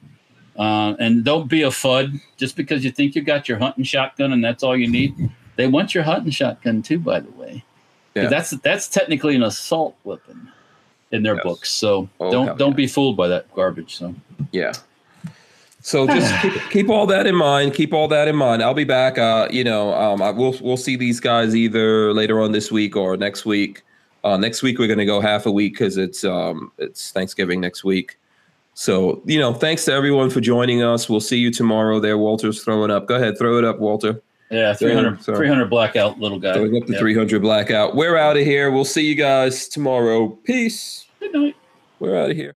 Uh, 0.57 0.95
and 1.01 1.25
don't 1.25 1.49
be 1.49 1.63
a 1.63 1.69
fud 1.69 2.21
just 2.37 2.57
because 2.57 2.85
you 2.85 2.91
think 2.91 3.15
you 3.15 3.23
got 3.23 3.49
your 3.49 3.59
hunting 3.59 3.85
shotgun 3.85 4.33
and 4.33 4.45
that's 4.45 4.63
all 4.63 4.77
you 4.77 4.89
need. 4.89 5.31
They 5.57 5.67
want 5.67 5.95
your 5.95 6.05
hunting 6.05 6.31
shotgun 6.31 6.83
too, 6.83 6.99
by 6.99 7.21
the 7.21 7.31
way. 7.33 7.65
Yeah. 8.15 8.29
That's 8.29 8.51
that's 8.51 8.89
technically 8.89 9.35
an 9.35 9.43
assault 9.43 9.97
weapon 10.05 10.53
in 11.11 11.23
their 11.23 11.35
yes. 11.35 11.43
books. 11.43 11.73
So 11.73 12.09
oh, 12.21 12.31
don't 12.31 12.59
don't 12.59 12.71
yeah. 12.71 12.77
be 12.77 12.87
fooled 12.87 13.17
by 13.17 13.29
that 13.29 13.53
garbage. 13.55 13.97
So 13.97 14.15
yeah. 14.53 14.73
So 15.81 16.07
just 16.07 16.33
keep, 16.43 16.71
keep, 16.71 16.89
all 16.89 17.07
that 17.07 17.27
in 17.27 17.35
mind. 17.35 17.75
Keep 17.75 17.93
all 17.93 18.09
that 18.09 18.27
in 18.29 18.37
mind. 18.37 18.63
I'll 18.63 18.73
be 18.73 18.85
back. 18.85 19.19
Uh, 19.19 19.49
you 19.51 19.65
know, 19.65 19.93
um, 19.95 20.23
I, 20.23 20.31
we'll 20.31 20.57
we'll 20.61 20.77
see 20.77 20.97
these 20.97 21.21
guys 21.21 21.57
either 21.57 22.13
later 22.13 22.41
on 22.41 22.53
this 22.53 22.71
week 22.71 22.97
or 22.97 23.17
next 23.17 23.45
week. 23.45 23.83
Uh, 24.23 24.37
next 24.37 24.63
week 24.63 24.79
we're 24.79 24.87
going 24.87 24.99
to 24.99 25.05
go 25.05 25.21
half 25.21 25.45
a 25.45 25.53
week 25.53 25.75
because 25.75 25.97
it's 25.97 26.25
um, 26.25 26.73
it's 26.79 27.11
Thanksgiving 27.11 27.61
next 27.61 27.85
week. 27.85 28.17
So 28.75 29.23
you 29.25 29.39
know, 29.39 29.55
thanks 29.55 29.85
to 29.87 29.93
everyone 29.93 30.31
for 30.31 30.41
joining 30.41 30.83
us. 30.83 31.09
We'll 31.09 31.21
see 31.21 31.39
you 31.39 31.51
tomorrow. 31.51 32.01
There, 32.01 32.19
Walter's 32.19 32.63
throwing 32.63 32.91
up. 32.91 33.07
Go 33.07 33.15
ahead, 33.15 33.39
throw 33.39 33.59
it 33.59 33.65
up, 33.65 33.79
Walter. 33.79 34.21
Yeah, 34.51 34.75
300, 34.75 35.21
300 35.23 35.71
blackout, 35.71 36.21
little 36.21 36.39
guy. 36.39 36.55
Going 36.55 36.77
up 36.77 36.87
to 36.87 36.93
yep. 36.93 37.01
300 37.01 37.41
blackout. 37.41 37.97
We're 37.97 38.17
out 38.17 38.37
of 38.37 38.45
here. 38.45 38.71
We'll 38.71 38.85
see 38.85 39.07
you 39.07 39.15
guys 39.15 39.69
tomorrow. 39.69 40.29
Peace. 40.29 41.07
Good 41.19 41.33
night. 41.33 41.57
We're 41.99 42.17
out 42.17 42.31
of 42.31 42.37
here. 42.37 42.53